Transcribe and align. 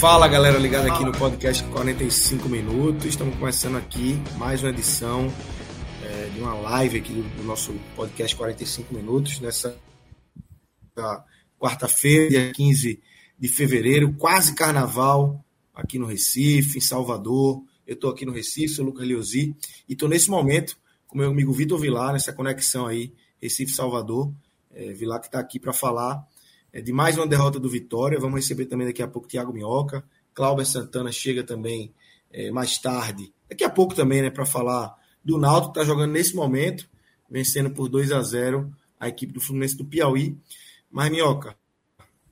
Fala 0.00 0.28
galera 0.28 0.56
ligada 0.58 0.92
aqui 0.92 1.04
no 1.04 1.10
podcast 1.10 1.64
45 1.64 2.48
minutos. 2.48 3.04
Estamos 3.04 3.36
começando 3.36 3.76
aqui 3.76 4.14
mais 4.36 4.62
uma 4.62 4.70
edição 4.70 5.26
é, 6.04 6.26
de 6.26 6.40
uma 6.40 6.54
live 6.54 6.98
aqui 6.98 7.14
do 7.14 7.42
nosso 7.42 7.72
podcast 7.96 8.36
45 8.36 8.94
minutos 8.94 9.40
nessa 9.40 9.76
quarta-feira, 11.58 12.28
dia 12.28 12.52
15 12.52 13.02
de 13.36 13.48
fevereiro, 13.48 14.14
quase 14.14 14.54
carnaval 14.54 15.44
aqui 15.74 15.98
no 15.98 16.06
Recife, 16.06 16.78
em 16.78 16.80
Salvador. 16.80 17.64
Eu 17.84 17.94
estou 17.94 18.12
aqui 18.12 18.24
no 18.24 18.30
Recife, 18.30 18.68
sou 18.68 18.84
Lucas 18.84 19.04
Leozzi 19.04 19.56
e 19.88 19.94
estou 19.94 20.08
nesse 20.08 20.30
momento 20.30 20.78
com 21.08 21.18
meu 21.18 21.28
amigo 21.28 21.52
Vitor 21.52 21.76
Vilar, 21.76 22.12
nessa 22.12 22.32
conexão 22.32 22.86
aí 22.86 23.12
Recife-Salvador. 23.42 24.32
É, 24.70 24.92
Vilar 24.92 25.18
que 25.18 25.26
está 25.26 25.40
aqui 25.40 25.58
para 25.58 25.72
falar 25.72 26.24
de 26.72 26.92
mais 26.92 27.16
uma 27.16 27.26
derrota 27.26 27.58
do 27.58 27.68
Vitória. 27.68 28.18
Vamos 28.18 28.40
receber 28.40 28.66
também 28.66 28.86
daqui 28.86 29.02
a 29.02 29.08
pouco 29.08 29.28
Thiago 29.28 29.52
Minhoca. 29.52 30.04
Cláudio 30.34 30.64
Santana 30.64 31.10
chega 31.10 31.42
também 31.42 31.92
é, 32.30 32.50
mais 32.50 32.78
tarde, 32.78 33.32
daqui 33.48 33.64
a 33.64 33.70
pouco 33.70 33.94
também, 33.94 34.22
né, 34.22 34.30
para 34.30 34.46
falar 34.46 34.96
do 35.24 35.38
Náutico, 35.38 35.72
que 35.72 35.80
está 35.80 35.84
jogando 35.92 36.12
nesse 36.12 36.34
momento, 36.34 36.88
vencendo 37.28 37.70
por 37.70 37.88
2 37.88 38.12
a 38.12 38.22
0 38.22 38.72
a 39.00 39.08
equipe 39.08 39.32
do 39.32 39.40
Fluminense 39.40 39.76
do 39.76 39.84
Piauí. 39.84 40.36
Mas, 40.90 41.10
Minhoca, 41.10 41.56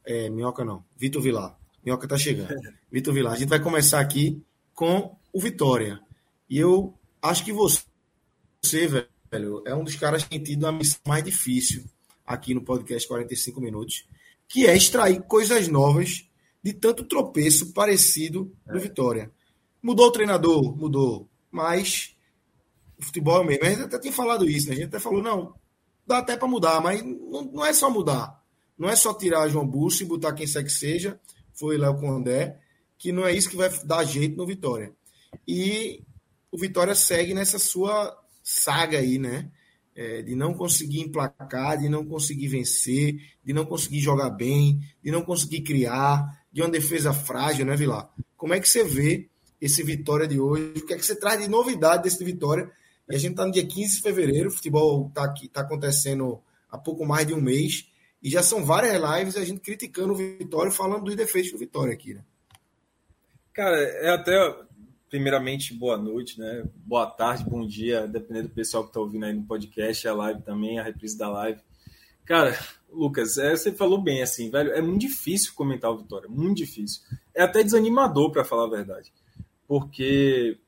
é, 0.05 0.29
Minhoca 0.31 0.65
não, 0.65 0.85
Vitor 0.97 1.23
Vilar. 1.23 1.59
Minhoca 1.85 2.07
está 2.07 2.17
chegando. 2.17 2.55
Vitor 2.91 3.13
Vilar, 3.13 3.33
a 3.33 3.37
gente 3.37 3.49
vai 3.49 3.61
começar 3.61 4.01
aqui 4.01 4.43
com 4.75 5.17
o 5.33 5.41
Vitória. 5.41 6.01
E 6.49 6.59
eu 6.59 6.95
acho 7.21 7.45
que 7.45 7.53
você, 7.53 7.83
você, 8.63 8.87
velho, 8.87 9.63
é 9.67 9.75
um 9.75 9.85
dos 9.85 9.97
caras 9.97 10.25
que 10.25 10.31
tem 10.31 10.43
tido 10.43 10.67
a 10.67 10.73
missão 10.73 11.01
mais 11.07 11.25
difícil 11.25 11.85
aqui 12.25 12.55
no 12.55 12.63
podcast 12.63 13.07
45 13.07 13.61
Minutos, 13.61 14.07
que 14.49 14.67
é 14.67 14.77
extrair 14.77 15.23
coisas 15.23 15.69
novas 15.69 16.29
de 16.63 16.73
tanto 16.73 17.05
tropeço 17.05 17.73
parecido 17.73 18.53
do 18.67 18.79
é. 18.79 18.81
Vitória. 18.81 19.31
Mudou 19.83 20.07
o 20.07 20.13
treinador? 20.13 20.77
Mudou. 20.77 21.29
Mas 21.51 22.17
o 22.99 23.05
futebol 23.05 23.43
é 23.43 23.47
mesmo. 23.47 23.65
A 23.65 23.69
gente 23.69 23.83
até 23.83 23.99
tem 23.99 24.13
falado 24.13 24.49
isso, 24.49 24.69
né? 24.69 24.75
A 24.75 24.77
gente 24.77 24.89
até 24.89 24.99
falou, 24.99 25.23
não, 25.23 25.55
dá 26.07 26.19
até 26.19 26.37
para 26.37 26.49
mudar, 26.49 26.81
mas 26.81 27.03
não, 27.03 27.43
não, 27.53 27.65
é 27.65 27.73
só 27.73 27.91
mudar. 27.91 28.43
Não 28.79 28.89
é 28.89 28.97
só 28.97 29.13
tirar 29.15 29.49
João 29.49 29.67
Busso 29.67 30.03
e 30.03 30.07
botar 30.07 30.33
quem 30.33 30.47
quer 30.47 30.63
que 30.63 30.71
seja, 30.71 31.19
foi 31.55 31.79
Léo 31.79 31.99
Condé, 31.99 32.59
que 32.99 33.13
não 33.13 33.27
é 33.27 33.33
isso 33.33 33.49
que 33.49 33.57
vai 33.57 33.71
dar 33.85 34.05
jeito 34.05 34.37
no 34.37 34.47
Vitória. 34.47 34.93
E 35.47 36.03
o 36.51 36.59
Vitória 36.59 36.95
segue 36.95 37.35
nessa 37.35 37.59
sua 37.59 38.17
saga 38.43 38.99
aí, 38.99 39.19
né? 39.19 39.51
É, 39.97 40.21
de 40.21 40.37
não 40.37 40.53
conseguir 40.53 41.01
emplacar, 41.01 41.79
de 41.79 41.89
não 41.89 42.05
conseguir 42.05 42.49
vencer, 42.49 43.17
de 43.43 43.53
não 43.55 43.65
conseguir 43.65 44.01
jogar 44.01 44.29
bem, 44.29 44.79
de 45.03 45.11
não 45.11 45.23
conseguir 45.23 45.63
criar, 45.63 46.45
de 46.53 46.61
uma 46.61 46.69
defesa 46.69 47.13
frágil, 47.13 47.65
né, 47.65 47.75
Vilar? 47.75 48.11
Como 48.37 48.53
é 48.53 48.61
que 48.61 48.69
você 48.69 48.85
vê 48.85 49.29
esse 49.59 49.83
Vitória 49.83 50.29
de 50.29 50.39
hoje? 50.39 50.75
O 50.77 50.87
que 50.87 50.93
é 50.93 50.97
que 50.97 51.07
você 51.07 51.19
traz 51.19 51.41
de 51.41 51.49
novidade 51.49 52.03
desse 52.03 52.23
Vitória? 52.23 52.71
E 53.09 53.15
a 53.15 53.19
gente 53.19 53.33
está 53.33 53.47
no 53.47 53.53
dia 53.53 53.67
15 53.67 53.97
de 53.97 54.03
fevereiro, 54.03 54.49
o 54.49 54.53
futebol 54.53 55.09
está 55.09 55.33
tá 55.53 55.61
acontecendo 55.63 56.43
há 56.71 56.77
pouco 56.77 57.07
mais 57.07 57.27
de 57.27 57.33
um 57.33 57.41
mês, 57.41 57.89
e 58.23 58.29
já 58.29 58.43
são 58.43 58.65
várias 58.65 59.01
lives 59.01 59.37
a 59.37 59.45
gente 59.45 59.61
criticando 59.61 60.13
o 60.13 60.17
Vitória, 60.17 60.71
falando 60.71 61.05
dos 61.05 61.17
defeitos 61.17 61.53
do 61.53 61.59
Vitória 61.59 61.95
aqui, 61.95 62.13
né? 62.13 62.23
Cara, 63.55 63.79
é 63.79 64.11
até 64.11 64.37
primeiramente, 65.09 65.75
boa 65.75 65.97
noite, 65.97 66.39
né? 66.39 66.65
Boa 66.75 67.07
tarde, 67.07 67.45
bom 67.49 67.67
dia, 67.67 68.07
dependendo 68.07 68.49
do 68.49 68.55
pessoal 68.55 68.83
que 68.83 68.91
está 68.91 69.01
ouvindo 69.01 69.25
aí 69.25 69.33
no 69.33 69.45
podcast, 69.45 70.07
a 70.07 70.15
live 70.15 70.43
também, 70.43 70.79
a 70.79 70.83
reprise 70.83 71.17
da 71.17 71.29
live. 71.29 71.61
Cara, 72.25 72.59
Lucas, 72.91 73.39
é, 73.39 73.57
você 73.57 73.73
falou 73.73 74.03
bem, 74.03 74.23
assim, 74.23 74.51
velho, 74.51 74.73
é 74.73 74.83
muito 74.83 75.01
difícil 75.01 75.53
comentar 75.55 75.91
o 75.91 75.99
Vitória, 75.99 76.29
muito 76.29 76.57
difícil. 76.57 77.03
É 77.35 77.43
até 77.43 77.63
desanimador, 77.63 78.33
para 78.33 78.45
falar 78.45 78.65
a 78.65 78.71
verdade, 78.71 79.13
porque 79.67 80.59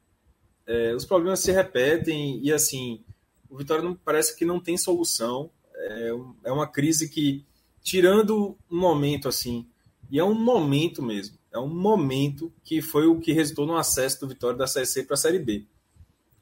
é, 0.66 0.94
os 0.94 1.04
problemas 1.04 1.40
se 1.40 1.50
repetem 1.50 2.40
e, 2.42 2.52
assim, 2.52 3.02
o 3.50 3.56
Vitória 3.56 3.82
não, 3.82 3.94
parece 3.94 4.36
que 4.36 4.44
não 4.44 4.60
tem 4.60 4.76
solução. 4.76 5.50
É, 5.74 6.10
é 6.44 6.52
uma 6.52 6.66
crise 6.66 7.08
que, 7.08 7.44
tirando 7.82 8.56
um 8.70 8.78
momento, 8.78 9.28
assim, 9.28 9.66
e 10.10 10.18
é 10.18 10.24
um 10.24 10.34
momento 10.34 11.02
mesmo, 11.02 11.37
é 11.52 11.58
um 11.58 11.68
momento 11.68 12.52
que 12.62 12.82
foi 12.82 13.06
o 13.06 13.20
que 13.20 13.32
resultou 13.32 13.66
no 13.66 13.76
acesso 13.76 14.20
do 14.20 14.28
Vitória 14.28 14.56
da 14.56 14.66
Série 14.66 14.86
C 14.86 15.02
para 15.02 15.14
a 15.14 15.18
Série 15.18 15.38
B. 15.38 15.66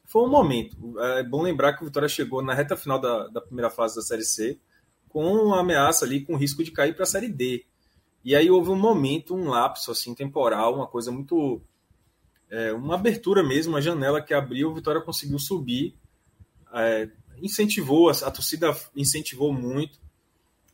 Foi 0.05 0.23
um 0.23 0.29
momento. 0.29 0.77
É 0.99 1.23
bom 1.23 1.41
lembrar 1.41 1.73
que 1.73 1.81
o 1.81 1.85
Vitória 1.85 2.09
chegou 2.09 2.41
na 2.41 2.53
reta 2.53 2.75
final 2.75 2.99
da, 2.99 3.27
da 3.27 3.41
primeira 3.41 3.69
fase 3.69 3.95
da 3.95 4.01
Série 4.01 4.23
C 4.23 4.59
com 5.09 5.25
uma 5.33 5.61
ameaça 5.61 6.05
ali, 6.05 6.21
com 6.21 6.35
risco 6.35 6.63
de 6.63 6.71
cair 6.71 6.93
para 6.93 7.03
a 7.03 7.07
Série 7.07 7.29
D. 7.29 7.65
E 8.23 8.35
aí 8.35 8.49
houve 8.51 8.69
um 8.69 8.75
momento, 8.75 9.33
um 9.33 9.49
lapso 9.49 9.91
assim 9.91 10.13
temporal, 10.13 10.75
uma 10.75 10.87
coisa 10.87 11.11
muito. 11.11 11.61
É, 12.49 12.71
uma 12.73 12.95
abertura 12.95 13.43
mesmo, 13.43 13.73
uma 13.73 13.81
janela 13.81 14.21
que 14.21 14.33
abriu, 14.33 14.69
o 14.69 14.75
Vitória 14.75 15.01
conseguiu 15.01 15.37
subir, 15.37 15.95
é, 16.73 17.09
incentivou, 17.41 18.09
a, 18.09 18.13
a 18.13 18.31
torcida 18.31 18.75
incentivou 18.95 19.51
muito, 19.51 19.99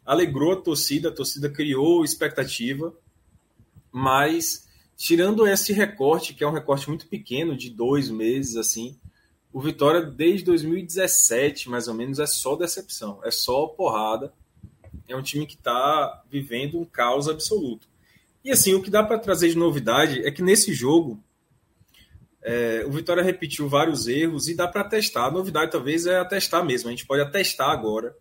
alegrou 0.05 0.53
a 0.53 0.61
torcida, 0.61 1.09
a 1.09 1.11
torcida 1.11 1.50
criou 1.50 2.03
expectativa 2.03 2.94
mas 3.93 4.67
tirando 4.97 5.47
esse 5.47 5.71
recorte, 5.71 6.33
que 6.33 6.43
é 6.43 6.47
um 6.47 6.51
recorte 6.51 6.89
muito 6.89 7.07
pequeno, 7.07 7.55
de 7.55 7.69
dois 7.69 8.09
meses, 8.09 8.57
assim, 8.57 8.97
o 9.51 9.61
Vitória, 9.61 10.01
desde 10.01 10.45
2017, 10.45 11.69
mais 11.69 11.87
ou 11.87 11.93
menos, 11.93 12.17
é 12.17 12.25
só 12.25 12.55
decepção, 12.55 13.19
é 13.23 13.29
só 13.29 13.67
porrada. 13.67 14.33
É 15.07 15.15
um 15.15 15.21
time 15.21 15.45
que 15.45 15.55
está 15.55 16.23
vivendo 16.27 16.79
um 16.79 16.85
caos 16.85 17.29
absoluto. 17.29 17.87
E 18.43 18.51
assim, 18.51 18.73
o 18.73 18.81
que 18.81 18.89
dá 18.89 19.03
para 19.03 19.19
trazer 19.19 19.49
de 19.49 19.57
novidade 19.57 20.25
é 20.25 20.31
que 20.31 20.41
nesse 20.41 20.73
jogo 20.73 21.23
é, 22.41 22.83
o 22.87 22.91
Vitória 22.91 23.21
repetiu 23.21 23.69
vários 23.69 24.07
erros 24.07 24.47
e 24.47 24.55
dá 24.55 24.67
para 24.67 24.83
testar. 24.83 25.27
A 25.27 25.31
novidade 25.31 25.71
talvez 25.71 26.07
é 26.07 26.17
atestar 26.17 26.65
mesmo. 26.65 26.89
A 26.89 26.91
gente 26.91 27.05
pode 27.05 27.21
atestar 27.21 27.69
agora 27.69 28.15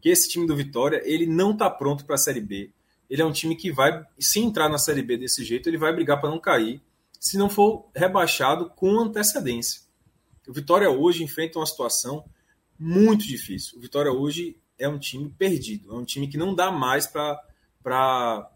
que 0.00 0.08
esse 0.08 0.28
time 0.28 0.46
do 0.46 0.56
Vitória 0.56 1.02
ele 1.04 1.26
não 1.26 1.52
está 1.52 1.68
pronto 1.68 2.04
para 2.04 2.14
a 2.14 2.18
Série 2.18 2.40
B 2.40 2.70
ele 3.12 3.20
é 3.20 3.26
um 3.26 3.30
time 3.30 3.54
que 3.54 3.70
vai, 3.70 4.02
se 4.18 4.40
entrar 4.40 4.70
na 4.70 4.78
Série 4.78 5.02
B 5.02 5.18
desse 5.18 5.44
jeito, 5.44 5.68
ele 5.68 5.76
vai 5.76 5.92
brigar 5.94 6.18
para 6.18 6.30
não 6.30 6.40
cair, 6.40 6.80
se 7.20 7.36
não 7.36 7.50
for 7.50 7.90
rebaixado 7.94 8.70
com 8.70 8.98
antecedência. 8.98 9.82
O 10.48 10.52
Vitória 10.54 10.88
hoje 10.88 11.22
enfrenta 11.22 11.58
uma 11.58 11.66
situação 11.66 12.24
muito 12.78 13.26
difícil. 13.26 13.76
O 13.76 13.82
Vitória 13.82 14.10
hoje 14.10 14.56
é 14.78 14.88
um 14.88 14.98
time 14.98 15.28
perdido, 15.28 15.92
é 15.92 15.94
um 15.94 16.06
time 16.06 16.26
que 16.26 16.38
não 16.38 16.54
dá 16.54 16.72
mais 16.72 17.06
para 17.06 18.50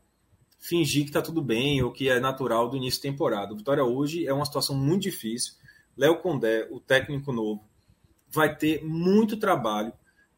fingir 0.59 1.03
que 1.03 1.11
está 1.11 1.21
tudo 1.21 1.43
bem 1.43 1.83
ou 1.83 1.93
que 1.93 2.09
é 2.09 2.19
natural 2.19 2.71
do 2.71 2.79
início 2.79 3.03
da 3.03 3.11
temporada. 3.11 3.53
O 3.53 3.59
Vitória 3.59 3.85
hoje 3.85 4.27
é 4.27 4.33
uma 4.33 4.47
situação 4.47 4.75
muito 4.75 5.03
difícil. 5.03 5.53
Léo 5.95 6.23
Condé, 6.23 6.67
o 6.71 6.81
técnico 6.81 7.31
novo, 7.31 7.63
vai 8.31 8.57
ter 8.57 8.83
muito 8.83 9.37
trabalho 9.37 9.93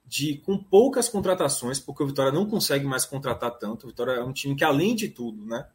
de 0.09 0.39
com 0.39 0.57
poucas 0.57 1.07
contratações, 1.09 1.79
porque 1.79 2.03
o 2.03 2.07
Vitória 2.07 2.33
não 2.33 2.47
consegue 2.47 2.87
mais 2.87 3.05
contratar 3.05 3.51
tanto. 3.59 3.85
O 3.85 3.89
Vitória 3.89 4.13
é 4.13 4.25
um 4.25 4.33
time 4.33 4.57
que, 4.57 4.65
além 4.65 4.97
de 4.97 5.09
tudo, 5.09 5.45
né, 5.45 5.69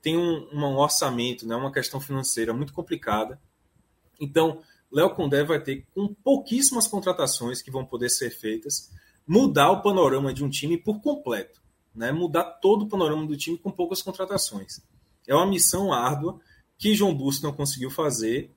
tem 0.00 0.16
um, 0.16 0.48
um 0.52 0.76
orçamento, 0.76 1.46
né, 1.46 1.56
uma 1.56 1.72
questão 1.72 2.00
financeira 2.00 2.54
muito 2.54 2.72
complicada. 2.72 3.40
Então, 4.20 4.62
Léo 4.92 5.10
Condé 5.10 5.42
vai 5.42 5.60
ter, 5.60 5.86
com 5.92 6.14
pouquíssimas 6.14 6.86
contratações 6.86 7.60
que 7.60 7.70
vão 7.70 7.84
poder 7.84 8.10
ser 8.10 8.30
feitas, 8.30 8.92
mudar 9.26 9.72
o 9.72 9.82
panorama 9.82 10.32
de 10.32 10.44
um 10.44 10.48
time 10.48 10.78
por 10.78 11.00
completo. 11.00 11.60
Né, 11.92 12.12
mudar 12.12 12.44
todo 12.44 12.82
o 12.82 12.88
panorama 12.88 13.26
do 13.26 13.36
time 13.36 13.58
com 13.58 13.72
poucas 13.72 14.00
contratações. 14.00 14.80
É 15.26 15.34
uma 15.34 15.46
missão 15.46 15.92
árdua 15.92 16.38
que 16.78 16.94
João 16.94 17.12
Busto 17.12 17.44
não 17.44 17.52
conseguiu 17.52 17.90
fazer, 17.90 18.54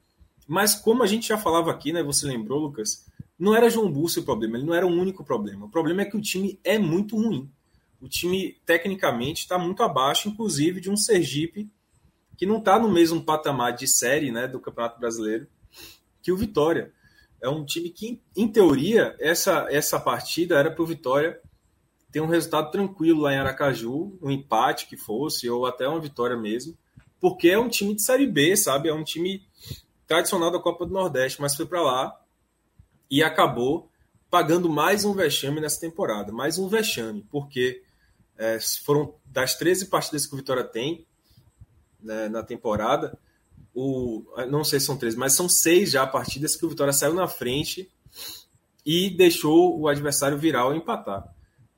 mas 0.47 0.75
como 0.75 1.01
a 1.01 1.07
gente 1.07 1.29
já 1.29 1.37
falava 1.39 1.71
aqui, 1.71 1.91
né, 1.91 2.03
você 2.03 2.27
lembrou, 2.27 2.59
Lucas, 2.59 3.07
não 3.43 3.53
era 3.53 3.69
João 3.69 3.91
Busso 3.91 4.21
o 4.21 4.23
problema, 4.23 4.57
ele 4.57 4.65
não 4.65 4.73
era 4.73 4.87
o 4.87 4.89
único 4.89 5.21
problema. 5.21 5.65
O 5.65 5.69
problema 5.69 6.01
é 6.01 6.05
que 6.05 6.15
o 6.15 6.21
time 6.21 6.57
é 6.63 6.79
muito 6.79 7.17
ruim. 7.17 7.51
O 7.99 8.07
time, 8.07 8.57
tecnicamente, 8.65 9.41
está 9.41 9.59
muito 9.59 9.83
abaixo, 9.83 10.29
inclusive, 10.29 10.79
de 10.79 10.89
um 10.89 10.95
Sergipe 10.95 11.69
que 12.37 12.45
não 12.45 12.59
está 12.59 12.79
no 12.79 12.89
mesmo 12.89 13.21
patamar 13.21 13.73
de 13.73 13.85
série 13.85 14.31
né, 14.31 14.47
do 14.47 14.61
Campeonato 14.61 14.97
Brasileiro 14.97 15.45
que 16.21 16.31
o 16.31 16.37
Vitória. 16.37 16.93
É 17.41 17.49
um 17.49 17.65
time 17.65 17.89
que, 17.89 18.21
em 18.33 18.47
teoria, 18.47 19.13
essa, 19.19 19.67
essa 19.69 19.99
partida 19.99 20.57
era 20.57 20.71
para 20.71 20.81
o 20.81 20.87
Vitória 20.87 21.37
ter 22.13 22.21
um 22.21 22.27
resultado 22.27 22.71
tranquilo 22.71 23.23
lá 23.23 23.33
em 23.33 23.37
Aracaju, 23.37 24.17
um 24.21 24.31
empate 24.31 24.87
que 24.87 24.95
fosse, 24.95 25.49
ou 25.49 25.65
até 25.65 25.85
uma 25.85 25.99
vitória 25.99 26.37
mesmo, 26.37 26.77
porque 27.19 27.49
é 27.49 27.59
um 27.59 27.67
time 27.67 27.93
de 27.93 28.03
Série 28.03 28.25
B, 28.27 28.55
sabe? 28.55 28.87
É 28.87 28.93
um 28.93 29.03
time 29.03 29.45
tradicional 30.07 30.49
da 30.49 30.59
Copa 30.59 30.85
do 30.85 30.93
Nordeste, 30.93 31.41
mas 31.41 31.55
foi 31.55 31.65
para 31.65 31.81
lá 31.81 32.22
e 33.09 33.23
acabou 33.23 33.89
pagando 34.29 34.69
mais 34.69 35.05
um 35.05 35.13
vexame 35.13 35.61
nessa 35.61 35.79
temporada, 35.79 36.31
mais 36.31 36.57
um 36.57 36.67
vexame, 36.67 37.25
porque 37.29 37.83
é, 38.37 38.59
foram 38.83 39.13
das 39.25 39.55
13 39.55 39.87
partidas 39.87 40.25
que 40.25 40.33
o 40.33 40.37
Vitória 40.37 40.63
tem 40.63 41.05
né, 42.01 42.27
na 42.29 42.43
temporada, 42.43 43.17
o, 43.73 44.23
não 44.49 44.63
sei 44.63 44.79
se 44.79 44.85
são 44.85 44.97
13, 44.97 45.17
mas 45.17 45.33
são 45.33 45.49
seis 45.49 45.91
já 45.91 46.05
partidas 46.05 46.55
que 46.55 46.65
o 46.65 46.69
Vitória 46.69 46.93
saiu 46.93 47.13
na 47.13 47.27
frente 47.27 47.91
e 48.85 49.09
deixou 49.09 49.79
o 49.79 49.87
adversário 49.87 50.37
virar 50.37 50.65
ou 50.65 50.75
empatar. 50.75 51.33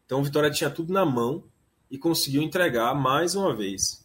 Então 0.05 0.19
o 0.19 0.23
Vitória 0.23 0.51
tinha 0.51 0.69
tudo 0.69 0.91
na 0.91 1.05
mão 1.05 1.43
e 1.89 1.97
conseguiu 1.97 2.41
entregar 2.41 2.93
mais 2.93 3.35
uma 3.35 3.55
vez. 3.55 4.03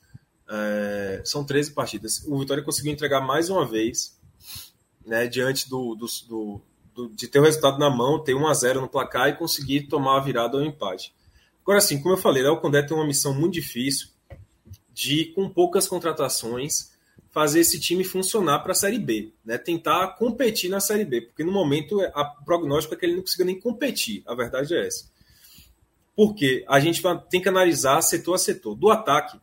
É, 0.48 1.22
são 1.24 1.44
13 1.44 1.72
partidas. 1.72 2.24
O 2.26 2.38
Vitória 2.38 2.62
conseguiu 2.62 2.92
entregar 2.92 3.20
mais 3.20 3.50
uma 3.50 3.66
vez, 3.66 4.18
né, 5.06 5.26
diante 5.26 5.68
do, 5.68 5.94
do, 5.94 6.06
do, 6.06 6.26
do, 6.28 6.62
de 7.14 7.28
ter 7.28 7.38
o 7.38 7.42
resultado 7.42 7.78
na 7.78 7.90
mão, 7.90 8.22
ter 8.22 8.34
1 8.34 8.46
a 8.46 8.54
0 8.54 8.80
no 8.80 8.88
placar 8.88 9.28
e 9.28 9.36
conseguir 9.36 9.82
tomar 9.82 10.18
a 10.18 10.20
virada 10.20 10.56
ou 10.56 10.64
empate. 10.64 11.14
Agora, 11.62 11.80
sim, 11.80 12.00
como 12.02 12.14
eu 12.14 12.18
falei, 12.18 12.44
o 12.44 12.56
Condé 12.56 12.82
tem 12.82 12.96
uma 12.96 13.06
missão 13.06 13.32
muito 13.34 13.54
difícil 13.54 14.08
de, 14.92 15.26
com 15.26 15.48
poucas 15.48 15.86
contratações, 15.86 16.90
fazer 17.30 17.60
esse 17.60 17.78
time 17.78 18.02
funcionar 18.02 18.58
para 18.60 18.72
a 18.72 18.74
Série 18.74 18.98
B, 18.98 19.32
né? 19.44 19.56
tentar 19.56 20.08
competir 20.18 20.68
na 20.68 20.80
Série 20.80 21.04
B, 21.04 21.22
porque 21.22 21.44
no 21.44 21.52
momento 21.52 22.00
o 22.00 22.44
prognóstico 22.44 22.94
é 22.94 22.96
que 22.96 23.06
ele 23.06 23.14
não 23.14 23.22
consiga 23.22 23.44
nem 23.44 23.58
competir, 23.58 24.22
a 24.26 24.34
verdade 24.34 24.74
é 24.74 24.86
essa. 24.86 25.08
Porque 26.16 26.64
a 26.68 26.80
gente 26.80 27.00
tem 27.30 27.40
que 27.40 27.48
analisar 27.48 28.02
setor 28.02 28.34
a 28.34 28.38
setor. 28.38 28.74
Do 28.74 28.90
ataque, 28.90 29.40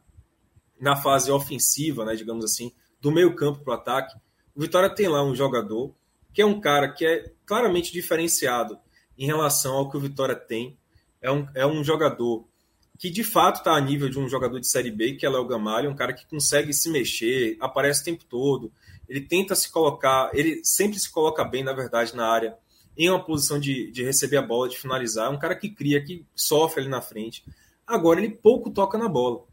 na 0.79 0.95
fase 0.95 1.31
ofensiva, 1.31 2.05
né, 2.05 2.15
digamos 2.15 2.43
assim, 2.43 2.71
do 3.01 3.11
meio 3.11 3.33
campo 3.35 3.63
para 3.63 3.71
o 3.71 3.75
ataque, 3.75 4.15
o 4.55 4.61
Vitória 4.61 4.89
tem 4.89 5.07
lá 5.07 5.23
um 5.23 5.33
jogador 5.33 5.93
que 6.37 6.41
é 6.43 6.45
um 6.45 6.61
cara 6.61 6.87
que 6.87 7.03
é 7.03 7.31
claramente 7.47 7.91
diferenciado 7.91 8.77
em 9.17 9.25
relação 9.25 9.73
ao 9.73 9.89
que 9.89 9.97
o 9.97 9.99
Vitória 9.99 10.35
tem. 10.35 10.77
É 11.19 11.31
um, 11.31 11.47
é 11.55 11.65
um 11.65 11.83
jogador 11.83 12.47
que 12.95 13.09
de 13.09 13.23
fato 13.23 13.57
está 13.57 13.75
a 13.75 13.81
nível 13.81 14.07
de 14.07 14.19
um 14.19 14.29
jogador 14.29 14.59
de 14.59 14.67
Série 14.67 14.91
B, 14.91 15.13
que 15.13 15.25
é 15.25 15.29
o 15.31 15.47
Gamalho, 15.47 15.89
um 15.89 15.95
cara 15.95 16.13
que 16.13 16.27
consegue 16.27 16.71
se 16.75 16.91
mexer, 16.91 17.57
aparece 17.59 18.01
o 18.01 18.05
tempo 18.05 18.23
todo, 18.23 18.71
ele 19.09 19.21
tenta 19.21 19.55
se 19.55 19.71
colocar, 19.71 20.29
ele 20.31 20.63
sempre 20.63 20.99
se 20.99 21.11
coloca 21.11 21.43
bem, 21.43 21.63
na 21.63 21.73
verdade, 21.73 22.15
na 22.15 22.27
área 22.27 22.55
em 22.95 23.09
uma 23.09 23.25
posição 23.25 23.59
de, 23.59 23.89
de 23.89 24.03
receber 24.03 24.37
a 24.37 24.43
bola, 24.43 24.69
de 24.69 24.77
finalizar. 24.77 25.31
É 25.31 25.35
um 25.35 25.39
cara 25.39 25.55
que 25.55 25.71
cria, 25.71 26.05
que 26.05 26.23
sofre 26.35 26.81
ali 26.81 26.89
na 26.89 27.01
frente. 27.01 27.43
Agora 27.87 28.21
ele 28.21 28.29
pouco 28.29 28.69
toca 28.69 28.95
na 28.95 29.09
bola. 29.09 29.43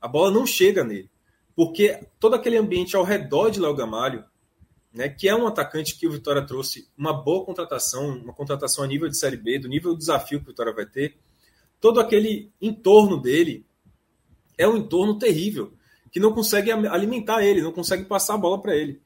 A 0.00 0.06
bola 0.06 0.30
não 0.30 0.46
chega 0.46 0.84
nele. 0.84 1.10
Porque 1.56 2.06
todo 2.20 2.36
aquele 2.36 2.56
ambiente 2.56 2.94
ao 2.94 3.02
redor 3.02 3.50
de 3.50 3.58
Léo 3.58 3.74
Gamalho, 3.74 4.29
né, 4.92 5.08
que 5.08 5.28
é 5.28 5.34
um 5.34 5.46
atacante 5.46 5.96
que 5.96 6.06
o 6.06 6.12
Vitória 6.12 6.44
trouxe 6.44 6.88
uma 6.96 7.12
boa 7.12 7.44
contratação, 7.44 8.18
uma 8.18 8.32
contratação 8.32 8.84
a 8.84 8.86
nível 8.86 9.08
de 9.08 9.18
Série 9.18 9.36
B, 9.36 9.58
do 9.58 9.68
nível 9.68 9.92
do 9.92 9.98
desafio 9.98 10.40
que 10.40 10.46
o 10.46 10.48
Vitória 10.48 10.72
vai 10.72 10.86
ter, 10.86 11.18
todo 11.80 12.00
aquele 12.00 12.52
entorno 12.60 13.20
dele 13.20 13.64
é 14.58 14.68
um 14.68 14.76
entorno 14.76 15.18
terrível, 15.18 15.72
que 16.10 16.20
não 16.20 16.32
consegue 16.32 16.70
alimentar 16.70 17.42
ele, 17.42 17.62
não 17.62 17.72
consegue 17.72 18.04
passar 18.04 18.34
a 18.34 18.38
bola 18.38 18.60
para 18.60 18.76
ele. 18.76 19.00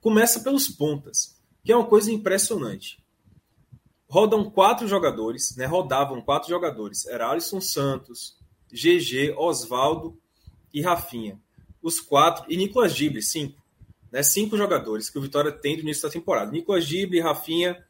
Começa 0.00 0.40
pelos 0.40 0.68
pontas, 0.68 1.38
que 1.62 1.70
é 1.70 1.76
uma 1.76 1.86
coisa 1.86 2.10
impressionante 2.10 2.98
rodam 4.08 4.48
quatro 4.50 4.86
jogadores, 4.86 5.54
né? 5.56 5.66
Rodavam 5.66 6.20
quatro 6.22 6.48
jogadores. 6.48 7.06
Era 7.06 7.30
Alisson 7.30 7.60
Santos, 7.60 8.36
GG, 8.72 9.34
Oswaldo 9.36 10.18
e 10.72 10.80
Rafinha. 10.80 11.40
Os 11.82 12.00
quatro. 12.00 12.44
E 12.48 12.56
Nicolas 12.56 12.94
Gible, 12.94 13.22
cinco. 13.22 13.60
Né? 14.16 14.22
Cinco 14.22 14.56
jogadores 14.56 15.10
que 15.10 15.18
o 15.18 15.20
Vitória 15.20 15.52
tem 15.52 15.76
do 15.76 15.82
início 15.82 16.02
da 16.04 16.08
temporada. 16.08 16.50
Nicolas 16.50 16.86
Gible, 16.86 17.20
Rafinha, 17.20 17.84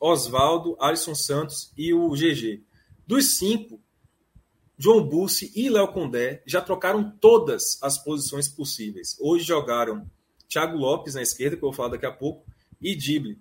Oswaldo, 0.00 0.76
Alisson 0.80 1.14
Santos 1.14 1.72
e 1.78 1.94
o 1.94 2.10
GG. 2.10 2.64
Dos 3.06 3.38
cinco, 3.38 3.80
João 4.76 5.06
Bussi 5.06 5.52
e 5.54 5.70
Léo 5.70 5.92
Condé 5.92 6.42
já 6.44 6.60
trocaram 6.60 7.08
todas 7.20 7.78
as 7.80 8.02
posições 8.02 8.48
possíveis. 8.48 9.16
Hoje 9.20 9.44
jogaram 9.44 10.10
Thiago 10.48 10.76
Lopes 10.76 11.14
na 11.14 11.22
esquerda, 11.22 11.56
que 11.56 11.62
eu 11.62 11.68
vou 11.68 11.76
falar 11.76 11.90
daqui 11.90 12.06
a 12.06 12.10
pouco, 12.10 12.44
e 12.80 12.96
Dible 12.96 13.40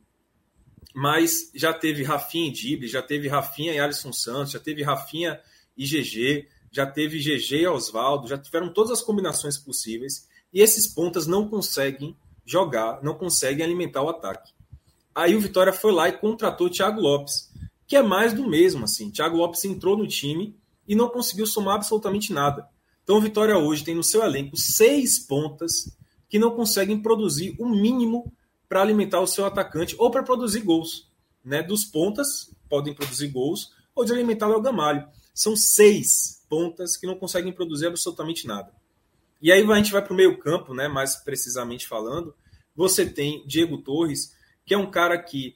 mas 0.94 1.52
já 1.54 1.72
teve 1.72 2.04
Rafinha 2.04 2.48
e 2.48 2.52
Dible, 2.52 2.88
já 2.88 3.02
teve 3.02 3.28
Rafinha 3.28 3.74
e 3.74 3.80
Alisson 3.80 4.12
Santos, 4.12 4.52
já 4.52 4.60
teve 4.60 4.82
Rafinha 4.82 5.40
e 5.78 5.86
GG, 5.86 6.48
já 6.72 6.86
teve 6.86 7.20
GG 7.20 7.62
e 7.62 7.68
Oswaldo, 7.68 8.28
já 8.28 8.38
tiveram 8.38 8.74
todas 8.74 8.92
as 8.92 9.02
combinações 9.02 9.58
possíveis 9.58 10.28
e 10.54 10.62
esses 10.62 10.88
pontas 10.88 11.28
não 11.28 11.48
conseguem 11.48 12.16
jogar, 12.46 13.02
não 13.04 13.14
conseguem 13.14 13.64
alimentar 13.64 14.02
o 14.02 14.10
ataque. 14.10 14.52
Aí 15.14 15.36
o 15.36 15.42
Vitória 15.42 15.74
foi 15.74 15.92
lá 15.92 16.08
e 16.10 16.18
contratou 16.18 16.68
o 16.68 16.70
Thiago 16.70 17.00
Lopes, 17.00 17.52
que 17.88 17.96
é 17.96 18.02
mais 18.02 18.34
do 18.34 18.48
mesmo 18.48 18.86
assim. 18.86 19.12
Thiago 19.12 19.38
Lopes 19.38 19.66
entrou 19.66 19.98
no 19.98 20.08
time 20.08 20.56
e 20.88 20.96
não 20.96 21.10
conseguiu 21.10 21.46
somar 21.46 21.76
absolutamente 21.76 22.34
nada. 22.34 22.68
Então 23.04 23.18
o 23.18 23.22
Vitória 23.22 23.58
hoje 23.58 23.84
tem 23.84 23.96
no 23.96 24.04
seu 24.04 24.24
elenco 24.24 24.56
seis 24.58 25.20
pontas 25.20 25.96
que 26.30 26.40
não 26.40 26.52
conseguem 26.52 27.02
produzir 27.02 27.56
o 27.60 27.68
mínimo 27.68 28.32
para 28.68 28.82
alimentar 28.82 29.20
o 29.20 29.28
seu 29.28 29.46
atacante 29.46 29.96
ou 29.98 30.12
para 30.12 30.24
produzir 30.24 30.62
gols. 30.62 31.10
Né? 31.44 31.64
Dos 31.64 31.84
pontas, 31.84 32.52
podem 32.70 32.94
produzir 32.94 33.30
gols, 33.30 33.72
ou 33.96 34.06
de 34.06 34.14
alimentar 34.14 34.48
o 34.48 34.62
Gamalho. 34.62 35.08
São 35.34 35.56
seis 35.56 36.46
pontas 36.48 36.96
que 36.96 37.08
não 37.08 37.16
conseguem 37.16 37.52
produzir 37.52 37.88
absolutamente 37.88 38.46
nada. 38.46 38.72
E 39.42 39.52
aí 39.52 39.64
a 39.64 39.76
gente 39.76 39.92
vai 39.92 40.02
para 40.02 40.14
o 40.14 40.16
meio-campo, 40.16 40.74
né? 40.74 40.88
mais 40.88 41.16
precisamente 41.16 41.88
falando. 41.88 42.36
Você 42.76 43.06
tem 43.06 43.46
Diego 43.48 43.78
Torres, 43.78 44.36
que 44.66 44.74
é 44.74 44.78
um 44.78 44.90
cara 44.90 45.18
que 45.18 45.56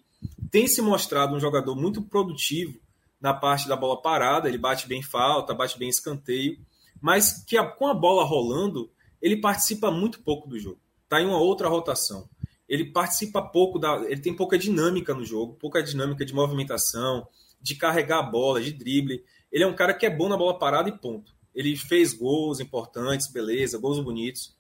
tem 0.50 0.68
se 0.68 0.82
mostrado 0.82 1.36
um 1.36 1.40
jogador 1.40 1.76
muito 1.76 2.02
produtivo 2.02 2.80
na 3.20 3.34
parte 3.34 3.68
da 3.68 3.76
bola 3.76 4.02
parada, 4.02 4.50
ele 4.50 4.58
bate 4.58 4.88
bem 4.88 5.02
falta, 5.02 5.54
bate 5.54 5.80
bem 5.80 5.90
escanteio, 5.90 6.58
mas 7.02 7.44
que 7.46 7.62
com 7.78 7.88
a 7.88 7.94
bola 7.94 8.24
rolando, 8.24 8.92
ele 9.22 9.38
participa 9.38 9.90
muito 9.90 10.22
pouco 10.22 10.50
do 10.50 10.60
jogo. 10.60 10.80
Está 11.04 11.22
em 11.22 11.26
uma 11.26 11.38
outra 11.38 11.70
rotação 11.70 12.30
ele 12.68 12.86
participa 12.86 13.40
pouco 13.40 13.78
da. 13.78 13.98
Ele 14.06 14.20
tem 14.20 14.36
pouca 14.36 14.58
dinâmica 14.58 15.14
no 15.14 15.24
jogo, 15.24 15.54
pouca 15.54 15.84
dinâmica 15.84 16.26
de 16.26 16.34
movimentação, 16.34 17.28
de 17.62 17.76
carregar 17.76 18.20
a 18.20 18.24
bola, 18.24 18.62
de 18.62 18.72
drible. 18.74 19.24
Ele 19.52 19.64
é 19.64 19.68
um 19.68 19.76
cara 19.76 19.94
que 19.94 20.06
é 20.06 20.10
bom 20.10 20.28
na 20.28 20.38
bola 20.38 20.58
parada 20.58 20.90
e 20.90 20.98
ponto. 20.98 21.36
Ele 21.54 21.76
fez 21.76 22.14
gols 22.14 22.60
importantes, 22.60 23.28
beleza, 23.28 23.78
gols 23.78 24.00
bonitos. 24.00 24.56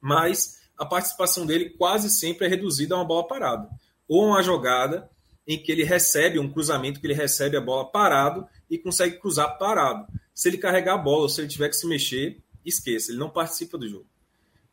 Mas 0.00 0.60
a 0.76 0.84
participação 0.84 1.46
dele 1.46 1.70
quase 1.70 2.10
sempre 2.10 2.46
é 2.46 2.48
reduzida 2.48 2.94
a 2.94 2.98
uma 2.98 3.04
bola 3.04 3.26
parada. 3.26 3.68
Ou 4.06 4.26
uma 4.26 4.42
jogada 4.42 5.10
em 5.46 5.58
que 5.58 5.70
ele 5.70 5.84
recebe 5.84 6.38
um 6.38 6.50
cruzamento, 6.50 7.00
que 7.00 7.06
ele 7.06 7.14
recebe 7.14 7.56
a 7.56 7.60
bola 7.60 7.90
parado 7.90 8.46
e 8.70 8.78
consegue 8.78 9.18
cruzar 9.18 9.58
parado. 9.58 10.06
Se 10.34 10.48
ele 10.48 10.58
carregar 10.58 10.94
a 10.94 10.98
bola 10.98 11.22
ou 11.22 11.28
se 11.28 11.40
ele 11.40 11.48
tiver 11.48 11.68
que 11.68 11.76
se 11.76 11.86
mexer, 11.86 12.42
esqueça, 12.64 13.10
ele 13.10 13.18
não 13.18 13.30
participa 13.30 13.78
do 13.78 13.88
jogo. 13.88 14.06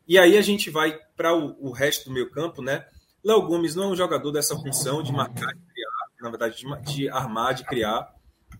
E 0.08 0.18
aí 0.18 0.36
a 0.36 0.42
gente 0.42 0.70
vai 0.70 0.98
para 1.16 1.34
o, 1.34 1.56
o, 1.60 1.70
resto 1.70 2.06
do 2.06 2.12
meio 2.12 2.30
campo, 2.30 2.60
né? 2.60 2.84
Léo 3.22 3.42
Gomes 3.42 3.74
não 3.74 3.84
é 3.84 3.86
um 3.88 3.96
jogador 3.96 4.32
dessa 4.32 4.56
função 4.56 5.02
de 5.02 5.12
marcar, 5.12 5.54
de 5.54 5.60
criar, 5.60 5.90
na 6.20 6.30
verdade, 6.30 6.56
de, 6.56 6.94
de, 6.94 7.08
armar, 7.08 7.54
de 7.54 7.64
criar. 7.64 8.12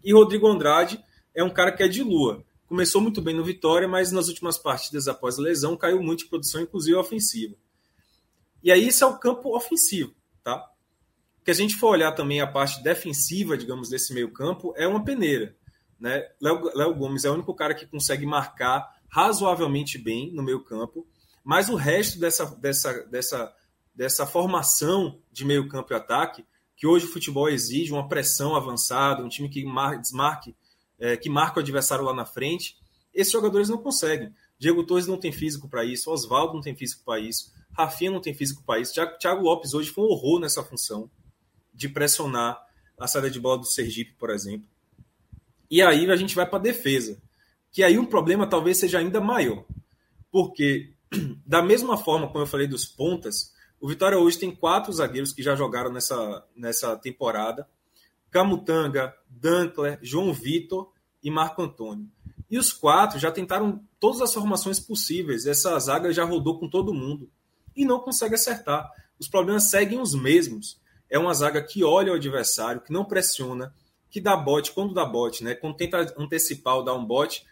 E 0.05 0.13
Rodrigo 0.13 0.47
Andrade 0.47 1.03
é 1.35 1.43
um 1.43 1.51
cara 1.51 1.73
que 1.73 1.83
é 1.83 1.89
de 1.89 2.03
lua. 2.03 2.45
Começou 2.73 3.03
muito 3.03 3.21
bem 3.21 3.37
no 3.37 3.45
Vitória, 3.45 3.87
mas 3.87 4.11
nas 4.11 4.29
últimas 4.29 4.57
partidas 4.57 5.07
após 5.07 5.39
a 5.39 5.43
lesão 5.43 5.77
caiu 5.77 6.03
muito 6.03 6.21
de 6.21 6.31
produção, 6.31 6.63
inclusive 6.63 6.97
ofensiva. 6.97 7.55
E 8.63 8.73
aí 8.73 8.89
isso 8.89 9.05
é 9.05 9.07
o 9.07 9.19
campo 9.19 9.55
ofensivo, 9.55 10.15
tá? 10.43 10.71
Que 11.45 11.51
a 11.51 11.55
gente 11.55 11.77
for 11.77 11.89
olhar 11.89 12.13
também 12.13 12.41
a 12.41 12.47
parte 12.47 12.83
defensiva, 12.83 13.59
digamos, 13.59 13.91
desse 13.91 14.15
meio 14.15 14.33
campo, 14.33 14.73
é 14.75 14.89
uma 14.89 15.05
peneira. 15.05 15.55
Né? 16.01 16.27
Léo 16.41 16.95
Gomes 16.95 17.27
é 17.27 17.31
o 17.31 17.35
único 17.35 17.55
cara 17.55 17.75
que 17.75 17.85
consegue 17.85 18.25
marcar 18.25 18.91
razoavelmente 19.07 19.99
bem 19.99 20.33
no 20.33 20.43
meio 20.43 20.65
campo 20.65 21.07
mas 21.45 21.69
o 21.69 21.75
resto 21.75 22.19
dessa, 22.19 22.47
dessa, 22.57 23.03
dessa, 23.05 23.55
dessa 23.95 24.27
formação 24.27 25.21
de 25.31 25.45
meio 25.45 25.69
campo 25.69 25.93
e 25.93 25.97
ataque, 25.97 26.43
que 26.75 26.87
hoje 26.87 27.05
o 27.05 27.13
futebol 27.13 27.51
exige 27.51 27.93
uma 27.93 28.09
pressão 28.09 28.55
avançada, 28.55 29.23
um 29.23 29.29
time 29.29 29.51
que 29.51 29.63
mar, 29.63 30.01
desmarque, 30.01 30.57
é, 31.03 31.17
que 31.17 31.29
marca 31.29 31.59
o 31.59 31.63
adversário 31.63 32.05
lá 32.05 32.15
na 32.15 32.25
frente, 32.25 32.79
esses 33.13 33.33
jogadores 33.33 33.69
não 33.69 33.77
conseguem. 33.77 34.33
Diego 34.57 34.85
Torres 34.85 35.09
não 35.09 35.19
tem 35.19 35.33
físico 35.33 35.69
para 35.69 35.85
isso, 35.85 36.09
Oswaldo 36.09 36.55
não 36.55 36.61
tem 36.61 36.77
físico 36.77 37.03
para 37.05 37.19
isso, 37.19 37.53
Rafinha 37.77 38.13
não 38.13 38.21
tem 38.21 38.33
físico 38.33 38.63
para 38.65 38.79
isso, 38.81 38.95
Thiago 39.19 39.43
Lopes 39.43 39.75
hoje 39.75 39.91
foi 39.91 40.05
um 40.05 40.07
horror 40.07 40.39
nessa 40.39 40.63
função 40.63 41.11
de 41.75 41.89
pressionar 41.89 42.65
a 42.97 43.09
saída 43.09 43.29
de 43.29 43.41
bola 43.41 43.59
do 43.59 43.67
Sergipe, 43.67 44.13
por 44.13 44.31
exemplo. 44.31 44.69
E 45.69 45.83
aí 45.83 46.09
a 46.09 46.15
gente 46.15 46.37
vai 46.37 46.47
para 46.49 46.61
a 46.61 46.63
defesa, 46.63 47.21
que 47.73 47.83
aí 47.83 47.99
um 47.99 48.07
problema 48.07 48.47
talvez 48.47 48.79
seja 48.79 49.01
ainda 49.01 49.21
maior, 49.21 49.65
porque 50.31 50.93
da 51.45 51.61
mesma 51.61 51.97
forma 51.97 52.29
como 52.29 52.45
eu 52.45 52.47
falei 52.47 52.69
dos 52.69 52.87
pontas, 52.87 53.53
o 53.81 53.89
Vitória 53.89 54.17
hoje 54.17 54.39
tem 54.39 54.55
quatro 54.55 54.93
zagueiros 54.93 55.33
que 55.33 55.43
já 55.43 55.57
jogaram 55.57 55.91
nessa, 55.91 56.47
nessa 56.55 56.97
temporada: 56.97 57.69
Camutanga, 58.31 59.13
Dankler, 59.29 59.99
João 60.01 60.33
Vitor 60.33 60.92
e 61.23 61.31
Marco 61.31 61.63
Antônio. 61.63 62.09
E 62.51 62.59
os 62.59 62.73
quatro 62.73 63.19
já 63.19 63.31
tentaram 63.31 63.83
todas 63.99 64.21
as 64.21 64.35
formações 64.35 64.79
possíveis. 64.79 65.47
Essa 65.47 65.79
zaga 65.79 66.13
já 66.13 66.25
rodou 66.25 66.59
com 66.59 66.69
todo 66.69 66.93
mundo 66.93 67.31
e 67.75 67.85
não 67.85 68.01
consegue 68.01 68.35
acertar. 68.35 68.91
Os 69.19 69.29
problemas 69.29 69.71
seguem 69.71 70.01
os 70.01 70.15
mesmos. 70.15 70.81
É 71.09 71.19
uma 71.19 71.33
zaga 71.33 71.63
que 71.63 71.85
olha 71.85 72.13
o 72.13 72.17
adversário, 72.17 72.81
que 72.81 72.93
não 72.93 73.05
pressiona, 73.05 73.75
que 74.11 74.21
dá 74.21 74.37
bote 74.37 74.73
quando 74.73 74.93
dá 74.93 75.05
bote, 75.05 75.43
né? 75.43 75.55
Quando 75.55 75.77
tenta 75.77 76.15
antecipar 76.19 76.77
ou 76.77 76.85
dar 76.85 76.95
um 76.95 77.05
bote, 77.05 77.47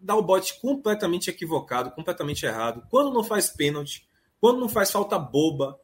dá 0.00 0.14
o 0.16 0.22
bote 0.22 0.60
completamente 0.60 1.30
equivocado, 1.30 1.90
completamente 1.92 2.44
errado. 2.44 2.86
Quando 2.90 3.14
não 3.14 3.22
faz 3.22 3.48
pênalti, 3.48 4.06
quando 4.40 4.60
não 4.60 4.68
faz 4.68 4.90
falta 4.90 5.18
boba. 5.18 5.78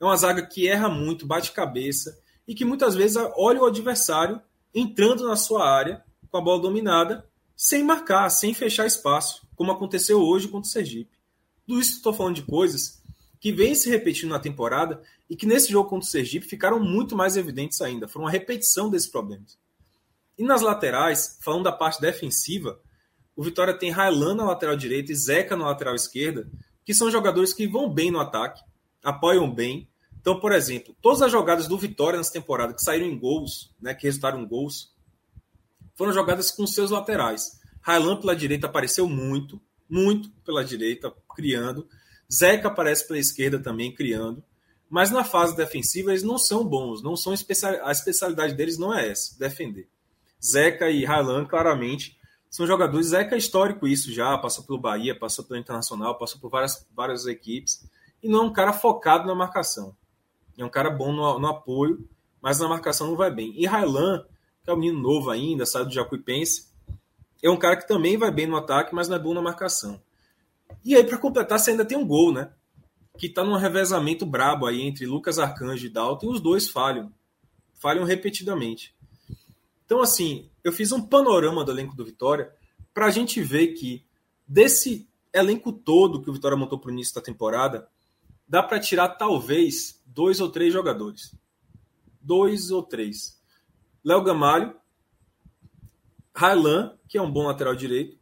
É 0.00 0.04
uma 0.04 0.16
zaga 0.16 0.44
que 0.44 0.68
erra 0.68 0.88
muito, 0.88 1.26
bate 1.26 1.52
cabeça 1.52 2.20
e 2.46 2.54
que 2.54 2.64
muitas 2.64 2.94
vezes 2.94 3.16
olha 3.36 3.62
o 3.62 3.66
adversário 3.66 4.42
entrando 4.74 5.26
na 5.26 5.36
sua 5.36 5.66
área 5.66 6.04
com 6.34 6.38
a 6.38 6.40
bola 6.40 6.60
dominada, 6.60 7.24
sem 7.54 7.84
marcar, 7.84 8.28
sem 8.28 8.52
fechar 8.52 8.84
espaço, 8.84 9.46
como 9.54 9.70
aconteceu 9.70 10.20
hoje 10.20 10.48
contra 10.48 10.68
o 10.68 10.72
Sergipe. 10.72 11.16
Tudo 11.64 11.80
isso 11.80 11.92
estou 11.92 12.12
falando 12.12 12.34
de 12.34 12.42
coisas 12.42 13.00
que 13.38 13.52
vêm 13.52 13.72
se 13.72 13.88
repetindo 13.88 14.30
na 14.30 14.40
temporada 14.40 15.00
e 15.30 15.36
que 15.36 15.46
nesse 15.46 15.70
jogo 15.70 15.88
contra 15.88 16.08
o 16.08 16.10
Sergipe 16.10 16.44
ficaram 16.44 16.80
muito 16.80 17.14
mais 17.14 17.36
evidentes 17.36 17.80
ainda. 17.80 18.08
Foram 18.08 18.24
uma 18.24 18.32
repetição 18.32 18.90
desses 18.90 19.06
problemas. 19.06 19.56
E 20.36 20.42
nas 20.42 20.60
laterais, 20.60 21.38
falando 21.40 21.62
da 21.62 21.70
parte 21.70 22.00
defensiva, 22.00 22.80
o 23.36 23.42
Vitória 23.44 23.78
tem 23.78 23.92
Railan 23.92 24.34
na 24.34 24.44
lateral 24.44 24.76
direita 24.76 25.12
e 25.12 25.14
Zeca 25.14 25.56
na 25.56 25.66
lateral 25.66 25.94
esquerda, 25.94 26.50
que 26.84 26.92
são 26.92 27.12
jogadores 27.12 27.52
que 27.52 27.68
vão 27.68 27.88
bem 27.88 28.10
no 28.10 28.18
ataque, 28.18 28.60
apoiam 29.04 29.48
bem. 29.48 29.88
Então, 30.20 30.40
por 30.40 30.50
exemplo, 30.50 30.96
todas 31.00 31.22
as 31.22 31.30
jogadas 31.30 31.68
do 31.68 31.78
Vitória 31.78 32.16
nessa 32.16 32.32
temporada 32.32 32.74
que 32.74 32.82
saíram 32.82 33.06
em 33.06 33.16
gols, 33.16 33.72
né, 33.80 33.94
que 33.94 34.02
resultaram 34.02 34.40
em 34.40 34.48
gols, 34.48 34.93
foram 35.94 36.12
jogadas 36.12 36.50
com 36.50 36.66
seus 36.66 36.90
laterais. 36.90 37.60
Railan 37.80 38.20
pela 38.20 38.34
direita 38.34 38.66
apareceu 38.66 39.08
muito, 39.08 39.60
muito 39.88 40.30
pela 40.44 40.64
direita, 40.64 41.12
criando. 41.34 41.86
Zeca 42.32 42.68
aparece 42.68 43.06
pela 43.06 43.18
esquerda 43.18 43.58
também, 43.58 43.94
criando. 43.94 44.42
Mas 44.88 45.10
na 45.10 45.24
fase 45.24 45.56
defensiva 45.56 46.10
eles 46.10 46.22
não 46.22 46.38
são 46.38 46.64
bons, 46.64 47.02
não 47.02 47.16
são 47.16 47.32
especial... 47.32 47.84
a 47.84 47.92
especialidade 47.92 48.54
deles 48.54 48.78
não 48.78 48.94
é 48.94 49.08
essa, 49.08 49.38
defender. 49.38 49.88
Zeca 50.42 50.90
e 50.90 51.04
Railan 51.04 51.44
claramente 51.46 52.18
são 52.54 52.66
jogadores, 52.68 53.08
Zeca 53.08 53.34
é 53.34 53.38
histórico 53.38 53.88
isso 53.88 54.12
já, 54.12 54.38
passou 54.38 54.62
pelo 54.64 54.78
Bahia, 54.78 55.18
passou 55.18 55.44
pelo 55.44 55.58
Internacional, 55.58 56.16
passou 56.16 56.40
por 56.40 56.48
várias, 56.48 56.86
várias 56.94 57.26
equipes, 57.26 57.84
e 58.22 58.28
não 58.28 58.38
é 58.38 58.42
um 58.42 58.52
cara 58.52 58.72
focado 58.72 59.26
na 59.26 59.34
marcação. 59.34 59.96
É 60.56 60.64
um 60.64 60.68
cara 60.68 60.88
bom 60.88 61.12
no, 61.12 61.38
no 61.40 61.48
apoio, 61.48 62.08
mas 62.40 62.60
na 62.60 62.68
marcação 62.68 63.08
não 63.08 63.16
vai 63.16 63.28
bem. 63.28 63.52
E 63.56 63.66
Railan, 63.66 64.24
que 64.64 64.70
é 64.70 64.72
um 64.72 64.78
menino 64.78 65.00
novo 65.00 65.30
ainda, 65.30 65.66
sai 65.66 65.84
do 65.84 65.92
Jacuipense, 65.92 66.68
é 67.42 67.50
um 67.50 67.58
cara 67.58 67.76
que 67.76 67.86
também 67.86 68.16
vai 68.16 68.30
bem 68.30 68.46
no 68.46 68.56
ataque, 68.56 68.94
mas 68.94 69.06
não 69.06 69.16
é 69.16 69.18
bom 69.18 69.34
na 69.34 69.42
marcação. 69.42 70.00
E 70.82 70.96
aí, 70.96 71.04
para 71.04 71.18
completar, 71.18 71.58
você 71.58 71.72
ainda 71.72 71.84
tem 71.84 71.98
um 71.98 72.06
gol, 72.06 72.32
né? 72.32 72.50
Que 73.18 73.28
tá 73.28 73.44
num 73.44 73.56
revezamento 73.56 74.24
brabo 74.24 74.66
aí 74.66 74.80
entre 74.80 75.04
Lucas 75.04 75.38
Arcanjo 75.38 75.86
e 75.86 75.90
Dalton, 75.90 76.26
e 76.26 76.30
os 76.30 76.40
dois 76.40 76.68
falham. 76.68 77.12
Falham 77.74 78.04
repetidamente. 78.04 78.94
Então, 79.84 80.00
assim, 80.00 80.48
eu 80.64 80.72
fiz 80.72 80.90
um 80.90 81.02
panorama 81.02 81.62
do 81.62 81.70
elenco 81.70 81.94
do 81.94 82.04
Vitória 82.04 82.50
para 82.94 83.06
a 83.06 83.10
gente 83.10 83.42
ver 83.42 83.74
que 83.74 84.02
desse 84.48 85.06
elenco 85.32 85.70
todo 85.70 86.22
que 86.22 86.30
o 86.30 86.32
Vitória 86.32 86.56
montou 86.56 86.78
para 86.78 86.88
o 86.88 86.92
início 86.92 87.14
da 87.14 87.20
temporada, 87.20 87.86
dá 88.48 88.62
para 88.62 88.80
tirar 88.80 89.08
talvez 89.10 90.00
dois 90.06 90.40
ou 90.40 90.48
três 90.48 90.72
jogadores. 90.72 91.34
Dois 92.20 92.70
ou 92.70 92.82
três. 92.82 93.33
Léo 94.04 94.22
Gamalho, 94.22 94.76
Railan, 96.34 96.98
que 97.08 97.16
é 97.16 97.22
um 97.22 97.30
bom 97.30 97.46
lateral 97.46 97.74
direito, 97.74 98.18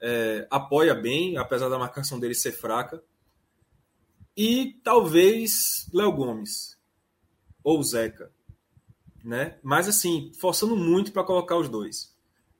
é, 0.00 0.46
apoia 0.50 0.94
bem, 0.94 1.36
apesar 1.36 1.68
da 1.68 1.78
marcação 1.78 2.18
dele 2.18 2.34
ser 2.34 2.52
fraca. 2.52 3.02
E 4.36 4.80
talvez 4.82 5.88
Léo 5.92 6.12
Gomes 6.12 6.78
ou 7.62 7.82
Zeca 7.82 8.32
né? 9.24 9.56
Mas 9.62 9.88
assim, 9.88 10.32
forçando 10.38 10.76
muito 10.76 11.12
para 11.12 11.24
colocar 11.24 11.56
os 11.56 11.68
dois. 11.68 12.12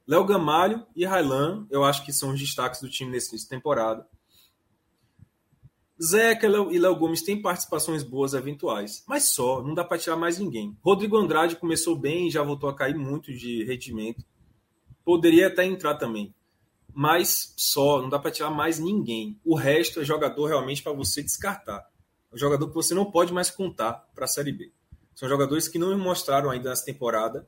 Léo 0.07 0.25
Gamalho 0.25 0.87
e 0.95 1.05
Railan, 1.05 1.67
eu 1.71 1.85
acho 1.85 2.05
que 2.05 2.13
são 2.13 2.33
os 2.33 2.41
destaques 2.41 2.81
do 2.81 2.89
time 2.89 3.11
nessa 3.11 3.37
temporada. 3.49 4.07
Zeca 6.01 6.47
e 6.47 6.79
Léo 6.79 6.97
Gomes 6.97 7.23
têm 7.23 7.41
participações 7.41 8.03
boas 8.03 8.35
eventuais, 8.35 9.05
mas 9.07 9.33
só, 9.33 9.63
não 9.63 9.75
dá 9.75 9.85
para 9.85 9.99
tirar 9.99 10.17
mais 10.17 10.39
ninguém. 10.39 10.77
Rodrigo 10.83 11.17
Andrade 11.17 11.57
começou 11.57 11.97
bem 11.97 12.29
e 12.29 12.31
já 12.31 12.43
voltou 12.43 12.69
a 12.69 12.75
cair 12.75 12.97
muito 12.97 13.33
de 13.33 13.65
rendimento. 13.65 14.25
Poderia 15.05 15.49
até 15.49 15.65
entrar 15.65 15.95
também, 15.95 16.35
mas 16.93 17.55
só, 17.57 18.01
não 18.01 18.09
dá 18.09 18.19
para 18.19 18.31
tirar 18.31 18.51
mais 18.51 18.79
ninguém. 18.79 19.39
O 19.45 19.55
resto 19.55 20.01
é 20.01 20.05
jogador 20.05 20.47
realmente 20.47 20.83
para 20.83 20.93
você 20.93 21.23
descartar. 21.23 21.89
É 22.31 22.35
um 22.35 22.39
jogador 22.39 22.69
que 22.69 22.75
você 22.75 22.95
não 22.95 23.11
pode 23.11 23.33
mais 23.33 23.51
contar 23.51 24.09
para 24.15 24.25
a 24.25 24.29
Série 24.29 24.53
B. 24.53 24.73
São 25.15 25.29
jogadores 25.29 25.69
que 25.69 25.79
não 25.79 25.97
mostraram 25.99 26.51
ainda 26.51 26.71
nessa 26.71 26.85
temporada 26.85 27.47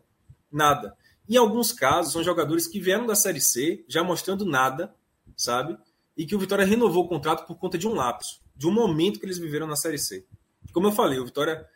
nada. 0.53 0.97
Em 1.29 1.37
alguns 1.37 1.73
casos, 1.73 2.13
são 2.13 2.23
jogadores 2.23 2.67
que 2.67 2.79
vieram 2.79 3.07
da 3.07 3.15
Série 3.15 3.41
C 3.41 3.85
já 3.89 4.05
mostrando 4.05 4.45
nada, 4.45 4.95
sabe? 5.37 5.77
E 6.16 6.26
que 6.26 6.35
o 6.35 6.38
Vitória 6.38 6.64
renovou 6.64 7.04
o 7.04 7.09
contrato 7.09 7.47
por 7.47 7.59
conta 7.59 7.76
de 7.76 7.88
um 7.88 7.94
lapso, 7.94 8.40
de 8.54 8.66
um 8.66 8.73
momento 8.73 9.18
que 9.18 9.26
eles 9.26 9.38
viveram 9.38 9.66
na 9.66 9.76
Série 9.76 9.99
C. 9.99 10.26
Como 10.73 10.87
eu 10.87 10.92
falei, 10.92 11.18
o 11.18 11.25
Vitória 11.25 11.66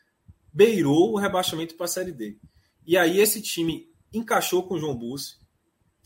beirou 0.53 1.13
o 1.13 1.19
rebaixamento 1.19 1.75
para 1.75 1.87
a 1.87 1.89
Série 1.89 2.13
D. 2.13 2.39
E 2.87 2.97
aí 2.97 3.21
esse 3.21 3.43
time 3.43 3.89
encaixou 4.13 4.63
com 4.63 4.75
o 4.75 4.79
João 4.79 4.97
Bussi. 4.97 5.37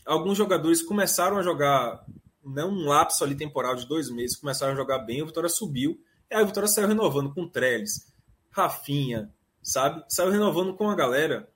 Alguns 0.05 0.37
jogadores 0.37 0.81
começaram 0.81 1.37
a 1.37 1.43
jogar, 1.43 2.05
né, 2.43 2.65
um 2.65 2.85
lapso 2.85 3.23
ali 3.23 3.35
temporal 3.35 3.75
de 3.75 3.87
dois 3.87 4.09
meses, 4.09 4.35
começaram 4.35 4.73
a 4.73 4.75
jogar 4.75 4.99
bem, 4.99 5.21
o 5.21 5.25
Vitória 5.25 5.49
subiu. 5.49 5.99
E 6.29 6.35
aí 6.35 6.43
o 6.43 6.47
Vitória 6.47 6.67
saiu 6.67 6.87
renovando 6.87 7.33
com 7.33 7.47
Trellis, 7.47 8.11
Rafinha, 8.51 9.33
sabe? 9.61 10.03
Saiu 10.09 10.31
renovando 10.31 10.75
com 10.75 10.89
a 10.89 10.95
galera 10.95 11.49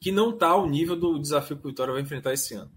que 0.00 0.10
não 0.10 0.30
está 0.30 0.48
ao 0.48 0.68
nível 0.68 0.96
do 0.96 1.18
desafio 1.18 1.56
que 1.56 1.66
o 1.66 1.70
Vitória 1.70 1.92
vai 1.92 2.02
enfrentar 2.02 2.32
esse 2.32 2.54
ano. 2.54 2.70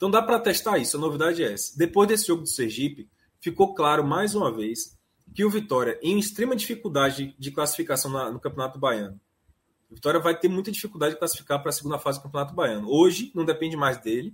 Então 0.00 0.10
dá 0.10 0.22
para 0.22 0.40
testar 0.40 0.78
isso, 0.78 0.96
a 0.96 1.00
novidade 1.00 1.44
é 1.44 1.52
essa. 1.52 1.76
Depois 1.76 2.08
desse 2.08 2.26
jogo 2.26 2.40
do 2.40 2.48
Sergipe, 2.48 3.06
ficou 3.38 3.74
claro 3.74 4.02
mais 4.02 4.34
uma 4.34 4.50
vez 4.50 4.98
que 5.34 5.44
o 5.44 5.50
Vitória, 5.50 5.98
em 6.00 6.18
extrema 6.18 6.56
dificuldade 6.56 7.36
de 7.38 7.50
classificação 7.50 8.32
no 8.32 8.40
Campeonato 8.40 8.78
Baiano, 8.78 9.20
o 9.90 9.94
Vitória 9.94 10.18
vai 10.18 10.34
ter 10.34 10.48
muita 10.48 10.72
dificuldade 10.72 11.12
de 11.12 11.18
classificar 11.18 11.60
para 11.60 11.68
a 11.68 11.72
segunda 11.72 11.98
fase 11.98 12.18
do 12.18 12.22
Campeonato 12.22 12.54
Baiano. 12.54 12.88
Hoje 12.90 13.30
não 13.34 13.44
depende 13.44 13.76
mais 13.76 13.98
dele. 13.98 14.32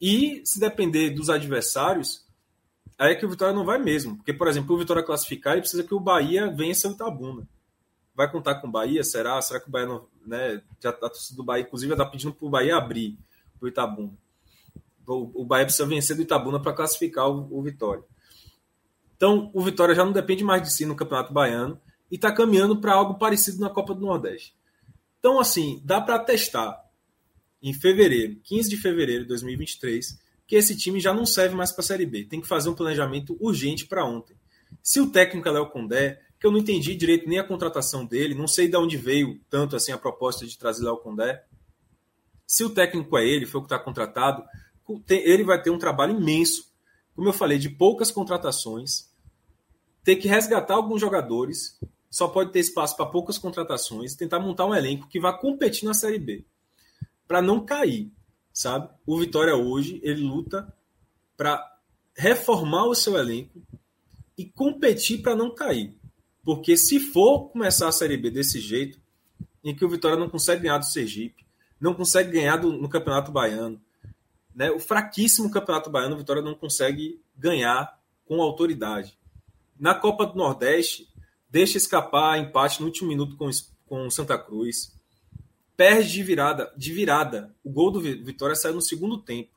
E 0.00 0.42
se 0.44 0.60
depender 0.60 1.10
dos 1.10 1.28
adversários, 1.28 2.24
aí 2.96 3.14
é 3.14 3.14
que 3.16 3.26
o 3.26 3.28
Vitória 3.28 3.52
não 3.52 3.64
vai 3.64 3.78
mesmo. 3.78 4.18
Porque, 4.18 4.32
por 4.32 4.46
exemplo, 4.46 4.76
o 4.76 4.78
Vitória 4.78 5.02
classificar, 5.02 5.54
ele 5.54 5.62
precisa 5.62 5.82
que 5.82 5.92
o 5.92 5.98
Bahia 5.98 6.48
vença 6.48 6.88
o 6.88 6.92
Itabuna 6.92 7.48
vai 8.14 8.30
contar 8.30 8.56
com 8.56 8.68
o 8.68 8.70
Bahia? 8.70 9.02
Será? 9.02 9.40
Será 9.42 9.60
que 9.60 9.68
o 9.68 9.70
Bahia 9.70 9.88
não. 9.88 10.06
Né, 10.24 10.62
já, 10.80 10.90
a 10.90 10.92
torcida 10.92 11.36
do 11.36 11.44
Bahia, 11.44 11.64
inclusive, 11.64 11.92
está 11.92 12.06
pedindo 12.06 12.32
para 12.32 12.46
o 12.46 12.50
Bahia 12.50 12.76
abrir 12.76 13.18
o 13.60 13.66
Itabuna. 13.66 14.12
O, 15.06 15.44
Bahia 15.44 15.64
precisa 15.64 15.86
vencer 15.86 16.16
do 16.16 16.22
Itabuna 16.22 16.60
para 16.60 16.72
classificar 16.72 17.28
o, 17.28 17.58
o, 17.58 17.62
Vitória. 17.62 18.02
Então, 19.16 19.50
o 19.54 19.62
Vitória 19.62 19.94
já 19.94 20.04
não 20.04 20.12
depende 20.12 20.42
mais 20.42 20.62
de 20.62 20.72
si 20.72 20.86
no 20.86 20.96
Campeonato 20.96 21.32
Baiano 21.32 21.80
e 22.10 22.16
está 22.16 22.32
caminhando 22.32 22.80
para 22.80 22.94
algo 22.94 23.18
parecido 23.18 23.60
na 23.60 23.70
Copa 23.70 23.94
do 23.94 24.00
Nordeste. 24.00 24.54
Então, 25.18 25.40
assim, 25.40 25.80
dá 25.84 26.00
para 26.00 26.18
testar 26.18 26.82
em 27.62 27.72
fevereiro, 27.72 28.36
15 28.42 28.68
de 28.68 28.76
fevereiro 28.76 29.22
de 29.22 29.28
2023, 29.28 30.18
que 30.46 30.56
esse 30.56 30.76
time 30.76 31.00
já 31.00 31.14
não 31.14 31.24
serve 31.24 31.54
mais 31.54 31.72
para 31.72 31.80
a 31.80 31.86
Série 31.86 32.04
B. 32.04 32.24
Tem 32.24 32.40
que 32.40 32.46
fazer 32.46 32.68
um 32.68 32.74
planejamento 32.74 33.36
urgente 33.40 33.86
para 33.86 34.04
ontem. 34.04 34.36
Se 34.82 35.00
o 35.00 35.10
técnico 35.10 35.48
é 35.48 35.52
Léo 35.52 35.70
Condé, 35.70 36.20
que 36.38 36.46
eu 36.46 36.52
não 36.52 36.58
entendi 36.58 36.94
direito 36.94 37.26
nem 37.26 37.38
a 37.38 37.44
contratação 37.44 38.04
dele, 38.04 38.34
não 38.34 38.46
sei 38.46 38.68
de 38.68 38.76
onde 38.76 38.98
veio 38.98 39.40
tanto 39.48 39.76
assim 39.76 39.92
a 39.92 39.98
proposta 39.98 40.46
de 40.46 40.58
trazer 40.58 40.84
Léo 40.84 40.98
Condé. 40.98 41.42
Se 42.46 42.62
o 42.62 42.68
técnico 42.68 43.16
é 43.16 43.26
ele, 43.26 43.46
foi 43.46 43.60
o 43.60 43.64
que 43.64 43.74
está 43.74 43.82
contratado, 43.82 44.44
ele 45.08 45.44
vai 45.44 45.60
ter 45.60 45.70
um 45.70 45.78
trabalho 45.78 46.20
imenso, 46.20 46.72
como 47.14 47.28
eu 47.28 47.32
falei, 47.32 47.58
de 47.58 47.70
poucas 47.70 48.10
contratações, 48.10 49.10
ter 50.02 50.16
que 50.16 50.28
resgatar 50.28 50.74
alguns 50.74 51.00
jogadores, 51.00 51.78
só 52.10 52.28
pode 52.28 52.52
ter 52.52 52.60
espaço 52.60 52.96
para 52.96 53.06
poucas 53.06 53.38
contratações, 53.38 54.14
tentar 54.14 54.38
montar 54.38 54.66
um 54.66 54.74
elenco 54.74 55.08
que 55.08 55.18
vá 55.18 55.32
competir 55.32 55.84
na 55.84 55.94
Série 55.94 56.18
B, 56.18 56.44
para 57.26 57.40
não 57.40 57.64
cair, 57.64 58.12
sabe? 58.52 58.88
O 59.06 59.18
Vitória 59.18 59.56
hoje, 59.56 60.00
ele 60.02 60.22
luta 60.22 60.72
para 61.36 61.64
reformar 62.16 62.86
o 62.86 62.94
seu 62.94 63.16
elenco 63.16 63.60
e 64.36 64.44
competir 64.44 65.22
para 65.22 65.34
não 65.34 65.54
cair. 65.54 65.98
Porque 66.44 66.76
se 66.76 67.00
for 67.00 67.48
começar 67.48 67.88
a 67.88 67.92
Série 67.92 68.16
B 68.16 68.30
desse 68.30 68.60
jeito, 68.60 69.00
em 69.64 69.74
que 69.74 69.84
o 69.84 69.88
Vitória 69.88 70.18
não 70.18 70.28
consegue 70.28 70.62
ganhar 70.62 70.78
do 70.78 70.84
Sergipe, 70.84 71.44
não 71.80 71.94
consegue 71.94 72.30
ganhar 72.30 72.58
do, 72.58 72.70
no 72.72 72.88
Campeonato 72.88 73.32
Baiano, 73.32 73.80
né? 74.54 74.70
o 74.70 74.78
fraquíssimo 74.78 75.50
Campeonato 75.50 75.90
Baiano, 75.90 76.16
Vitória 76.16 76.42
não 76.42 76.54
consegue 76.54 77.20
ganhar 77.36 77.98
com 78.24 78.40
autoridade. 78.40 79.18
Na 79.78 79.94
Copa 79.94 80.24
do 80.24 80.36
Nordeste, 80.36 81.08
deixa 81.50 81.76
escapar 81.76 82.38
empate 82.38 82.80
no 82.80 82.86
último 82.86 83.08
minuto 83.08 83.36
com, 83.36 83.50
com 83.86 84.08
Santa 84.10 84.38
Cruz. 84.38 84.94
Perde 85.76 86.12
de 86.12 86.22
virada, 86.22 86.72
de 86.76 86.92
virada. 86.92 87.54
O 87.64 87.70
gol 87.70 87.90
do 87.90 88.00
Vitória 88.00 88.54
saiu 88.54 88.74
no 88.74 88.80
segundo 88.80 89.18
tempo. 89.18 89.52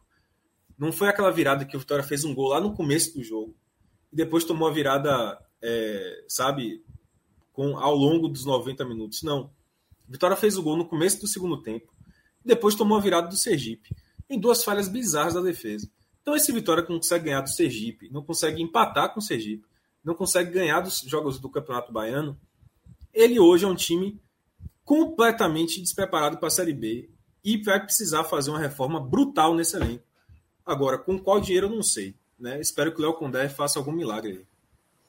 Não 0.77 0.92
foi 0.92 1.08
aquela 1.08 1.32
virada 1.32 1.66
que 1.66 1.75
o 1.75 1.80
Vitória 1.80 2.04
fez 2.04 2.24
um 2.24 2.34
gol 2.34 2.50
lá 2.50 2.60
no 2.60 2.74
começo 2.74 3.13
do 3.13 3.24
jogo 3.24 3.56
e 4.12 4.16
depois 4.16 4.44
tomou 4.44 4.68
a 4.68 4.72
virada, 4.72 5.39
é, 5.62 6.25
sabe, 6.27 6.84
com 7.54 7.77
ao 7.77 7.96
longo 7.96 8.27
dos 8.27 8.46
90 8.46 8.84
minutos. 8.86 9.22
Não. 9.22 9.51
Vitória 10.08 10.36
fez 10.36 10.58
o 10.58 10.63
gol 10.63 10.77
no 10.77 10.88
começo 10.88 11.20
do 11.20 11.27
segundo 11.27 11.62
tempo 11.62 11.94
e 12.44 12.48
depois 12.48 12.75
tomou 12.75 12.98
a 12.98 13.01
virada 13.01 13.27
do 13.27 13.36
Sergipe 13.36 13.89
em 14.29 14.39
duas 14.39 14.63
falhas 14.63 14.88
bizarras 14.88 15.34
da 15.34 15.41
defesa. 15.41 15.89
Então 16.22 16.36
esse 16.36 16.51
Vitória 16.51 16.86
não 16.89 16.98
consegue 16.98 17.25
ganhar 17.25 17.41
do 17.41 17.50
Sergipe, 17.50 18.10
não 18.12 18.22
consegue 18.22 18.62
empatar 18.62 19.13
com 19.13 19.19
o 19.19 19.24
Sergipe, 19.24 19.65
não 20.03 20.13
consegue 20.13 20.51
ganhar 20.51 20.81
dos 20.81 21.00
jogos 21.01 21.39
do 21.39 21.50
Campeonato 21.50 21.91
Baiano. 21.91 22.38
Ele 23.13 23.39
hoje 23.39 23.65
é 23.65 23.67
um 23.67 23.75
time 23.75 24.19
completamente 24.84 25.81
despreparado 25.81 26.38
para 26.38 26.48
a 26.48 26.51
Série 26.51 26.74
B 26.74 27.10
e 27.43 27.57
vai 27.63 27.81
precisar 27.81 28.24
fazer 28.24 28.50
uma 28.50 28.60
reforma 28.60 29.00
brutal 29.00 29.55
nesse 29.55 29.75
elenco. 29.75 30.03
Agora, 30.65 30.98
com 30.98 31.17
qual 31.17 31.39
dinheiro 31.39 31.67
eu 31.67 31.75
não 31.75 31.84
sei. 31.84 32.13
Né? 32.38 32.60
Espero 32.60 32.93
que 32.93 33.00
o 33.00 33.01
Léo 33.01 33.13
Condé 33.13 33.50
faça 33.50 33.79
algum 33.79 33.91
milagre. 33.91 34.46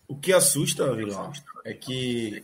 O 0.06 0.16
que 0.16 0.32
assusta, 0.32 0.94
Vilão, 0.94 1.32
é 1.64 1.74
que 1.74 2.42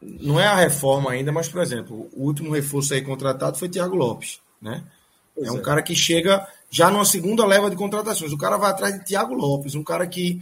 não 0.00 0.38
é 0.38 0.46
a 0.46 0.54
reforma 0.54 1.10
ainda, 1.10 1.32
mas, 1.32 1.48
por 1.48 1.60
exemplo, 1.60 2.08
o 2.12 2.24
último 2.24 2.52
reforço 2.52 2.94
aí 2.94 3.02
contratado 3.02 3.58
foi 3.58 3.68
Thiago 3.68 3.96
Lopes. 3.96 4.40
Né? 4.60 4.84
É 5.38 5.50
um 5.50 5.58
é. 5.58 5.62
cara 5.62 5.82
que 5.82 5.94
chega 5.94 6.46
já 6.70 6.90
numa 6.90 7.04
segunda 7.04 7.44
leva 7.44 7.70
de 7.70 7.76
contratações. 7.76 8.32
O 8.32 8.38
cara 8.38 8.56
vai 8.56 8.70
atrás 8.70 8.98
de 8.98 9.04
Thiago 9.04 9.34
Lopes, 9.34 9.74
um 9.74 9.84
cara 9.84 10.06
que 10.06 10.40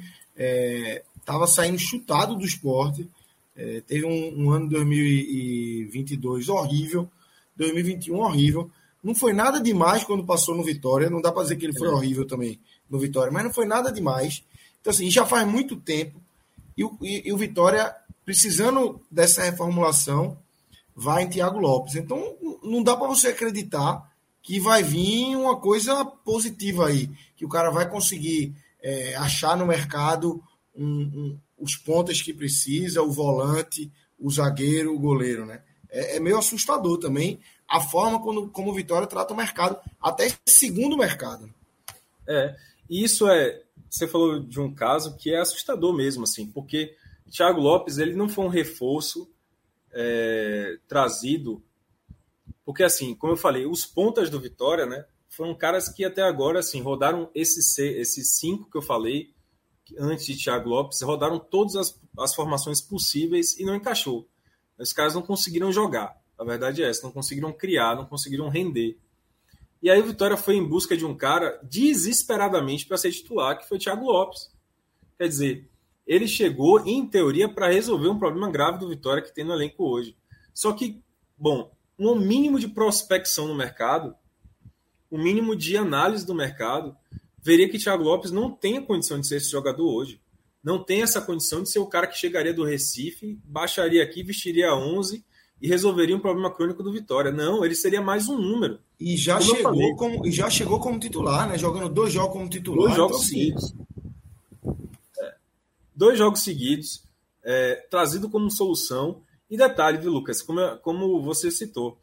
estava 1.18 1.44
é, 1.44 1.48
saindo 1.48 1.78
chutado 1.78 2.36
do 2.36 2.44
esporte. 2.44 3.08
É, 3.56 3.82
teve 3.86 4.06
um, 4.06 4.44
um 4.44 4.50
ano 4.50 4.68
2022 4.68 6.48
horrível, 6.48 7.10
2021 7.56 8.16
horrível. 8.16 8.70
Não 9.02 9.14
foi 9.14 9.32
nada 9.32 9.60
demais 9.60 10.04
quando 10.04 10.24
passou 10.24 10.54
no 10.54 10.62
Vitória. 10.62 11.10
Não 11.10 11.20
dá 11.20 11.32
para 11.32 11.42
dizer 11.42 11.56
que 11.56 11.66
ele 11.66 11.76
foi 11.76 11.88
é. 11.88 11.90
horrível 11.90 12.26
também 12.26 12.60
no 12.88 12.98
Vitória, 12.98 13.32
mas 13.32 13.44
não 13.44 13.52
foi 13.52 13.66
nada 13.66 13.90
demais. 13.90 14.44
Então, 14.80 14.90
assim, 14.92 15.10
já 15.10 15.26
faz 15.26 15.46
muito 15.46 15.76
tempo. 15.76 16.20
E 16.76 16.84
o, 16.84 16.96
e, 17.02 17.28
e 17.28 17.32
o 17.32 17.36
Vitória, 17.36 17.94
precisando 18.24 19.00
dessa 19.10 19.42
reformulação, 19.42 20.38
vai 20.94 21.24
em 21.24 21.28
Thiago 21.28 21.58
Lopes. 21.58 21.96
Então, 21.96 22.34
não 22.62 22.82
dá 22.82 22.96
para 22.96 23.08
você 23.08 23.28
acreditar 23.28 24.09
que 24.42 24.58
vai 24.58 24.82
vir 24.82 25.36
uma 25.36 25.56
coisa 25.56 26.04
positiva 26.04 26.86
aí, 26.86 27.10
que 27.36 27.44
o 27.44 27.48
cara 27.48 27.70
vai 27.70 27.88
conseguir 27.88 28.54
é, 28.82 29.14
achar 29.16 29.56
no 29.56 29.66
mercado 29.66 30.42
um, 30.74 30.84
um, 30.86 31.40
os 31.58 31.76
pontas 31.76 32.22
que 32.22 32.32
precisa, 32.32 33.02
o 33.02 33.10
volante, 33.10 33.90
o 34.18 34.30
zagueiro, 34.30 34.94
o 34.94 34.98
goleiro, 34.98 35.44
né? 35.44 35.62
É, 35.90 36.16
é 36.16 36.20
meio 36.20 36.38
assustador 36.38 36.98
também 36.98 37.40
a 37.70 37.80
forma 37.80 38.20
como, 38.20 38.48
como 38.50 38.70
o 38.70 38.74
Vitória 38.74 39.06
trata 39.06 39.32
o 39.32 39.36
mercado, 39.36 39.78
até 40.00 40.28
segundo 40.44 40.98
mercado. 40.98 41.52
É, 42.26 42.56
isso 42.88 43.28
é. 43.28 43.62
Você 43.88 44.08
falou 44.08 44.40
de 44.40 44.60
um 44.60 44.74
caso 44.74 45.16
que 45.16 45.32
é 45.32 45.38
assustador 45.38 45.92
mesmo, 45.92 46.24
assim, 46.24 46.46
porque 46.46 46.94
Thiago 47.30 47.60
Lopes 47.60 47.98
ele 47.98 48.14
não 48.14 48.28
foi 48.28 48.44
um 48.44 48.48
reforço 48.48 49.28
é, 49.92 50.78
trazido 50.88 51.62
porque, 52.70 52.84
assim, 52.84 53.16
como 53.16 53.32
eu 53.32 53.36
falei, 53.36 53.66
os 53.66 53.84
pontas 53.84 54.30
do 54.30 54.38
Vitória, 54.38 54.86
né? 54.86 55.04
Foram 55.28 55.56
caras 55.56 55.88
que 55.88 56.04
até 56.04 56.22
agora, 56.22 56.60
assim, 56.60 56.80
rodaram 56.80 57.28
esses, 57.34 57.76
esses 57.76 58.36
cinco 58.38 58.70
que 58.70 58.78
eu 58.78 58.82
falei, 58.82 59.34
antes 59.98 60.24
de 60.24 60.36
Thiago 60.36 60.68
Lopes, 60.68 61.02
rodaram 61.02 61.40
todas 61.40 61.74
as, 61.74 62.00
as 62.16 62.32
formações 62.32 62.80
possíveis 62.80 63.58
e 63.58 63.64
não 63.64 63.74
encaixou. 63.74 64.28
Os 64.78 64.92
caras 64.92 65.14
não 65.14 65.20
conseguiram 65.20 65.72
jogar. 65.72 66.16
A 66.38 66.44
verdade 66.44 66.80
é 66.80 66.88
essa, 66.88 67.02
não 67.02 67.10
conseguiram 67.10 67.52
criar, 67.52 67.96
não 67.96 68.06
conseguiram 68.06 68.48
render. 68.48 68.96
E 69.82 69.90
aí 69.90 70.00
o 70.00 70.06
Vitória 70.06 70.36
foi 70.36 70.54
em 70.54 70.64
busca 70.64 70.96
de 70.96 71.04
um 71.04 71.16
cara 71.16 71.58
desesperadamente 71.64 72.86
para 72.86 72.98
ser 72.98 73.10
titular, 73.10 73.58
que 73.58 73.68
foi 73.68 73.80
Thiago 73.80 74.04
Lopes. 74.04 74.48
Quer 75.18 75.26
dizer, 75.26 75.68
ele 76.06 76.28
chegou, 76.28 76.86
em 76.86 77.04
teoria, 77.04 77.48
para 77.48 77.72
resolver 77.72 78.10
um 78.10 78.18
problema 78.18 78.48
grave 78.48 78.78
do 78.78 78.88
Vitória 78.88 79.24
que 79.24 79.34
tem 79.34 79.44
no 79.44 79.54
elenco 79.54 79.82
hoje. 79.82 80.16
Só 80.54 80.72
que, 80.72 81.02
bom, 81.36 81.68
um 82.08 82.14
mínimo 82.18 82.58
de 82.58 82.68
prospecção 82.68 83.46
no 83.46 83.54
mercado, 83.54 84.14
um 85.12 85.22
mínimo 85.22 85.54
de 85.54 85.76
análise 85.76 86.24
do 86.24 86.34
mercado, 86.34 86.96
veria 87.42 87.68
que 87.68 87.78
Thiago 87.78 88.02
Lopes 88.02 88.30
não 88.30 88.50
tem 88.50 88.78
a 88.78 88.82
condição 88.82 89.20
de 89.20 89.26
ser 89.26 89.36
esse 89.36 89.50
jogador 89.50 89.86
hoje. 89.86 90.20
Não 90.62 90.82
tem 90.82 91.02
essa 91.02 91.20
condição 91.20 91.62
de 91.62 91.70
ser 91.70 91.78
o 91.78 91.86
cara 91.86 92.06
que 92.06 92.18
chegaria 92.18 92.52
do 92.52 92.64
Recife, 92.64 93.38
baixaria 93.44 94.02
aqui, 94.02 94.22
vestiria 94.22 94.74
11 94.74 95.24
e 95.60 95.68
resolveria 95.68 96.16
um 96.16 96.20
problema 96.20 96.50
crônico 96.50 96.82
do 96.82 96.92
Vitória. 96.92 97.30
Não, 97.30 97.64
ele 97.64 97.74
seria 97.74 98.00
mais 98.00 98.28
um 98.28 98.38
número. 98.38 98.78
E 98.98 99.16
já, 99.16 99.38
como 99.38 99.56
chegou, 99.56 99.96
como, 99.96 100.26
e 100.26 100.32
já 100.32 100.50
chegou 100.50 100.80
como 100.80 100.98
titular, 100.98 101.48
né? 101.48 101.58
Jogando 101.58 101.88
dois 101.88 102.12
jogos 102.12 102.32
como 102.32 102.48
titular. 102.48 102.84
Dois 102.84 102.96
jogos 102.96 103.16
então, 103.16 103.26
assim, 103.26 103.34
seguidos. 103.38 103.74
É. 105.18 105.34
Dois 105.94 106.18
jogos 106.18 106.40
seguidos, 106.40 107.04
é, 107.42 107.74
trazido 107.90 108.28
como 108.28 108.50
solução. 108.50 109.22
E 109.50 109.56
detalhe, 109.56 109.98
viu, 109.98 110.12
Lucas, 110.12 110.40
como, 110.40 110.76
como 110.78 111.20
você 111.22 111.50
citou, 111.50 112.00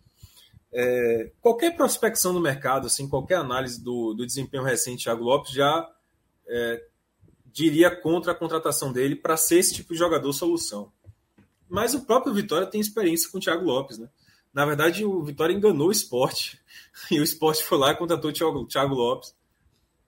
é, 0.71 1.31
qualquer 1.41 1.75
prospecção 1.75 2.33
no 2.33 2.41
mercado, 2.41 2.87
assim, 2.87 3.07
qualquer 3.07 3.35
análise 3.35 3.81
do, 3.81 4.13
do 4.13 4.25
desempenho 4.25 4.63
recente 4.63 4.97
de 4.97 5.03
Thiago 5.05 5.23
Lopes 5.23 5.53
já 5.53 5.89
é, 6.45 6.83
diria 7.45 7.89
contra 7.89 8.33
a 8.33 8.35
contratação 8.35 8.91
dele 8.91 9.15
para 9.15 9.37
ser 9.37 9.59
esse 9.59 9.73
tipo 9.73 9.93
de 9.93 9.99
jogador 9.99 10.31
solução. 10.33 10.91
Mas 11.69 11.93
o 11.93 12.05
próprio 12.05 12.33
Vitória 12.33 12.67
tem 12.67 12.79
experiência 12.79 13.29
com 13.31 13.37
o 13.37 13.41
Thiago 13.41 13.65
Lopes, 13.65 13.97
né? 13.97 14.09
Na 14.53 14.65
verdade, 14.65 15.05
o 15.05 15.23
Vitória 15.23 15.53
enganou 15.53 15.87
o 15.87 15.91
esporte. 15.91 16.59
E 17.11 17.19
o 17.19 17.23
esporte 17.23 17.63
foi 17.63 17.77
lá 17.77 17.91
e 17.91 17.95
contratou 17.95 18.31
o 18.31 18.33
Thiago, 18.33 18.65
Thiago 18.65 18.95
Lopes. 18.95 19.35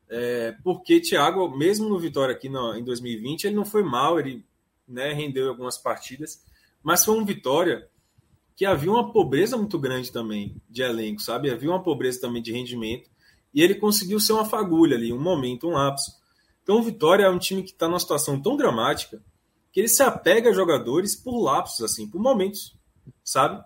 É, 0.10 0.56
porque 0.64 1.00
Thiago, 1.00 1.56
mesmo 1.56 1.88
no 1.88 2.00
Vitória 2.00 2.34
aqui 2.34 2.50
no, 2.50 2.76
em 2.76 2.84
2020, 2.84 3.44
ele 3.44 3.56
não 3.56 3.64
foi 3.64 3.84
mal, 3.84 4.20
ele 4.20 4.44
né, 4.88 5.14
rendeu 5.14 5.50
algumas 5.50 5.78
partidas. 5.78 6.44
Mas 6.84 7.04
foi 7.04 7.18
um 7.18 7.26
Vitória 7.26 7.88
que 8.56 8.66
havia 8.66 8.92
uma 8.92 9.12
pobreza 9.12 9.56
muito 9.56 9.80
grande 9.80 10.12
também 10.12 10.56
de 10.70 10.82
elenco, 10.82 11.22
sabe? 11.22 11.50
Havia 11.50 11.70
uma 11.70 11.82
pobreza 11.82 12.20
também 12.20 12.42
de 12.42 12.52
rendimento. 12.52 13.10
E 13.54 13.62
ele 13.62 13.76
conseguiu 13.76 14.20
ser 14.20 14.34
uma 14.34 14.46
fagulha 14.46 14.98
ali, 14.98 15.14
um 15.14 15.22
momento, 15.22 15.68
um 15.68 15.72
lapso. 15.72 16.12
Então 16.62 16.78
o 16.80 16.84
Vitória 16.84 17.24
é 17.24 17.30
um 17.30 17.40
time 17.40 17.64
que 17.64 17.72
está 17.72 17.88
numa 17.88 18.00
situação 18.00 18.40
tão 18.42 18.58
dramática 18.58 19.22
que 19.72 19.80
ele 19.80 19.88
se 19.88 20.04
apega 20.04 20.50
a 20.50 20.54
jogadores 20.54 21.16
por 21.16 21.40
lapsos, 21.40 21.82
assim, 21.84 22.08
por 22.08 22.22
momentos, 22.22 22.76
sabe? 23.24 23.64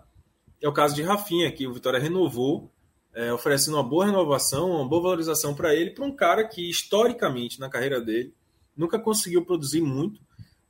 É 0.60 0.68
o 0.68 0.72
caso 0.72 0.94
de 0.94 1.02
Rafinha, 1.02 1.50
que 1.50 1.66
o 1.66 1.74
Vitória 1.74 1.98
renovou, 1.98 2.70
é, 3.12 3.32
oferecendo 3.32 3.76
uma 3.76 3.82
boa 3.82 4.06
renovação, 4.06 4.70
uma 4.70 4.88
boa 4.88 5.02
valorização 5.02 5.54
para 5.54 5.74
ele, 5.74 5.90
para 5.90 6.04
um 6.04 6.14
cara 6.14 6.46
que, 6.46 6.68
historicamente, 6.68 7.60
na 7.60 7.68
carreira 7.68 8.00
dele, 8.00 8.32
nunca 8.76 8.98
conseguiu 8.98 9.44
produzir 9.44 9.80
muito, 9.80 10.20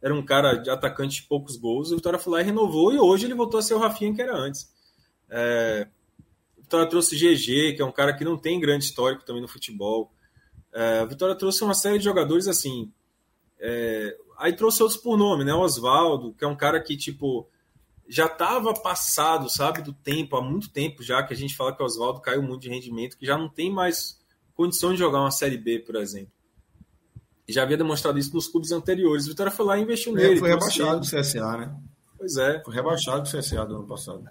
era 0.05 0.15
um 0.15 0.23
cara 0.23 0.57
de 0.57 0.69
atacante 0.69 1.23
de 1.23 1.27
poucos 1.27 1.57
gols. 1.57 1.91
O 1.91 1.97
Vitória 1.97 2.19
foi 2.19 2.35
lá 2.35 2.41
e 2.43 2.45
renovou, 2.45 2.93
e 2.93 2.99
hoje 2.99 3.25
ele 3.25 3.33
voltou 3.33 3.59
a 3.59 3.63
ser 3.63 3.73
o 3.73 3.79
Rafinha 3.79 4.15
que 4.15 4.21
era 4.21 4.37
antes. 4.37 4.71
É, 5.31 5.89
o 6.59 6.61
Vitória 6.61 6.87
trouxe 6.87 7.17
GG, 7.17 7.75
que 7.75 7.81
é 7.81 7.85
um 7.87 7.91
cara 7.91 8.13
que 8.13 8.23
não 8.23 8.37
tem 8.37 8.61
grande 8.61 8.85
histórico 8.85 9.25
também 9.25 9.41
no 9.41 9.49
futebol. 9.49 10.13
É, 10.75 10.99
a 10.99 11.07
Vitória 11.07 11.35
trouxe 11.35 11.65
uma 11.65 11.73
série 11.73 11.97
de 11.97 12.05
jogadores 12.05 12.47
assim. 12.47 12.93
É, 13.59 14.15
aí 14.37 14.53
trouxe 14.53 14.83
outros 14.83 15.01
por 15.01 15.17
nome, 15.17 15.43
né? 15.43 15.55
O 15.55 15.61
Oswaldo, 15.61 16.35
que 16.35 16.45
é 16.45 16.49
um 16.49 16.57
cara 16.57 16.79
que, 16.83 16.99
tipo, 16.99 17.49
já 18.07 18.27
estava 18.27 18.75
passado, 18.75 19.49
sabe, 19.49 19.81
do 19.81 19.95
tempo, 19.95 20.37
há 20.37 20.43
muito 20.43 20.69
tempo 20.69 21.03
já 21.03 21.23
que 21.23 21.33
a 21.33 21.37
gente 21.37 21.57
fala 21.57 21.75
que 21.75 21.83
o 21.83 21.87
Oswaldo 21.87 22.21
caiu 22.21 22.43
muito 22.43 22.61
de 22.61 22.69
rendimento, 22.69 23.17
que 23.17 23.25
já 23.25 23.39
não 23.39 23.49
tem 23.49 23.73
mais 23.73 24.23
condição 24.55 24.93
de 24.93 24.99
jogar 24.99 25.21
uma 25.21 25.31
Série 25.31 25.57
B, 25.57 25.79
por 25.79 25.97
exemplo 25.97 26.34
já 27.53 27.63
havia 27.63 27.77
demonstrado 27.77 28.19
isso 28.19 28.35
nos 28.35 28.49
clubes 28.49 28.73
anteriores. 28.73 29.27
O 29.27 29.31
Vitória 29.31 29.53
foi 29.53 29.67
lá 29.67 29.79
e 29.79 29.83
investiu 29.83 30.17
é, 30.17 30.23
nele. 30.23 30.39
Foi 30.39 30.49
rebaixado 30.49 31.01
do 31.01 31.07
CSA, 31.07 31.57
né? 31.59 31.75
Pois 32.17 32.37
é. 32.37 32.63
Foi 32.65 32.75
rebaixado 32.75 33.23
do 33.23 33.39
CSA 33.39 33.67
do 33.67 33.77
ano 33.77 33.87
passado. 33.87 34.25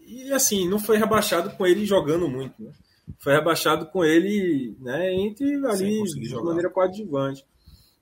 E 0.00 0.32
assim, 0.32 0.68
não 0.68 0.78
foi 0.78 0.96
rebaixado 0.98 1.50
com 1.50 1.66
ele 1.66 1.86
jogando 1.86 2.28
muito, 2.28 2.62
né? 2.62 2.72
Foi 3.18 3.32
rebaixado 3.32 3.86
com 3.86 4.04
ele, 4.04 4.76
né, 4.80 5.12
entre 5.14 5.54
ali 5.66 6.02
de 6.02 6.34
maneira 6.34 6.70
coadjuvante. 6.70 7.44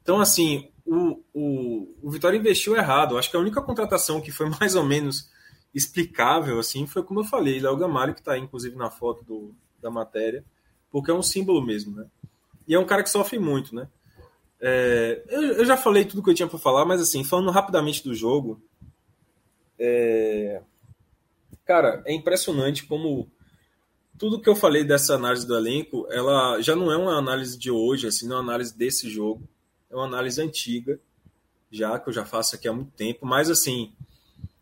Então, 0.03 0.21
assim, 0.21 0.71
o, 0.85 1.23
o, 1.33 1.95
o 2.03 2.11
Vitória 2.11 2.37
investiu 2.37 2.77
errado. 2.77 3.19
Acho 3.19 3.31
que 3.31 3.37
a 3.37 3.41
única 3.41 3.63
contratação 3.63 4.21
que 4.21 4.33
foi 4.33 4.49
mais 4.59 4.75
ou 4.75 4.85
menos 4.85 5.31
explicável, 5.75 6.59
assim, 6.59 6.87
foi 6.87 7.03
como 7.03 7.21
eu 7.21 7.25
falei, 7.25 7.61
Léo 7.61 7.77
Gamalho, 7.77 8.15
que 8.15 8.21
está 8.21 8.33
aí, 8.33 8.41
inclusive, 8.41 8.77
na 8.77 8.91
foto 8.91 9.25
do, 9.25 9.55
da 9.81 9.91
matéria, 9.91 10.45
porque 10.91 11.11
é 11.11 11.15
um 11.15 11.23
símbolo 11.23 11.65
mesmo, 11.65 11.97
né? 11.97 12.07
E 12.67 12.75
é 12.75 12.79
um 12.79 12.87
cara 12.87 13.03
que 13.03 13.11
sofre 13.11 13.39
muito, 13.39 13.75
né? 13.75 13.89
É, 14.61 15.23
eu, 15.29 15.43
eu, 15.55 15.65
já 15.65 15.77
falei 15.77 16.05
tudo 16.05 16.23
que 16.23 16.31
eu 16.31 16.35
tinha 16.35 16.49
para 16.49 16.59
falar, 16.59 16.85
mas 16.85 17.01
assim, 17.01 17.25
falando 17.25 17.51
rapidamente 17.51 18.05
do 18.05 18.15
jogo, 18.15 18.63
é, 19.79 20.61
cara, 21.65 22.03
é 22.05 22.13
impressionante 22.13 22.85
como 22.85 23.31
tudo 24.19 24.39
que 24.39 24.51
eu 24.51 24.55
falei 24.55 24.85
dessa 24.85 25.15
análise 25.15 25.47
do 25.47 25.57
elenco, 25.57 26.07
ela 26.11 26.61
já 26.61 26.77
não 26.77 26.93
é 26.93 26.97
uma 26.97 27.17
análise 27.17 27.59
de 27.59 27.71
hoje, 27.71 28.07
assim, 28.07 28.29
não 28.29 28.37
é 28.37 28.41
uma 28.41 28.51
análise 28.51 28.77
desse 28.77 29.09
jogo. 29.09 29.49
é 29.91 29.97
uma 29.97 30.05
análise 30.05 30.41
antiga, 30.43 31.01
já 31.71 31.99
que 31.99 32.11
eu 32.11 32.13
já 32.13 32.27
faço 32.27 32.55
aqui 32.55 32.69
há 32.69 32.73
muito 32.73 32.91
tempo, 32.93 33.25
mas 33.25 33.49
assim, 33.49 33.95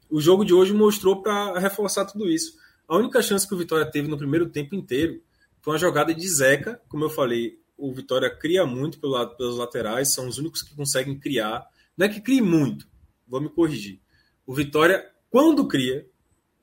o 0.09 0.21
jogo 0.21 0.45
de 0.45 0.55
hoje 0.55 0.73
mostrou 0.73 1.21
para 1.21 1.59
reforçar 1.59 2.05
tudo 2.05 2.29
isso. 2.29 2.57
A 2.87 2.97
única 2.97 3.21
chance 3.21 3.47
que 3.47 3.55
o 3.55 3.59
Vitória 3.59 3.91
teve 3.91 4.07
no 4.07 4.17
primeiro 4.17 4.49
tempo 4.49 4.77
inteiro 4.77 5.21
foi 5.61 5.73
uma 5.73 5.79
jogada 5.79 6.15
de 6.15 6.29
Zeca, 6.29 6.81
como 6.89 7.05
eu 7.05 7.11
falei, 7.11 7.59
o 7.79 7.95
Vitória 7.95 8.29
cria 8.29 8.67
muito 8.67 8.99
pelo 8.99 9.13
lado, 9.13 9.37
pelos 9.37 9.57
laterais, 9.57 10.13
são 10.13 10.27
os 10.27 10.37
únicos 10.37 10.63
que 10.63 10.75
conseguem 10.75 11.19
criar. 11.19 11.65
Não 11.97 12.07
é 12.07 12.09
que 12.09 12.21
crie 12.21 12.43
muito, 12.43 12.89
vou 13.27 13.41
me 13.41 13.49
corrigir. 13.49 14.01
O 14.45 14.53
Vitória, 14.53 15.09
quando 15.31 15.67
cria, 15.69 16.05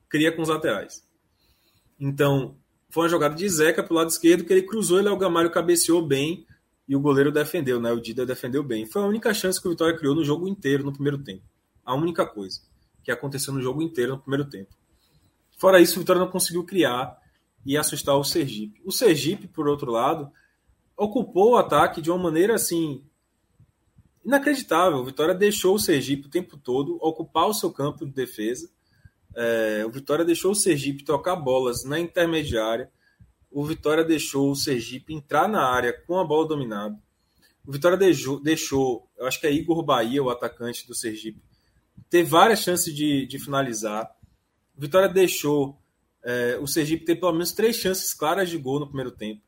cria 0.08 0.30
com 0.30 0.42
os 0.42 0.48
laterais. 0.48 1.06
Então, 1.98 2.56
foi 2.90 3.04
uma 3.04 3.08
jogada 3.08 3.34
de 3.34 3.48
Zeca 3.48 3.82
pro 3.82 3.94
lado 3.94 4.10
esquerdo 4.10 4.44
que 4.44 4.52
ele 4.52 4.62
cruzou 4.62 5.00
e 5.00 5.08
o 5.08 5.16
Gamalho 5.16 5.50
cabeceou 5.50 6.06
bem 6.06 6.46
e 6.86 6.94
o 6.94 7.00
goleiro 7.00 7.32
defendeu, 7.32 7.80
né? 7.80 7.90
O 7.90 8.00
Dida 8.00 8.24
defendeu 8.26 8.62
bem. 8.62 8.86
Foi 8.86 9.02
a 9.02 9.06
única 9.06 9.32
chance 9.34 9.60
que 9.60 9.66
o 9.66 9.70
Vitória 9.70 9.96
criou 9.96 10.14
no 10.14 10.24
jogo 10.24 10.46
inteiro, 10.46 10.84
no 10.84 10.92
primeiro 10.92 11.18
tempo. 11.18 11.42
A 11.84 11.94
única 11.94 12.26
coisa 12.26 12.60
que 13.02 13.10
aconteceu 13.10 13.54
no 13.54 13.62
jogo 13.62 13.82
inteiro, 13.82 14.12
no 14.12 14.18
primeiro 14.18 14.44
tempo. 14.48 14.74
Fora 15.58 15.80
isso, 15.80 15.96
o 15.96 16.00
Vitória 16.00 16.20
não 16.20 16.30
conseguiu 16.30 16.64
criar 16.64 17.16
e 17.64 17.76
assustar 17.76 18.16
o 18.16 18.24
Sergipe. 18.24 18.80
O 18.84 18.92
Sergipe, 18.92 19.48
por 19.48 19.66
outro 19.66 19.90
lado, 19.90 20.30
ocupou 20.96 21.52
o 21.52 21.56
ataque 21.56 22.00
de 22.00 22.10
uma 22.10 22.18
maneira 22.18 22.54
assim 22.54 23.04
inacreditável. 24.24 24.98
O 24.98 25.04
Vitória 25.04 25.34
deixou 25.34 25.74
o 25.74 25.78
Sergipe 25.78 26.26
o 26.26 26.30
tempo 26.30 26.56
todo 26.56 26.98
ocupar 27.00 27.46
o 27.46 27.54
seu 27.54 27.70
campo 27.72 28.04
de 28.04 28.12
defesa 28.12 28.68
é, 29.36 29.84
o 29.84 29.90
Vitória 29.90 30.24
deixou 30.24 30.52
o 30.52 30.54
Sergipe 30.54 31.04
tocar 31.04 31.36
bolas 31.36 31.84
na 31.84 32.00
intermediária. 32.00 32.90
O 33.50 33.62
Vitória 33.62 34.02
deixou 34.02 34.50
o 34.50 34.56
Sergipe 34.56 35.12
entrar 35.12 35.46
na 35.46 35.62
área 35.62 35.92
com 35.92 36.18
a 36.18 36.24
bola 36.24 36.48
dominada. 36.48 36.98
O 37.66 37.70
Vitória 37.70 37.98
deixou, 37.98 38.40
deixou 38.40 39.10
eu 39.18 39.26
acho 39.26 39.38
que 39.38 39.46
é 39.46 39.52
Igor 39.52 39.82
Bahia, 39.82 40.22
o 40.22 40.30
atacante 40.30 40.86
do 40.86 40.94
Sergipe, 40.94 41.42
ter 42.08 42.24
várias 42.24 42.60
chances 42.60 42.94
de, 42.94 43.26
de 43.26 43.38
finalizar. 43.38 44.10
O 44.74 44.80
Vitória 44.80 45.08
deixou 45.08 45.78
é, 46.24 46.58
o 46.58 46.66
Sergipe 46.66 47.04
ter 47.04 47.16
pelo 47.16 47.32
menos 47.32 47.52
três 47.52 47.76
chances 47.76 48.14
claras 48.14 48.48
de 48.48 48.56
gol 48.56 48.80
no 48.80 48.86
primeiro 48.86 49.10
tempo. 49.10 49.42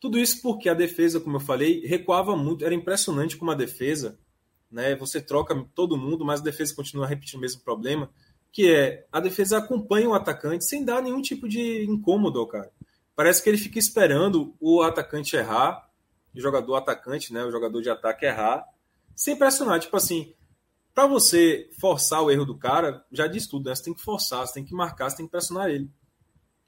Tudo 0.00 0.18
isso 0.18 0.40
porque 0.42 0.68
a 0.68 0.74
defesa, 0.74 1.20
como 1.20 1.36
eu 1.36 1.40
falei, 1.40 1.80
recuava 1.86 2.36
muito. 2.36 2.64
Era 2.64 2.74
impressionante 2.74 3.36
como 3.36 3.50
a 3.50 3.54
defesa, 3.54 4.18
né? 4.70 4.94
Você 4.96 5.20
troca 5.20 5.54
todo 5.74 5.96
mundo, 5.96 6.24
mas 6.24 6.40
a 6.40 6.44
defesa 6.44 6.74
continua 6.74 7.06
repetindo 7.06 7.38
o 7.38 7.42
mesmo 7.42 7.62
problema 7.62 8.10
que 8.52 8.72
é 8.72 9.06
a 9.12 9.20
defesa 9.20 9.58
acompanha 9.58 10.08
o 10.08 10.14
atacante 10.14 10.64
sem 10.64 10.84
dar 10.84 11.02
nenhum 11.02 11.20
tipo 11.20 11.48
de 11.48 11.84
incômodo 11.84 12.38
ao 12.38 12.46
cara. 12.46 12.70
Parece 13.14 13.42
que 13.42 13.48
ele 13.48 13.58
fica 13.58 13.78
esperando 13.78 14.54
o 14.60 14.82
atacante 14.82 15.36
errar, 15.36 15.88
o 16.34 16.40
jogador 16.40 16.76
atacante, 16.76 17.32
né, 17.32 17.44
o 17.44 17.50
jogador 17.50 17.80
de 17.80 17.90
ataque 17.90 18.26
errar, 18.26 18.64
sem 19.14 19.36
pressionar. 19.36 19.80
Tipo 19.80 19.96
assim, 19.96 20.34
para 20.94 21.06
você 21.06 21.68
forçar 21.80 22.22
o 22.22 22.30
erro 22.30 22.44
do 22.44 22.56
cara, 22.56 23.04
já 23.10 23.26
diz 23.26 23.46
tudo, 23.46 23.68
né? 23.68 23.74
Você 23.74 23.84
tem 23.84 23.94
que 23.94 24.02
forçar, 24.02 24.46
você 24.46 24.54
tem 24.54 24.64
que 24.64 24.74
marcar, 24.74 25.10
você 25.10 25.16
tem 25.16 25.26
que 25.26 25.32
pressionar 25.32 25.68
ele. 25.68 25.90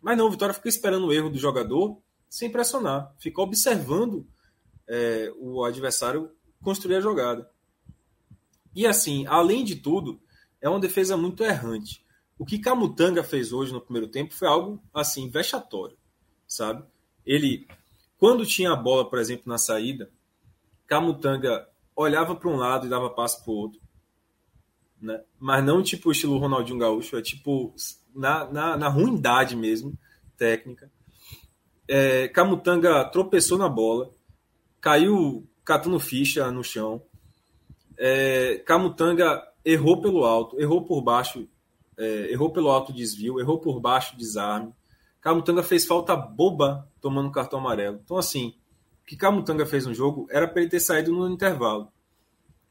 Mas 0.01 0.17
não, 0.17 0.27
o 0.27 0.31
Vitória 0.31 0.55
fica 0.55 0.69
esperando 0.69 1.07
o 1.07 1.13
erro 1.13 1.31
do 1.31 1.39
jogador 1.39 2.01
sem 2.31 2.49
pressionar, 2.49 3.13
fica 3.19 3.43
observando 3.43 4.25
é, 4.89 5.33
o 5.37 5.65
adversário 5.65 6.31
construir 6.63 6.95
a 6.95 7.01
jogada. 7.01 7.51
E 8.73 8.87
assim, 8.87 9.27
além 9.27 9.65
de 9.65 9.75
tudo, 9.75 10.23
é 10.61 10.69
uma 10.69 10.79
defesa 10.79 11.17
muito 11.17 11.43
errante. 11.43 12.07
O 12.39 12.47
que 12.47 12.61
Camutanga 12.61 13.25
fez 13.25 13.53
hoje 13.53 13.73
no 13.73 13.81
primeiro 13.81 14.07
tempo 14.07 14.33
foi 14.33 14.47
algo 14.47 14.81
assim 14.95 15.29
vexatório, 15.29 15.99
sabe? 16.47 16.85
Ele, 17.27 17.67
quando 18.17 18.47
tinha 18.47 18.73
a 18.73 18.77
bola, 18.77 19.11
por 19.11 19.19
exemplo, 19.19 19.45
na 19.47 19.59
saída, 19.59 20.09
Camutanga 20.87 21.69
olhava 21.97 22.37
para 22.37 22.49
um 22.49 22.57
lado 22.57 22.87
e 22.87 22.91
dava 22.91 23.11
passo 23.11 23.43
para 23.43 23.53
o 23.53 23.57
outro, 23.57 23.81
né? 25.03 25.21
Mas 25.39 25.65
não 25.65 25.83
tipo 25.83 26.13
estilo 26.13 26.39
Ronaldinho 26.39 26.79
Gaúcho, 26.79 27.17
é 27.17 27.23
tipo 27.23 27.75
na, 28.15 28.45
na, 28.51 28.77
na 28.77 28.89
ruindade 28.89 29.57
mesmo 29.57 29.99
técnica. 30.37 30.91
É, 31.93 32.29
Camutanga 32.29 33.05
tropeçou 33.07 33.59
na 33.59 33.69
bola, 33.69 34.13
caiu 34.81 35.45
catando 35.65 35.99
ficha 35.99 36.49
no 36.49 36.63
chão. 36.63 37.03
É, 37.99 38.63
Camutanga 38.65 39.43
errou 39.65 40.01
pelo 40.01 40.25
alto, 40.25 40.61
errou 40.61 40.85
por 40.85 41.03
baixo, 41.03 41.49
é, 41.99 42.31
errou 42.31 42.53
pelo 42.53 42.71
alto 42.71 42.93
desvio, 42.93 43.41
errou 43.41 43.59
por 43.59 43.81
baixo 43.81 44.17
desarme. 44.17 44.73
Camutanga 45.21 45.65
fez 45.65 45.85
falta 45.85 46.15
boba 46.15 46.89
tomando 47.01 47.33
cartão 47.33 47.59
amarelo. 47.59 48.01
Então, 48.05 48.17
assim, 48.17 48.55
o 49.03 49.07
que 49.07 49.17
Camutanga 49.17 49.67
fez 49.67 49.85
no 49.85 49.93
jogo 49.93 50.29
era 50.31 50.47
para 50.47 50.63
ele 50.63 50.71
ter 50.71 50.79
saído 50.79 51.11
no 51.11 51.29
intervalo. 51.29 51.89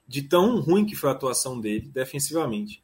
De 0.07 0.21
tão 0.21 0.61
ruim 0.61 0.85
que 0.85 0.95
foi 0.95 1.09
a 1.09 1.11
atuação 1.11 1.59
dele 1.59 1.89
defensivamente. 1.89 2.81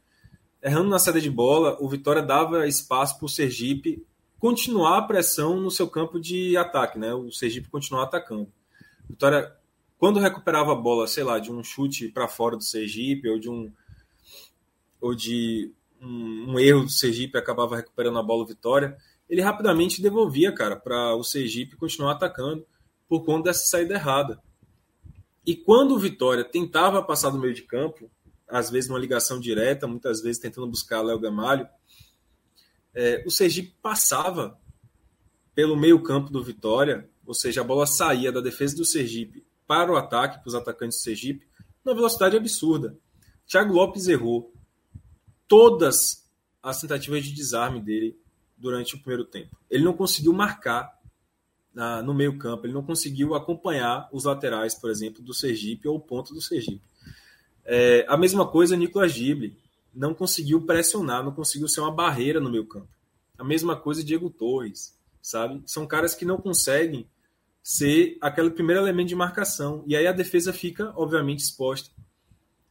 Errando 0.62 0.90
na 0.90 0.98
saída 0.98 1.18
de 1.18 1.30
bola, 1.30 1.78
o 1.80 1.88
Vitória 1.88 2.20
dava 2.20 2.68
espaço 2.68 3.16
para 3.16 3.24
o 3.24 3.28
Sergipe 3.30 4.04
continuar 4.38 4.98
a 4.98 5.02
pressão 5.02 5.60
no 5.60 5.70
seu 5.70 5.88
campo 5.88 6.20
de 6.20 6.56
ataque, 6.56 6.98
né? 6.98 7.14
O 7.14 7.30
Sergipe 7.30 7.68
continuar 7.68 8.04
atacando. 8.04 8.52
Vitória, 9.08 9.54
quando 9.98 10.20
recuperava 10.20 10.72
a 10.72 10.76
bola, 10.76 11.06
sei 11.06 11.24
lá, 11.24 11.38
de 11.38 11.50
um 11.50 11.62
chute 11.62 12.08
para 12.08 12.28
fora 12.28 12.56
do 12.56 12.64
Sergipe 12.64 13.28
ou 13.28 13.38
de 13.38 13.48
um 13.48 13.72
ou 15.00 15.14
de 15.14 15.72
um, 16.00 16.52
um 16.52 16.58
erro 16.58 16.84
do 16.84 16.90
Sergipe 16.90 17.38
acabava 17.38 17.76
recuperando 17.76 18.18
a 18.18 18.22
bola 18.22 18.46
vitória, 18.46 18.96
ele 19.28 19.40
rapidamente 19.40 20.02
devolvia, 20.02 20.52
cara, 20.52 20.76
para 20.76 21.14
o 21.14 21.22
Sergipe 21.22 21.76
continuar 21.76 22.12
atacando 22.12 22.66
por 23.08 23.24
conta 23.24 23.50
dessa 23.50 23.66
saída 23.66 23.94
errada. 23.94 24.40
E 25.44 25.54
quando 25.54 25.94
o 25.94 25.98
Vitória 25.98 26.44
tentava 26.44 27.02
passar 27.02 27.30
do 27.30 27.38
meio 27.38 27.54
de 27.54 27.62
campo, 27.62 28.10
às 28.48 28.70
vezes 28.70 28.88
numa 28.88 28.98
ligação 28.98 29.38
direta, 29.38 29.86
muitas 29.86 30.20
vezes 30.20 30.40
tentando 30.40 30.66
buscar 30.66 31.02
Léo 31.02 31.18
Gamalho, 31.18 31.68
é, 32.96 33.22
o 33.26 33.30
Sergipe 33.30 33.74
passava 33.82 34.58
pelo 35.54 35.76
meio 35.76 36.02
campo 36.02 36.30
do 36.30 36.42
Vitória, 36.42 37.06
ou 37.26 37.34
seja, 37.34 37.60
a 37.60 37.64
bola 37.64 37.86
saía 37.86 38.32
da 38.32 38.40
defesa 38.40 38.74
do 38.74 38.86
Sergipe 38.86 39.44
para 39.66 39.92
o 39.92 39.96
ataque, 39.96 40.38
para 40.38 40.48
os 40.48 40.54
atacantes 40.54 40.98
do 40.98 41.02
Sergipe, 41.02 41.46
numa 41.84 41.94
velocidade 41.94 42.36
absurda. 42.38 42.96
Thiago 43.46 43.74
Lopes 43.74 44.08
errou 44.08 44.50
todas 45.46 46.26
as 46.62 46.80
tentativas 46.80 47.22
de 47.22 47.32
desarme 47.32 47.80
dele 47.80 48.18
durante 48.56 48.94
o 48.94 48.98
primeiro 48.98 49.26
tempo. 49.26 49.54
Ele 49.70 49.84
não 49.84 49.92
conseguiu 49.92 50.32
marcar 50.32 50.98
na, 51.74 52.02
no 52.02 52.14
meio 52.14 52.38
campo, 52.38 52.66
ele 52.66 52.72
não 52.72 52.82
conseguiu 52.82 53.34
acompanhar 53.34 54.08
os 54.10 54.24
laterais, 54.24 54.74
por 54.74 54.90
exemplo, 54.90 55.22
do 55.22 55.34
Sergipe 55.34 55.86
ou 55.86 55.96
o 55.96 56.00
ponto 56.00 56.32
do 56.32 56.40
Sergipe. 56.40 56.82
É, 57.62 58.06
a 58.08 58.16
mesma 58.16 58.46
coisa, 58.46 58.74
Nicolas 58.74 59.12
Gible 59.12 59.54
não 59.96 60.14
conseguiu 60.14 60.60
pressionar, 60.60 61.24
não 61.24 61.32
conseguiu 61.32 61.66
ser 61.66 61.80
uma 61.80 61.90
barreira 61.90 62.38
no 62.38 62.50
meio 62.50 62.66
campo. 62.66 62.88
A 63.38 63.42
mesma 63.42 63.74
coisa, 63.74 64.04
Diego 64.04 64.28
Torres, 64.28 64.94
sabe? 65.22 65.62
São 65.66 65.86
caras 65.86 66.14
que 66.14 66.24
não 66.24 66.36
conseguem 66.36 67.08
ser 67.62 68.16
aquele 68.20 68.50
primeiro 68.50 68.82
elemento 68.82 69.08
de 69.08 69.16
marcação. 69.16 69.82
E 69.86 69.96
aí 69.96 70.06
a 70.06 70.12
defesa 70.12 70.52
fica, 70.52 70.92
obviamente, 70.94 71.40
exposta. 71.40 71.90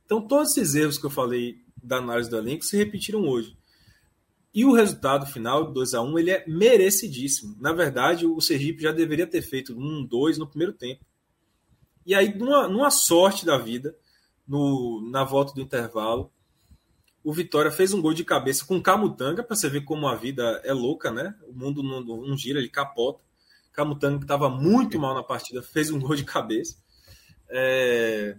Então, 0.05 0.25
todos 0.25 0.55
esses 0.55 0.75
erros 0.75 0.97
que 0.97 1.05
eu 1.05 1.09
falei 1.09 1.59
da 1.83 1.97
análise 1.97 2.29
do 2.29 2.37
elenco 2.37 2.63
se 2.63 2.77
repetiram 2.77 3.27
hoje. 3.27 3.57
E 4.53 4.63
o 4.63 4.71
resultado 4.71 5.25
final, 5.25 5.71
2 5.71 5.95
a 5.95 6.01
1 6.01 6.19
ele 6.19 6.31
é 6.31 6.45
merecidíssimo. 6.47 7.57
Na 7.59 7.73
verdade, 7.73 8.25
o 8.25 8.39
Sergipe 8.39 8.83
já 8.83 8.91
deveria 8.91 9.27
ter 9.27 9.41
feito 9.41 9.77
um 9.77 10.05
2 10.05 10.37
no 10.37 10.47
primeiro 10.47 10.71
tempo. 10.71 11.03
E 12.05 12.13
aí, 12.13 12.37
numa, 12.37 12.67
numa 12.67 12.91
sorte 12.91 13.45
da 13.45 13.57
vida, 13.57 13.95
no, 14.47 15.09
na 15.11 15.23
volta 15.23 15.53
do 15.53 15.61
intervalo, 15.61 16.31
o 17.25 17.33
Vitória 17.33 17.71
fez 17.71 17.91
um 17.91 18.01
gol 18.01 18.13
de 18.13 18.23
cabeça 18.23 18.63
com 18.65 18.81
Camutanga, 18.81 19.43
para 19.43 19.55
você 19.55 19.67
ver 19.67 19.81
como 19.81 20.07
a 20.07 20.15
vida 20.15 20.61
é 20.63 20.71
louca, 20.71 21.11
né? 21.11 21.35
O 21.47 21.53
mundo 21.53 21.81
não, 21.81 22.01
não 22.01 22.37
gira, 22.37 22.59
ele 22.59 22.69
capota. 22.69 23.21
Camutanga, 23.73 24.19
que 24.19 24.23
estava 24.23 24.47
muito 24.47 24.99
mal 24.99 25.13
na 25.15 25.23
partida, 25.23 25.61
fez 25.61 25.89
um 25.89 25.99
gol 25.99 26.15
de 26.15 26.23
cabeça. 26.23 26.77
É 27.49 28.37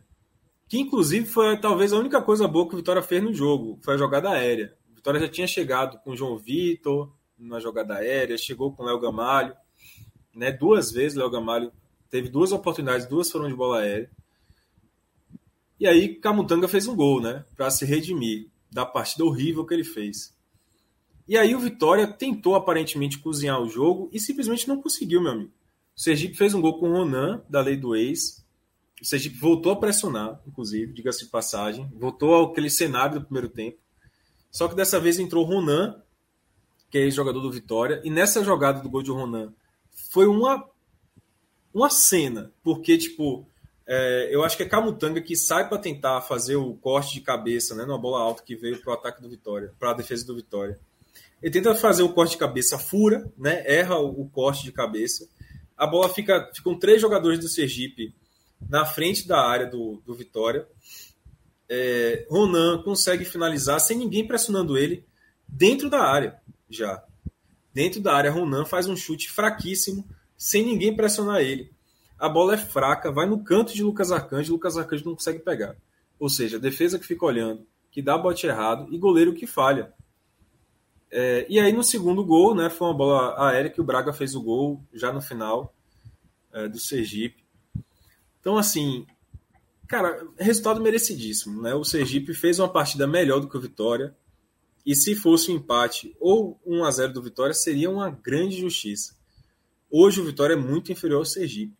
que 0.68 0.78
inclusive 0.78 1.26
foi 1.26 1.56
talvez 1.58 1.92
a 1.92 1.98
única 1.98 2.20
coisa 2.20 2.48
boa 2.48 2.68
que 2.68 2.74
o 2.74 2.78
Vitória 2.78 3.02
fez 3.02 3.22
no 3.22 3.32
jogo, 3.32 3.78
foi 3.82 3.94
a 3.94 3.98
jogada 3.98 4.30
aérea. 4.30 4.76
O 4.90 4.94
Vitória 4.94 5.20
já 5.20 5.28
tinha 5.28 5.46
chegado 5.46 5.98
com 6.00 6.10
o 6.10 6.16
João 6.16 6.36
Vitor 6.36 7.12
na 7.38 7.60
jogada 7.60 7.94
aérea, 7.94 8.36
chegou 8.36 8.72
com 8.72 8.82
o 8.82 8.86
Léo 8.86 8.98
Gamalho, 8.98 9.54
né? 10.34 10.50
Duas 10.50 10.90
vezes 10.90 11.16
o 11.16 11.20
Léo 11.20 11.30
Gamalho 11.30 11.72
teve 12.10 12.28
duas 12.28 12.50
oportunidades, 12.50 13.06
duas 13.06 13.30
foram 13.30 13.48
de 13.48 13.54
bola 13.54 13.80
aérea. 13.80 14.10
E 15.78 15.86
aí 15.86 16.14
Camutanga 16.16 16.66
fez 16.66 16.86
um 16.86 16.96
gol, 16.96 17.20
né, 17.20 17.44
para 17.54 17.70
se 17.70 17.84
redimir 17.84 18.48
da 18.76 18.84
partida 18.84 19.24
horrível 19.24 19.64
que 19.64 19.72
ele 19.72 19.82
fez. 19.82 20.36
E 21.26 21.34
aí 21.38 21.54
o 21.54 21.58
Vitória 21.58 22.06
tentou 22.06 22.54
aparentemente 22.54 23.18
cozinhar 23.18 23.58
o 23.58 23.70
jogo 23.70 24.10
e 24.12 24.20
simplesmente 24.20 24.68
não 24.68 24.82
conseguiu, 24.82 25.22
meu 25.22 25.32
amigo. 25.32 25.50
O 25.96 26.00
Sergipe 26.00 26.36
fez 26.36 26.52
um 26.52 26.60
gol 26.60 26.78
com 26.78 26.90
o 26.90 26.92
Ronan, 26.92 27.42
da 27.48 27.62
lei 27.62 27.74
do 27.74 27.96
ex, 27.96 28.44
o 29.00 29.04
Sergipe 29.04 29.38
voltou 29.38 29.72
a 29.72 29.76
pressionar, 29.76 30.42
inclusive, 30.46 30.92
diga-se 30.92 31.24
de 31.24 31.30
passagem. 31.30 31.90
Voltou 31.94 32.44
aquele 32.44 32.68
cenário 32.68 33.18
do 33.18 33.24
primeiro 33.24 33.48
tempo. 33.48 33.78
Só 34.50 34.68
que 34.68 34.74
dessa 34.74 35.00
vez 35.00 35.18
entrou 35.18 35.42
o 35.42 35.48
Ronan, 35.48 36.02
que 36.90 36.98
é 36.98 37.10
jogador 37.10 37.40
do 37.40 37.50
Vitória. 37.50 38.02
E 38.04 38.10
nessa 38.10 38.44
jogada 38.44 38.80
do 38.80 38.90
gol 38.90 39.02
de 39.02 39.10
Ronan, 39.10 39.54
foi 39.90 40.26
uma, 40.26 40.68
uma 41.72 41.88
cena. 41.88 42.52
Porque, 42.62 42.98
tipo, 42.98 43.48
É, 43.88 44.28
eu 44.32 44.42
acho 44.42 44.56
que 44.56 44.64
é 44.64 44.68
Camutanga 44.68 45.20
que 45.20 45.36
sai 45.36 45.68
para 45.68 45.78
tentar 45.78 46.20
fazer 46.22 46.56
o 46.56 46.74
corte 46.74 47.14
de 47.14 47.20
cabeça, 47.20 47.74
né, 47.74 47.84
numa 47.84 47.98
bola 47.98 48.20
alta 48.20 48.42
que 48.42 48.56
veio 48.56 48.80
para 48.82 48.90
o 48.90 48.94
ataque 48.94 49.22
do 49.22 49.28
Vitória, 49.28 49.72
para 49.78 49.92
a 49.92 49.94
defesa 49.94 50.26
do 50.26 50.34
Vitória. 50.34 50.80
Ele 51.40 51.52
tenta 51.52 51.74
fazer 51.74 52.02
o 52.02 52.12
corte 52.12 52.32
de 52.32 52.38
cabeça, 52.38 52.78
fura, 52.78 53.30
né, 53.38 53.62
erra 53.64 53.96
o, 53.98 54.22
o 54.22 54.28
corte 54.28 54.64
de 54.64 54.72
cabeça. 54.72 55.28
A 55.76 55.86
bola 55.86 56.08
fica, 56.08 56.50
ficam 56.52 56.76
três 56.76 57.00
jogadores 57.00 57.38
do 57.38 57.48
Sergipe 57.48 58.12
na 58.68 58.84
frente 58.84 59.28
da 59.28 59.38
área 59.38 59.66
do, 59.66 60.02
do 60.04 60.14
Vitória. 60.14 60.66
É, 61.68 62.26
Ronan 62.28 62.82
consegue 62.82 63.24
finalizar 63.24 63.78
sem 63.80 63.96
ninguém 63.96 64.26
pressionando 64.26 64.76
ele 64.76 65.04
dentro 65.46 65.88
da 65.88 66.00
área 66.00 66.40
já. 66.68 67.04
Dentro 67.72 68.00
da 68.00 68.14
área, 68.14 68.32
Ronan 68.32 68.64
faz 68.64 68.88
um 68.88 68.96
chute 68.96 69.30
fraquíssimo, 69.30 70.08
sem 70.36 70.64
ninguém 70.64 70.96
pressionar 70.96 71.40
ele 71.40 71.75
a 72.18 72.28
bola 72.28 72.54
é 72.54 72.58
fraca, 72.58 73.12
vai 73.12 73.26
no 73.26 73.42
canto 73.42 73.74
de 73.74 73.82
Lucas 73.82 74.10
Arcanjo, 74.10 74.52
Lucas 74.52 74.76
Arcanjo 74.76 75.04
não 75.04 75.14
consegue 75.14 75.38
pegar. 75.38 75.76
Ou 76.18 76.28
seja, 76.28 76.58
defesa 76.58 76.98
que 76.98 77.06
fica 77.06 77.26
olhando, 77.26 77.66
que 77.90 78.00
dá 78.00 78.16
bote 78.16 78.46
errado 78.46 78.88
e 78.90 78.98
goleiro 78.98 79.34
que 79.34 79.46
falha. 79.46 79.92
É, 81.10 81.46
e 81.48 81.58
aí 81.58 81.72
no 81.72 81.84
segundo 81.84 82.24
gol, 82.24 82.54
né, 82.54 82.68
foi 82.70 82.88
uma 82.88 82.96
bola 82.96 83.48
aérea 83.48 83.70
que 83.70 83.80
o 83.80 83.84
Braga 83.84 84.12
fez 84.12 84.34
o 84.34 84.42
gol 84.42 84.82
já 84.92 85.12
no 85.12 85.20
final 85.20 85.74
é, 86.52 86.68
do 86.68 86.78
Sergipe. 86.78 87.44
Então, 88.40 88.56
assim, 88.56 89.06
cara, 89.86 90.26
resultado 90.38 90.80
merecidíssimo. 90.80 91.60
Né? 91.60 91.74
O 91.74 91.84
Sergipe 91.84 92.32
fez 92.32 92.58
uma 92.58 92.68
partida 92.68 93.06
melhor 93.06 93.40
do 93.40 93.48
que 93.48 93.56
o 93.56 93.60
Vitória. 93.60 94.16
E 94.84 94.94
se 94.94 95.16
fosse 95.16 95.50
um 95.50 95.56
empate 95.56 96.16
ou 96.20 96.60
1 96.64 96.84
a 96.84 96.90
0 96.90 97.12
do 97.12 97.22
Vitória, 97.22 97.52
seria 97.52 97.90
uma 97.90 98.08
grande 98.08 98.56
justiça. 98.56 99.16
Hoje 99.90 100.20
o 100.20 100.24
Vitória 100.24 100.54
é 100.54 100.56
muito 100.56 100.92
inferior 100.92 101.18
ao 101.18 101.24
Sergipe. 101.24 101.74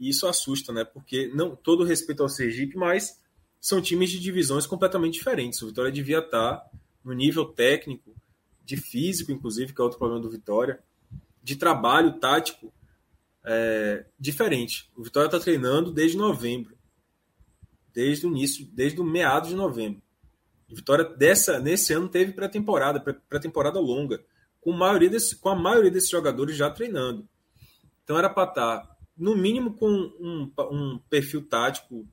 E 0.00 0.08
isso 0.08 0.26
assusta, 0.26 0.72
né? 0.72 0.82
Porque 0.82 1.30
não 1.34 1.54
todo 1.54 1.84
respeito 1.84 2.22
ao 2.22 2.28
Sergipe, 2.28 2.76
mas 2.76 3.20
são 3.60 3.82
times 3.82 4.10
de 4.10 4.18
divisões 4.18 4.66
completamente 4.66 5.14
diferentes. 5.14 5.60
O 5.60 5.66
Vitória 5.66 5.92
devia 5.92 6.20
estar 6.20 6.64
no 7.04 7.12
nível 7.12 7.44
técnico, 7.44 8.14
de 8.64 8.76
físico, 8.76 9.30
inclusive, 9.30 9.74
que 9.74 9.80
é 9.80 9.84
outro 9.84 9.98
problema 9.98 10.22
do 10.22 10.30
Vitória, 10.30 10.80
de 11.42 11.56
trabalho 11.56 12.18
tático 12.18 12.72
é, 13.44 14.06
diferente. 14.18 14.88
O 14.96 15.02
Vitória 15.02 15.26
está 15.26 15.38
treinando 15.38 15.92
desde 15.92 16.16
novembro, 16.16 16.76
desde 17.92 18.26
o 18.26 18.30
início, 18.30 18.66
desde 18.72 19.00
o 19.00 19.04
meado 19.04 19.48
de 19.48 19.54
novembro. 19.54 20.00
O 20.70 20.74
Vitória 20.74 21.04
dessa, 21.04 21.58
nesse 21.58 21.92
ano 21.92 22.08
teve 22.08 22.32
pré-temporada, 22.32 23.00
pré-temporada 23.00 23.80
longa, 23.80 24.24
com, 24.60 24.72
maioria 24.72 25.10
desse, 25.10 25.36
com 25.36 25.48
a 25.48 25.56
maioria 25.56 25.90
desses 25.90 26.08
jogadores 26.08 26.56
já 26.56 26.70
treinando. 26.70 27.28
Então 28.04 28.16
era 28.16 28.30
para 28.30 28.48
estar 28.48 28.78
tá 28.78 28.89
no 29.20 29.36
mínimo 29.36 29.74
com 29.74 29.88
um, 29.88 30.50
um 30.72 30.98
perfil 31.10 31.46
tático 31.46 32.08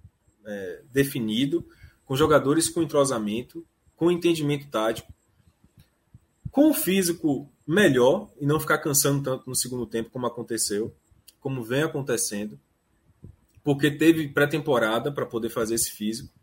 é, 0.45 0.83
definido, 0.91 1.65
com 2.05 2.17
jogadores 2.17 2.67
com 2.67 2.83
entrosamento, 2.83 3.65
com 3.95 4.11
entendimento 4.11 4.67
tático, 4.67 5.11
com 6.51 6.69
o 6.69 6.73
físico 6.73 7.49
melhor 7.65 8.29
e 8.39 8.45
não 8.45 8.59
ficar 8.59 8.79
cansando 8.79 9.23
tanto 9.23 9.49
no 9.49 9.55
segundo 9.55 9.85
tempo 9.85 10.09
como 10.09 10.27
aconteceu, 10.27 10.93
como 11.39 11.63
vem 11.63 11.83
acontecendo, 11.83 12.59
porque 13.63 13.89
teve 13.89 14.27
pré-temporada 14.27 15.11
para 15.11 15.25
poder 15.25 15.49
fazer 15.49 15.75
esse 15.75 15.91
físico 15.91 16.33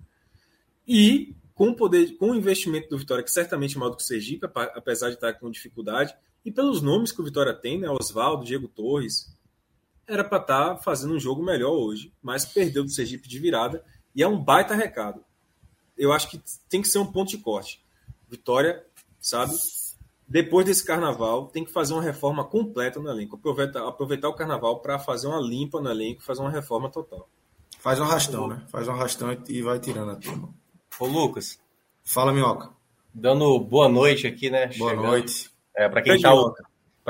e 0.88 1.34
com 1.54 1.68
o 1.68 1.76
poder, 1.76 2.16
com 2.16 2.30
o 2.30 2.34
investimento 2.34 2.88
do 2.88 2.98
Vitória 2.98 3.22
que 3.22 3.30
certamente 3.30 3.76
é 3.76 3.78
maior 3.78 3.90
do 3.90 3.96
que 3.96 4.02
o 4.02 4.06
Sergipe, 4.06 4.46
apesar 4.74 5.08
de 5.08 5.14
estar 5.14 5.34
com 5.34 5.50
dificuldade 5.50 6.14
e 6.44 6.50
pelos 6.50 6.80
nomes 6.80 7.12
que 7.12 7.20
o 7.20 7.24
Vitória 7.24 7.54
tem, 7.54 7.78
né, 7.78 7.88
Oswaldo, 7.88 8.44
Diego 8.44 8.68
Torres, 8.68 9.34
era 10.06 10.24
para 10.24 10.38
estar 10.38 10.70
tá 10.70 10.76
fazendo 10.76 11.14
um 11.14 11.20
jogo 11.20 11.42
melhor 11.42 11.72
hoje, 11.72 12.12
mas 12.22 12.44
perdeu 12.44 12.84
do 12.84 12.90
Sergipe 12.90 13.28
de 13.28 13.38
virada 13.38 13.84
e 14.14 14.22
é 14.22 14.28
um 14.28 14.42
baita 14.42 14.74
recado. 14.74 15.24
Eu 15.96 16.12
acho 16.12 16.28
que 16.28 16.40
tem 16.68 16.82
que 16.82 16.88
ser 16.88 16.98
um 16.98 17.06
ponto 17.06 17.30
de 17.30 17.38
corte. 17.38 17.84
Vitória, 18.28 18.84
sabe? 19.20 19.54
Depois 20.26 20.66
desse 20.66 20.84
carnaval, 20.84 21.48
tem 21.48 21.64
que 21.64 21.72
fazer 21.72 21.92
uma 21.92 22.02
reforma 22.02 22.44
completa 22.44 22.98
no 22.98 23.10
elenco. 23.10 23.36
Aproveitar, 23.36 23.86
aproveitar 23.86 24.28
o 24.28 24.34
carnaval 24.34 24.80
para 24.80 24.98
fazer 24.98 25.26
uma 25.26 25.40
limpa 25.40 25.80
no 25.80 25.90
elenco, 25.90 26.22
fazer 26.22 26.40
uma 26.40 26.50
reforma 26.50 26.90
total. 26.90 27.28
Faz 27.78 28.00
um 28.00 28.04
arrastão, 28.04 28.48
né? 28.48 28.62
Faz 28.68 28.88
um 28.88 28.92
arrastão 28.92 29.36
e 29.48 29.62
vai 29.62 29.78
tirando 29.78 30.12
a 30.12 30.16
turma. 30.16 30.48
Ô, 30.98 31.06
Lucas. 31.06 31.60
Fala, 32.02 32.32
Minhoca. 32.32 32.70
Dando 33.12 33.58
boa 33.60 33.88
noite 33.88 34.26
aqui, 34.26 34.50
né? 34.50 34.68
Boa 34.78 34.90
Chegando. 34.90 35.06
noite. 35.06 35.50
É, 35.76 35.88
para 35.88 36.02
quem, 36.02 36.20
tá, 36.20 36.32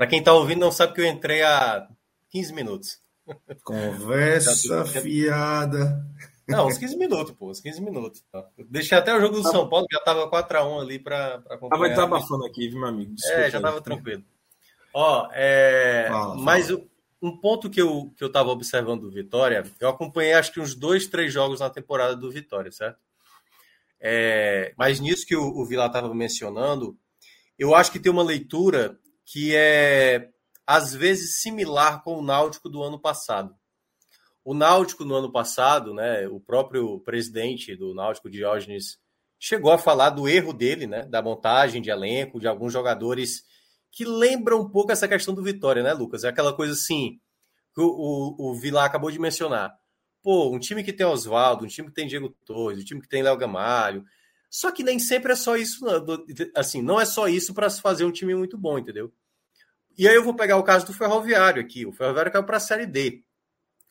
quem 0.09 0.22
tá 0.22 0.33
ouvindo, 0.33 0.61
não 0.61 0.72
sabe 0.72 0.94
que 0.94 1.00
eu 1.00 1.07
entrei 1.07 1.42
há 1.42 1.88
15 2.35 2.53
minutos. 2.53 2.99
Conversa 3.62 4.85
fiada. 4.85 6.05
Não, 6.49 6.66
uns 6.66 6.77
15 6.77 6.97
minutos, 6.99 7.33
pô, 7.38 7.49
uns 7.49 7.61
15 7.61 7.81
minutos. 7.81 8.25
Tá. 8.31 8.44
deixei 8.68 8.99
até 8.99 9.14
o 9.16 9.20
jogo 9.20 9.37
do 9.37 9.49
São 9.49 9.68
Paulo, 9.68 9.87
já 9.90 10.01
tava 10.01 10.29
4x1 10.29 10.81
ali 10.81 10.99
para 10.99 11.37
acompanhar. 11.49 11.70
Tava 11.70 11.88
desabafando 11.88 12.44
aqui, 12.44 12.68
viu, 12.68 12.81
meu 12.81 12.88
amigo? 12.88 13.14
Desculpa, 13.14 13.40
é, 13.40 13.51
já 13.51 13.61
tava 13.61 13.81
tranquilo. 13.81 14.25
Ó, 14.92 15.29
é, 15.33 16.09
fala, 16.11 16.35
mas 16.35 16.66
fala. 16.70 16.83
um 17.23 17.37
ponto 17.38 17.70
que 17.70 17.81
eu, 17.81 18.12
que 18.16 18.25
eu 18.25 18.31
tava 18.31 18.51
observando 18.51 19.03
do 19.03 19.11
Vitória, 19.12 19.62
eu 19.79 19.88
acompanhei 19.88 20.35
acho 20.35 20.53
que 20.53 20.61
uns 20.61 20.75
dois, 20.75 21.07
três 21.07 21.33
jogos 21.33 21.61
na 21.61 21.70
temporada 21.70 22.16
do 22.16 22.31
Vitória, 22.33 22.73
certo? 22.73 22.99
É, 24.01 24.75
mas 24.77 24.99
nisso 24.99 25.25
que 25.25 25.37
o, 25.37 25.44
o 25.44 25.64
Vila 25.64 25.87
estava 25.87 26.12
mencionando, 26.12 26.99
eu 27.57 27.77
acho 27.77 27.92
que 27.92 28.01
tem 28.01 28.11
uma 28.11 28.25
leitura 28.25 28.99
que 29.25 29.55
é 29.55 30.34
às 30.66 30.94
vezes 30.94 31.40
similar 31.40 32.03
com 32.03 32.18
o 32.18 32.22
Náutico 32.22 32.68
do 32.68 32.83
ano 32.83 32.98
passado. 32.98 33.55
O 34.44 34.55
Náutico 34.55 35.05
no 35.05 35.14
ano 35.14 35.33
passado, 35.33 35.94
né, 35.94 36.29
o 36.29 36.38
próprio 36.38 37.00
presidente 37.00 37.74
do 37.74 37.94
Náutico, 37.94 38.31
Diógenes, 38.31 38.98
chegou 39.38 39.72
a 39.72 39.79
falar 39.79 40.11
do 40.11 40.29
erro 40.29 40.53
dele, 40.53 40.87
né, 40.87 41.05
da 41.07 41.22
montagem 41.22 41.81
de 41.81 41.90
elenco, 41.90 42.38
de 42.38 42.46
alguns 42.46 42.72
jogadores 42.72 43.44
que 43.90 44.05
lembram 44.05 44.61
um 44.61 44.68
pouco 44.68 44.92
essa 44.92 45.09
questão 45.09 45.35
do 45.35 45.42
Vitória, 45.42 45.83
né, 45.83 45.92
Lucas? 45.92 46.24
É 46.24 46.29
aquela 46.29 46.53
coisa 46.53 46.72
assim 46.72 47.20
que 47.74 47.81
o, 47.81 47.87
o, 47.87 48.50
o 48.50 48.55
Vila 48.55 48.85
acabou 48.85 49.11
de 49.11 49.18
mencionar. 49.18 49.74
Pô, 50.22 50.50
um 50.50 50.59
time 50.59 50.83
que 50.83 50.92
tem 50.92 51.07
Oswaldo, 51.07 51.64
um 51.64 51.68
time 51.68 51.88
que 51.88 51.94
tem 51.94 52.07
Diego 52.07 52.31
Torres, 52.44 52.81
um 52.81 52.85
time 52.85 53.00
que 53.00 53.09
tem 53.09 53.22
Léo 53.22 53.37
Gamalho. 53.37 54.05
Só 54.50 54.70
que 54.70 54.83
nem 54.83 54.98
sempre 54.98 55.33
é 55.33 55.37
só 55.37 55.57
isso, 55.57 55.85
assim, 56.55 56.81
não 56.81 57.00
é 57.00 57.05
só 57.05 57.29
isso 57.29 57.53
para 57.53 57.68
se 57.68 57.81
fazer 57.81 58.05
um 58.05 58.12
time 58.12 58.35
muito 58.35 58.57
bom, 58.57 58.79
entendeu? 58.79 59.12
E 59.96 60.09
aí 60.09 60.14
eu 60.14 60.24
vou 60.24 60.35
pegar 60.35 60.57
o 60.57 60.62
caso 60.62 60.87
do 60.87 60.92
Ferroviário 60.92 61.62
aqui. 61.62 61.87
O 61.87 61.92
Ferroviário 61.92 62.33
caiu 62.33 62.44
para 62.44 62.57
a 62.57 62.61
Série 62.61 62.87
D. 62.87 63.22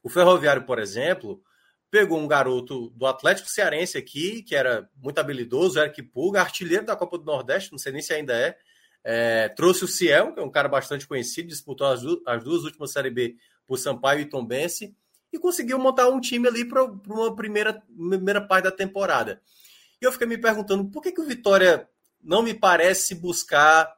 O 0.02 0.10
Ferroviário, 0.10 0.66
por 0.66 0.78
exemplo, 0.80 1.42
pegou 1.90 2.20
um 2.20 2.28
garoto 2.28 2.90
do 2.90 3.06
Atlético 3.06 3.48
Cearense 3.48 3.98
aqui, 3.98 4.42
que 4.42 4.56
era 4.56 4.90
muito 4.98 5.20
habilidoso, 5.20 5.80
Eric 5.80 6.02
Pulga, 6.04 6.42
artilheiro 6.42 6.86
da 6.86 6.96
Copa 6.96 7.18
do 7.18 7.24
Nordeste, 7.24 7.72
não 7.72 7.78
sei 7.78 7.94
nem 7.94 8.02
se 8.02 8.12
ainda 8.12 8.34
é. 8.34 8.58
é 9.04 9.50
trouxe 9.50 9.86
o 9.86 9.88
Ciel, 9.88 10.34
que 10.34 10.40
é 10.40 10.44
um 10.44 10.50
cara 10.50 10.68
bastante 10.68 11.08
conhecido, 11.08 11.48
disputou 11.48 11.88
as, 11.88 12.02
du 12.02 12.22
as 12.26 12.44
duas 12.44 12.64
últimas 12.64 12.92
Série 12.92 13.10
B 13.10 13.38
por 13.66 13.78
Sampaio 13.78 14.22
e 14.22 14.26
Tombense, 14.26 14.94
e 15.32 15.40
conseguiu 15.40 15.80
montar 15.80 16.10
um 16.10 16.20
time 16.20 16.48
ali 16.48 16.66
para 16.66 16.84
uma 16.84 17.36
primeira, 17.36 17.82
primeira 18.10 18.42
parte 18.42 18.66
da 18.66 18.72
temporada. 18.72 19.42
E 20.02 20.06
eu 20.06 20.12
fiquei 20.12 20.28
me 20.28 20.38
perguntando 20.38 20.90
por 20.90 21.02
que, 21.02 21.12
que 21.12 21.22
o 21.22 21.26
Vitória 21.26 21.88
não 22.22 22.42
me 22.42 22.54
parece 22.54 23.16
buscar 23.16 23.96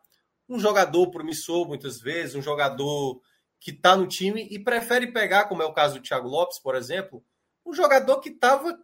um 0.48 0.60
jogador 0.60 1.10
promissor, 1.12 1.68
muitas 1.68 2.00
vezes, 2.00 2.36
um 2.36 2.42
jogador 2.42 3.22
que 3.60 3.72
está 3.72 3.96
no 3.96 4.08
time 4.08 4.48
e 4.52 4.60
prefere 4.60 5.12
pegar, 5.12 5.46
como 5.46 5.64
é 5.64 5.66
o 5.66 5.74
caso 5.74 5.96
do 5.96 6.02
Thiago 6.02 6.28
Lopes, 6.28 6.60
por 6.60 6.76
exemplo, 6.76 7.24
um 7.66 7.74
jogador 7.74 8.20
que 8.20 8.30
estava 8.30 8.78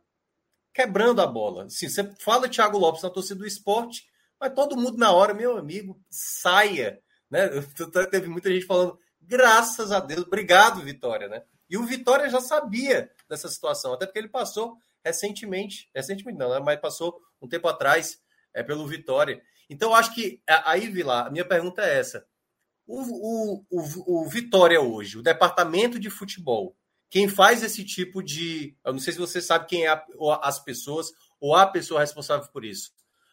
quebrando 0.74 1.22
a 1.22 1.28
bola. 1.28 1.66
Assim, 1.66 1.88
você 1.88 2.04
fala 2.20 2.50
Thiago 2.50 2.78
Lopes 2.78 3.04
na 3.04 3.10
torcida 3.10 3.40
do 3.40 3.48
esporte, 3.48 4.06
mas 4.40 4.54
todo 4.54 4.78
mundo 4.78 4.98
na 4.98 5.12
hora, 5.12 5.34
meu 5.34 5.58
amigo, 5.58 6.02
saia. 6.10 7.00
Né? 7.30 7.48
Teve 8.10 8.28
muita 8.28 8.50
gente 8.50 8.66
falando, 8.66 8.98
graças 9.20 9.92
a 9.92 10.00
Deus, 10.00 10.26
obrigado, 10.26 10.82
Vitória. 10.82 11.28
Né? 11.28 11.44
E 11.70 11.78
o 11.78 11.86
Vitória 11.86 12.30
já 12.30 12.42
sabia 12.42 13.12
dessa 13.30 13.48
situação, 13.50 13.94
até 13.94 14.06
porque 14.06 14.20
ele 14.20 14.30
passou 14.30 14.78
recentemente, 15.04 15.90
recentemente 15.94 16.38
não, 16.38 16.50
né? 16.50 16.60
mas 16.60 16.80
passou 16.80 17.20
um 17.42 17.48
tempo 17.48 17.68
atrás 17.68 18.20
é, 18.54 18.64
pelo 18.64 18.88
Vitória. 18.88 19.42
Então, 19.72 19.96
acho 19.96 20.14
que 20.14 20.42
aí, 20.66 20.90
Vila, 20.90 21.28
a 21.28 21.30
minha 21.30 21.46
pergunta 21.46 21.82
é 21.82 21.98
essa. 21.98 22.26
O, 22.86 23.00
o, 23.00 23.66
o, 23.72 24.24
o, 24.24 24.28
Vitória 24.28 24.82
hoje, 24.82 25.18
o 25.18 25.24
departamento 25.24 25.98
de 25.98 26.10
futebol, 26.10 26.76
quem 27.10 27.30
faz 27.30 27.64
esse 27.64 27.86
tipo 27.86 28.22
de. 28.22 28.76
Eu 28.84 28.92
não 28.92 29.00
sei 29.00 29.14
se 29.14 29.20
você 29.20 29.42
sabe 29.42 29.68
quem 29.68 29.86
é 29.86 29.88
a, 29.88 30.04
as 30.44 30.60
pessoas 30.60 31.14
ou 31.40 31.56
a 31.56 31.66
pessoa 31.66 32.02
responsável 32.02 32.46
por 32.52 32.66
isso. 32.66 32.92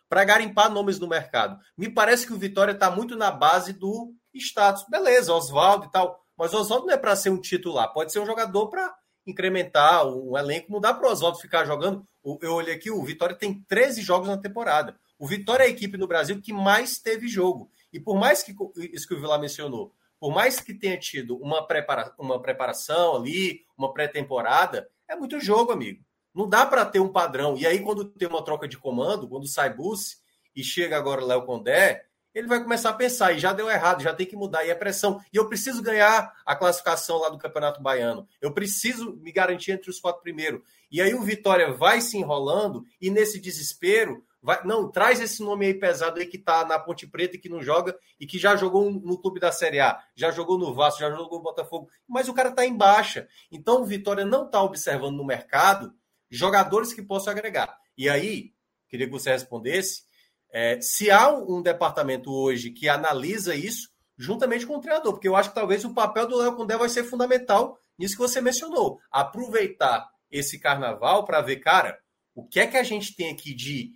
Para 0.09 0.25
garimpar 0.25 0.71
nomes 0.71 1.01
no 1.01 1.09
mercado. 1.09 1.59
Me 1.77 1.93
parece 1.93 2.25
que 2.25 2.33
o 2.33 2.39
Vitória 2.39 2.71
está 2.71 2.89
muito 2.89 3.17
na 3.17 3.33
base 3.33 3.73
do 3.73 4.15
status. 4.33 4.85
Beleza, 4.89 5.35
Oswaldo 5.35 5.87
e 5.87 5.91
tal. 5.91 6.25
Mas 6.37 6.55
Oswaldo 6.55 6.87
não 6.87 6.95
é 6.95 6.97
para 6.97 7.17
ser 7.17 7.31
um 7.31 7.41
titular, 7.41 7.93
pode 7.93 8.13
ser 8.13 8.21
um 8.21 8.27
jogador 8.27 8.69
para 8.69 8.95
incrementar 9.27 10.07
um 10.07 10.39
elenco. 10.39 10.71
Não 10.71 10.81
dá 10.81 10.95
para 10.95 11.09
o 11.09 11.11
Oswaldo 11.11 11.41
ficar 11.41 11.65
jogando. 11.65 12.07
Eu 12.41 12.55
olhei 12.55 12.75
aqui, 12.75 12.93
o 12.93 13.03
Vitória 13.03 13.35
tem 13.35 13.61
13 13.67 14.03
jogos 14.03 14.29
na 14.29 14.39
temporada. 14.39 14.97
O 15.19 15.27
Vitória 15.27 15.65
é 15.65 15.67
a 15.67 15.71
equipe 15.71 15.97
no 15.97 16.07
Brasil 16.07 16.41
que 16.41 16.53
mais 16.53 16.99
teve 16.99 17.27
jogo. 17.29 17.71
E 17.93 17.99
por 17.99 18.17
mais 18.17 18.43
que 18.43 18.55
isso 18.93 19.09
que 19.09 19.15
o 19.15 19.21
Vila 19.21 19.39
mencionou, 19.39 19.93
por 20.21 20.33
mais 20.33 20.61
que 20.61 20.75
tenha 20.75 20.99
tido 20.99 21.37
uma, 21.37 21.67
prepara, 21.67 22.15
uma 22.19 22.41
preparação 22.41 23.17
ali, 23.17 23.65
uma 23.77 23.93
pré-temporada, 23.93 24.89
É 25.09 25.17
muito 25.17 25.41
jogo, 25.41 25.73
amigo. 25.73 26.05
Não 26.35 26.47
dá 26.47 26.67
para 26.67 26.85
ter 26.85 27.01
um 27.01 27.09
padrão. 27.09 27.57
E 27.57 27.67
aí, 27.67 27.81
quando 27.81 28.05
tem 28.05 28.29
uma 28.29 28.45
troca 28.45 28.69
de 28.69 28.77
comando, 28.77 29.27
quando 29.27 29.47
sai 29.47 29.73
Bussi 29.73 30.19
e 30.55 30.63
chega 30.63 30.99
agora 30.99 31.25
Léo 31.25 31.47
Condé, 31.47 32.05
ele 32.35 32.47
vai 32.47 32.63
começar 32.63 32.91
a 32.91 32.95
pensar, 32.95 33.33
e 33.33 33.39
já 33.39 33.53
deu 33.53 33.71
errado, 33.71 34.03
já 34.03 34.15
tem 34.15 34.27
que 34.27 34.37
mudar, 34.37 34.65
e 34.65 34.71
é 34.71 34.75
pressão. 34.75 35.19
E 35.33 35.37
eu 35.37 35.49
preciso 35.49 35.83
ganhar 35.83 36.33
a 36.45 36.55
classificação 36.55 37.19
lá 37.19 37.31
do 37.31 37.39
Campeonato 37.39 37.83
Baiano. 37.83 38.29
Eu 38.41 38.53
preciso 38.53 39.17
me 39.17 39.33
garantir 39.33 39.73
entre 39.73 39.91
os 39.91 39.99
quatro 39.99 40.23
primeiros. 40.23 40.61
E 40.91 41.01
aí 41.01 41.15
o 41.15 41.23
Vitória 41.23 41.73
vai 41.73 42.01
se 42.01 42.19
enrolando, 42.19 42.85
e 43.01 43.11
nesse 43.11 43.41
desespero, 43.41 44.23
vai, 44.43 44.65
não, 44.65 44.91
traz 44.91 45.21
esse 45.21 45.43
nome 45.43 45.67
aí 45.67 45.75
pesado 45.75 46.21
aí 46.21 46.27
que 46.27 46.39
tá 46.39 46.65
na 46.65 46.79
Ponte 46.79 47.07
Preta 47.07 47.37
e 47.37 47.39
que 47.39 47.49
não 47.49 47.63
joga, 47.63 47.99
e 48.19 48.27
que 48.27 48.39
já 48.39 48.57
jogou 48.57 48.91
no 48.91 49.19
clube 49.19 49.41
da 49.41 49.53
Série 49.53 49.81
A, 49.81 49.99
já 50.15 50.31
jogou 50.31 50.59
no 50.59 50.75
Vasco, 50.75 51.01
já 51.01 51.11
jogou 51.11 51.39
no 51.39 51.45
Botafogo, 51.45 51.89
mas 52.07 52.29
o 52.29 52.35
cara 52.35 52.51
tá 52.51 52.65
em 52.65 52.77
baixa. 52.77 53.29
Então 53.51 53.83
o 53.83 53.87
Vitória 53.87 54.25
não 54.25 54.49
tá 54.49 54.63
observando 54.63 55.17
no 55.17 55.25
mercado 55.25 55.93
jogadores 56.31 56.93
que 56.93 57.03
possam 57.03 57.33
agregar. 57.33 57.79
E 57.97 58.09
aí, 58.09 58.53
queria 58.89 59.07
que 59.07 59.13
você 59.13 59.31
respondesse 59.31 60.03
é, 60.51 60.81
se 60.81 61.11
há 61.11 61.31
um 61.31 61.61
departamento 61.61 62.33
hoje 62.33 62.71
que 62.71 62.89
analisa 62.89 63.55
isso, 63.55 63.91
juntamente 64.17 64.67
com 64.67 64.77
o 64.77 64.81
treinador, 64.81 65.13
porque 65.13 65.29
eu 65.29 65.37
acho 65.37 65.51
que 65.51 65.55
talvez 65.55 65.85
o 65.85 65.95
papel 65.95 66.27
do 66.27 66.37
Léo 66.37 66.57
Condé 66.57 66.77
vai 66.77 66.89
ser 66.89 67.05
fundamental 67.05 67.79
nisso 67.99 68.15
que 68.15 68.23
você 68.23 68.41
mencionou. 68.41 68.99
Aproveitar 69.11 70.09
esse 70.31 70.59
carnaval 70.59 71.25
para 71.25 71.41
ver, 71.41 71.57
cara, 71.57 71.99
o 72.35 72.47
que 72.47 72.61
é 72.61 72.67
que 72.67 72.77
a 72.77 72.83
gente 72.83 73.15
tem 73.15 73.31
aqui 73.31 73.55
de, 73.55 73.93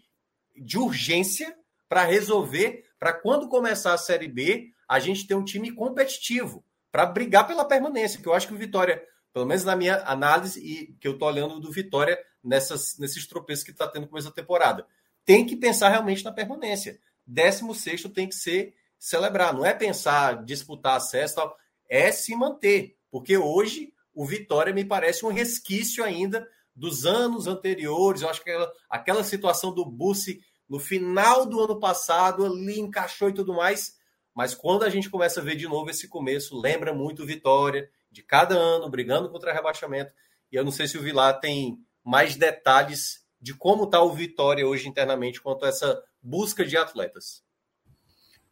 de 0.57 0.79
urgência 0.79 1.57
para 1.88 2.05
resolver, 2.05 2.85
para 2.99 3.12
quando 3.12 3.49
começar 3.49 3.95
a 3.95 3.99
Série 3.99 4.29
B, 4.29 4.73
a 4.88 4.99
gente 4.99 5.27
ter 5.27 5.35
um 5.35 5.45
time 5.45 5.73
competitivo, 5.73 6.65
para 6.91 7.07
brigar 7.07 7.47
pela 7.47 7.65
permanência, 7.65 8.21
que 8.21 8.27
eu 8.27 8.35
acho 8.35 8.47
que 8.47 8.55
o 8.55 8.59
Vitória, 8.59 9.03
pelo 9.33 9.47
menos 9.47 9.65
na 9.65 9.75
minha 9.75 10.03
análise, 10.05 10.61
e 10.61 10.93
que 11.01 11.09
eu 11.09 11.12
estou 11.12 11.29
olhando 11.29 11.59
do 11.59 11.73
Vitória 11.73 12.19
nessas, 12.43 12.99
nesses 12.99 13.27
tropeços 13.27 13.65
que 13.65 13.71
está 13.71 13.88
tendo 13.88 14.07
com 14.07 14.19
essa 14.19 14.31
temporada 14.31 14.87
tem 15.25 15.47
que 15.47 15.57
pensar 15.57 15.88
realmente 15.88 16.25
na 16.25 16.33
permanência. 16.33 16.99
16 17.27 18.03
tem 18.15 18.29
que 18.29 18.35
ser 18.35 18.75
celebrar, 18.99 19.53
não 19.53 19.65
é 19.65 19.75
pensar 19.75 20.45
disputar 20.45 20.97
acesso, 20.97 21.37
tal, 21.37 21.57
é 21.88 22.12
se 22.12 22.35
manter, 22.35 22.97
porque 23.11 23.37
hoje 23.37 23.93
o 24.15 24.25
Vitória 24.25 24.73
me 24.73 24.85
parece 24.85 25.25
um 25.25 25.31
resquício 25.31 26.05
ainda 26.05 26.47
dos 26.75 27.05
anos 27.07 27.47
anteriores. 27.47 28.23
Eu 28.23 28.31
acho 28.31 28.43
que 28.43 28.51
aquela, 28.51 28.73
aquela 28.89 29.25
situação 29.25 29.73
do 29.73 29.85
Bussi 29.85 30.41
no 30.69 30.79
final 30.79 31.45
do 31.45 31.61
ano 31.61 31.79
passado 31.79 32.47
ali 32.47 32.81
encaixou 32.81 33.29
e 33.29 33.35
tudo 33.35 33.55
mais. 33.55 33.97
Mas 34.35 34.55
quando 34.55 34.85
a 34.85 34.89
gente 34.89 35.11
começa 35.11 35.41
a 35.41 35.45
ver 35.45 35.57
de 35.57 35.69
novo 35.69 35.91
esse 35.91 36.09
começo, 36.09 36.59
lembra 36.59 36.95
muito 36.95 37.27
Vitória 37.27 37.91
de 38.11 38.23
cada 38.23 38.55
ano 38.55 38.89
brigando 38.91 39.31
contra 39.31 39.53
rebaixamento. 39.53 40.13
E 40.51 40.57
eu 40.57 40.65
não 40.65 40.71
sei 40.71 40.87
se 40.87 40.97
o 40.97 41.03
Vilar 41.03 41.41
tem 41.41 41.79
mais 42.05 42.37
detalhes 42.37 43.23
de 43.41 43.55
como 43.55 43.85
está 43.85 44.01
o 44.01 44.13
Vitória 44.13 44.67
hoje 44.67 44.89
internamente 44.89 45.41
quanto 45.41 45.65
a 45.65 45.69
essa 45.69 46.03
busca 46.23 46.65
de 46.65 46.77
atletas? 46.77 47.43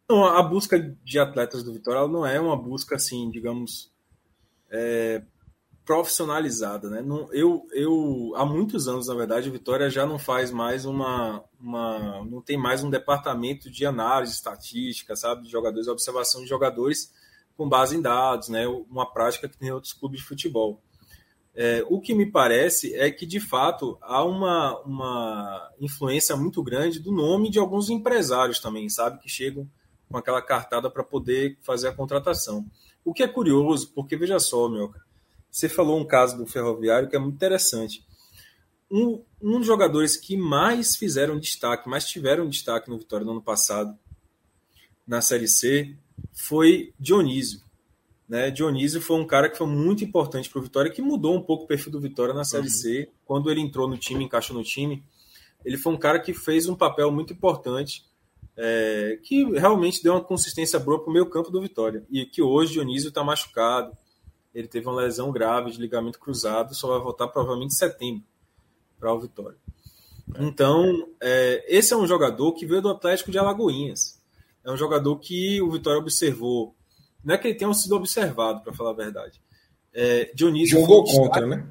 Não, 0.09 0.25
a 0.25 0.43
busca 0.43 0.77
de 0.77 1.19
atletas 1.19 1.63
do 1.63 1.73
Vitória 1.73 2.05
não 2.07 2.25
é 2.25 2.39
uma 2.39 2.57
busca 2.57 2.97
assim, 2.97 3.29
digamos, 3.31 3.91
é, 4.69 5.23
profissionalizada, 5.85 6.89
né? 6.89 7.01
Não, 7.01 7.31
eu, 7.33 7.65
eu 7.73 8.33
há 8.35 8.45
muitos 8.45 8.87
anos, 8.87 9.07
na 9.07 9.15
verdade, 9.15 9.49
o 9.49 9.51
Vitória 9.51 9.89
já 9.89 10.05
não 10.05 10.19
faz 10.19 10.51
mais 10.51 10.85
uma, 10.85 11.43
uma 11.59 12.23
não 12.25 12.41
tem 12.41 12.57
mais 12.57 12.83
um 12.83 12.89
departamento 12.89 13.69
de 13.69 13.85
análise 13.85 14.33
estatística, 14.33 15.15
sabe, 15.15 15.43
de 15.43 15.49
jogadores, 15.49 15.87
observação 15.87 16.41
de 16.41 16.47
jogadores 16.47 17.11
com 17.57 17.67
base 17.67 17.95
em 17.95 18.01
dados, 18.01 18.49
né? 18.49 18.67
Uma 18.67 19.11
prática 19.11 19.49
que 19.49 19.57
tem 19.57 19.71
outros 19.71 19.93
clubes 19.93 20.21
de 20.21 20.25
futebol. 20.25 20.81
É, 21.53 21.83
o 21.89 21.99
que 21.99 22.13
me 22.13 22.25
parece 22.25 22.95
é 22.95 23.11
que, 23.11 23.25
de 23.25 23.39
fato, 23.39 23.97
há 24.01 24.23
uma, 24.23 24.79
uma 24.81 25.71
influência 25.79 26.35
muito 26.35 26.63
grande 26.63 26.99
do 26.99 27.11
nome 27.11 27.49
de 27.49 27.59
alguns 27.59 27.89
empresários 27.89 28.59
também, 28.59 28.87
sabe? 28.87 29.19
Que 29.19 29.27
chegam 29.27 29.69
com 30.09 30.17
aquela 30.17 30.41
cartada 30.41 30.89
para 30.89 31.03
poder 31.03 31.57
fazer 31.61 31.89
a 31.89 31.93
contratação. 31.93 32.65
O 33.03 33.13
que 33.13 33.23
é 33.23 33.27
curioso, 33.27 33.91
porque 33.93 34.15
veja 34.15 34.39
só, 34.39 34.69
meu, 34.69 34.93
você 35.51 35.67
falou 35.67 35.99
um 35.99 36.05
caso 36.05 36.37
do 36.37 36.47
Ferroviário 36.47 37.09
que 37.09 37.15
é 37.15 37.19
muito 37.19 37.35
interessante. 37.35 38.05
Um, 38.89 39.21
um 39.41 39.57
dos 39.57 39.67
jogadores 39.67 40.15
que 40.15 40.37
mais 40.37 40.95
fizeram 40.95 41.37
destaque, 41.37 41.89
mais 41.89 42.07
tiveram 42.07 42.47
destaque 42.47 42.89
no 42.89 42.97
Vitória 42.97 43.25
no 43.25 43.31
ano 43.31 43.41
passado, 43.41 43.97
na 45.05 45.21
Série 45.21 45.47
C, 45.47 45.95
foi 46.33 46.93
Dionísio. 46.99 47.61
Né? 48.27 48.49
Dionísio 48.49 49.01
foi 49.01 49.17
um 49.17 49.27
cara 49.27 49.49
que 49.49 49.57
foi 49.57 49.67
muito 49.67 50.05
importante 50.05 50.49
para 50.49 50.59
o 50.59 50.61
Vitória, 50.61 50.89
que 50.89 51.01
mudou 51.01 51.35
um 51.35 51.41
pouco 51.41 51.65
o 51.65 51.67
perfil 51.67 51.91
do 51.91 51.99
Vitória 51.99 52.33
na 52.33 52.45
Série 52.45 52.67
uhum. 52.67 52.69
C. 52.69 53.09
Quando 53.25 53.51
ele 53.51 53.59
entrou 53.59 53.89
no 53.89 53.97
time, 53.97 54.23
encaixou 54.23 54.55
no 54.55 54.63
time, 54.63 55.03
ele 55.65 55.77
foi 55.77 55.93
um 55.93 55.97
cara 55.97 56.17
que 56.17 56.33
fez 56.33 56.69
um 56.69 56.75
papel 56.75 57.11
muito 57.11 57.33
importante, 57.33 58.05
é, 58.55 59.19
que 59.21 59.43
realmente 59.51 60.01
deu 60.01 60.13
uma 60.13 60.23
consistência 60.23 60.79
boa 60.79 60.99
para 60.99 61.09
o 61.09 61.13
meio 61.13 61.25
campo 61.25 61.51
do 61.51 61.61
Vitória. 61.61 62.05
E 62.09 62.25
que 62.25 62.41
hoje 62.41 62.73
Dionísio 62.73 63.09
está 63.09 63.21
machucado, 63.21 63.91
ele 64.53 64.67
teve 64.67 64.87
uma 64.87 65.01
lesão 65.01 65.31
grave 65.31 65.71
de 65.71 65.79
ligamento 65.79 66.19
cruzado, 66.19 66.75
só 66.75 66.87
vai 66.87 66.99
voltar 66.99 67.27
provavelmente 67.27 67.73
em 67.73 67.77
setembro 67.77 68.23
para 68.99 69.13
o 69.13 69.19
Vitória. 69.19 69.57
É. 70.35 70.43
Então, 70.43 71.07
é, 71.21 71.65
esse 71.67 71.93
é 71.93 71.97
um 71.97 72.07
jogador 72.07 72.53
que 72.53 72.65
veio 72.65 72.81
do 72.81 72.89
Atlético 72.89 73.31
de 73.31 73.37
Alagoinhas. 73.37 74.19
É 74.63 74.71
um 74.71 74.77
jogador 74.77 75.17
que 75.17 75.61
o 75.61 75.71
Vitória 75.71 75.99
observou 75.99 76.75
não 77.23 77.35
é 77.35 77.37
que 77.37 77.47
ele 77.47 77.57
tenha 77.57 77.73
sido 77.73 77.95
observado, 77.95 78.61
para 78.61 78.73
falar 78.73 78.91
a 78.91 78.95
verdade. 78.95 79.39
É, 79.93 80.31
Dionísio 80.33 80.79
jogou 80.79 81.03
contra, 81.03 81.45
né? 81.45 81.67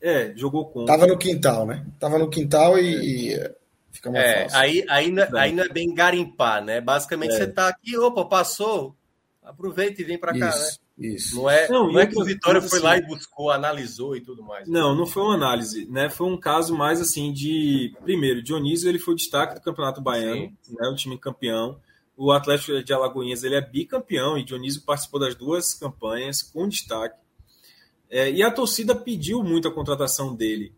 É, 0.00 0.32
jogou 0.36 0.66
contra. 0.66 0.94
Tava 0.94 1.06
no 1.06 1.18
quintal, 1.18 1.66
né? 1.66 1.86
Tava 1.98 2.18
no 2.18 2.30
quintal 2.30 2.78
e, 2.78 3.34
e 3.34 3.50
fica 3.90 4.10
mais 4.10 4.24
é, 4.24 4.42
fácil. 4.44 4.58
Aí, 4.58 4.84
aí, 4.88 5.10
não, 5.10 5.22
é, 5.22 5.28
aí 5.34 5.52
não 5.52 5.64
é 5.64 5.68
bem 5.68 5.92
garimpar, 5.92 6.64
né? 6.64 6.80
Basicamente 6.80 7.34
é. 7.34 7.38
você 7.38 7.46
tá 7.46 7.68
aqui, 7.68 7.98
opa, 7.98 8.24
passou, 8.24 8.94
aproveita 9.42 10.00
e 10.00 10.04
vem 10.04 10.18
para 10.18 10.38
cá, 10.38 10.56
né? 10.56 10.68
Isso. 11.00 11.36
Não 11.36 11.48
é, 11.48 11.66
não, 11.70 11.90
não 11.90 11.98
é 11.98 12.06
que 12.06 12.20
o 12.20 12.22
Vitória 12.22 12.60
foi 12.60 12.78
assim, 12.78 12.86
lá 12.86 12.98
e 12.98 13.06
buscou, 13.06 13.50
analisou 13.50 14.14
e 14.14 14.20
tudo 14.20 14.42
mais. 14.42 14.68
Não, 14.68 14.94
não 14.94 15.06
foi 15.06 15.22
uma 15.22 15.34
análise, 15.34 15.86
né? 15.86 16.10
Foi 16.10 16.26
um 16.26 16.36
caso 16.36 16.76
mais 16.76 17.00
assim 17.00 17.32
de. 17.32 17.96
Primeiro, 18.02 18.42
Dionísio 18.42 18.86
ele 18.86 18.98
foi 18.98 19.14
o 19.14 19.16
destaque 19.16 19.54
do 19.54 19.62
Campeonato 19.62 20.02
Baiano, 20.02 20.52
Sim. 20.60 20.76
né? 20.78 20.88
O 20.88 20.94
time 20.94 21.16
campeão. 21.16 21.80
O 22.14 22.30
Atlético 22.30 22.82
de 22.82 22.92
Alagoinhas 22.92 23.42
ele 23.42 23.54
é 23.54 23.62
bicampeão 23.62 24.36
e 24.36 24.44
Dionísio 24.44 24.82
participou 24.82 25.18
das 25.18 25.34
duas 25.34 25.72
campanhas 25.72 26.42
com 26.42 26.68
destaque. 26.68 27.18
É, 28.10 28.30
e 28.30 28.42
a 28.42 28.50
torcida 28.50 28.94
pediu 28.94 29.42
muito 29.42 29.66
a 29.68 29.72
contratação 29.72 30.34
dele 30.34 30.74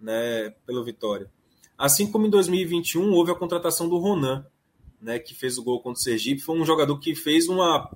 né, 0.00 0.54
pelo 0.64 0.82
Vitória. 0.82 1.30
Assim 1.76 2.10
como 2.10 2.26
em 2.26 2.30
2021 2.30 3.12
houve 3.12 3.30
a 3.30 3.34
contratação 3.34 3.90
do 3.90 3.98
Ronan, 3.98 4.46
né, 5.02 5.18
que 5.18 5.34
fez 5.34 5.58
o 5.58 5.62
gol 5.62 5.82
contra 5.82 6.00
o 6.00 6.02
Sergipe. 6.02 6.40
Foi 6.40 6.58
um 6.58 6.64
jogador 6.64 6.98
que 6.98 7.14
fez 7.14 7.46
uma, 7.46 7.90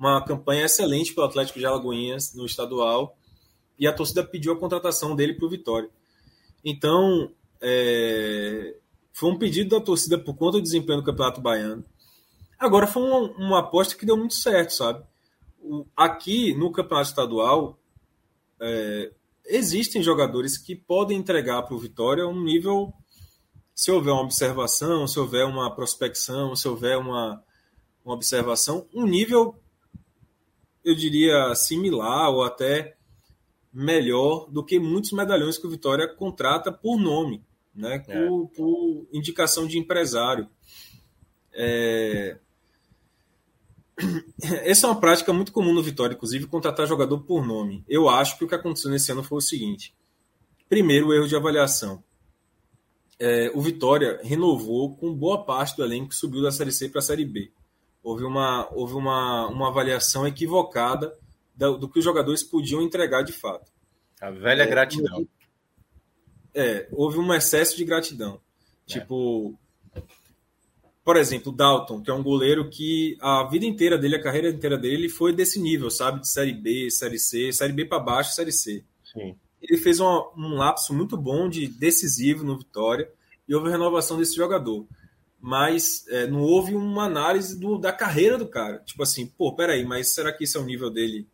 uma 0.00 0.24
campanha 0.24 0.64
excelente 0.64 1.14
pelo 1.14 1.26
Atlético 1.26 1.58
de 1.58 1.66
Alagoinhas 1.66 2.34
no 2.34 2.46
estadual 2.46 3.18
e 3.78 3.86
a 3.86 3.92
torcida 3.92 4.24
pediu 4.24 4.52
a 4.52 4.58
contratação 4.58 5.14
dele 5.14 5.34
para 5.34 5.44
o 5.44 5.50
Vitória. 5.50 5.90
Então, 6.64 7.30
é, 7.60 8.76
foi 9.12 9.30
um 9.30 9.38
pedido 9.38 9.78
da 9.78 9.84
torcida 9.84 10.18
por 10.18 10.34
conta 10.34 10.58
do 10.58 10.62
desempenho 10.62 11.00
do 11.00 11.04
Campeonato 11.04 11.40
Baiano. 11.40 11.84
Agora 12.58 12.86
foi 12.86 13.02
uma, 13.02 13.18
uma 13.36 13.58
aposta 13.60 13.94
que 13.94 14.06
deu 14.06 14.16
muito 14.16 14.34
certo, 14.34 14.70
sabe? 14.70 15.04
O, 15.60 15.86
aqui 15.94 16.54
no 16.54 16.72
campeonato 16.72 17.10
estadual 17.10 17.78
é, 18.58 19.12
existem 19.46 20.02
jogadores 20.02 20.56
que 20.56 20.74
podem 20.74 21.18
entregar 21.18 21.62
para 21.62 21.74
o 21.74 21.78
Vitória 21.78 22.26
um 22.26 22.42
nível, 22.42 22.92
se 23.74 23.90
houver 23.90 24.12
uma 24.12 24.22
observação, 24.22 25.06
se 25.06 25.18
houver 25.18 25.44
uma 25.44 25.74
prospecção, 25.74 26.56
se 26.56 26.66
houver 26.66 26.96
uma, 26.96 27.42
uma 28.04 28.14
observação, 28.14 28.86
um 28.94 29.06
nível, 29.06 29.59
eu 30.84 30.94
diria, 30.94 31.54
similar 31.54 32.30
ou 32.30 32.42
até 32.42 32.96
melhor 33.72 34.50
do 34.50 34.64
que 34.64 34.78
muitos 34.78 35.12
medalhões 35.12 35.56
que 35.56 35.66
o 35.66 35.70
Vitória 35.70 36.08
contrata 36.08 36.72
por 36.72 36.98
nome, 36.98 37.44
né? 37.74 38.04
É. 38.08 38.26
por, 38.26 38.44
é. 38.44 38.56
por 38.56 39.08
indicação 39.12 39.66
de 39.66 39.78
empresário. 39.78 40.48
É, 41.52 42.38
essa 44.64 44.86
é 44.86 44.90
uma 44.90 45.00
prática 45.00 45.32
muito 45.32 45.52
comum 45.52 45.72
no 45.72 45.82
Vitória, 45.82 46.14
inclusive, 46.14 46.46
contratar 46.46 46.86
jogador 46.86 47.20
por 47.20 47.46
nome. 47.46 47.84
Eu 47.88 48.08
acho 48.08 48.38
que 48.38 48.44
o 48.44 48.48
que 48.48 48.54
aconteceu 48.54 48.90
nesse 48.90 49.12
ano 49.12 49.22
foi 49.22 49.38
o 49.38 49.42
seguinte: 49.42 49.94
primeiro, 50.68 51.08
o 51.08 51.14
erro 51.14 51.28
de 51.28 51.36
avaliação. 51.36 52.02
É, 53.18 53.52
o 53.54 53.60
Vitória 53.60 54.18
renovou 54.22 54.96
com 54.96 55.14
boa 55.14 55.44
parte 55.44 55.76
do 55.76 55.84
elenco 55.84 56.08
que 56.08 56.14
subiu 56.14 56.42
da 56.42 56.50
Série 56.50 56.72
C 56.72 56.88
para 56.88 57.00
a 57.00 57.02
Série 57.02 57.24
B. 57.24 57.52
Houve 58.02 58.24
uma, 58.24 58.68
houve 58.72 58.94
uma, 58.94 59.46
uma 59.48 59.68
avaliação 59.68 60.26
equivocada 60.26 61.16
do, 61.54 61.76
do, 61.76 61.88
que 61.88 61.98
os 61.98 62.04
jogadores 62.04 62.42
podiam 62.42 62.80
entregar 62.80 63.22
de 63.22 63.32
fato. 63.32 63.70
A 64.20 64.30
velha 64.30 64.62
é, 64.62 64.66
gratidão. 64.66 65.26
É, 66.54 66.88
houve 66.92 67.18
um 67.18 67.32
excesso 67.34 67.76
de 67.76 67.84
gratidão. 67.84 68.40
É. 68.88 68.92
Tipo, 68.92 69.58
por 71.04 71.16
exemplo, 71.16 71.52
o 71.52 71.54
Dalton, 71.54 72.02
que 72.02 72.10
é 72.10 72.14
um 72.14 72.22
goleiro 72.22 72.68
que 72.70 73.16
a 73.20 73.44
vida 73.44 73.66
inteira 73.66 73.98
dele, 73.98 74.16
a 74.16 74.22
carreira 74.22 74.48
inteira 74.48 74.78
dele 74.78 75.08
foi 75.08 75.32
desse 75.32 75.60
nível, 75.60 75.90
sabe? 75.90 76.20
De 76.20 76.28
Série 76.28 76.52
B, 76.52 76.90
Série 76.90 77.18
C, 77.18 77.52
Série 77.52 77.72
B 77.72 77.84
para 77.84 77.98
baixo, 77.98 78.34
Série 78.34 78.52
C. 78.52 78.84
Sim. 79.12 79.34
ele 79.60 79.76
fez 79.76 79.98
um, 79.98 80.06
um 80.36 80.54
lapso 80.54 80.94
muito 80.94 81.16
bom 81.16 81.48
de 81.48 81.66
decisivo 81.66 82.44
no 82.44 82.56
Vitória 82.56 83.10
e 83.48 83.54
houve 83.54 83.68
renovação 83.68 84.18
desse 84.18 84.36
jogador. 84.36 84.86
Mas 85.40 86.06
é, 86.08 86.26
não 86.26 86.42
houve 86.42 86.74
uma 86.74 87.04
análise 87.04 87.58
do, 87.58 87.78
da 87.78 87.92
carreira 87.92 88.36
do 88.36 88.46
cara. 88.46 88.78
Tipo 88.80 89.02
assim, 89.02 89.26
pô, 89.26 89.54
peraí, 89.54 89.84
mas 89.84 90.14
será 90.14 90.32
que 90.32 90.44
isso 90.44 90.58
é 90.58 90.60
o 90.60 90.64
nível 90.64 90.90
dele? 90.90 91.26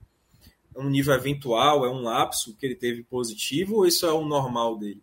É 0.74 0.80
um 0.80 0.88
nível 0.88 1.14
eventual? 1.14 1.84
É 1.84 1.90
um 1.90 2.02
lapso 2.02 2.54
que 2.56 2.64
ele 2.64 2.76
teve 2.76 3.02
positivo 3.02 3.76
ou 3.76 3.86
isso 3.86 4.06
é 4.06 4.12
o 4.12 4.24
normal 4.24 4.78
dele? 4.78 5.02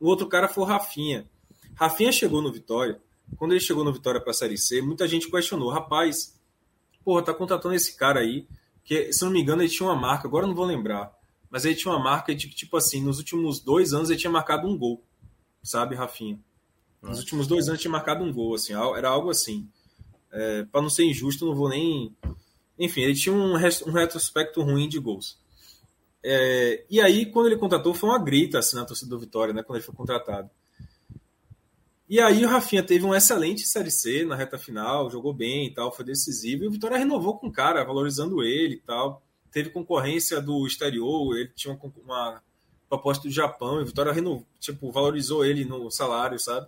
O 0.00 0.08
outro 0.08 0.26
cara 0.26 0.48
foi 0.48 0.64
o 0.64 0.66
Rafinha. 0.66 1.28
Rafinha 1.74 2.10
chegou 2.10 2.42
no 2.42 2.50
Vitória. 2.50 3.00
Quando 3.36 3.52
ele 3.52 3.60
chegou 3.60 3.84
no 3.84 3.92
Vitória 3.92 4.20
para 4.20 4.30
a 4.30 4.34
Série 4.34 4.58
C, 4.58 4.82
muita 4.82 5.06
gente 5.06 5.30
questionou: 5.30 5.70
rapaz, 5.70 6.38
porra, 7.04 7.22
tá 7.22 7.32
contratando 7.32 7.74
esse 7.74 7.96
cara 7.96 8.20
aí. 8.20 8.46
Que, 8.82 9.12
se 9.12 9.24
não 9.24 9.30
me 9.30 9.40
engano, 9.40 9.62
ele 9.62 9.70
tinha 9.70 9.88
uma 9.88 9.94
marca, 9.94 10.26
agora 10.26 10.46
não 10.46 10.54
vou 10.54 10.64
lembrar. 10.64 11.12
Mas 11.50 11.64
ele 11.64 11.74
tinha 11.74 11.92
uma 11.92 12.02
marca 12.02 12.34
de 12.34 12.48
tipo 12.48 12.76
assim, 12.76 13.02
nos 13.02 13.18
últimos 13.18 13.60
dois 13.60 13.92
anos 13.92 14.10
ele 14.10 14.18
tinha 14.18 14.30
marcado 14.30 14.66
um 14.66 14.76
gol. 14.76 15.04
Sabe, 15.62 15.94
Rafinha? 15.94 16.40
Nos 17.02 17.18
últimos 17.18 17.46
dois 17.46 17.68
anos 17.68 17.80
tinha 17.80 17.90
marcado 17.90 18.22
um 18.22 18.32
gol, 18.32 18.54
assim, 18.54 18.74
era 18.96 19.08
algo 19.08 19.30
assim. 19.30 19.68
É, 20.32 20.64
para 20.64 20.82
não 20.82 20.90
ser 20.90 21.04
injusto, 21.04 21.46
não 21.46 21.54
vou 21.54 21.68
nem. 21.68 22.14
Enfim, 22.78 23.02
ele 23.02 23.14
tinha 23.14 23.34
um, 23.34 23.54
um 23.54 23.92
retrospecto 23.92 24.62
ruim 24.62 24.88
de 24.88 24.98
gols. 24.98 25.38
É, 26.22 26.84
e 26.90 27.00
aí, 27.00 27.26
quando 27.26 27.46
ele 27.46 27.56
contratou, 27.56 27.94
foi 27.94 28.10
uma 28.10 28.22
grita 28.22 28.58
assim, 28.58 28.76
na 28.76 28.84
torcida 28.84 29.10
do 29.10 29.18
Vitória, 29.18 29.54
né? 29.54 29.62
Quando 29.62 29.76
ele 29.76 29.84
foi 29.84 29.94
contratado. 29.94 30.50
E 32.08 32.18
aí 32.20 32.44
o 32.44 32.48
Rafinha 32.48 32.82
teve 32.82 33.04
uma 33.04 33.16
excelente 33.16 33.62
Série 33.62 33.90
C 33.90 34.24
na 34.24 34.34
reta 34.34 34.58
final, 34.58 35.08
jogou 35.08 35.32
bem 35.32 35.66
e 35.66 35.72
tal, 35.72 35.94
foi 35.94 36.04
decisivo. 36.04 36.64
E 36.64 36.66
o 36.66 36.70
Vitória 36.70 36.98
renovou 36.98 37.38
com 37.38 37.46
o 37.46 37.52
cara, 37.52 37.84
valorizando 37.84 38.42
ele 38.42 38.74
e 38.74 38.80
tal. 38.80 39.22
Teve 39.52 39.70
concorrência 39.70 40.40
do 40.40 40.66
exterior, 40.66 41.36
ele 41.36 41.52
tinha 41.54 41.78
uma 42.04 42.42
proposta 42.88 43.28
do 43.28 43.32
Japão, 43.32 43.78
e 43.78 43.82
o 43.84 43.86
Vitória 43.86 44.12
renovou, 44.12 44.44
tipo, 44.58 44.90
valorizou 44.90 45.44
ele 45.44 45.64
no 45.64 45.88
salário, 45.88 46.36
sabe? 46.40 46.66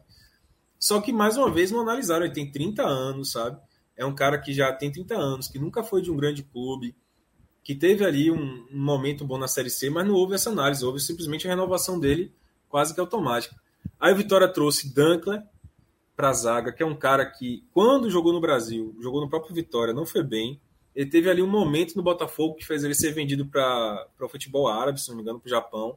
Só 0.83 1.01
que, 1.01 1.13
mais 1.13 1.37
uma 1.37 1.49
vez, 1.49 1.71
não 1.71 1.81
analisaram. 1.81 2.25
Ele 2.25 2.35
tem 2.35 2.51
30 2.51 2.83
anos, 2.83 3.31
sabe? 3.31 3.57
É 3.97 4.05
um 4.05 4.13
cara 4.13 4.37
que 4.37 4.53
já 4.53 4.73
tem 4.73 4.91
30 4.91 5.15
anos, 5.17 5.47
que 5.47 5.57
nunca 5.57 5.85
foi 5.85 6.03
de 6.03 6.11
um 6.11 6.17
grande 6.17 6.43
clube, 6.43 6.97
que 7.63 7.73
teve 7.73 8.05
ali 8.05 8.33
um, 8.33 8.67
um 8.69 8.83
momento 8.83 9.25
bom 9.25 9.39
na 9.39 9.47
Série 9.47 9.71
C, 9.71 9.89
mas 9.89 10.05
não 10.05 10.15
houve 10.15 10.35
essa 10.35 10.51
análise. 10.51 10.85
Houve 10.85 10.99
simplesmente 10.99 11.47
a 11.47 11.51
renovação 11.51 12.01
dele 12.01 12.35
quase 12.69 12.93
que 12.93 12.99
automática. 12.99 13.55
Aí 14.01 14.13
o 14.13 14.17
Vitória 14.17 14.49
trouxe 14.49 14.93
Dunkler 14.93 15.45
para 16.17 16.31
a 16.31 16.33
zaga, 16.33 16.73
que 16.73 16.83
é 16.83 16.87
um 16.87 16.97
cara 16.97 17.27
que, 17.27 17.65
quando 17.73 18.11
jogou 18.11 18.33
no 18.33 18.41
Brasil, 18.41 18.93
jogou 19.01 19.21
no 19.21 19.31
próprio 19.31 19.55
Vitória, 19.55 19.95
não 19.95 20.05
foi 20.05 20.25
bem. 20.25 20.61
Ele 20.97 21.09
teve 21.09 21.31
ali 21.31 21.41
um 21.41 21.47
momento 21.49 21.95
no 21.95 22.03
Botafogo 22.03 22.57
que 22.57 22.67
fez 22.67 22.83
ele 22.83 22.95
ser 22.95 23.13
vendido 23.13 23.47
para 23.47 24.09
o 24.21 24.29
futebol 24.29 24.67
árabe, 24.67 25.01
se 25.01 25.09
não 25.11 25.15
me 25.15 25.23
engano, 25.23 25.39
para 25.39 25.47
o 25.47 25.51
Japão. 25.51 25.97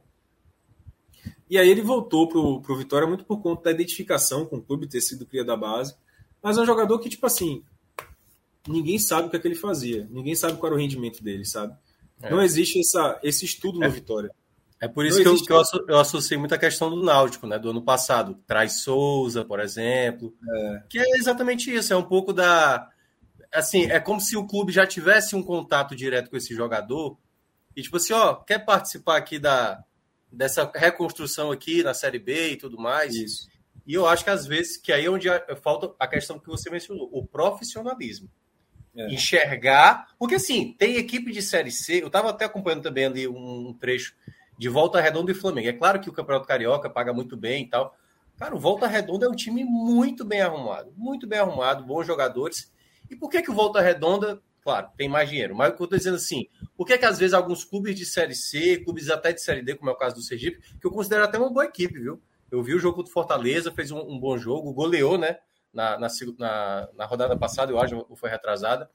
E 1.48 1.58
aí 1.58 1.68
ele 1.68 1.82
voltou 1.82 2.28
pro, 2.28 2.60
pro 2.60 2.76
Vitória 2.76 3.06
muito 3.06 3.24
por 3.24 3.40
conta 3.40 3.64
da 3.64 3.70
identificação 3.70 4.44
com 4.44 4.56
o 4.56 4.62
clube, 4.62 4.88
ter 4.88 5.00
sido 5.00 5.26
cria 5.26 5.44
da 5.44 5.56
base. 5.56 5.94
Mas 6.42 6.58
é 6.58 6.60
um 6.60 6.66
jogador 6.66 6.98
que, 6.98 7.08
tipo 7.08 7.26
assim, 7.26 7.62
ninguém 8.68 8.98
sabe 8.98 9.28
o 9.28 9.30
que, 9.30 9.36
é 9.36 9.38
que 9.38 9.48
ele 9.48 9.54
fazia. 9.54 10.06
Ninguém 10.10 10.34
sabe 10.34 10.58
qual 10.58 10.72
era 10.72 10.76
o 10.76 10.80
rendimento 10.80 11.22
dele, 11.22 11.44
sabe? 11.44 11.76
É. 12.22 12.30
Não 12.30 12.42
existe 12.42 12.80
essa, 12.80 13.18
esse 13.22 13.44
estudo 13.44 13.82
é. 13.82 13.86
no 13.86 13.92
Vitória. 13.92 14.30
É 14.80 14.86
por 14.86 15.06
isso 15.06 15.22
que, 15.22 15.28
eu, 15.28 15.42
que 15.42 15.52
eu, 15.52 15.62
eu 15.88 15.98
associei 15.98 16.36
muito 16.36 16.54
a 16.54 16.58
questão 16.58 16.90
do 16.90 17.02
Náutico, 17.02 17.46
né? 17.46 17.58
Do 17.58 17.70
ano 17.70 17.82
passado. 17.82 18.38
Traz 18.46 18.82
Souza, 18.82 19.44
por 19.44 19.58
exemplo. 19.58 20.34
É. 20.48 20.82
Que 20.88 20.98
é 20.98 21.16
exatamente 21.16 21.74
isso. 21.74 21.92
É 21.92 21.96
um 21.96 22.02
pouco 22.02 22.32
da. 22.32 22.90
Assim, 23.52 23.84
é 23.84 23.98
como 23.98 24.20
se 24.20 24.36
o 24.36 24.46
clube 24.46 24.72
já 24.72 24.86
tivesse 24.86 25.34
um 25.34 25.42
contato 25.42 25.96
direto 25.96 26.28
com 26.28 26.36
esse 26.36 26.54
jogador. 26.54 27.16
E 27.74 27.82
tipo 27.82 27.96
assim, 27.96 28.12
ó, 28.12 28.34
quer 28.34 28.64
participar 28.64 29.16
aqui 29.16 29.38
da, 29.38 29.82
dessa 30.36 30.70
reconstrução 30.74 31.50
aqui 31.50 31.82
na 31.82 31.94
Série 31.94 32.18
B 32.18 32.50
e 32.50 32.56
tudo 32.56 32.78
mais? 32.78 33.14
Isso. 33.14 33.48
E 33.86 33.94
eu 33.94 34.06
acho 34.06 34.24
que 34.24 34.30
às 34.30 34.46
vezes 34.46 34.76
que 34.76 34.92
aí 34.92 35.06
é 35.06 35.10
onde 35.10 35.28
falta 35.62 35.94
a 35.98 36.06
questão 36.06 36.38
que 36.38 36.48
você 36.48 36.68
mencionou, 36.68 37.08
o 37.12 37.24
profissionalismo. 37.24 38.28
É. 38.94 39.12
Enxergar. 39.12 40.08
Porque 40.18 40.36
assim, 40.36 40.74
tem 40.78 40.96
equipe 40.96 41.30
de 41.32 41.42
Série 41.42 41.70
C. 41.70 42.02
Eu 42.02 42.06
estava 42.06 42.30
até 42.30 42.44
acompanhando 42.44 42.82
também 42.82 43.04
ali 43.04 43.28
um 43.28 43.74
trecho 43.78 44.14
de 44.58 44.68
Volta 44.68 45.00
Redonda 45.00 45.30
e 45.30 45.34
Flamengo. 45.34 45.68
É 45.68 45.72
claro 45.72 46.00
que 46.00 46.08
o 46.08 46.12
Campeonato 46.12 46.46
Carioca 46.46 46.88
paga 46.88 47.12
muito 47.12 47.36
bem 47.36 47.64
e 47.64 47.68
tal. 47.68 47.96
Cara, 48.36 48.54
o 48.54 48.58
Volta 48.58 48.86
Redonda 48.86 49.26
é 49.26 49.28
um 49.28 49.34
time 49.34 49.64
muito 49.64 50.24
bem 50.24 50.40
arrumado, 50.42 50.92
muito 50.96 51.26
bem 51.26 51.38
arrumado, 51.38 51.84
bons 51.84 52.06
jogadores. 52.06 52.72
E 53.10 53.16
por 53.16 53.30
que, 53.30 53.42
que 53.42 53.50
o 53.50 53.54
Volta 53.54 53.80
Redonda, 53.80 54.42
claro, 54.66 54.88
tem 54.96 55.08
mais 55.08 55.28
dinheiro? 55.28 55.54
Mas 55.54 55.68
o 55.68 55.76
que 55.76 55.82
eu 55.82 55.84
estou 55.84 55.96
dizendo 55.96 56.16
assim, 56.16 56.48
por 56.76 56.84
que, 56.84 56.98
que 56.98 57.04
às 57.04 57.20
vezes 57.20 57.32
alguns 57.32 57.62
clubes 57.62 57.94
de 57.94 58.04
Série 58.04 58.34
C, 58.34 58.78
clubes 58.78 59.08
até 59.08 59.32
de 59.32 59.40
Série 59.40 59.62
D, 59.62 59.76
como 59.76 59.90
é 59.90 59.92
o 59.92 59.96
caso 59.96 60.16
do 60.16 60.22
Sergipe, 60.22 60.60
que 60.80 60.84
eu 60.84 60.90
considero 60.90 61.22
até 61.22 61.38
uma 61.38 61.52
boa 61.52 61.66
equipe, 61.66 62.00
viu? 62.00 62.20
Eu 62.50 62.64
vi 62.64 62.74
o 62.74 62.78
jogo 62.80 63.04
do 63.04 63.08
Fortaleza, 63.08 63.70
fez 63.70 63.92
um, 63.92 64.00
um 64.00 64.18
bom 64.18 64.36
jogo, 64.36 64.72
goleou, 64.72 65.16
né? 65.16 65.38
Na, 65.72 65.96
na, 66.00 66.08
na, 66.36 66.88
na, 66.96 67.06
rodada 67.06 67.36
passada, 67.36 67.70
eu 67.70 67.78
acho, 67.78 68.08
foi 68.16 68.28
retrasada. 68.28 68.90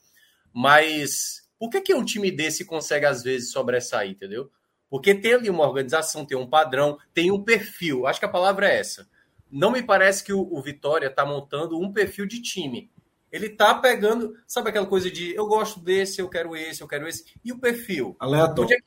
Mas 0.51 1.49
por 1.57 1.69
que, 1.69 1.79
que 1.79 1.93
um 1.93 2.03
time 2.03 2.29
desse 2.29 2.65
consegue, 2.65 3.05
às 3.05 3.23
vezes, 3.23 3.53
sobressair, 3.53 4.11
entendeu? 4.11 4.51
Porque 4.89 5.15
tem 5.15 5.35
ali 5.35 5.49
uma 5.49 5.65
organização, 5.65 6.25
tem 6.25 6.37
um 6.37 6.49
padrão, 6.49 6.97
tem 7.13 7.31
um 7.31 7.41
perfil. 7.41 8.05
Acho 8.05 8.19
que 8.19 8.25
a 8.25 8.29
palavra 8.29 8.67
é 8.67 8.77
essa. 8.77 9.07
Não 9.49 9.71
me 9.71 9.81
parece 9.81 10.21
que 10.21 10.33
o, 10.33 10.41
o 10.41 10.61
Vitória 10.61 11.07
está 11.07 11.25
montando 11.25 11.79
um 11.79 11.93
perfil 11.93 12.25
de 12.25 12.41
time. 12.41 12.91
Ele 13.31 13.49
tá 13.49 13.75
pegando, 13.75 14.33
sabe 14.45 14.69
aquela 14.69 14.85
coisa 14.85 15.09
de 15.09 15.33
eu 15.33 15.47
gosto 15.47 15.79
desse, 15.79 16.19
eu 16.19 16.29
quero 16.29 16.55
esse, 16.55 16.81
eu 16.81 16.87
quero 16.87 17.07
esse. 17.07 17.25
E 17.43 17.51
o 17.51 17.59
perfil? 17.59 18.15
Aleatório. 18.19 18.73
É 18.73 18.77
que, 18.77 18.83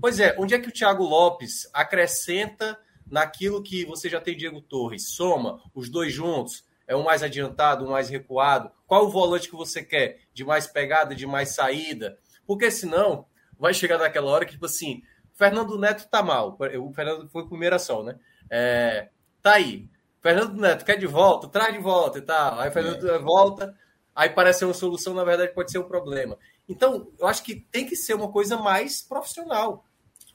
pois 0.00 0.18
é, 0.18 0.34
onde 0.38 0.54
é 0.54 0.58
que 0.58 0.68
o 0.68 0.72
Thiago 0.72 1.04
Lopes 1.04 1.68
acrescenta 1.72 2.78
naquilo 3.06 3.62
que 3.62 3.84
você 3.84 4.08
já 4.08 4.20
tem 4.20 4.36
Diego 4.36 4.60
Torres? 4.60 5.10
Soma 5.10 5.62
os 5.74 5.88
dois 5.88 6.12
juntos, 6.12 6.64
é 6.86 6.96
um 6.96 7.04
mais 7.04 7.22
adiantado, 7.22 7.84
um 7.84 7.90
mais 7.90 8.08
recuado. 8.08 8.70
Qual 8.86 9.06
o 9.06 9.10
volante 9.10 9.48
que 9.48 9.56
você 9.56 9.82
quer? 9.82 10.20
De 10.32 10.44
mais 10.44 10.66
pegada, 10.66 11.14
de 11.14 11.26
mais 11.26 11.54
saída? 11.54 12.18
Porque 12.46 12.70
senão 12.70 13.26
vai 13.58 13.72
chegar 13.72 13.98
naquela 13.98 14.30
hora 14.30 14.44
que, 14.44 14.52
tipo 14.52 14.66
assim, 14.66 15.02
Fernando 15.32 15.78
Neto 15.78 16.08
tá 16.08 16.22
mal. 16.22 16.58
O 16.80 16.92
Fernando 16.92 17.28
foi 17.28 17.46
primeira 17.46 17.78
só, 17.78 18.02
né? 18.02 18.18
É, 18.50 19.08
tá 19.40 19.54
aí. 19.54 19.88
Fernando 20.20 20.54
Neto 20.54 20.84
quer 20.84 20.96
de 20.96 21.06
volta, 21.06 21.48
traz 21.48 21.74
de 21.74 21.80
volta 21.80 22.18
e 22.18 22.22
tal. 22.22 22.58
Aí 22.58 22.70
Fernando 22.70 23.10
é. 23.10 23.18
volta, 23.18 23.74
aí 24.14 24.30
parece 24.30 24.60
ser 24.60 24.64
uma 24.66 24.74
solução, 24.74 25.14
na 25.14 25.24
verdade 25.24 25.54
pode 25.54 25.70
ser 25.70 25.78
um 25.78 25.84
problema. 25.84 26.36
Então, 26.68 27.08
eu 27.18 27.26
acho 27.26 27.42
que 27.42 27.56
tem 27.70 27.86
que 27.86 27.96
ser 27.96 28.14
uma 28.14 28.28
coisa 28.28 28.56
mais 28.56 29.02
profissional. 29.02 29.84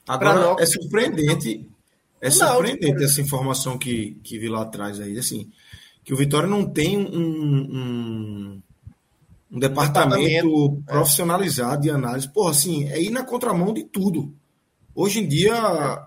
Agora, 0.06 0.56
é 0.62 0.66
surpreendente, 0.66 1.68
é 2.20 2.30
surpreendente 2.30 3.02
essa 3.02 3.20
informação 3.20 3.78
que, 3.78 4.18
que 4.22 4.38
vi 4.38 4.48
lá 4.48 4.62
atrás 4.62 5.00
aí, 5.00 5.18
assim, 5.18 5.50
que 6.04 6.12
o 6.12 6.16
Vitória 6.16 6.48
não 6.48 6.64
tem 6.64 6.98
um, 6.98 7.04
um, 7.04 8.62
um 9.50 9.58
departamento, 9.58 10.20
departamento 10.20 10.82
é. 10.88 10.92
profissionalizado 10.92 11.82
de 11.82 11.90
análise. 11.90 12.28
Porra, 12.28 12.50
assim, 12.50 12.88
é 12.88 13.00
ir 13.00 13.10
na 13.10 13.24
contramão 13.24 13.72
de 13.72 13.84
tudo. 13.84 14.34
Hoje 14.94 15.20
em 15.20 15.28
dia, 15.28 16.06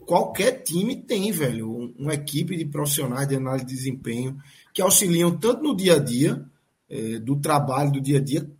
qualquer 0.00 0.62
time 0.62 0.96
tem, 0.96 1.30
velho, 1.30 1.94
uma 1.98 2.14
equipe 2.14 2.56
de 2.56 2.64
profissionais 2.64 3.28
de 3.28 3.36
análise 3.36 3.64
de 3.64 3.74
desempenho 3.74 4.36
que 4.72 4.82
auxiliam 4.82 5.30
tanto 5.36 5.62
no 5.62 5.76
dia 5.76 5.94
a 5.94 5.98
dia, 5.98 6.44
é, 6.90 7.18
do 7.18 7.36
trabalho 7.40 7.92
do 7.92 8.00
dia 8.00 8.18
a 8.18 8.20
dia, 8.20 8.50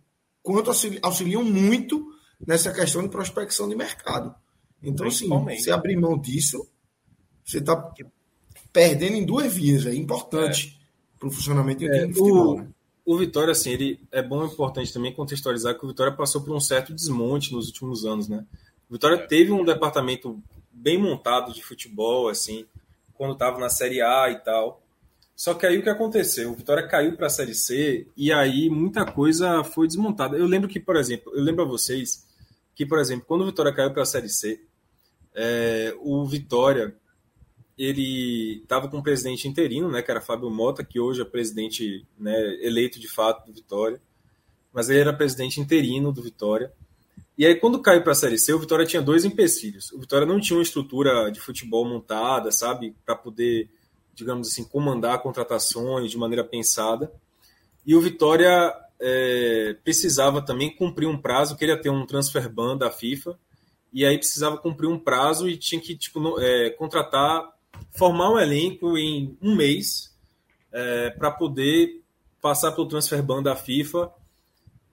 quanto 0.41 0.71
auxiliam 1.01 1.43
muito 1.43 2.11
nessa 2.45 2.71
questão 2.73 3.03
de 3.03 3.09
prospecção 3.09 3.69
de 3.69 3.75
mercado. 3.75 4.33
Então, 4.81 5.05
assim, 5.05 5.27
você 5.27 5.69
abrir 5.69 5.95
mão 5.95 6.17
disso, 6.17 6.67
você 7.45 7.59
está 7.59 7.93
perdendo 8.73 9.17
em 9.17 9.25
duas 9.25 9.53
vias, 9.53 9.85
é 9.85 9.93
importante 9.93 10.79
é. 10.79 11.19
para 11.19 11.27
o 11.27 11.31
funcionamento 11.31 11.85
do 11.85 11.93
é, 11.93 12.07
futebol. 12.07 12.55
O, 12.55 12.57
né? 12.57 12.67
o 13.05 13.17
Vitória, 13.17 13.51
assim, 13.51 13.71
ele 13.71 13.99
é 14.11 14.23
bom 14.23 14.43
e 14.43 14.47
importante 14.47 14.93
também 14.93 15.13
contextualizar 15.13 15.77
que 15.77 15.85
o 15.85 15.89
Vitória 15.89 16.13
passou 16.13 16.41
por 16.41 16.55
um 16.55 16.59
certo 16.59 16.93
desmonte 16.93 17.53
nos 17.53 17.67
últimos 17.67 18.05
anos, 18.05 18.27
né? 18.27 18.45
O 18.89 18.93
Vitória 18.93 19.15
é. 19.15 19.27
teve 19.27 19.51
um 19.51 19.63
departamento 19.63 20.41
bem 20.71 20.97
montado 20.97 21.53
de 21.53 21.61
futebol, 21.61 22.27
assim, 22.27 22.65
quando 23.13 23.33
estava 23.33 23.59
na 23.59 23.69
Série 23.69 24.01
A 24.01 24.31
e 24.31 24.39
tal. 24.39 24.80
Só 25.41 25.55
que 25.55 25.65
aí 25.65 25.79
o 25.79 25.81
que 25.81 25.89
aconteceu? 25.89 26.51
O 26.51 26.53
Vitória 26.53 26.87
caiu 26.87 27.17
para 27.17 27.25
a 27.25 27.29
Série 27.31 27.55
C 27.55 28.05
e 28.15 28.31
aí 28.31 28.69
muita 28.69 29.03
coisa 29.11 29.63
foi 29.63 29.87
desmontada. 29.87 30.37
Eu 30.37 30.45
lembro 30.45 30.69
que, 30.69 30.79
por 30.79 30.95
exemplo, 30.95 31.33
eu 31.35 31.41
lembro 31.41 31.63
a 31.63 31.67
vocês 31.67 32.27
que, 32.75 32.85
por 32.85 32.99
exemplo, 32.99 33.25
quando 33.27 33.41
o 33.41 33.47
Vitória 33.47 33.73
caiu 33.73 33.91
para 33.91 34.03
a 34.03 34.05
Série 34.05 34.29
C, 34.29 34.61
é, 35.33 35.95
o 35.99 36.23
Vitória 36.27 36.95
ele 37.75 38.61
estava 38.61 38.87
com 38.87 38.97
um 38.97 39.01
presidente 39.01 39.47
interino, 39.47 39.89
né, 39.89 40.03
que 40.03 40.11
era 40.11 40.21
Fábio 40.21 40.51
Mota, 40.51 40.83
que 40.83 40.99
hoje 40.99 41.23
é 41.23 41.25
presidente 41.25 42.05
né, 42.19 42.37
eleito 42.61 42.99
de 42.99 43.07
fato 43.07 43.47
do 43.47 43.51
Vitória, 43.51 43.99
mas 44.71 44.91
ele 44.91 44.99
era 44.99 45.11
presidente 45.11 45.59
interino 45.59 46.11
do 46.13 46.21
Vitória. 46.21 46.71
E 47.35 47.47
aí, 47.47 47.55
quando 47.55 47.81
caiu 47.81 48.03
para 48.03 48.11
a 48.11 48.15
Série 48.15 48.37
C, 48.37 48.53
o 48.53 48.59
Vitória 48.59 48.85
tinha 48.85 49.01
dois 49.01 49.25
empecilhos. 49.25 49.91
O 49.91 49.99
Vitória 50.01 50.27
não 50.27 50.39
tinha 50.39 50.55
uma 50.55 50.61
estrutura 50.61 51.31
de 51.31 51.39
futebol 51.39 51.83
montada, 51.83 52.51
sabe, 52.51 52.95
para 53.03 53.15
poder, 53.15 53.67
digamos 54.13 54.49
assim, 54.49 54.63
comandar 54.63 55.21
contratações 55.21 56.11
de 56.11 56.17
maneira 56.17 56.43
pensada. 56.43 57.11
E 57.85 57.95
o 57.95 58.01
Vitória 58.01 58.73
é, 58.99 59.75
precisava 59.83 60.41
também 60.41 60.75
cumprir 60.75 61.07
um 61.07 61.17
prazo, 61.17 61.57
queria 61.57 61.79
ter 61.79 61.89
um 61.89 62.05
transfer 62.05 62.47
ban 62.47 62.77
da 62.77 62.91
FIFA, 62.91 63.37
e 63.91 64.05
aí 64.05 64.17
precisava 64.17 64.57
cumprir 64.57 64.87
um 64.87 64.99
prazo 64.99 65.49
e 65.49 65.57
tinha 65.57 65.81
que 65.81 65.95
tipo, 65.95 66.39
é, 66.39 66.69
contratar, 66.71 67.49
formar 67.91 68.31
um 68.31 68.39
elenco 68.39 68.97
em 68.97 69.37
um 69.41 69.55
mês 69.55 70.15
é, 70.71 71.09
para 71.09 71.31
poder 71.31 72.01
passar 72.41 72.71
pelo 72.71 72.87
transfer 72.87 73.21
ban 73.21 73.41
da 73.41 73.55
FIFA, 73.55 74.11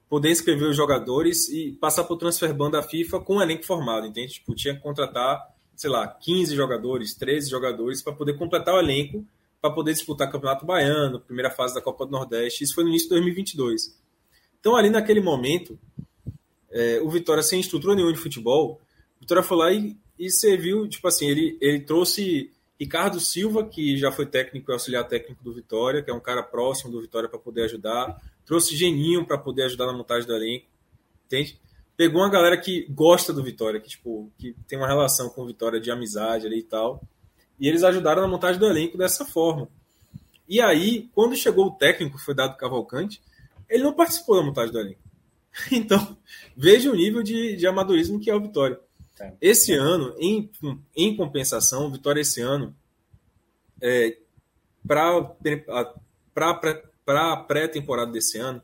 poder 0.09 0.31
inscrever 0.31 0.69
os 0.69 0.75
jogadores 0.75 1.47
e 1.49 1.71
passar 1.73 2.03
pelo 2.03 2.19
transfer 2.19 2.53
ban 2.53 2.69
da 2.69 2.81
FIFA 2.81 3.19
com 3.19 3.37
o 3.37 3.41
elenco 3.41 3.63
formado, 3.63 4.07
entende? 4.07 4.33
Tipo, 4.33 4.55
tinha 4.55 4.75
que 4.75 4.81
contratar, 4.81 5.47
sei 5.79 5.89
lá, 5.89 6.05
15 6.05 6.53
jogadores, 6.57 7.15
13 7.15 7.49
jogadores 7.49 8.01
para 8.01 8.11
poder 8.11 8.33
completar 8.37 8.75
o 8.75 8.79
elenco 8.79 9.25
para 9.61 9.71
poder 9.71 9.93
disputar 9.93 10.27
o 10.27 10.31
Campeonato 10.31 10.65
Baiano, 10.65 11.21
primeira 11.21 11.49
fase 11.49 11.73
da 11.73 11.81
Copa 11.81 12.05
do 12.05 12.11
Nordeste. 12.11 12.65
Isso 12.65 12.75
foi 12.75 12.83
no 12.83 12.89
início 12.89 13.07
de 13.07 13.15
2022. 13.15 13.97
Então, 14.59 14.75
ali 14.75 14.89
naquele 14.89 15.21
momento, 15.21 15.79
é, 16.69 16.99
o 17.01 17.09
Vitória, 17.09 17.41
sem 17.41 17.61
estrutura 17.61 17.95
nenhuma 17.95 18.11
de 18.11 18.19
futebol, 18.19 18.81
o 19.17 19.21
Vitória 19.21 19.41
foi 19.41 19.57
lá 19.57 19.71
e, 19.71 19.95
e 20.19 20.29
serviu, 20.29 20.85
tipo 20.89 21.07
assim, 21.07 21.29
ele, 21.29 21.57
ele 21.61 21.79
trouxe 21.79 22.51
Ricardo 22.77 23.21
Silva, 23.21 23.65
que 23.65 23.95
já 23.95 24.11
foi 24.11 24.25
técnico 24.25 24.69
e 24.69 24.73
auxiliar 24.73 25.07
técnico 25.07 25.41
do 25.41 25.53
Vitória, 25.53 26.03
que 26.03 26.11
é 26.11 26.13
um 26.13 26.19
cara 26.19 26.43
próximo 26.43 26.91
do 26.91 26.99
Vitória 26.99 27.29
para 27.29 27.39
poder 27.39 27.63
ajudar. 27.63 28.21
Trouxe 28.45 28.75
Geninho 28.75 29.25
para 29.25 29.37
poder 29.37 29.63
ajudar 29.63 29.85
na 29.85 29.93
montagem 29.93 30.27
do 30.27 30.35
elenco. 30.35 30.65
Entende? 31.25 31.57
Pegou 31.99 32.21
uma 32.21 32.29
galera 32.29 32.55
que 32.55 32.87
gosta 32.89 33.33
do 33.33 33.43
Vitória, 33.43 33.77
que, 33.77 33.89
tipo, 33.89 34.31
que 34.37 34.55
tem 34.69 34.79
uma 34.79 34.87
relação 34.87 35.29
com 35.29 35.41
o 35.41 35.45
Vitória 35.45 35.81
de 35.81 35.91
amizade 35.91 36.47
ali 36.47 36.59
e 36.59 36.63
tal. 36.63 37.03
E 37.59 37.67
eles 37.67 37.83
ajudaram 37.83 38.21
na 38.21 38.27
montagem 38.29 38.57
do 38.57 38.65
elenco 38.65 38.97
dessa 38.97 39.25
forma. 39.25 39.67
E 40.47 40.61
aí, 40.61 41.09
quando 41.13 41.35
chegou 41.35 41.67
o 41.67 41.71
técnico, 41.71 42.17
foi 42.17 42.33
dado 42.33 42.55
Cavalcante, 42.55 43.21
ele 43.67 43.83
não 43.83 43.91
participou 43.91 44.37
da 44.37 44.43
montagem 44.43 44.71
do 44.71 44.79
elenco. 44.79 45.01
Então, 45.73 46.17
veja 46.55 46.89
o 46.89 46.95
nível 46.95 47.21
de, 47.21 47.57
de 47.57 47.67
amadorismo 47.67 48.17
que 48.17 48.29
é 48.29 48.33
o 48.33 48.39
Vitória. 48.39 48.79
É. 49.19 49.33
Esse 49.41 49.73
ano, 49.73 50.15
em, 50.17 50.49
em 50.95 51.17
compensação, 51.17 51.85
o 51.85 51.91
Vitória 51.91 52.21
esse 52.21 52.39
ano, 52.39 52.73
é, 53.81 54.17
para 54.87 55.35
a 57.07 57.35
pré-temporada 57.35 58.09
desse 58.09 58.37
ano, 58.37 58.63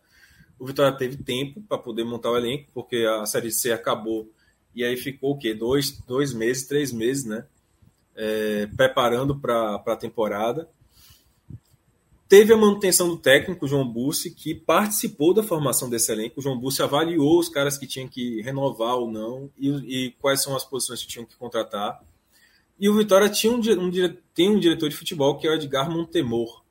o 0.60 0.66
Vitória 0.66 0.98
teve 0.98 1.18
tempo 1.18 1.62
para 1.62 1.78
poder 1.78 2.04
montar 2.04 2.32
o 2.32 2.38
elenco, 2.38 2.70
porque 2.74 3.06
a 3.22 3.26
Série 3.26 3.52
C 3.52 3.72
acabou 3.72 4.30
e 4.76 4.84
aí 4.84 4.98
ficou 4.98 5.32
o 5.32 5.38
quê? 5.38 5.54
Dois, 5.54 5.92
dois 6.06 6.34
meses, 6.34 6.68
três 6.68 6.92
meses, 6.92 7.24
né? 7.24 7.46
É, 8.16 8.68
preparando 8.76 9.40
para 9.40 9.76
a 9.76 9.96
temporada. 9.96 10.70
Teve 12.28 12.54
a 12.54 12.58
manutenção 12.58 13.08
do 13.08 13.18
técnico, 13.18 13.68
João 13.68 13.88
Bussi, 13.88 14.32
que 14.32 14.54
participou 14.56 15.34
da 15.34 15.44
formação 15.44 15.90
desse 15.90 16.12
elenco. 16.12 16.40
O 16.40 16.44
João 16.44 16.60
Bussi 16.60 16.82
avaliou 16.82 17.40
os 17.40 17.48
caras 17.48 17.78
que 17.78 17.86
tinham 17.86 18.08
que 18.08 18.42
renovar 18.42 18.96
ou 18.96 19.10
não 19.12 19.50
e, 19.58 19.70
e 19.70 20.12
quais 20.20 20.42
são 20.42 20.56
as 20.56 20.66
posições 20.66 21.02
que 21.02 21.08
tinham 21.08 21.26
que 21.26 21.36
contratar. 21.38 22.04
E 22.80 22.90
o 22.90 22.98
Vitória 22.98 23.30
tinha 23.30 23.54
um, 23.54 23.60
um, 23.60 23.92
tem 24.34 24.50
um 24.50 24.60
diretor 24.60 24.90
de 24.90 24.96
futebol 24.96 25.38
que 25.38 25.48
é 25.48 25.52
o 25.52 25.54
Edgar 25.54 25.90
Montemor. 25.90 26.64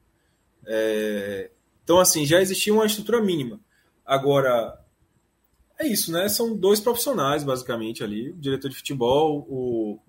É, 0.66 1.51
então, 1.82 1.99
assim, 1.99 2.26
já 2.26 2.41
existia 2.41 2.74
uma 2.74 2.85
estrutura 2.85 3.22
mínima. 3.22 3.61
Agora, 4.05 4.79
é 5.79 5.87
isso, 5.87 6.13
né? 6.13 6.29
São 6.29 6.57
dois 6.57 6.81
profissionais, 6.81 7.45
basicamente, 7.45 8.05
ali. 8.05 8.31
O 8.31 8.37
diretor 8.37 8.69
de 8.69 8.77
futebol, 8.77 9.47
o 9.49 10.01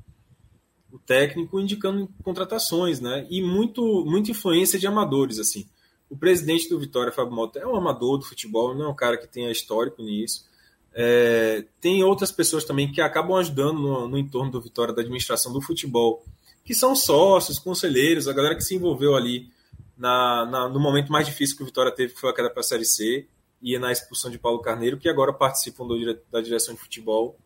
o 0.95 0.99
técnico 0.99 1.59
indicando 1.59 2.09
contratações, 2.23 3.01
né? 3.01 3.27
E 3.29 3.41
muito, 3.41 4.05
muita 4.05 4.31
influência 4.31 4.79
de 4.79 4.87
amadores, 4.87 5.39
assim. 5.39 5.67
O 6.09 6.15
presidente 6.15 6.69
do 6.69 6.79
Vitória, 6.79 7.11
Fábio 7.11 7.33
Mota, 7.33 7.59
é 7.59 7.67
um 7.67 7.75
amador 7.75 8.17
do 8.17 8.25
futebol, 8.25 8.73
não 8.73 8.85
é 8.85 8.87
um 8.87 8.95
cara 8.95 9.17
que 9.17 9.27
tenha 9.27 9.51
histórico 9.51 10.01
nisso. 10.01 10.45
É, 10.93 11.65
tem 11.81 12.01
outras 12.01 12.31
pessoas 12.31 12.63
também 12.63 12.89
que 12.89 13.01
acabam 13.01 13.35
ajudando 13.35 13.77
no, 13.77 14.07
no, 14.07 14.17
entorno 14.17 14.51
do 14.51 14.61
Vitória, 14.61 14.93
da 14.93 15.01
administração 15.01 15.51
do 15.51 15.61
futebol, 15.61 16.23
que 16.63 16.73
são 16.73 16.95
sócios, 16.95 17.59
conselheiros, 17.59 18.29
a 18.29 18.33
galera 18.33 18.55
que 18.55 18.63
se 18.63 18.75
envolveu 18.75 19.15
ali 19.15 19.49
na, 19.97 20.45
na, 20.45 20.69
no 20.69 20.79
momento 20.79 21.11
mais 21.11 21.27
difícil 21.27 21.57
que 21.57 21.63
o 21.63 21.65
Vitória 21.65 21.91
teve, 21.91 22.13
que 22.13 22.21
foi 22.21 22.29
a 22.29 22.33
queda 22.33 22.49
para 22.49 22.61
a 22.61 22.63
Série 22.63 22.85
C, 22.85 23.27
e 23.61 23.77
na 23.79 23.91
expulsão 23.91 24.29
de 24.29 24.37
Paulo 24.37 24.61
Carneiro, 24.61 24.97
que 24.97 25.09
agora 25.09 25.33
participam 25.33 25.87
do, 25.87 26.19
da 26.31 26.41
direção 26.41 26.73
de 26.73 26.79
futebol. 26.79 27.37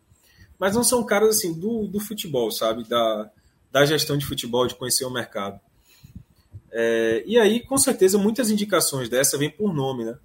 Mas 0.58 0.74
não 0.74 0.84
são 0.84 1.04
caras 1.04 1.36
assim 1.36 1.58
do, 1.58 1.86
do 1.86 1.98
futebol, 1.98 2.50
sabe? 2.50 2.84
Da, 2.84 3.30
da 3.72 3.86
gestão 3.86 4.18
de 4.18 4.26
futebol, 4.26 4.66
de 4.66 4.74
conhecer 4.74 5.04
o 5.04 5.10
mercado. 5.10 5.58
É, 6.72 7.22
e 7.26 7.38
aí, 7.38 7.60
com 7.60 7.76
certeza, 7.76 8.18
muitas 8.18 8.50
indicações 8.50 9.08
dessa 9.08 9.38
vêm 9.38 9.50
por 9.50 9.72
nome, 9.72 10.04
né? 10.04 10.18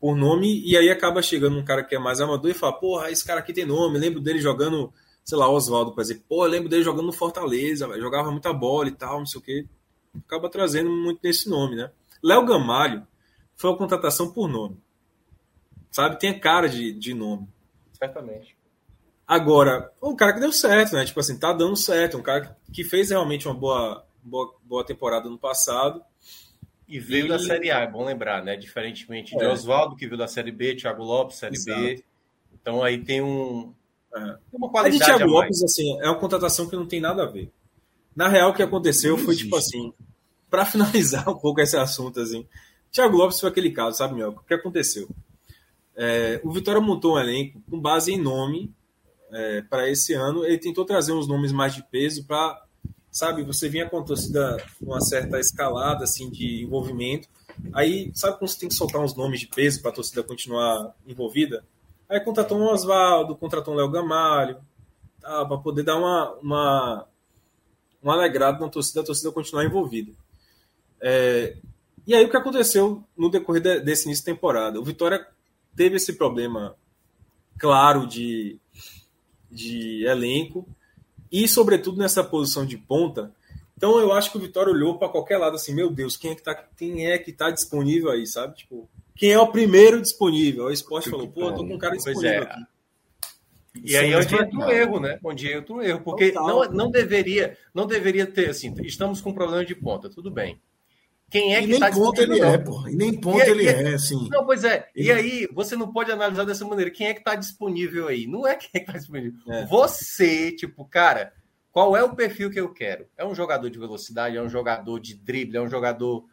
Por 0.00 0.16
nome, 0.16 0.60
e 0.66 0.76
aí 0.76 0.90
acaba 0.90 1.22
chegando 1.22 1.56
um 1.56 1.64
cara 1.64 1.84
que 1.84 1.94
é 1.94 1.98
mais 1.98 2.20
amador 2.20 2.50
e 2.50 2.54
fala, 2.54 2.72
porra, 2.72 3.10
esse 3.10 3.24
cara 3.24 3.38
aqui 3.38 3.52
tem 3.52 3.64
nome, 3.64 3.98
lembro 3.98 4.20
dele 4.20 4.40
jogando, 4.40 4.92
sei 5.24 5.38
lá, 5.38 5.48
Oswaldo, 5.48 5.92
por 5.92 6.00
exemplo, 6.00 6.24
pô, 6.28 6.44
lembro 6.44 6.68
dele 6.68 6.82
jogando 6.82 7.06
no 7.06 7.12
Fortaleza, 7.12 7.86
véio, 7.86 8.00
jogava 8.00 8.30
muita 8.32 8.52
bola 8.52 8.88
e 8.88 8.92
tal, 8.92 9.20
não 9.20 9.26
sei 9.26 9.40
o 9.40 9.44
quê. 9.44 9.66
Acaba 10.26 10.48
trazendo 10.48 10.90
muito 10.90 11.20
nesse 11.22 11.48
nome, 11.48 11.76
né? 11.76 11.90
Léo 12.22 12.44
Gamalho 12.44 13.06
foi 13.54 13.70
uma 13.70 13.78
contratação 13.78 14.32
por 14.32 14.48
nome. 14.48 14.76
Sabe? 15.92 16.18
Tem 16.18 16.30
a 16.30 16.40
cara 16.40 16.68
de, 16.68 16.92
de 16.92 17.12
nome. 17.12 17.46
Certamente. 17.92 18.56
Agora, 19.28 19.92
um 20.02 20.16
cara 20.16 20.32
que 20.32 20.40
deu 20.40 20.50
certo, 20.50 20.94
né? 20.94 21.04
Tipo 21.04 21.20
assim, 21.20 21.38
tá 21.38 21.52
dando 21.52 21.76
certo. 21.76 22.16
Um 22.16 22.22
cara 22.22 22.56
que 22.72 22.82
fez 22.82 23.10
realmente 23.10 23.46
uma 23.46 23.54
boa, 23.54 24.04
boa, 24.22 24.54
boa 24.64 24.84
temporada 24.84 25.28
no 25.28 25.38
passado. 25.38 26.02
E 26.88 26.98
veio 26.98 27.26
e... 27.26 27.28
da 27.28 27.38
Série 27.38 27.70
A, 27.70 27.80
é 27.80 27.86
bom 27.86 28.04
lembrar, 28.04 28.42
né? 28.42 28.56
Diferentemente 28.56 29.36
de 29.36 29.44
é. 29.44 29.48
Oswaldo, 29.48 29.94
que 29.94 30.06
veio 30.06 30.18
da 30.18 30.26
Série 30.26 30.50
B, 30.50 30.74
Thiago 30.74 31.04
Lopes, 31.04 31.36
Série 31.36 31.54
Exato. 31.54 31.80
B. 31.80 32.04
Então 32.52 32.82
aí 32.82 32.98
tem 33.02 33.20
um. 33.20 33.72
É. 34.14 34.36
uma 34.52 34.70
qualidade. 34.70 35.02
A 35.02 35.06
de 35.06 35.18
Thiago 35.18 35.30
Lopes, 35.30 35.62
assim, 35.62 35.98
é 36.00 36.06
uma 36.06 36.18
contratação 36.18 36.68
que 36.68 36.76
não 36.76 36.86
tem 36.86 37.00
nada 37.00 37.22
a 37.22 37.26
ver. 37.26 37.50
Na 38.14 38.28
real, 38.28 38.50
o 38.50 38.54
que 38.54 38.62
aconteceu 38.62 39.16
não 39.16 39.24
foi, 39.24 39.34
tipo 39.36 39.56
existe. 39.56 39.72
tipo 39.72 39.88
assim, 39.88 40.06
para 40.50 40.64
finalizar 40.66 41.28
um 41.28 41.38
pouco 41.38 41.60
esse 41.60 41.76
assunto, 41.76 42.20
assim. 42.20 42.46
Thiago 42.90 43.16
Lopes 43.16 43.40
foi 43.40 43.48
aquele 43.48 43.70
caso, 43.70 43.96
sabe, 43.96 44.14
Mioca? 44.14 44.40
O 44.40 44.44
que 44.44 44.54
aconteceu? 44.54 45.08
É, 45.96 46.40
o 46.42 46.50
Vitória 46.50 46.80
montou 46.80 47.14
um 47.14 47.18
elenco 47.18 47.60
com 47.70 47.78
base 47.78 48.12
em 48.12 48.18
nome 48.18 48.72
é, 49.30 49.62
para 49.62 49.88
esse 49.90 50.14
ano. 50.14 50.44
Ele 50.44 50.58
tentou 50.58 50.84
trazer 50.84 51.12
uns 51.12 51.26
nomes 51.26 51.52
mais 51.52 51.74
de 51.74 51.82
peso 51.82 52.24
para, 52.24 52.62
sabe, 53.10 53.42
você 53.42 53.68
vinha 53.68 53.88
com 53.88 53.98
a 53.98 54.02
torcida 54.02 54.56
uma 54.80 55.00
certa 55.00 55.38
escalada 55.38 56.04
assim 56.04 56.30
de 56.30 56.62
envolvimento. 56.62 57.28
Aí, 57.72 58.10
sabe 58.14 58.38
quando 58.38 58.50
você 58.50 58.60
tem 58.60 58.68
que 58.68 58.74
soltar 58.74 59.00
uns 59.00 59.14
nomes 59.14 59.40
de 59.40 59.46
peso 59.46 59.80
para 59.82 59.90
a 59.90 59.94
torcida 59.94 60.22
continuar 60.22 60.94
envolvida? 61.06 61.64
Aí 62.08 62.20
contratou 62.20 62.58
um 62.58 62.64
Oswaldo, 62.64 63.36
contratou 63.36 63.74
um 63.74 63.76
Léo 63.76 63.90
Gamalho, 63.90 64.58
tá, 65.20 65.44
para 65.44 65.58
poder 65.58 65.82
dar 65.82 65.96
uma, 65.96 66.32
uma, 66.42 67.06
um 68.02 68.10
alegrado 68.10 68.60
na 68.60 68.68
torcida, 68.68 69.00
a 69.00 69.04
torcida 69.04 69.32
continuar 69.32 69.64
envolvida. 69.64 70.12
É, 71.00 71.56
e 72.06 72.14
aí 72.14 72.24
o 72.24 72.30
que 72.30 72.36
aconteceu 72.36 73.02
no 73.16 73.30
decorrer 73.30 73.62
de, 73.62 73.80
desse 73.80 74.06
início 74.06 74.24
de 74.24 74.32
temporada? 74.32 74.80
O 74.80 74.84
Vitória 74.84 75.26
teve 75.76 75.96
esse 75.96 76.14
problema 76.14 76.76
claro 77.58 78.06
de 78.06 78.58
de 79.52 80.04
elenco 80.06 80.66
e, 81.30 81.46
sobretudo, 81.46 81.98
nessa 81.98 82.24
posição 82.24 82.64
de 82.64 82.78
ponta. 82.78 83.32
Então, 83.76 83.98
eu 83.98 84.12
acho 84.12 84.30
que 84.30 84.38
o 84.38 84.40
Vitória 84.40 84.72
olhou 84.72 84.98
para 84.98 85.08
qualquer 85.08 85.38
lado 85.38 85.56
assim: 85.56 85.74
meu 85.74 85.90
Deus, 85.90 86.16
quem 86.16 86.32
é 86.32 86.34
que 86.34 86.42
tá, 86.42 86.54
quem 86.54 87.10
é 87.10 87.18
que 87.18 87.32
tá 87.32 87.50
disponível 87.50 88.10
aí, 88.10 88.26
sabe? 88.26 88.56
Tipo, 88.56 88.88
quem 89.14 89.32
é 89.32 89.38
o 89.38 89.50
primeiro 89.50 90.00
disponível? 90.00 90.64
O 90.64 90.70
esporte 90.70 91.10
falou: 91.10 91.28
pô, 91.28 91.48
eu 91.48 91.54
tô 91.54 91.66
com 91.66 91.74
um 91.74 91.78
cara 91.78 91.96
disponível 91.96 92.30
é. 92.30 92.38
aqui. 92.38 92.62
E 93.84 93.96
aí 93.96 94.12
é 94.12 94.18
onde 94.18 94.34
entra 94.34 94.58
o 94.58 94.70
erro, 94.70 95.00
né? 95.00 95.18
Onde 95.24 95.50
entra 95.50 95.72
o 95.74 95.82
erro, 95.82 96.00
porque 96.02 96.30
não, 96.32 96.64
não 96.64 96.90
deveria, 96.90 97.56
não 97.74 97.86
deveria 97.86 98.26
ter 98.26 98.50
assim. 98.50 98.74
Estamos 98.82 99.20
com 99.20 99.30
um 99.30 99.34
problema 99.34 99.64
de 99.64 99.74
ponta, 99.74 100.10
tudo 100.10 100.30
bem. 100.30 100.60
Quem 101.32 101.54
é 101.54 101.62
e 101.62 101.66
que 101.66 101.72
está 101.72 101.90
ponto 101.90 102.20
ele 102.20 102.40
é, 102.42 102.58
pô. 102.58 102.86
E 102.86 102.94
nem 102.94 103.18
ponto 103.18 103.38
e, 103.38 103.50
ele 103.50 103.64
e, 103.64 103.68
é, 103.68 103.94
assim. 103.94 104.28
Não, 104.28 104.44
pois 104.44 104.64
é. 104.64 104.90
Ele... 104.94 105.08
E 105.08 105.10
aí, 105.10 105.48
você 105.50 105.74
não 105.74 105.90
pode 105.90 106.12
analisar 106.12 106.44
dessa 106.44 106.62
maneira. 106.66 106.90
Quem 106.90 107.06
é 107.06 107.14
que 107.14 107.20
está 107.20 107.34
disponível 107.34 108.06
aí? 108.06 108.26
Não 108.26 108.46
é 108.46 108.54
quem 108.54 108.68
é 108.74 108.80
que 108.80 108.84
está 108.90 108.98
disponível. 108.98 109.32
É. 109.48 109.64
Você, 109.64 110.52
tipo, 110.52 110.84
cara, 110.84 111.32
qual 111.72 111.96
é 111.96 112.04
o 112.04 112.14
perfil 112.14 112.50
que 112.50 112.60
eu 112.60 112.70
quero? 112.70 113.06
É 113.16 113.24
um 113.24 113.34
jogador 113.34 113.70
de 113.70 113.78
velocidade, 113.78 114.36
é 114.36 114.42
um 114.42 114.48
jogador 114.50 115.00
de 115.00 115.14
drible, 115.14 115.56
é 115.56 115.62
um 115.62 115.70
jogador 115.70 116.26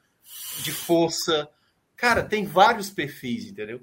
de 0.61 0.71
força. 0.73 1.47
Cara, 1.95 2.21
tem 2.21 2.43
vários 2.43 2.89
perfis, 2.89 3.45
entendeu? 3.45 3.79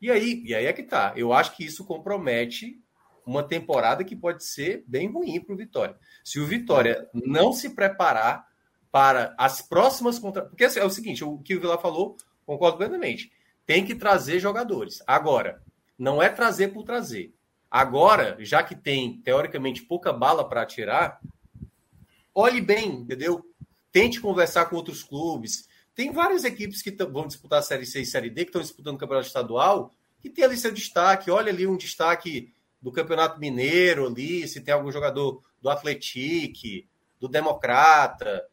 E 0.00 0.08
aí, 0.08 0.40
e 0.46 0.54
aí 0.54 0.66
é 0.66 0.72
que 0.72 0.84
tá. 0.84 1.12
Eu 1.16 1.32
acho 1.32 1.56
que 1.56 1.64
isso 1.64 1.84
compromete 1.84 2.80
uma 3.26 3.42
temporada 3.42 4.04
que 4.04 4.14
pode 4.14 4.46
ser 4.46 4.84
bem 4.86 5.10
ruim 5.10 5.40
para 5.40 5.52
o 5.52 5.58
Vitória. 5.58 5.96
Se 6.24 6.38
o 6.38 6.46
Vitória 6.46 7.08
não 7.12 7.52
se 7.52 7.70
preparar 7.70 8.49
para 8.90 9.34
as 9.38 9.62
próximas 9.62 10.18
contra... 10.18 10.42
Porque 10.42 10.64
assim, 10.64 10.80
é 10.80 10.84
o 10.84 10.90
seguinte, 10.90 11.24
o 11.24 11.38
que 11.38 11.54
o 11.54 11.60
Vila 11.60 11.78
falou, 11.78 12.16
concordo 12.44 12.78
plenamente. 12.78 13.32
Tem 13.64 13.84
que 13.84 13.94
trazer 13.94 14.40
jogadores. 14.40 15.02
Agora, 15.06 15.62
não 15.98 16.22
é 16.22 16.28
trazer 16.28 16.68
por 16.68 16.82
trazer. 16.82 17.32
Agora, 17.70 18.36
já 18.40 18.62
que 18.62 18.74
tem 18.74 19.20
teoricamente 19.20 19.82
pouca 19.82 20.12
bala 20.12 20.48
para 20.48 20.62
atirar, 20.62 21.20
olhe 22.34 22.60
bem, 22.60 22.88
entendeu? 22.88 23.44
Tente 23.92 24.20
conversar 24.20 24.66
com 24.66 24.76
outros 24.76 25.04
clubes. 25.04 25.68
Tem 25.94 26.10
várias 26.10 26.42
equipes 26.44 26.82
que 26.82 26.90
vão 26.90 27.28
disputar 27.28 27.60
a 27.60 27.62
Série 27.62 27.86
C 27.86 28.00
e 28.00 28.06
Série 28.06 28.30
D, 28.30 28.44
que 28.44 28.48
estão 28.48 28.62
disputando 28.62 28.96
o 28.96 28.98
Campeonato 28.98 29.28
Estadual, 29.28 29.92
que 30.20 30.28
tem 30.28 30.44
ali 30.44 30.56
seu 30.56 30.72
destaque. 30.72 31.30
Olha 31.30 31.52
ali 31.52 31.66
um 31.66 31.76
destaque 31.76 32.52
do 32.82 32.90
Campeonato 32.90 33.38
Mineiro 33.38 34.06
ali, 34.06 34.48
se 34.48 34.60
tem 34.60 34.74
algum 34.74 34.90
jogador 34.90 35.42
do 35.60 35.70
Atletique, 35.70 36.88
do 37.20 37.28
Democrata. 37.28 38.44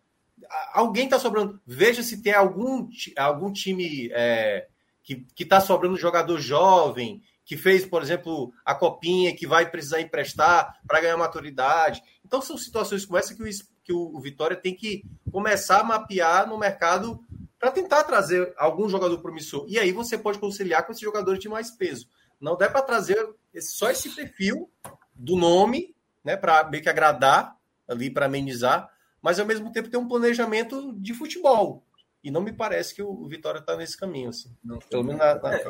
Alguém 0.73 1.05
está 1.05 1.19
sobrando. 1.19 1.59
Veja 1.65 2.03
se 2.03 2.21
tem 2.21 2.33
algum, 2.33 2.87
algum 3.17 3.51
time 3.51 4.09
é, 4.13 4.67
que 5.03 5.25
está 5.39 5.59
sobrando 5.59 5.97
jogador 5.97 6.39
jovem, 6.39 7.21
que 7.47 7.55
fez, 7.55 7.85
por 7.85 8.01
exemplo, 8.01 8.53
a 8.65 8.75
copinha, 8.75 9.33
que 9.33 9.47
vai 9.47 9.71
precisar 9.71 10.01
emprestar 10.01 10.79
para 10.85 10.99
ganhar 10.99 11.15
maturidade. 11.15 12.03
Então, 12.25 12.41
são 12.41 12.57
situações 12.57 13.05
como 13.05 13.17
essa 13.17 13.33
que 13.33 13.41
o, 13.41 13.47
que 13.85 13.93
o 13.93 14.19
Vitória 14.19 14.57
tem 14.57 14.75
que 14.75 15.05
começar 15.31 15.79
a 15.79 15.83
mapear 15.83 16.47
no 16.47 16.57
mercado 16.57 17.23
para 17.57 17.71
tentar 17.71 18.03
trazer 18.03 18.53
algum 18.57 18.89
jogador 18.89 19.19
promissor. 19.19 19.65
E 19.69 19.79
aí 19.79 19.93
você 19.93 20.17
pode 20.17 20.39
conciliar 20.39 20.85
com 20.85 20.91
esses 20.91 21.01
jogadores 21.01 21.39
de 21.39 21.47
mais 21.47 21.71
peso. 21.71 22.09
Não 22.39 22.57
dá 22.57 22.69
para 22.69 22.81
trazer 22.81 23.17
só 23.61 23.89
esse 23.89 24.09
perfil 24.09 24.69
do 25.15 25.37
nome, 25.37 25.95
né, 26.23 26.35
para 26.35 26.69
meio 26.69 26.83
que 26.83 26.89
agradar 26.89 27.55
ali, 27.87 28.09
para 28.09 28.25
amenizar, 28.25 28.89
mas 29.27 29.41
ao 29.41 29.45
mesmo 29.45 29.69
tempo 29.73 29.89
ter 29.89 29.97
um 29.97 30.07
planejamento 30.07 30.93
de 30.93 31.13
futebol. 31.13 31.83
E 32.23 32.31
não 32.31 32.39
me 32.39 32.53
parece 32.53 32.95
que 32.95 33.03
o 33.03 33.27
Vitória 33.27 33.59
está 33.59 33.75
nesse 33.75 33.97
caminho, 33.97 34.29
assim. 34.29 34.55
Não, 34.63 34.79
pelo 34.79 35.03
menos 35.03 35.19
na, 35.19 35.35
na, 35.35 35.53
é, 35.53 35.67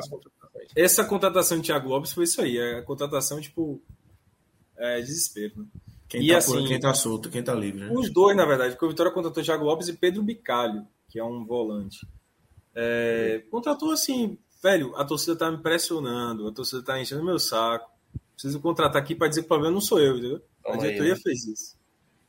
Essa 0.76 1.04
contratação 1.04 1.58
de 1.58 1.64
Thiago 1.64 1.88
Lopes 1.88 2.12
foi 2.12 2.22
isso 2.22 2.40
aí. 2.40 2.56
A 2.56 2.82
contratação, 2.82 3.40
tipo, 3.40 3.82
é 4.76 5.00
desespero. 5.00 5.54
Né? 5.56 5.66
Quem, 6.08 6.22
e, 6.22 6.28
tá, 6.30 6.38
assim, 6.38 6.66
quem 6.68 6.78
tá 6.78 6.94
solto, 6.94 7.28
quem 7.28 7.42
tá 7.42 7.52
livre. 7.52 7.80
Né? 7.80 7.90
Os 7.92 8.12
dois, 8.12 8.36
na 8.36 8.46
verdade, 8.46 8.74
porque 8.74 8.86
o 8.86 8.90
Vitória 8.90 9.10
contratou 9.10 9.42
Thiago 9.42 9.64
Lopes 9.64 9.88
e 9.88 9.92
Pedro 9.94 10.22
Bicalho, 10.22 10.86
que 11.08 11.18
é 11.18 11.24
um 11.24 11.44
volante. 11.44 12.06
É, 12.76 13.42
contratou 13.50 13.90
assim, 13.90 14.38
velho, 14.62 14.94
a 14.94 15.04
torcida 15.04 15.34
tá 15.34 15.50
me 15.50 15.58
pressionando, 15.58 16.46
a 16.46 16.52
torcida 16.52 16.80
tá 16.80 17.00
enchendo 17.00 17.24
meu 17.24 17.40
saco. 17.40 17.90
Preciso 18.34 18.60
contratar 18.60 19.02
aqui 19.02 19.16
para 19.16 19.26
dizer 19.26 19.40
que 19.40 19.46
o 19.46 19.48
problema 19.48 19.74
não 19.74 19.80
sou 19.80 19.98
eu, 19.98 20.16
entendeu? 20.16 20.40
a 20.64 20.76
diretoria 20.76 21.14
né? 21.14 21.20
fez 21.20 21.44
isso. 21.44 21.76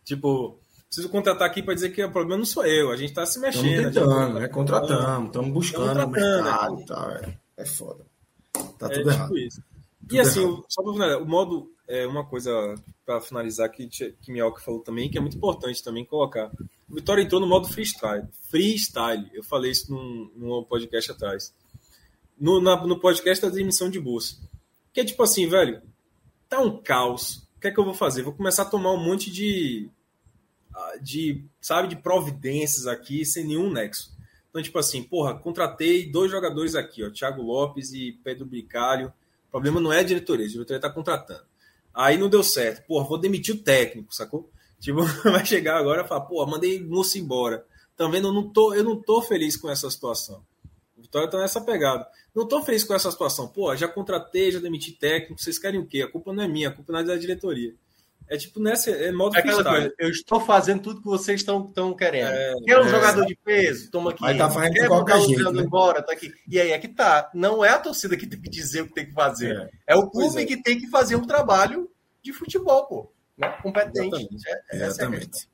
Tipo, 0.03 0.59
preciso 0.89 1.09
contratar 1.09 1.47
aqui 1.47 1.61
para 1.61 1.75
dizer 1.75 1.91
que 1.91 2.03
o 2.03 2.11
problema 2.11 2.39
não 2.39 2.45
sou 2.45 2.65
eu. 2.65 2.91
A 2.91 2.97
gente 2.97 3.13
tá 3.13 3.25
se 3.25 3.39
mexendo. 3.39 3.89
Estamos 3.89 3.93
tentando, 3.93 4.39
né? 4.39 4.47
Contratamos, 4.47 5.27
estamos 5.27 5.53
buscando 5.53 6.03
o 6.03 6.09
mercado 6.09 6.75
né? 6.75 6.85
tal. 6.87 7.11
É, 7.11 7.37
é 7.57 7.65
foda. 7.65 8.05
Tá 8.77 8.87
é, 8.87 8.89
tudo 8.89 9.09
é, 9.09 9.13
errado. 9.13 9.27
Tipo 9.27 9.37
isso. 9.37 9.63
Tudo 10.01 10.15
e 10.15 10.19
assim, 10.19 10.41
errado. 10.41 10.65
só 10.67 10.81
para 10.81 10.93
finalizar, 10.93 11.21
o 11.21 11.25
modo, 11.27 11.71
é 11.87 12.07
uma 12.07 12.25
coisa 12.25 12.75
para 13.05 13.21
finalizar 13.21 13.69
que, 13.69 13.87
que 13.87 14.31
Mioca 14.31 14.61
falou 14.61 14.81
também, 14.81 15.09
que 15.09 15.17
é 15.17 15.21
muito 15.21 15.37
importante 15.37 15.83
também 15.83 16.03
colocar. 16.03 16.51
O 16.89 16.95
Vitória 16.95 17.21
entrou 17.21 17.39
no 17.39 17.47
modo 17.47 17.67
freestyle. 17.67 18.27
Freestyle. 18.49 19.29
Eu 19.31 19.43
falei 19.43 19.71
isso 19.71 19.93
num, 19.93 20.31
num 20.35 20.63
podcast 20.63 21.11
atrás. 21.11 21.53
No, 22.39 22.59
na, 22.59 22.83
no 22.87 22.99
podcast 22.99 23.45
da 23.45 23.51
demissão 23.51 23.91
de 23.91 23.99
bolsa. 23.99 24.37
Que 24.91 25.01
é 25.01 25.05
tipo 25.05 25.21
assim, 25.21 25.47
velho, 25.47 25.83
tá 26.49 26.59
um 26.59 26.81
caos. 26.81 27.47
O 27.57 27.59
que 27.61 27.67
é 27.67 27.71
que 27.71 27.79
eu 27.79 27.85
vou 27.85 27.93
fazer? 27.93 28.23
Vou 28.23 28.33
começar 28.33 28.63
a 28.63 28.65
tomar 28.65 28.91
um 28.91 29.03
monte 29.03 29.29
de, 29.29 29.87
de 31.01 31.43
sabe, 31.61 31.87
de 31.87 31.95
providências 31.95 32.87
aqui 32.87 33.25
sem 33.25 33.45
nenhum 33.45 33.71
nexo. 33.71 34.11
Então, 34.49 34.61
tipo 34.61 34.79
assim, 34.79 35.03
porra, 35.03 35.35
contratei 35.35 36.09
dois 36.09 36.31
jogadores 36.31 36.75
aqui, 36.75 37.03
ó, 37.03 37.09
Thiago 37.09 37.41
Lopes 37.41 37.93
e 37.93 38.13
Pedro 38.23 38.45
Bicalho. 38.45 39.13
O 39.47 39.51
problema 39.51 39.79
não 39.79 39.93
é 39.93 39.99
a 39.99 40.03
diretoria, 40.03 40.45
a 40.45 40.49
diretoria 40.49 40.81
tá 40.81 40.89
contratando. 40.89 41.43
Aí 41.93 42.17
não 42.17 42.29
deu 42.29 42.43
certo. 42.43 42.85
Porra, 42.87 43.07
vou 43.07 43.17
demitir 43.17 43.55
o 43.55 43.59
técnico, 43.59 44.13
sacou? 44.13 44.49
Tipo, 44.79 45.03
vai 45.23 45.45
chegar 45.45 45.77
agora 45.77 46.03
e 46.03 46.07
falar, 46.07 46.21
pô, 46.21 46.45
mandei 46.45 46.81
moço 46.81 47.17
embora. 47.17 47.65
Também 47.95 48.21
eu 48.21 48.31
não 48.31 48.49
tô, 48.49 48.73
eu 48.73 48.83
não 48.83 48.95
tô 48.95 49.21
feliz 49.21 49.57
com 49.57 49.69
essa 49.69 49.89
situação. 49.89 50.43
O 50.97 51.01
Vitória 51.01 51.29
tá 51.29 51.37
nessa 51.37 51.61
pegada. 51.61 52.07
Não 52.33 52.47
tô 52.47 52.61
feliz 52.63 52.83
com 52.83 52.93
essa 52.93 53.11
situação. 53.11 53.47
Pô, 53.47 53.75
já 53.75 53.87
contratei, 53.87 54.51
já 54.51 54.59
demiti 54.59 54.93
técnico, 54.93 55.41
vocês 55.41 55.59
querem 55.59 55.79
o 55.79 55.85
quê? 55.85 56.03
A 56.03 56.07
culpa 56.07 56.31
não 56.31 56.43
é 56.43 56.47
minha, 56.47 56.69
a 56.69 56.71
culpa 56.71 56.93
não 56.93 56.99
é 56.99 57.03
da 57.03 57.17
diretoria. 57.17 57.75
É 58.29 58.37
tipo 58.37 58.59
nessa, 58.59 58.91
é 58.91 59.11
modo 59.11 59.35
é 59.35 59.41
coisa, 59.41 59.91
eu 59.97 60.09
estou 60.09 60.39
fazendo 60.39 60.83
tudo 60.83 61.01
que 61.01 61.07
vocês 61.07 61.39
estão 61.39 61.95
querendo. 61.95 62.29
É, 62.29 62.53
Quer 62.63 62.79
um 62.79 62.85
é, 62.85 62.89
jogador 62.89 63.25
de 63.25 63.35
peso? 63.43 63.89
Toma 63.89 64.11
aqui. 64.11 64.21
Mas 64.21 64.37
tá 64.37 64.51
fazendo 64.51 64.73
Quer 64.73 64.87
qualquer 64.87 65.21
jeito, 65.21 65.51
né? 65.51 65.63
embora? 65.63 66.03
Tá 66.03 66.13
aqui. 66.13 66.31
E 66.47 66.59
aí 66.59 66.71
é 66.71 66.77
que 66.77 66.89
tá. 66.89 67.31
Não 67.33 67.65
é 67.65 67.69
a 67.69 67.79
torcida 67.79 68.15
que 68.15 68.27
tem 68.27 68.39
que 68.39 68.49
dizer 68.49 68.81
o 68.81 68.87
que 68.87 68.93
tem 68.93 69.07
que 69.07 69.13
fazer. 69.13 69.71
É, 69.87 69.93
é 69.93 69.95
o 69.95 70.07
clube 70.07 70.43
é. 70.43 70.45
que 70.45 70.61
tem 70.61 70.77
que 70.77 70.87
fazer 70.89 71.15
um 71.15 71.25
trabalho 71.25 71.89
de 72.21 72.31
futebol, 72.31 72.85
pô. 72.85 73.11
Né? 73.35 73.49
Competente. 73.63 74.15
Exatamente. 74.15 74.47
É, 74.71 74.85
Exatamente. 74.85 75.49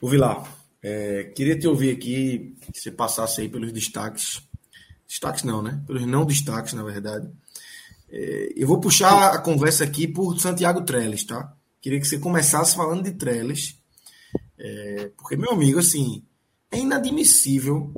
o 0.00 0.08
Vilar, 0.08 0.50
é, 0.82 1.24
queria 1.36 1.58
te 1.58 1.68
ouvir 1.68 1.94
aqui, 1.94 2.56
que 2.72 2.80
você 2.80 2.90
passasse 2.90 3.42
aí 3.42 3.48
pelos 3.50 3.72
destaques. 3.72 4.40
Destaques 5.06 5.42
não, 5.42 5.60
né? 5.60 5.82
Pelos 5.86 6.06
não 6.06 6.24
destaques, 6.24 6.72
na 6.72 6.82
verdade. 6.82 7.30
É, 8.08 8.54
eu 8.56 8.66
vou 8.66 8.80
puxar 8.80 9.34
a 9.34 9.38
conversa 9.38 9.84
aqui 9.84 10.08
por 10.08 10.40
Santiago 10.40 10.82
Trellis, 10.82 11.24
tá? 11.24 11.54
Queria 11.84 12.00
que 12.00 12.06
você 12.06 12.18
começasse 12.18 12.74
falando 12.74 13.02
de 13.02 13.12
Trellis. 13.12 13.78
É, 14.58 15.10
porque, 15.18 15.36
meu 15.36 15.52
amigo, 15.52 15.78
assim, 15.78 16.24
é 16.70 16.78
inadmissível 16.78 17.92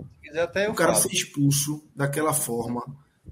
o 0.69 0.75
cara 0.75 0.93
falo. 0.93 1.09
ser 1.09 1.13
expulso 1.13 1.85
daquela 1.95 2.33
forma, 2.35 2.85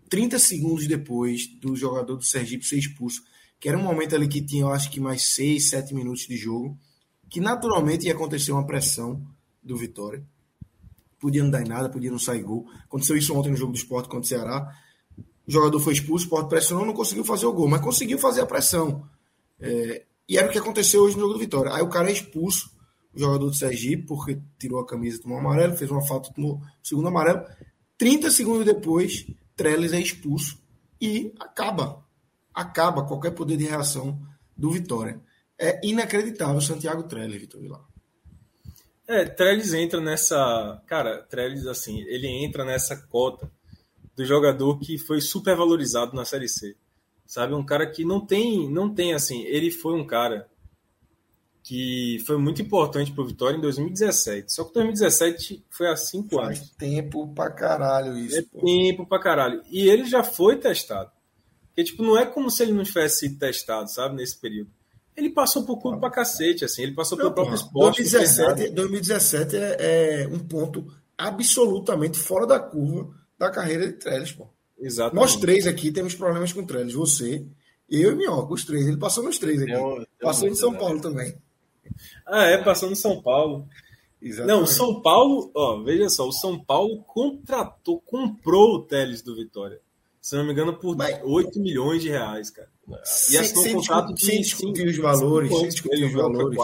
30 0.09 0.39
segundos 0.39 0.87
depois 0.87 1.49
do 1.61 1.75
jogador 1.75 2.15
do 2.15 2.25
Sergipe 2.25 2.65
ser 2.65 2.79
expulso 2.79 3.25
que 3.59 3.69
era 3.69 3.77
um 3.77 3.83
momento 3.83 4.15
ali 4.15 4.29
que 4.29 4.41
tinha, 4.41 4.63
eu 4.63 4.71
acho 4.71 4.89
que 4.93 5.01
mais 5.01 5.35
6, 5.35 5.71
7 5.71 5.93
minutos 5.93 6.29
de 6.29 6.37
jogo, 6.37 6.79
que 7.29 7.41
naturalmente 7.41 8.07
ia 8.07 8.13
acontecer 8.13 8.53
uma 8.53 8.65
pressão 8.65 9.27
do 9.61 9.77
Vitória. 9.77 10.25
Podia 11.19 11.43
não 11.43 11.51
dar 11.51 11.63
em 11.63 11.69
nada, 11.69 11.89
podia 11.89 12.13
não 12.13 12.19
sair 12.19 12.45
gol. 12.45 12.69
Aconteceu 12.85 13.17
isso 13.17 13.35
ontem 13.35 13.51
no 13.51 13.57
jogo 13.57 13.73
do 13.73 13.79
esporte 13.79 14.09
contra 14.09 14.21
o 14.21 14.25
Ceará. 14.25 14.73
O 15.45 15.51
jogador 15.51 15.81
foi 15.81 15.95
expulso, 15.95 16.25
o 16.25 16.27
esporte 16.27 16.49
pressionou, 16.49 16.87
não 16.87 16.95
conseguiu 16.95 17.25
fazer 17.25 17.47
o 17.47 17.53
gol, 17.53 17.67
mas 17.67 17.81
conseguiu 17.81 18.21
fazer 18.21 18.43
a 18.43 18.47
pressão. 18.47 19.05
É, 19.59 20.05
e 20.29 20.39
era 20.39 20.49
o 20.49 20.51
que 20.51 20.59
aconteceu 20.59 21.03
hoje 21.03 21.17
no 21.17 21.23
jogo 21.23 21.35
do 21.35 21.41
Vitória. 21.41 21.73
Aí 21.75 21.83
o 21.83 21.89
cara 21.89 22.09
é 22.09 22.13
expulso, 22.13 22.71
o 23.13 23.19
jogador 23.19 23.47
do 23.47 23.55
Sergipe, 23.55 24.07
porque 24.07 24.41
tirou 24.59 24.81
a 24.81 24.87
camisa, 24.87 25.21
tomou 25.21 25.39
amarelo, 25.39 25.77
fez 25.77 25.91
uma 25.91 26.05
falta, 26.07 26.33
tomou 26.33 26.57
o 26.57 26.63
segundo 26.83 27.09
amarelo. 27.09 27.45
30 27.97 28.31
segundos 28.31 28.65
depois, 28.65 29.27
Trellis 29.55 29.93
é 29.93 30.01
expulso 30.01 30.59
e 31.01 31.33
acaba 31.39 32.05
acaba 32.55 33.05
qualquer 33.05 33.33
poder 33.33 33.57
de 33.57 33.65
reação 33.65 34.19
do 34.57 34.71
Vitória. 34.71 35.21
É 35.59 35.81
inacreditável 35.87 36.61
Santiago 36.61 37.03
Trellis, 37.05 37.41
Vitor 37.41 37.61
Vilar. 37.61 37.85
É, 39.07 39.25
Trellis 39.25 39.75
entra 39.75 40.01
nessa. 40.01 40.83
Cara, 40.87 41.23
Trellis, 41.25 41.67
assim, 41.67 42.01
ele 42.03 42.27
entra 42.27 42.65
nessa 42.65 42.97
cota 42.97 43.51
do 44.17 44.25
jogador 44.25 44.79
que 44.79 44.97
foi 44.97 45.21
super 45.21 45.57
valorizado 45.57 46.15
na 46.15 46.25
Série 46.25 46.49
C. 46.49 46.77
Sabe? 47.27 47.55
Um 47.55 47.65
cara 47.65 47.87
que 47.87 48.05
não 48.05 48.25
tem, 48.25 48.71
não 48.71 48.93
tem 48.93 49.15
assim. 49.15 49.43
Ele 49.45 49.71
foi 49.71 49.95
um 49.95 50.07
cara 50.07 50.49
que 51.63 52.23
foi 52.27 52.37
muito 52.37 52.61
importante 52.61 53.11
para 53.11 53.25
o 53.25 53.27
Vitória 53.27 53.57
em 53.57 53.61
2017. 53.61 54.53
Só 54.53 54.65
que 54.65 54.75
2017 54.75 55.65
foi 55.71 55.89
há 55.89 55.97
cinco 55.97 56.37
Faz 56.37 56.59
anos. 56.59 56.71
tempo 56.73 57.27
pra 57.35 57.51
caralho 57.51 58.19
isso. 58.19 58.37
É 58.37 58.43
pô. 58.43 58.61
tempo 58.61 59.07
pra 59.07 59.19
caralho. 59.19 59.63
E 59.71 59.89
ele 59.89 60.05
já 60.05 60.23
foi 60.23 60.57
testado. 60.57 61.11
Porque, 61.69 61.85
tipo, 61.85 62.03
não 62.03 62.19
é 62.19 62.27
como 62.27 62.51
se 62.51 62.63
ele 62.63 62.73
não 62.73 62.85
tivesse 62.85 63.21
sido 63.21 63.39
testado, 63.39 63.91
sabe, 63.91 64.15
nesse 64.15 64.39
período. 64.39 64.71
Ele 65.17 65.31
passou 65.31 65.65
por 65.65 65.79
clube 65.81 65.99
pra 65.99 66.11
cacete, 66.11 66.65
assim, 66.65 66.83
ele 66.83 66.93
passou 66.93 67.17
pelo 67.17 67.33
próprio 67.33 67.55
esporte. 67.55 68.03
2017, 68.03 68.71
2017 68.71 69.57
é, 69.57 69.77
é, 70.23 70.29
um 70.29 70.41
ponto 70.41 70.87
absolutamente 71.17 72.19
fora 72.19 72.47
da 72.47 72.61
curva 72.61 73.15
da 73.39 73.51
carreira 73.51 73.87
de 73.87 73.95
Trellis, 73.95 74.33
pô. 74.33 74.49
Exatamente. 74.79 75.21
Nós 75.21 75.37
três 75.37 75.67
aqui 75.67 75.93
temos 75.93 76.15
problemas 76.15 76.53
com 76.53 76.65
Trellis. 76.65 76.95
Você, 76.95 77.47
eu 77.89 78.13
e 78.13 78.17
Minhoca, 78.17 78.53
os 78.53 78.65
três. 78.65 78.87
Ele 78.87 78.97
passou 78.97 79.25
nos 79.25 79.39
três 79.39 79.63
aqui. 79.63 79.73
Eu, 79.73 79.99
eu 79.99 80.07
passou 80.21 80.49
em 80.49 80.55
São 80.55 80.73
né? 80.73 80.79
Paulo 80.79 81.01
também. 81.01 81.35
Ah, 82.27 82.45
é, 82.45 82.59
passou 82.59 82.91
no 82.91 82.97
São 82.97 83.23
Paulo. 83.23 83.69
Exatamente. 84.21 84.57
Não, 84.57 84.65
o 84.65 84.67
São 84.67 85.03
Paulo, 85.03 85.51
ó, 85.55 85.83
veja 85.83 86.09
só, 86.09 86.27
o 86.27 86.33
São 86.33 86.59
Paulo 86.59 87.03
contratou, 87.05 88.01
comprou 88.01 88.77
o 88.77 88.83
Teles 88.83 89.23
do 89.23 89.37
Vitória 89.37 89.81
se 90.25 90.35
não 90.37 90.47
me 90.47 90.53
engano, 90.53 90.73
por 90.73 90.97
Mas, 90.97 91.21
8 91.23 91.61
milhões 91.61 92.01
de 92.01 92.09
reais, 92.09 92.49
cara. 92.49 92.67
E 93.31 93.37
assinou 93.37 93.67
um 93.67 93.73
contrato 93.75 94.15
de. 94.15 94.25
Sem 94.25 94.41
discutir 94.41 94.87
os 94.87 94.97
valores, 94.97 95.51
sem 95.51 95.69
discutir 95.69 96.05
os 96.07 96.13
valores. 96.15 96.59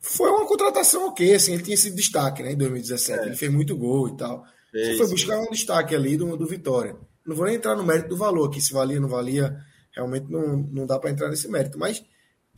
Foi 0.00 0.30
uma 0.30 0.46
contratação 0.46 1.06
ok, 1.08 1.34
assim, 1.34 1.52
ele 1.52 1.62
tinha 1.62 1.74
esse 1.74 1.90
destaque, 1.90 2.42
né, 2.42 2.52
em 2.52 2.56
2017. 2.56 3.20
É. 3.20 3.26
Ele 3.26 3.36
fez 3.36 3.52
muito 3.52 3.76
gol 3.76 4.08
e 4.08 4.16
tal. 4.16 4.42
Você 4.84 4.96
foi 4.96 5.08
buscar 5.08 5.38
um 5.40 5.50
destaque 5.50 5.94
ali 5.94 6.16
do, 6.16 6.36
do 6.36 6.46
Vitória. 6.46 6.96
Não 7.24 7.34
vou 7.34 7.46
nem 7.46 7.56
entrar 7.56 7.74
no 7.76 7.84
mérito 7.84 8.10
do 8.10 8.16
valor, 8.16 8.50
que 8.50 8.60
se 8.60 8.72
valia, 8.72 9.00
não 9.00 9.08
valia, 9.08 9.58
realmente 9.92 10.30
não, 10.30 10.56
não 10.56 10.86
dá 10.86 10.98
para 10.98 11.10
entrar 11.10 11.28
nesse 11.28 11.48
mérito. 11.48 11.78
Mas 11.78 12.04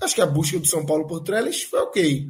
acho 0.01 0.15
que 0.15 0.21
a 0.21 0.27
busca 0.27 0.59
do 0.59 0.67
São 0.67 0.85
Paulo 0.85 1.07
por 1.07 1.21
Trellis 1.21 1.63
foi 1.63 1.81
ok. 1.81 2.29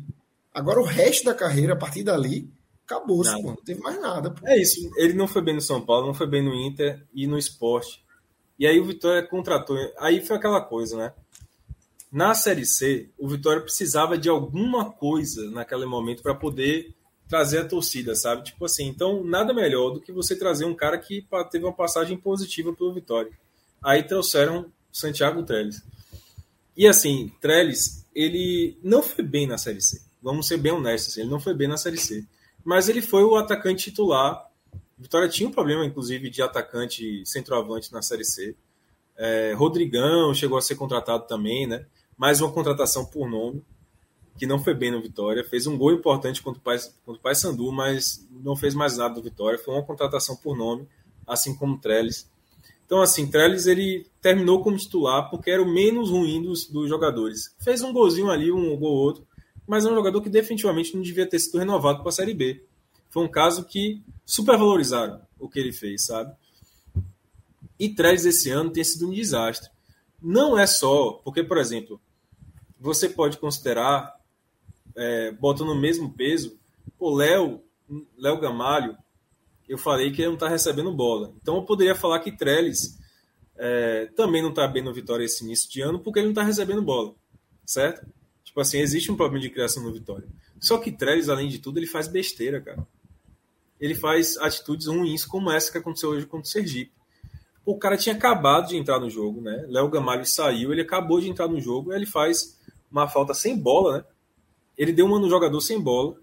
Agora 0.55 0.81
o 0.81 0.85
resto 0.85 1.25
da 1.25 1.35
carreira, 1.35 1.75
a 1.75 1.77
partir 1.77 2.03
dali, 2.03 2.51
Acabou-se, 2.89 3.31
pô. 3.43 3.49
Não 3.49 3.57
teve 3.57 3.81
mais 3.83 4.01
nada. 4.01 4.31
Pô. 4.31 4.49
É 4.49 4.59
isso. 4.59 4.91
Ele 4.97 5.13
não 5.13 5.29
foi 5.29 5.43
bem 5.43 5.55
no 5.55 5.61
São 5.61 5.79
Paulo, 5.85 6.07
não 6.07 6.15
foi 6.15 6.27
bem 6.27 6.43
no 6.43 6.55
Inter 6.55 7.07
e 7.13 7.27
no 7.27 7.37
esporte. 7.37 8.03
E 8.59 8.67
aí 8.67 8.81
o 8.81 8.87
Vitória 8.87 9.23
contratou. 9.29 9.77
Aí 9.99 10.25
foi 10.25 10.37
aquela 10.37 10.63
coisa, 10.63 10.97
né? 10.97 11.13
Na 12.11 12.33
Série 12.33 12.65
C, 12.65 13.11
o 13.19 13.29
Vitória 13.29 13.61
precisava 13.61 14.17
de 14.17 14.31
alguma 14.31 14.91
coisa 14.91 15.51
naquele 15.51 15.85
momento 15.85 16.23
para 16.23 16.35
poder 16.35 16.95
trazer 17.29 17.59
a 17.59 17.69
torcida, 17.69 18.15
sabe? 18.15 18.45
Tipo 18.45 18.65
assim, 18.65 18.87
então 18.87 19.23
nada 19.23 19.53
melhor 19.53 19.91
do 19.91 20.01
que 20.01 20.11
você 20.11 20.35
trazer 20.35 20.65
um 20.65 20.75
cara 20.75 20.99
que 20.99 21.27
teve 21.51 21.65
uma 21.65 21.73
passagem 21.73 22.17
positiva 22.17 22.73
pelo 22.73 22.95
Vitória. 22.95 23.31
Aí 23.83 24.03
trouxeram 24.03 24.73
Santiago 24.91 25.43
Trellis. 25.43 25.83
E 26.77 26.87
assim, 26.87 27.33
Trellis, 27.41 28.05
ele 28.15 28.79
não 28.83 29.03
foi 29.03 29.25
bem 29.25 29.47
na 29.47 29.59
Série 29.59 29.81
C. 29.81 30.01
Vamos 30.23 30.49
ser 30.49 30.57
bem 30.57 30.73
honestos, 30.73 31.17
ele 31.17 31.29
não 31.29 31.39
foi 31.39 31.55
bem 31.55 31.69
na 31.69 31.77
Série 31.77 31.99
C. 31.99 32.25
Mas 32.65 32.89
ele 32.89 33.03
foi 33.03 33.23
o 33.23 33.37
atacante 33.37 33.91
titular. 33.91 34.47
Vitória 34.97 35.29
tinha 35.29 35.49
um 35.49 35.53
problema, 35.53 35.85
inclusive, 35.85 36.29
de 36.31 36.43
atacante 36.43 37.25
centroavante 37.25 37.93
na 37.93 38.03
Série 38.03 38.25
C. 38.25 38.57
É, 39.17 39.53
Rodrigão 39.55 40.35
chegou 40.35 40.59
a 40.59 40.63
ser 40.63 40.77
contratado 40.77 41.27
também, 41.27 41.67
né? 41.67 41.85
Mais 42.17 42.41
uma 42.41 42.53
contratação 42.53 43.05
por 43.05 43.29
nome, 43.29 43.63
que 44.39 44.47
não 44.47 44.59
foi 44.63 44.75
bem 44.75 44.91
no 44.91 45.03
Vitória. 45.03 45.45
Fez 45.45 45.67
um 45.67 45.77
gol 45.77 45.93
importante 45.93 46.41
contra 46.43 46.61
o, 46.61 46.63
Pai, 46.63 46.79
contra 47.05 47.53
o 47.63 47.73
mas 47.73 48.27
não 48.31 48.57
fez 48.57 48.75
mais 48.75 48.97
nada 48.97 49.15
do 49.15 49.23
Vitória. 49.23 49.59
Foi 49.59 49.75
uma 49.75 49.83
contratação 49.83 50.37
por 50.37 50.57
nome, 50.57 50.87
assim 51.27 51.55
como 51.55 51.79
Trellis. 51.79 52.31
Então, 52.87 53.03
assim, 53.03 53.27
Trellis 53.27 53.67
ele 53.67 54.07
terminou 54.23 54.63
como 54.63 54.79
titular 54.79 55.29
porque 55.29 55.51
era 55.51 55.63
o 55.63 55.69
menos 55.69 56.09
ruim 56.09 56.43
dos, 56.43 56.67
dos 56.67 56.89
jogadores. 56.89 57.55
Fez 57.59 57.83
um 57.83 57.93
golzinho 57.93 58.31
ali, 58.31 58.51
um 58.51 58.77
gol 58.77 58.95
outro, 58.95 59.27
mas 59.67 59.85
é 59.85 59.91
um 59.91 59.95
jogador 59.95 60.23
que 60.23 60.31
definitivamente 60.31 60.95
não 60.95 61.03
devia 61.03 61.29
ter 61.29 61.39
sido 61.39 61.59
renovado 61.59 61.99
para 62.01 62.09
a 62.09 62.13
Série 62.13 62.33
B. 62.33 62.65
Foi 63.11 63.23
um 63.23 63.29
caso 63.29 63.65
que 63.65 64.03
supervalorizaram 64.25 65.21
o 65.39 65.49
que 65.49 65.59
ele 65.59 65.73
fez, 65.73 66.07
sabe? 66.07 66.35
E 67.79 67.89
Trellis 67.91 68.25
esse 68.25 68.51
ano 68.51 68.71
tem 68.71 68.83
sido 68.83 69.07
um 69.07 69.13
desastre. 69.13 69.71
Não 70.21 70.59
é 70.59 70.67
só 70.67 71.21
porque, 71.25 71.45
por 71.45 71.59
exemplo, 71.59 72.01
você 72.81 73.09
pode 73.09 73.39
considerar, 73.39 74.18
é, 74.99 75.31
botando 75.31 75.69
no 75.69 75.81
mesmo 75.81 76.13
peso, 76.13 76.59
o 76.99 77.15
Léo, 77.15 77.63
Léo 78.17 78.41
Gamalho, 78.41 78.97
eu 79.69 79.79
falei 79.79 80.11
que 80.11 80.21
ele 80.21 80.29
não 80.29 80.35
está 80.35 80.49
recebendo 80.49 80.93
bola. 80.93 81.33
Então 81.41 81.57
eu 81.57 81.63
poderia 81.63 81.95
falar 81.95 82.19
que 82.19 82.37
Trellis 82.37 82.99
é, 83.57 84.07
também 84.17 84.43
não 84.43 84.51
está 84.51 84.67
bem 84.67 84.83
no 84.83 84.93
Vitória 84.93 85.25
esse 85.25 85.45
início 85.45 85.71
de 85.71 85.81
ano 85.81 86.01
porque 86.01 86.19
ele 86.19 86.27
não 86.27 86.33
está 86.33 86.43
recebendo 86.43 86.83
bola, 86.83 87.15
certo? 87.65 88.05
Tipo 88.43 88.61
assim, 88.61 88.79
existe 88.79 89.13
um 89.13 89.17
problema 89.17 89.41
de 89.41 89.51
criação 89.51 89.83
no 89.83 89.93
Vitória. 89.93 90.27
Só 90.59 90.79
que 90.79 90.91
Trellis, 90.91 91.29
além 91.29 91.49
de 91.49 91.61
tudo, 91.61 91.79
ele 91.79 91.87
faz 91.87 92.09
besteira, 92.09 92.61
cara. 92.61 92.85
Ele 93.81 93.95
faz 93.95 94.37
atitudes 94.39 94.89
ruins 94.89 95.25
como 95.25 95.53
essa 95.53 95.71
que 95.71 95.79
aconteceu 95.79 96.11
hoje 96.11 96.27
contra 96.27 96.49
o 96.49 96.51
Sergipe. 96.51 96.91
O 97.65 97.79
cara 97.79 97.97
tinha 97.97 98.17
acabado 98.17 98.69
de 98.69 98.77
entrar 98.77 98.99
no 98.99 99.09
jogo, 99.09 99.41
né? 99.41 99.65
Léo 99.69 99.89
Gamalho 99.89 100.27
saiu, 100.27 100.73
ele 100.73 100.83
acabou 100.83 101.21
de 101.21 101.29
entrar 101.29 101.47
no 101.47 101.61
jogo, 101.61 101.93
ele 101.93 102.07
faz 102.07 102.59
uma 102.91 103.07
falta 103.07 103.35
sem 103.35 103.57
bola, 103.57 103.99
né? 103.99 104.05
Ele 104.79 104.93
deu 104.93 105.05
uma 105.05 105.19
no 105.19 105.29
jogador 105.29 105.61
sem 105.61 105.81
bola 105.81 106.17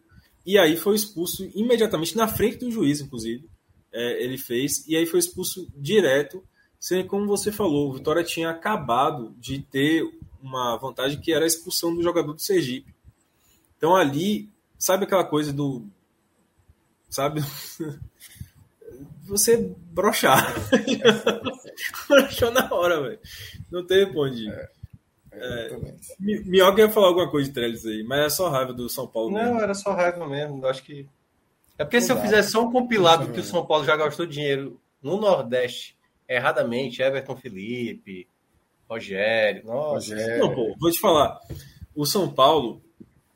e 0.46 0.58
aí 0.58 0.78
foi 0.78 0.96
expulso 0.96 1.44
imediatamente 1.54 2.16
na 2.16 2.28
frente 2.28 2.58
do 2.58 2.72
juiz, 2.72 3.02
inclusive. 3.02 3.48
É, 3.92 4.24
ele 4.24 4.38
fez, 4.38 4.88
e 4.88 4.96
aí 4.96 5.06
foi 5.06 5.20
expulso 5.20 5.68
direto, 5.76 6.44
como 7.08 7.26
você 7.26 7.52
falou, 7.52 7.90
o 7.90 7.94
Vitória 7.94 8.24
tinha 8.24 8.50
acabado 8.50 9.34
de 9.40 9.60
ter 9.60 10.04
uma 10.42 10.78
vantagem 10.78 11.20
que 11.20 11.34
era 11.34 11.44
a 11.44 11.48
expulsão 11.48 11.96
do 11.96 12.04
jogador 12.04 12.34
do 12.34 12.42
Sergipe. 12.42 12.94
Então 13.78 13.96
ali, 13.96 14.50
sabe 14.78 15.06
aquela 15.06 15.24
coisa 15.24 15.52
do. 15.52 15.86
Sabe? 17.10 17.42
você 19.26 19.58
brochar. 19.92 20.54
Brochou 22.08 22.52
na 22.52 22.72
hora, 22.72 23.02
velho. 23.02 23.20
Não 23.72 23.86
tem 23.86 24.06
onde. 24.16 24.50
É. 24.50 24.70
É, 25.38 25.78
Minhoca 26.20 26.82
ia 26.82 26.90
falar 26.90 27.08
alguma 27.08 27.30
coisa 27.30 27.48
de 27.48 27.54
Trellis 27.54 27.86
aí, 27.86 28.04
mas 28.04 28.26
é 28.26 28.30
só 28.30 28.50
raiva 28.50 28.74
do 28.74 28.90
São 28.90 29.08
Paulo. 29.08 29.32
Não, 29.32 29.44
mesmo. 29.44 29.62
era 29.62 29.74
só 29.74 29.94
raiva 29.94 30.28
mesmo. 30.28 30.66
Acho 30.66 30.84
que. 30.84 31.08
É 31.78 31.84
porque 31.84 31.98
não 31.98 32.04
se 32.04 32.10
dá. 32.10 32.16
eu 32.16 32.22
fizesse 32.22 32.52
só 32.52 32.64
um 32.64 32.72
compilado 32.72 33.32
que 33.32 33.40
o 33.40 33.44
São 33.44 33.66
Paulo 33.66 33.86
já 33.86 33.96
gastou 33.96 34.26
dinheiro 34.26 34.80
no 35.02 35.18
Nordeste, 35.18 35.98
erradamente, 36.28 37.02
Everton 37.02 37.36
Felipe, 37.36 38.28
Rogério. 38.90 39.66
Nossa. 39.66 40.14
Rogério. 40.16 40.40
Não, 40.40 40.56
pô, 40.56 40.76
vou 40.80 40.92
te 40.92 41.00
falar. 41.00 41.40
O 41.94 42.06
São 42.06 42.30
Paulo 42.32 42.82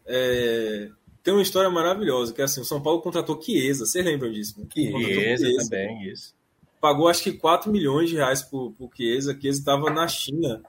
é, 0.06 0.90
tem 1.22 1.34
uma 1.34 1.44
história 1.44 1.70
maravilhosa, 1.70 2.34
que 2.34 2.42
é 2.42 2.46
assim, 2.46 2.62
o 2.62 2.66
São 2.66 2.82
Paulo 2.82 3.02
contratou 3.02 3.40
Chiesa, 3.42 3.86
vocês 3.86 4.04
lembram 4.04 4.32
disso? 4.32 4.60
Né? 4.60 4.68
Chiesa, 4.74 5.46
Chiesa 5.46 5.70
também, 5.70 6.04
isso. 6.10 6.34
Pagou 6.82 7.08
acho 7.08 7.24
que 7.24 7.34
4 7.34 7.72
milhões 7.72 8.10
de 8.10 8.16
reais 8.16 8.42
por, 8.42 8.72
por 8.72 8.90
Chiesa, 8.96 9.38
Chiesa 9.40 9.60
estava 9.60 9.90
na 9.90 10.08
China 10.08 10.62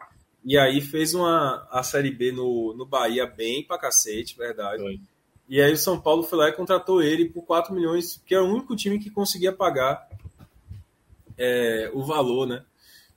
e 0.45 0.59
aí 0.59 0.81
fez 0.81 1.15
uma 1.15 1.67
a 1.71 1.83
Série 1.83 2.11
B 2.11 2.33
no, 2.33 2.75
no 2.75 2.87
Bahia 2.87 3.27
bem 3.27 3.63
pra 3.63 3.79
cacete, 3.79 4.37
verdade. 4.37 4.83
Foi. 4.83 5.01
E 5.49 5.61
aí 5.61 5.73
o 5.73 5.77
São 5.77 6.01
Paulo 6.01 6.23
foi 6.23 6.39
lá 6.39 6.49
e 6.49 6.53
contratou 6.53 7.03
ele 7.03 7.29
por 7.29 7.43
4 7.43 7.75
milhões, 7.75 8.23
que 8.25 8.35
é 8.35 8.41
o 8.41 8.47
único 8.47 8.77
time 8.77 8.99
que 8.99 9.11
conseguia 9.11 9.53
pagar 9.53 10.09
é, 11.37 11.91
o 11.93 12.05
valor, 12.05 12.47
né? 12.47 12.65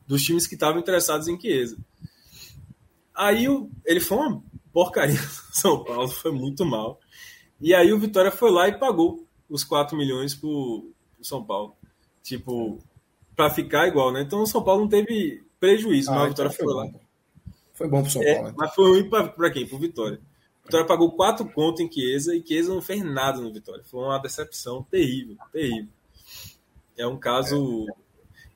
Dos 0.07 0.24
times 0.24 0.47
que 0.47 0.55
estavam 0.55 0.82
interessados 0.82 1.28
em 1.28 1.39
Chiesa. 1.39 1.78
Aí 3.13 3.47
o, 3.47 3.69
ele 3.86 3.99
foi 3.99 4.17
uma 4.17 4.43
porcaria 4.74 5.15
do 5.21 5.55
São 5.55 5.84
Paulo, 5.84 6.07
foi 6.07 6.32
muito 6.32 6.65
mal. 6.65 6.99
E 7.61 7.74
aí 7.74 7.93
o 7.93 7.99
Vitória 7.99 8.32
foi 8.32 8.49
lá 8.49 8.67
e 8.67 8.80
pagou 8.80 9.26
os 9.47 9.63
4 9.63 9.95
milhões 9.95 10.34
pro, 10.34 10.91
pro 11.15 11.24
São 11.24 11.43
Paulo. 11.43 11.76
Tipo, 12.24 12.80
para 13.36 13.51
ficar 13.51 13.88
igual, 13.88 14.11
né? 14.11 14.21
Então 14.21 14.41
o 14.41 14.47
São 14.47 14.63
Paulo 14.63 14.82
não 14.82 14.89
teve 14.89 15.43
prejuízo, 15.59 16.09
ah, 16.09 16.15
mas 16.15 16.26
o 16.26 16.30
Vitória 16.30 16.51
então 16.51 16.65
foi, 16.65 16.74
foi 16.74 16.91
lá. 16.91 17.03
Foi 17.74 17.88
bom 17.88 18.01
pro 18.01 18.11
São 18.11 18.21
é, 18.21 18.36
Paulo. 18.36 18.49
Então. 18.49 18.57
Mas 18.57 18.76
foi 18.76 18.89
ruim 18.89 19.09
para 19.09 19.51
quem? 19.51 19.67
Pro 19.67 19.78
Vitória. 19.78 20.19
Vitória 20.63 20.86
pagou 20.86 21.11
quatro 21.11 21.45
contos 21.49 21.82
em 21.82 21.91
Chiesa 21.91 22.36
e 22.36 22.45
Chiesa 22.45 22.74
não 22.74 22.82
fez 22.82 23.03
nada 23.03 23.41
no 23.41 23.51
Vitória. 23.51 23.84
Foi 23.84 24.01
uma 24.01 24.17
decepção 24.19 24.84
terrível, 24.89 25.36
terrível. 25.51 25.89
É 26.97 27.05
um 27.05 27.17
caso. 27.17 27.86
É. 27.89 27.93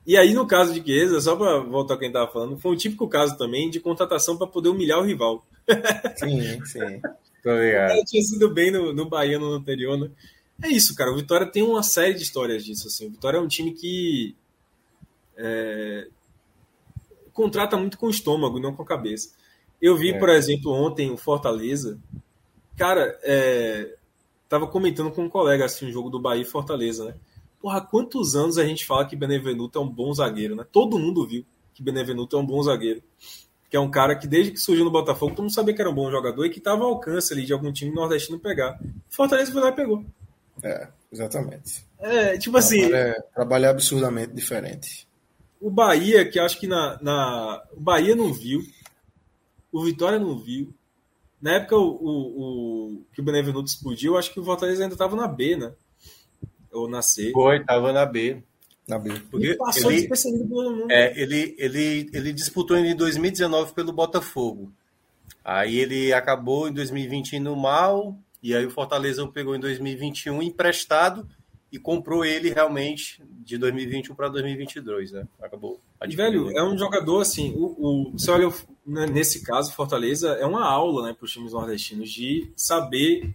E 0.06 0.16
aí, 0.16 0.32
no 0.32 0.46
caso 0.46 0.72
de 0.72 0.82
Chiesa, 0.82 1.20
só 1.20 1.36
para 1.36 1.58
voltar 1.58 1.94
ao 1.94 1.98
que 1.98 2.06
a 2.06 2.08
gente 2.08 2.16
estava 2.16 2.32
falando, 2.32 2.58
foi 2.58 2.72
um 2.72 2.76
típico 2.76 3.08
caso 3.08 3.36
também 3.36 3.68
de 3.68 3.78
contratação 3.78 4.38
para 4.38 4.46
poder 4.46 4.70
humilhar 4.70 4.98
o 4.98 5.04
rival. 5.04 5.46
Sim, 6.16 6.64
sim. 6.64 7.00
Ele 7.44 8.04
tinha 8.04 8.22
sido 8.22 8.52
bem 8.52 8.70
no, 8.70 8.92
no 8.92 9.08
Bahia 9.08 9.38
no 9.38 9.52
anterior, 9.52 9.98
né? 9.98 10.10
É 10.62 10.68
isso, 10.68 10.94
cara. 10.94 11.12
O 11.12 11.16
Vitória 11.16 11.46
tem 11.46 11.62
uma 11.62 11.82
série 11.82 12.14
de 12.14 12.22
histórias 12.22 12.64
disso. 12.64 12.88
Assim. 12.88 13.06
O 13.06 13.10
Vitória 13.10 13.38
é 13.38 13.40
um 13.40 13.46
time 13.46 13.72
que 13.72 14.34
é, 15.36 16.08
contrata 17.38 17.76
muito 17.76 17.96
com 17.96 18.06
o 18.06 18.10
estômago, 18.10 18.58
não 18.58 18.74
com 18.74 18.82
a 18.82 18.86
cabeça. 18.86 19.30
Eu 19.80 19.96
vi, 19.96 20.10
é. 20.10 20.18
por 20.18 20.28
exemplo, 20.28 20.72
ontem 20.72 21.08
o 21.12 21.16
Fortaleza. 21.16 21.96
Cara, 22.76 23.16
é, 23.22 23.94
tava 24.48 24.66
comentando 24.66 25.12
com 25.12 25.22
um 25.22 25.28
colega 25.28 25.64
assim, 25.64 25.86
o 25.86 25.88
um 25.88 25.92
jogo 25.92 26.10
do 26.10 26.18
Bahia 26.18 26.42
e 26.42 26.44
Fortaleza, 26.44 27.04
né? 27.04 27.14
Porra, 27.60 27.80
quantos 27.80 28.34
anos 28.34 28.58
a 28.58 28.64
gente 28.64 28.84
fala 28.84 29.06
que 29.06 29.14
Benevenuto 29.14 29.78
é 29.78 29.82
um 29.82 29.88
bom 29.88 30.12
zagueiro, 30.12 30.56
né? 30.56 30.66
Todo 30.72 30.98
mundo 30.98 31.24
viu 31.28 31.44
que 31.72 31.80
Benevenuto 31.80 32.36
é 32.36 32.40
um 32.40 32.46
bom 32.46 32.60
zagueiro. 32.60 33.02
Que 33.70 33.76
é 33.76 33.80
um 33.80 33.90
cara 33.90 34.16
que 34.16 34.26
desde 34.26 34.50
que 34.50 34.58
surgiu 34.58 34.84
no 34.84 34.90
Botafogo, 34.90 35.32
todo 35.32 35.42
mundo 35.42 35.54
sabia 35.54 35.74
que 35.74 35.80
era 35.80 35.90
um 35.90 35.94
bom 35.94 36.10
jogador 36.10 36.44
e 36.44 36.50
que 36.50 36.58
estava 36.58 36.82
ao 36.82 36.90
alcance 36.90 37.32
ali 37.32 37.44
de 37.44 37.52
algum 37.52 37.72
time 37.72 37.94
nordestino 37.94 38.40
pegar. 38.40 38.80
Fortaleza 39.08 39.52
foi 39.52 39.62
lá 39.62 39.68
e 39.68 39.72
pegou. 39.72 40.04
É, 40.62 40.88
exatamente. 41.12 41.86
É, 42.00 42.36
tipo 42.36 42.56
assim. 42.56 42.92
É, 42.92 43.14
trabalho 43.32 43.66
é 43.66 43.68
absurdamente 43.68 44.32
diferente. 44.32 45.07
O 45.60 45.70
Bahia, 45.70 46.24
que 46.28 46.38
acho 46.38 46.58
que 46.58 46.66
na, 46.66 46.98
na. 47.02 47.62
O 47.72 47.80
Bahia 47.80 48.14
não 48.14 48.32
viu. 48.32 48.62
O 49.72 49.82
Vitória 49.84 50.18
não 50.18 50.38
viu. 50.38 50.72
Na 51.40 51.54
época 51.54 51.76
o, 51.76 51.88
o, 51.88 52.94
o 52.96 53.04
que 53.12 53.20
o 53.20 53.24
Benevenuto 53.24 53.68
explodiu, 53.68 54.16
acho 54.16 54.32
que 54.32 54.40
o 54.40 54.44
Fortaleza 54.44 54.82
ainda 54.82 54.94
estava 54.94 55.14
na 55.14 55.28
B, 55.28 55.56
né? 55.56 55.72
Ou 56.72 56.88
na 56.88 57.02
C. 57.02 57.30
Foi, 57.32 57.58
estava 57.58 57.92
na 57.92 58.04
B. 58.04 58.42
Na 58.86 58.98
B. 58.98 59.10
Porque 59.30 59.54
passou 59.54 59.92
ele, 59.92 60.08
mundo. 60.44 60.90
É, 60.90 61.20
ele, 61.20 61.54
ele, 61.58 62.10
ele 62.12 62.32
disputou 62.32 62.76
em 62.76 62.96
2019 62.96 63.74
pelo 63.74 63.92
Botafogo. 63.92 64.72
Aí 65.44 65.78
ele 65.78 66.12
acabou 66.12 66.68
em 66.68 66.72
2020 66.72 67.36
indo 67.36 67.54
mal, 67.56 68.18
e 68.42 68.54
aí 68.54 68.66
o 68.66 68.70
Fortaleza 68.70 69.22
o 69.22 69.32
pegou 69.32 69.54
em 69.54 69.60
2021 69.60 70.42
emprestado 70.42 71.28
e 71.70 71.78
comprou 71.78 72.24
ele 72.24 72.50
realmente 72.50 73.22
de 73.44 73.58
2021 73.58 74.14
para 74.14 74.28
2022, 74.28 75.12
né? 75.12 75.28
Acabou. 75.40 75.80
E, 76.06 76.16
velho, 76.16 76.50
é 76.56 76.62
um 76.62 76.76
jogador 76.78 77.20
assim. 77.20 77.52
O, 77.56 77.76
o, 77.78 78.12
você 78.12 78.30
olha, 78.30 78.52
né, 78.86 79.06
nesse 79.06 79.42
caso, 79.42 79.74
Fortaleza 79.74 80.30
é 80.30 80.46
uma 80.46 80.64
aula 80.64 81.06
né, 81.06 81.14
para 81.14 81.24
os 81.24 81.32
times 81.32 81.52
nordestinos 81.52 82.10
de 82.10 82.50
saber 82.56 83.34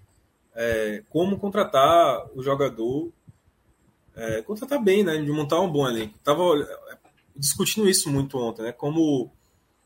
é, 0.56 1.04
como 1.10 1.38
contratar 1.38 2.28
o 2.36 2.42
jogador, 2.42 3.12
é, 4.16 4.42
contratar 4.42 4.82
bem, 4.82 5.04
né? 5.04 5.18
De 5.18 5.32
montar 5.32 5.60
um 5.60 5.72
bom 5.72 5.88
elenco. 5.88 6.18
Tava 6.24 6.44
discutindo 7.36 7.88
isso 7.88 8.10
muito 8.10 8.38
ontem, 8.38 8.64
né? 8.64 8.72
Como 8.72 9.32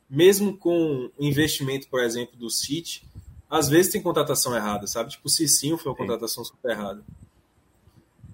mesmo 0.09 0.57
com 0.57 1.09
o 1.17 1.25
investimento, 1.25 1.89
por 1.89 2.01
exemplo, 2.01 2.37
do 2.37 2.49
City, 2.49 3.05
às 3.49 3.67
vezes 3.67 3.91
tem 3.91 4.01
contratação 4.01 4.55
errada, 4.55 4.87
sabe? 4.87 5.11
Tipo, 5.11 5.27
o 5.27 5.29
Cicinho 5.29 5.77
foi 5.77 5.91
uma 5.91 5.97
contratação 5.97 6.43
super 6.43 6.71
errada. 6.71 7.03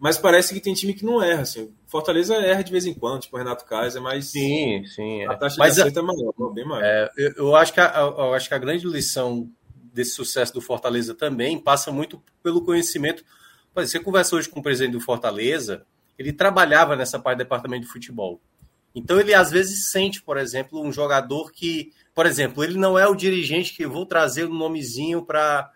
Mas 0.03 0.17
parece 0.17 0.53
que 0.53 0.59
tem 0.59 0.73
time 0.73 0.93
que 0.93 1.05
não 1.05 1.23
erra, 1.23 1.43
assim. 1.43 1.73
Fortaleza 1.87 2.35
erra 2.35 2.61
de 2.61 2.73
vez 2.73 2.85
em 2.85 2.93
quando, 2.93 3.21
tipo 3.21 3.37
o 3.37 3.39
Renato 3.39 3.63
Kaiser, 3.63 4.01
mas. 4.01 4.25
Sim, 4.25 4.83
sim. 4.85 5.23
A 5.23 5.33
taxa 5.33 5.55
mas 5.57 5.75
de 5.75 5.81
acerto 5.81 5.99
é 5.99 6.01
maior, 6.01 6.53
bem 6.53 6.65
maior. 6.65 6.83
É, 6.83 7.09
eu, 7.15 7.31
eu, 7.37 7.55
acho 7.55 7.71
que 7.71 7.79
a, 7.79 7.99
eu 8.01 8.33
acho 8.33 8.49
que 8.49 8.53
a 8.53 8.57
grande 8.57 8.85
lição 8.85 9.49
desse 9.93 10.11
sucesso 10.11 10.53
do 10.53 10.59
Fortaleza 10.59 11.15
também 11.15 11.57
passa 11.57 11.89
muito 11.89 12.21
pelo 12.43 12.65
conhecimento. 12.65 13.23
Você 13.73 13.97
conversa 13.97 14.35
hoje 14.35 14.49
com 14.49 14.59
o 14.59 14.63
presidente 14.63 14.91
do 14.91 14.99
Fortaleza, 14.99 15.85
ele 16.19 16.33
trabalhava 16.33 16.97
nessa 16.97 17.17
parte 17.17 17.37
do 17.37 17.45
departamento 17.45 17.85
de 17.85 17.89
futebol. 17.89 18.41
Então 18.93 19.21
ele 19.21 19.33
às 19.33 19.51
vezes 19.51 19.89
sente, 19.89 20.21
por 20.21 20.35
exemplo, 20.35 20.81
um 20.81 20.91
jogador 20.91 21.49
que, 21.49 21.93
por 22.13 22.25
exemplo, 22.25 22.61
ele 22.61 22.77
não 22.77 22.99
é 22.99 23.07
o 23.07 23.15
dirigente 23.15 23.73
que 23.73 23.87
vou 23.87 24.05
trazer 24.05 24.47
um 24.47 24.53
nomezinho 24.53 25.25
para 25.25 25.71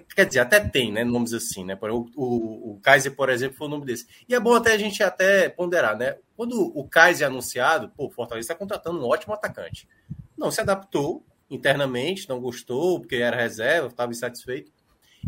quer 0.00 0.26
dizer, 0.26 0.40
até 0.40 0.60
tem, 0.60 0.90
né, 0.90 1.04
nomes 1.04 1.34
assim, 1.34 1.64
né? 1.64 1.78
O, 1.82 2.08
o, 2.16 2.72
o 2.72 2.80
Kaiser, 2.80 3.14
por 3.14 3.28
exemplo, 3.28 3.56
foi 3.56 3.66
o 3.66 3.70
nome 3.70 3.84
desse. 3.84 4.06
E 4.28 4.34
é 4.34 4.40
bom 4.40 4.54
até 4.54 4.72
a 4.72 4.78
gente 4.78 5.02
até 5.02 5.48
ponderar, 5.48 5.96
né? 5.96 6.16
Quando 6.36 6.60
o 6.76 6.88
Kaiser 6.88 7.26
é 7.26 7.30
anunciado, 7.30 7.90
pô, 7.90 8.06
o 8.06 8.10
Fortaleza 8.10 8.44
está 8.44 8.54
contratando 8.54 9.00
um 9.00 9.08
ótimo 9.08 9.34
atacante. 9.34 9.88
Não 10.36 10.50
se 10.50 10.60
adaptou 10.60 11.24
internamente, 11.50 12.28
não 12.28 12.40
gostou, 12.40 13.00
porque 13.00 13.16
era 13.16 13.36
reserva, 13.36 13.88
estava 13.88 14.12
insatisfeito. 14.12 14.72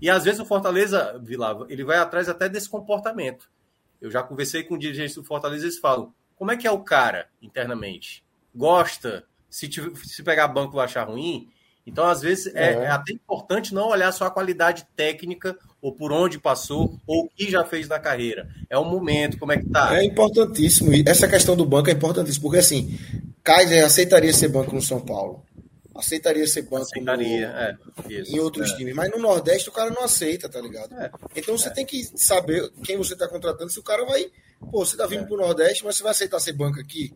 E 0.01 0.09
às 0.09 0.25
vezes 0.25 0.41
o 0.41 0.47
Fortaleza, 0.47 1.21
Vilava, 1.23 1.67
ele 1.69 1.85
vai 1.85 1.99
atrás 1.99 2.29
até 2.29 2.49
desse 2.49 2.69
comportamento. 2.69 3.51
Eu 4.01 4.11
já 4.11 4.23
conversei 4.23 4.65
com 4.65 4.79
dirigentes 4.79 5.15
do 5.15 5.25
Fortaleza, 5.25 5.65
eles 5.65 5.79
falam: 5.79 6.13
como 6.35 6.51
é 6.51 6.57
que 6.57 6.67
é 6.67 6.71
o 6.71 6.83
cara 6.83 7.29
internamente? 7.41 8.25
Gosta? 8.55 9.27
Se, 9.49 9.71
se 10.05 10.23
pegar 10.23 10.49
banco 10.49 10.75
vai 10.75 10.85
achar 10.85 11.05
ruim? 11.05 11.49
Então, 11.87 12.07
às 12.07 12.23
vezes, 12.23 12.55
é, 12.55 12.73
é. 12.73 12.73
é, 12.85 12.87
até 12.89 13.13
importante 13.13 13.75
não 13.75 13.89
olhar 13.89 14.11
só 14.13 14.27
a 14.27 14.31
qualidade 14.31 14.87
técnica, 14.97 15.57
ou 15.83 15.93
por 15.93 16.13
onde 16.13 16.39
passou, 16.39 16.99
ou 17.07 17.25
o 17.25 17.29
que 17.29 17.51
já 17.51 17.65
fez 17.65 17.87
na 17.89 17.99
carreira. 17.99 18.49
É 18.71 18.79
o 18.79 18.85
momento, 18.85 19.39
como 19.39 19.53
é 19.53 19.59
que 19.59 19.69
tá. 19.69 19.99
É 19.99 20.05
importantíssimo. 20.05 20.91
Essa 21.07 21.29
questão 21.29 21.55
do 21.55 21.67
banco 21.67 21.91
é 21.91 21.93
importantíssima, 21.93 22.43
porque 22.43 22.59
assim, 22.59 22.99
Kaiser 23.43 23.85
aceitaria 23.85 24.33
ser 24.33 24.49
banco 24.49 24.75
no 24.75 24.81
São 24.81 24.99
Paulo. 24.99 25.45
Aceitaria 25.95 26.47
ser 26.47 26.63
banco 26.63 26.83
aceitaria, 26.83 27.49
no, 27.49 27.55
é, 27.55 27.77
isso, 28.09 28.35
em 28.35 28.41
outros 28.41 28.73
é. 28.73 28.77
times. 28.77 28.95
Mas 28.95 29.11
no 29.11 29.19
Nordeste 29.19 29.69
o 29.69 29.73
cara 29.73 29.91
não 29.91 30.03
aceita, 30.03 30.49
tá 30.49 30.61
ligado? 30.61 30.93
É. 30.99 31.11
Então 31.37 31.57
você 31.57 31.69
é. 31.69 31.73
tem 31.73 31.87
que 31.87 32.03
saber 32.17 32.69
quem 32.83 32.97
você 32.97 33.13
está 33.13 33.29
contratando, 33.29 33.71
se 33.71 33.79
o 33.79 33.83
cara 33.83 34.05
vai. 34.05 34.27
Pô, 34.73 34.85
você 34.85 34.97
tá 34.97 35.07
vindo 35.07 35.23
é. 35.23 35.27
pro 35.27 35.37
Nordeste, 35.37 35.85
mas 35.85 35.97
você 35.97 36.03
vai 36.03 36.13
aceitar 36.13 36.41
ser 36.41 36.53
banco 36.53 36.81
aqui? 36.81 37.15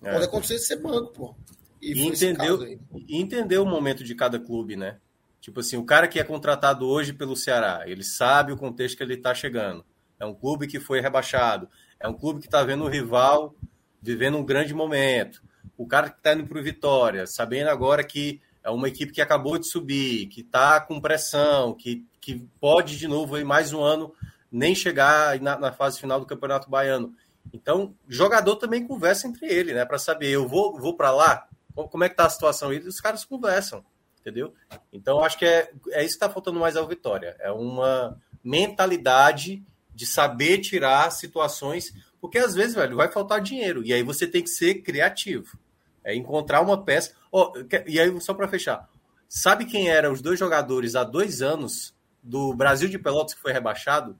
Pode 0.00 0.24
acontecer 0.24 0.54
de 0.54 0.64
ser 0.64 0.76
banco, 0.76 1.12
pô. 1.12 1.34
E, 1.80 2.06
entendeu, 2.06 2.78
entendeu 3.08 3.62
o 3.62 3.66
momento 3.66 4.02
de 4.02 4.14
cada 4.14 4.38
clube, 4.38 4.76
né? 4.76 4.98
Tipo 5.40 5.60
assim, 5.60 5.76
o 5.76 5.84
cara 5.84 6.08
que 6.08 6.18
é 6.18 6.24
contratado 6.24 6.86
hoje 6.86 7.12
pelo 7.12 7.36
Ceará, 7.36 7.84
ele 7.86 8.02
sabe 8.02 8.52
o 8.52 8.56
contexto 8.56 8.96
que 8.96 9.02
ele 9.02 9.14
está 9.14 9.34
chegando. 9.34 9.84
É 10.18 10.26
um 10.26 10.34
clube 10.34 10.66
que 10.66 10.80
foi 10.80 11.00
rebaixado, 11.00 11.68
é 12.00 12.08
um 12.08 12.14
clube 12.14 12.40
que 12.40 12.46
está 12.46 12.62
vendo 12.62 12.84
o 12.84 12.88
rival 12.88 13.54
vivendo 14.02 14.36
um 14.36 14.44
grande 14.44 14.74
momento. 14.74 15.42
O 15.76 15.86
cara 15.86 16.10
que 16.10 16.18
está 16.18 16.34
indo 16.34 16.46
para 16.46 16.58
o 16.58 16.62
Vitória, 16.62 17.26
sabendo 17.26 17.70
agora 17.70 18.02
que 18.02 18.40
é 18.64 18.70
uma 18.70 18.88
equipe 18.88 19.12
que 19.12 19.20
acabou 19.20 19.58
de 19.58 19.68
subir, 19.68 20.26
que 20.26 20.40
está 20.40 20.80
com 20.80 21.00
pressão, 21.00 21.72
que, 21.72 22.04
que 22.20 22.46
pode 22.60 22.98
de 22.98 23.06
novo 23.06 23.38
ir 23.38 23.44
mais 23.44 23.72
um 23.72 23.82
ano 23.82 24.12
nem 24.50 24.74
chegar 24.74 25.40
na, 25.40 25.58
na 25.58 25.72
fase 25.72 26.00
final 26.00 26.18
do 26.18 26.26
Campeonato 26.26 26.68
Baiano. 26.68 27.14
Então, 27.52 27.94
jogador 28.06 28.56
também 28.56 28.86
conversa 28.86 29.26
entre 29.26 29.46
ele, 29.46 29.72
né? 29.72 29.84
Para 29.84 29.98
saber, 29.98 30.30
eu 30.30 30.46
vou, 30.46 30.78
vou 30.78 30.96
para 30.96 31.10
lá, 31.10 31.47
como 31.86 32.04
é 32.04 32.08
que 32.08 32.16
tá 32.16 32.26
a 32.26 32.30
situação? 32.30 32.72
E 32.72 32.78
os 32.78 33.00
caras 33.00 33.24
conversam, 33.24 33.84
entendeu? 34.20 34.52
Então, 34.92 35.22
acho 35.22 35.38
que 35.38 35.44
é, 35.44 35.70
é 35.90 36.00
isso 36.00 36.18
que 36.18 36.24
está 36.24 36.30
faltando 36.30 36.58
mais 36.58 36.76
ao 36.76 36.88
Vitória. 36.88 37.36
É 37.38 37.52
uma 37.52 38.18
mentalidade 38.42 39.64
de 39.94 40.06
saber 40.06 40.58
tirar 40.58 41.10
situações, 41.10 41.92
porque 42.20 42.38
às 42.38 42.54
vezes, 42.54 42.74
velho, 42.74 42.96
vai 42.96 43.10
faltar 43.10 43.40
dinheiro. 43.40 43.84
E 43.84 43.92
aí 43.92 44.02
você 44.02 44.26
tem 44.26 44.42
que 44.42 44.50
ser 44.50 44.82
criativo. 44.82 45.58
É 46.02 46.14
encontrar 46.14 46.62
uma 46.62 46.82
peça. 46.82 47.12
Oh, 47.30 47.52
e 47.86 48.00
aí, 48.00 48.20
só 48.20 48.32
para 48.32 48.48
fechar, 48.48 48.88
sabe 49.28 49.66
quem 49.66 49.88
eram 49.88 50.12
os 50.12 50.22
dois 50.22 50.38
jogadores 50.38 50.94
há 50.94 51.04
dois 51.04 51.42
anos 51.42 51.94
do 52.22 52.54
Brasil 52.54 52.88
de 52.88 52.98
Pelotas 52.98 53.34
que 53.34 53.40
foi 53.40 53.52
rebaixado? 53.52 54.18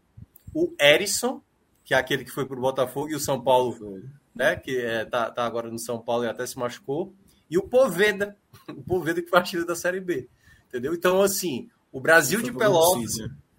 O 0.55 0.75
Erisson, 0.79 1.41
que 1.85 1.95
é 1.95 1.97
aquele 1.97 2.25
que 2.25 2.31
foi 2.31 2.45
para 2.45 2.59
o 2.59 2.61
Botafogo, 2.61 3.11
e 3.11 3.15
o 3.15 3.21
São 3.21 3.41
Paulo, 3.41 4.03
né? 4.35 4.57
Que 4.57 4.79
é, 4.79 5.05
tá, 5.05 5.31
tá 5.31 5.45
agora 5.45 5.71
no 5.71 5.79
São 5.79 5.99
Paulo 5.99 6.25
e 6.25 6.29
até 6.29 6.47
se 6.47 6.59
machucou 6.59 7.15
e 7.51 7.57
o 7.57 7.63
Poveda, 7.63 8.37
o 8.69 8.83
Poveda 8.83 9.23
que 9.23 9.29
foi 9.29 9.65
da 9.65 9.75
Série 9.75 10.01
B. 10.01 10.29
Entendeu? 10.69 10.95
Então, 10.95 11.23
assim, 11.23 11.69
o 11.91 12.01
Brasil 12.01 12.43
de 12.43 12.53
Pelotas 12.53 13.13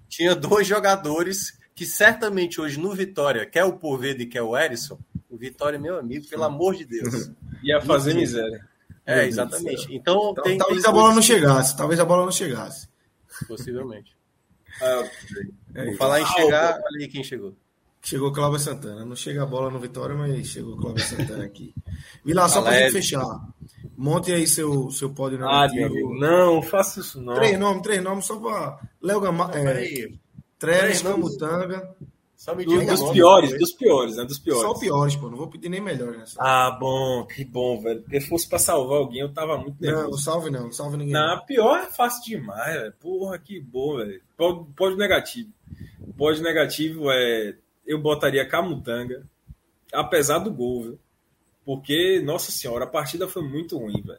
tinha 0.08 0.36
dois 0.36 0.68
jogadores 0.68 1.58
que 1.76 1.86
certamente 1.86 2.60
hoje 2.60 2.80
no 2.80 2.94
Vitória, 2.94 3.46
quer 3.46 3.64
o 3.64 3.74
Poveda 3.74 4.22
e 4.22 4.26
quer 4.26 4.42
o 4.42 4.58
Erisson, 4.58 5.00
o 5.30 5.38
Vitória, 5.38 5.80
meu 5.80 5.98
amigo, 5.98 6.28
pelo 6.28 6.44
amor 6.44 6.76
de 6.76 6.86
Deus. 6.86 7.32
Ia 7.64 7.82
fazer 7.82 8.14
miséria. 8.14 8.68
É, 9.06 9.26
exatamente. 9.26 9.88
Então, 9.94 10.32
então 10.32 10.44
tem, 10.44 10.58
talvez 10.58 10.82
tem 10.84 10.90
a 10.90 10.94
bola 10.94 11.16
não 11.16 11.22
chegasse, 11.22 11.76
talvez 11.76 12.00
a 12.00 12.06
bola 12.06 12.26
não 12.26 12.32
chegasse. 12.32 12.88
Possivelmente. 13.48 14.18
Ah, 14.82 15.04
é 15.76 15.86
Vou 15.86 15.96
falar 15.96 16.22
em 16.22 16.26
chegar, 16.26 16.76
olha 16.76 17.02
aí 17.02 17.08
quem 17.10 17.22
chegou. 17.22 17.54
Chegou 18.02 18.32
Cláudio 18.32 18.60
Santana. 18.60 19.04
Não 19.04 19.16
chega 19.16 19.44
a 19.44 19.46
bola 19.46 19.70
no 19.70 19.80
Vitória, 19.80 20.16
mas 20.16 20.48
chegou 20.48 20.78
Cláudio 20.78 21.04
Santana 21.04 21.44
aqui. 21.44 21.74
Vila, 22.24 22.48
só 22.48 22.62
para 22.62 22.80
gente 22.80 22.94
fechar. 22.94 23.26
Monte 24.00 24.32
aí 24.32 24.48
seu, 24.48 24.90
seu 24.92 25.10
pódio 25.10 25.40
narrativo. 25.40 26.14
Ah, 26.16 26.20
não, 26.22 26.62
faça 26.62 27.02
isso 27.02 27.22
não. 27.22 27.34
Três 27.34 27.60
nomes, 27.60 27.84
três 27.84 28.02
nomes, 28.02 28.24
só 28.24 28.40
para 28.40 28.80
Léo 29.02 29.20
Gamar. 29.20 29.52
É, 29.58 30.08
Três, 30.58 31.02
Camutanga. 31.02 31.94
Só 32.34 32.56
me 32.56 32.66
diga 32.66 32.86
dos 32.86 33.12
piores, 33.12 33.60
dos 33.60 33.74
piores, 33.74 34.16
né? 34.16 34.24
Dos 34.24 34.40
piores. 34.40 34.62
Só 34.62 34.74
piores, 34.74 35.18
pô. 35.18 35.30
Não 35.30 35.38
vou 35.38 35.50
pedir 35.50 35.68
nem 35.68 35.82
melhor 35.82 36.14
nessa. 36.14 36.42
Ah, 36.42 36.72
bom, 36.80 37.26
que 37.26 37.44
bom, 37.44 37.82
velho. 37.82 38.02
Porque 38.02 38.22
se 38.22 38.30
fosse 38.30 38.48
pra 38.48 38.58
salvar 38.58 39.00
alguém, 39.00 39.20
eu 39.20 39.34
tava 39.34 39.58
muito 39.58 39.76
nervoso. 39.82 40.12
Não, 40.12 40.18
salve 40.18 40.50
não, 40.50 40.72
salve 40.72 40.96
ninguém. 40.96 41.14
Não, 41.14 41.46
pior 41.46 41.80
é 41.80 41.92
fácil 41.92 42.24
demais, 42.24 42.76
velho. 42.76 42.94
Porra, 43.02 43.38
que 43.38 43.60
bom, 43.60 43.98
velho. 43.98 44.22
Pode 44.78 44.96
negativo. 44.96 45.50
Pode 46.18 46.42
negativo 46.42 47.12
é. 47.12 47.54
Eu 47.86 48.00
botaria 48.00 48.48
Camutanga, 48.48 49.28
apesar 49.92 50.40
do 50.40 50.54
gol, 50.54 50.84
viu? 50.84 51.00
Porque, 51.70 52.20
nossa 52.26 52.52
senhora, 52.52 52.86
a 52.86 52.88
partida 52.88 53.28
foi 53.28 53.44
muito 53.44 53.78
ruim, 53.78 54.02
velho. 54.02 54.18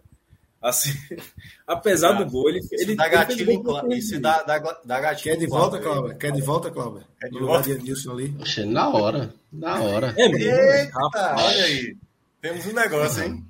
Assim, 0.62 0.92
apesar 1.66 2.12
do 2.12 2.24
gol, 2.30 2.48
ele, 2.48 2.60
ele, 2.70 2.94
dá 2.94 3.08
gatilho, 3.08 3.50
ele 3.50 3.96
isso 3.96 4.20
dá, 4.20 4.44
dá, 4.44 4.58
dá 4.84 5.00
gatilho. 5.00 5.34
Quer 5.34 5.36
de 5.36 5.46
volta, 5.48 5.80
Cláudio? 5.80 6.16
Quer 6.16 6.30
de 6.30 6.42
volta, 6.42 6.70
Cláudio? 6.70 7.04
Quer 7.20 7.28
de 7.28 7.40
volta? 7.40 7.70
Edilson 7.70 8.12
ali. 8.12 8.36
Oxe, 8.40 8.64
na 8.64 8.88
hora, 8.88 9.34
na 9.52 9.80
hora. 9.82 10.14
É 10.16 10.28
mesmo, 10.28 10.48
Eita, 10.48 10.92
rapaz. 10.96 11.42
olha 11.42 11.64
aí. 11.64 11.96
Temos 12.40 12.66
um 12.66 12.72
negócio, 12.72 13.24
hein? 13.24 13.44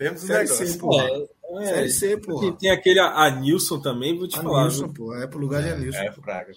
Temos 0.00 0.24
um 0.24 0.26
Série 0.26 0.42
negócio. 0.42 0.66
C, 0.66 0.78
pô. 0.78 1.00
É, 1.00 1.62
é, 1.62 1.66
Série 1.66 1.90
C, 1.90 2.16
pô. 2.16 2.40
Tem, 2.40 2.52
tem 2.54 2.70
aquele 2.72 2.98
Anilson 2.98 3.78
também, 3.78 4.18
vou 4.18 4.26
te 4.26 4.34
falar. 4.34 4.62
Anilson, 4.62 4.88
pô. 4.88 5.14
É 5.14 5.28
pro 5.28 5.38
lugar 5.38 5.62
de 5.62 5.68
Anilson. 5.68 5.98
É, 5.98 6.10
fraga. 6.10 6.52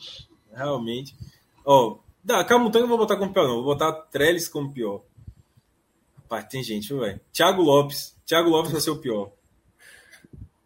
Realmente. 0.52 1.16
Ó, 1.64 2.00
oh, 2.26 2.46
Camutanga 2.46 2.86
eu 2.86 2.90
vou 2.90 2.98
botar 2.98 3.18
como 3.18 3.32
pior, 3.32 3.48
não. 3.48 3.58
Vou 3.58 3.66
botar 3.66 3.92
Trellis 3.92 4.48
como 4.48 4.74
pior. 4.74 5.04
Rapaz, 6.30 6.46
tem 6.50 6.62
gente, 6.62 6.94
velho. 6.94 7.22
Thiago 7.32 7.62
Lopes. 7.62 8.14
Thiago 8.26 8.50
Lopes 8.50 8.74
vai 8.74 8.82
ser 8.82 8.90
o 8.90 8.98
pior. 8.98 9.32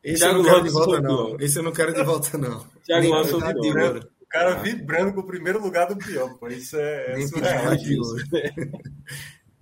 Esse 0.04 0.24
Thiago 0.24 0.40
eu 0.40 0.44
não 0.44 0.50
Lopes 0.50 0.56
quero 0.56 0.64
de 0.64 0.72
volta, 0.72 1.02
não. 1.02 1.40
Esse 1.40 1.60
eu 1.60 1.64
não 1.64 1.72
quero 1.72 1.94
de 1.94 2.04
volta, 2.04 2.38
não. 2.40 2.66
Thiago 2.84 3.02
Nem 3.04 3.12
Lopes 3.12 3.32
é 3.32 3.36
o 3.36 3.62
pior. 3.62 3.98
O 4.22 4.28
cara 4.28 4.56
vibrando 4.56 5.14
com 5.14 5.20
o 5.20 5.28
primeiro 5.28 5.62
lugar 5.62 5.88
do 5.88 5.96
pior, 5.96 6.34
pô. 6.40 6.48
Isso 6.48 6.76
é. 6.78 7.16
Nem 7.16 7.28
surreal. 7.28 7.76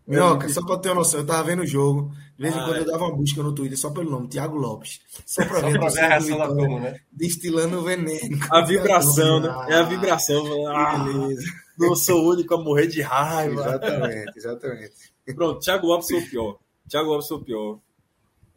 Minhoca, 0.08 0.50
só 0.50 0.66
pra 0.66 0.78
ter 0.78 0.90
uma 0.90 0.96
noção, 0.96 1.20
eu 1.20 1.26
tava 1.26 1.44
vendo 1.44 1.62
o 1.62 1.68
jogo, 1.68 2.12
de 2.36 2.42
vez 2.42 2.56
em 2.56 2.58
ah, 2.58 2.64
quando 2.64 2.78
é. 2.78 2.80
eu 2.80 2.86
dava 2.86 3.06
uma 3.06 3.16
busca 3.16 3.44
no 3.44 3.54
Twitter 3.54 3.78
só 3.78 3.92
pelo 3.92 4.10
nome, 4.10 4.28
Thiago 4.28 4.58
Lopes. 4.58 5.00
Só 5.24 5.46
pra 5.46 5.60
ver, 5.60 5.74
só 5.74 5.80
pra 5.80 5.90
ver 5.90 6.00
a 6.00 6.08
reação 6.08 6.38
da 6.40 6.48
turma, 6.48 6.80
né? 6.80 7.00
Destilando 7.12 7.84
veneno. 7.84 8.40
A 8.50 8.66
vibração, 8.66 9.40
né? 9.40 9.66
É 9.70 9.76
a 9.76 9.84
vibração. 9.84 10.68
Ah, 10.68 10.98
beleza. 10.98 11.44
Não 11.78 11.96
sou 11.96 12.26
o 12.26 12.32
único 12.32 12.56
a 12.56 12.64
morrer 12.64 12.88
de 12.88 13.04
raiva. 13.04 13.62
Exatamente, 13.62 14.32
exatamente. 14.36 14.94
Pronto, 15.36 15.60
Thiago 15.60 15.88
Lopes 15.88 16.08
foi 16.08 16.20
o 16.20 16.30
pior. 16.30 16.60
Thiago 16.88 17.10
Lopes 17.10 17.28
foi 17.28 17.38
o 17.38 17.44
pior. 17.44 17.80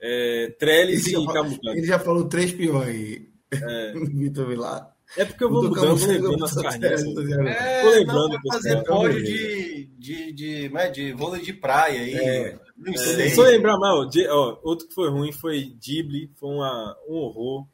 É, 0.00 0.54
Trellis 0.58 1.06
e 1.06 1.26
Camutanga. 1.26 1.78
Ele 1.78 1.86
já 1.86 1.98
falou 1.98 2.28
três 2.28 2.52
piores 2.52 2.88
aí. 2.88 3.28
É. 3.52 3.92
Vitor 4.10 4.48
Vilar. 4.48 4.92
É 5.16 5.24
porque 5.26 5.44
eu 5.44 5.50
vou 5.50 5.64
mudando, 5.64 5.96
vou 5.96 6.08
lembrando 6.08 6.44
as 6.44 6.54
carreiras. 6.54 7.02
É, 7.02 7.82
vou 7.82 7.92
lembrando. 7.92 8.40
fazer 8.50 8.82
pódio 8.82 9.22
de, 9.22 9.84
de, 9.98 10.32
de, 10.32 10.68
de, 10.68 10.90
de 10.90 11.12
vôlei 11.12 11.42
de 11.42 11.52
praia 11.52 12.00
aí. 12.00 12.14
É. 12.14 12.58
Não 12.76 12.96
sei. 12.96 13.28
É, 13.28 13.36
eu 13.36 13.42
lembrar 13.42 13.78
mal, 13.78 14.08
ó, 14.30 14.60
outro 14.62 14.88
que 14.88 14.94
foi 14.94 15.10
ruim 15.10 15.30
foi 15.30 15.64
Dible, 15.78 16.30
foi 16.36 16.48
uma, 16.48 16.96
um 17.08 17.14
horror. 17.14 17.66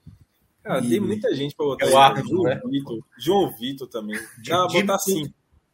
Cara, 0.62 0.82
tem 0.82 1.00
muita 1.00 1.32
gente 1.34 1.54
pra 1.54 1.64
botar. 1.64 1.86
É 1.86 1.90
o 1.90 1.96
árbitro, 1.96 2.30
João 2.30 2.42
né? 2.42 2.60
Vitor. 2.66 2.98
João 3.18 3.56
Vitor 3.56 3.88
também. 3.88 4.20
Já 4.44 4.66
botar 4.66 4.96
assim. 4.96 5.32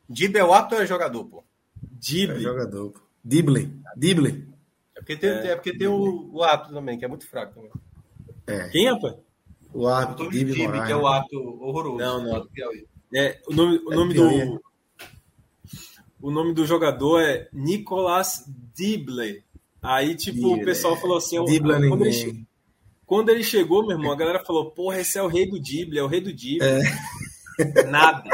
Dible 0.09 0.39
é 0.39 0.45
o 0.45 0.53
árbitro 0.53 0.77
ou 0.77 0.85
é 0.85 0.87
jogador, 0.87 1.25
pô? 1.25 1.45
Dible. 1.83 2.37
É 2.37 2.41
jogador, 2.41 2.91
pô. 2.91 3.01
Dible. 3.25 3.73
Dible. 3.97 4.49
É 4.95 5.01
porque 5.01 5.17
tem, 5.17 5.31
é, 5.31 5.47
é 5.49 5.55
porque 5.57 5.77
tem 5.77 5.89
o, 5.89 6.31
o 6.33 6.43
árbitro 6.43 6.75
também, 6.75 6.99
que 6.99 7.05
é 7.05 7.09
muito 7.09 7.27
fraco 7.27 7.55
também. 7.55 7.71
É. 8.47 8.69
Quem, 8.69 8.93
rapaz? 8.93 9.15
O 9.73 9.89
árbitro, 9.89 10.31
Dible, 10.31 10.55
que 10.55 10.93
é 10.93 10.97
o 10.97 11.07
árbitro 11.07 11.41
horroroso. 11.61 11.99
Não, 11.99 12.23
não. 12.23 12.49
É, 13.15 13.41
o 13.49 13.55
nome, 13.55 13.81
o 13.87 13.91
nome 13.91 14.15
do... 14.15 14.63
O 16.21 16.31
nome 16.31 16.55
do 16.55 16.65
jogador 16.65 17.21
é 17.21 17.49
Nicolas 17.53 18.45
Dible. 18.75 19.45
Aí, 19.83 20.15
tipo, 20.15 20.49
Dible. 20.49 20.63
o 20.63 20.65
pessoal 20.65 20.97
falou 20.97 21.19
assim... 21.19 21.45
Dible 21.45 21.89
quando, 21.89 22.07
ele, 22.07 22.47
quando 23.05 23.29
ele 23.29 23.43
chegou, 23.43 23.87
meu 23.87 23.97
irmão, 23.97 24.13
a 24.13 24.17
galera 24.17 24.43
falou, 24.45 24.71
porra, 24.71 25.01
esse 25.01 25.19
é 25.19 25.23
o 25.23 25.27
rei 25.27 25.47
do 25.47 25.61
Dible, 25.61 25.99
é 25.99 26.03
o 26.03 26.07
rei 26.07 26.21
do 26.21 26.33
Dible. 26.33 26.67
É. 26.67 27.85
Nada. 27.85 28.25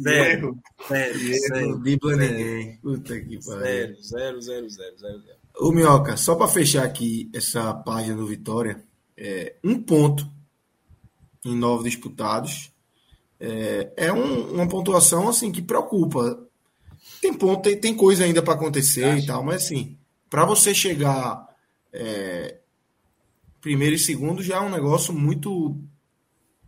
Zero. 0.00 0.58
Zero. 0.88 1.18
Zero. 1.18 1.78
Dribla 1.78 2.16
ninguém. 2.16 2.76
Puta 2.78 3.20
que 3.20 3.38
pariu. 3.44 3.64
Zero, 3.64 4.02
zero, 4.02 4.42
zero, 4.42 4.70
zero, 4.70 4.98
zero, 4.98 5.18
zero. 5.20 5.38
Ô, 5.56 5.72
Minhoca, 5.72 6.16
só 6.16 6.34
para 6.34 6.48
fechar 6.48 6.84
aqui 6.84 7.30
essa 7.34 7.74
página 7.74 8.16
do 8.16 8.26
Vitória, 8.26 8.82
é, 9.16 9.56
um 9.64 9.82
ponto 9.82 10.28
em 11.44 11.56
nove 11.56 11.88
disputados 11.88 12.72
é, 13.40 13.92
é 13.96 14.12
um, 14.12 14.54
uma 14.54 14.68
pontuação 14.68 15.28
assim 15.28 15.52
que 15.52 15.62
preocupa. 15.62 16.46
Tem 17.20 17.32
ponto, 17.32 17.62
tem, 17.62 17.78
tem 17.78 17.94
coisa 17.94 18.24
ainda 18.24 18.42
para 18.42 18.54
acontecer 18.54 19.18
e 19.18 19.26
tal, 19.26 19.42
mas 19.42 19.64
assim, 19.64 19.96
para 20.28 20.44
você 20.44 20.74
chegar 20.74 21.48
é, 21.92 22.58
primeiro 23.60 23.94
e 23.94 23.98
segundo 23.98 24.42
já 24.42 24.56
é 24.56 24.60
um 24.60 24.70
negócio 24.70 25.12
muito 25.12 25.76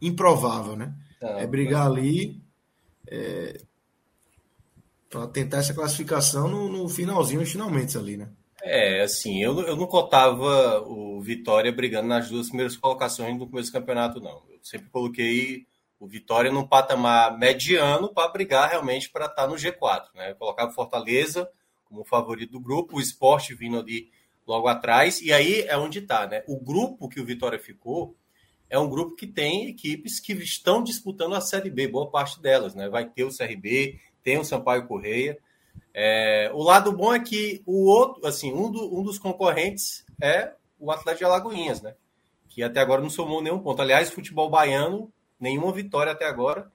improvável, 0.01 0.77
né? 0.77 0.95
é 1.21 1.47
brigar 1.47 1.87
ali 1.87 2.40
é, 3.11 3.61
para 5.09 5.27
tentar 5.27 5.59
essa 5.59 5.75
classificação 5.75 6.49
no, 6.49 6.69
no 6.69 6.89
finalzinho, 6.89 7.45
finalmente 7.45 7.99
ali, 7.99 8.17
né? 8.17 8.31
É, 8.63 9.03
assim, 9.03 9.43
eu, 9.43 9.59
eu 9.61 9.75
não 9.75 9.87
cotava 9.87 10.81
o 10.87 11.21
Vitória 11.21 11.73
brigando 11.73 12.09
nas 12.09 12.29
duas 12.29 12.49
primeiras 12.49 12.77
colocações 12.77 13.37
no 13.37 13.49
começo 13.49 13.71
do 13.71 13.73
campeonato, 13.73 14.21
não. 14.21 14.43
Eu 14.51 14.59
sempre 14.63 14.89
coloquei 14.91 15.67
o 15.99 16.07
Vitória 16.07 16.53
num 16.53 16.67
patamar 16.67 17.37
mediano 17.37 18.13
para 18.13 18.31
brigar 18.31 18.71
realmente 18.71 19.11
para 19.11 19.27
estar 19.27 19.43
tá 19.43 19.49
no 19.49 19.57
G4, 19.57 20.05
né? 20.15 20.31
Eu 20.31 20.37
colocava 20.37 20.71
Fortaleza 20.73 21.51
como 21.85 22.05
favorito 22.05 22.53
do 22.53 22.61
grupo, 22.61 22.97
o 22.97 23.01
esporte 23.01 23.55
vindo 23.55 23.79
ali 23.79 24.11
logo 24.47 24.69
atrás, 24.69 25.21
e 25.21 25.33
aí 25.33 25.63
é 25.63 25.77
onde 25.77 25.99
está, 25.99 26.27
né? 26.27 26.45
O 26.47 26.59
grupo 26.59 27.09
que 27.09 27.21
o 27.21 27.25
Vitória 27.25 27.59
ficou 27.59 28.17
é 28.71 28.79
um 28.79 28.89
grupo 28.89 29.17
que 29.17 29.27
tem 29.27 29.69
equipes 29.69 30.21
que 30.21 30.33
estão 30.33 30.83
disputando 30.83 31.35
a 31.35 31.41
Série 31.41 31.69
B, 31.69 31.89
boa 31.89 32.09
parte 32.09 32.41
delas, 32.41 32.73
né? 32.73 32.89
Vai 32.89 33.05
ter 33.05 33.25
o 33.25 33.37
CRB, 33.37 33.99
tem 34.23 34.39
o 34.39 34.45
Sampaio 34.45 34.87
Correia. 34.87 35.37
É, 35.93 36.51
o 36.55 36.63
lado 36.63 36.93
bom 36.93 37.13
é 37.13 37.19
que 37.19 37.63
o 37.67 37.87
outro, 37.87 38.25
assim, 38.25 38.53
um, 38.53 38.71
do, 38.71 38.97
um 38.97 39.03
dos 39.03 39.19
concorrentes 39.19 40.07
é 40.23 40.53
o 40.79 40.93
Atlético 40.93 41.19
de 41.19 41.25
Alagoinhas, 41.25 41.83
né? 41.83 41.95
Que 42.49 42.63
até 42.63 42.79
agora 42.79 43.03
não 43.03 43.11
somou 43.11 43.43
nenhum 43.43 43.59
ponto. 43.59 43.83
Aliás, 43.83 44.09
futebol 44.09 44.49
baiano, 44.49 45.13
nenhuma 45.39 45.73
vitória 45.73 46.13
até 46.13 46.27
agora. 46.27 46.71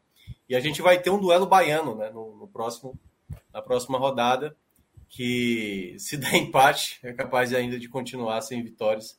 E 0.50 0.56
a 0.56 0.60
gente 0.60 0.82
vai 0.82 1.02
ter 1.02 1.10
um 1.10 1.20
duelo 1.20 1.46
baiano, 1.46 1.96
né? 1.96 2.10
No, 2.10 2.36
no 2.36 2.48
próximo, 2.48 3.00
na 3.54 3.62
próxima 3.62 3.98
rodada, 3.98 4.54
que 5.08 5.96
se 5.98 6.18
der 6.18 6.36
empate, 6.44 7.00
é 7.04 7.14
capaz 7.14 7.54
ainda 7.54 7.80
de 7.80 7.88
continuar 7.88 8.42
sem 8.42 8.62
vitórias 8.62 9.18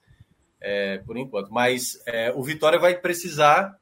é, 0.61 0.98
por 0.98 1.16
enquanto. 1.16 1.52
Mas 1.52 2.00
é, 2.07 2.32
o 2.32 2.42
Vitória 2.42 2.78
vai 2.78 2.98
precisar, 2.98 3.78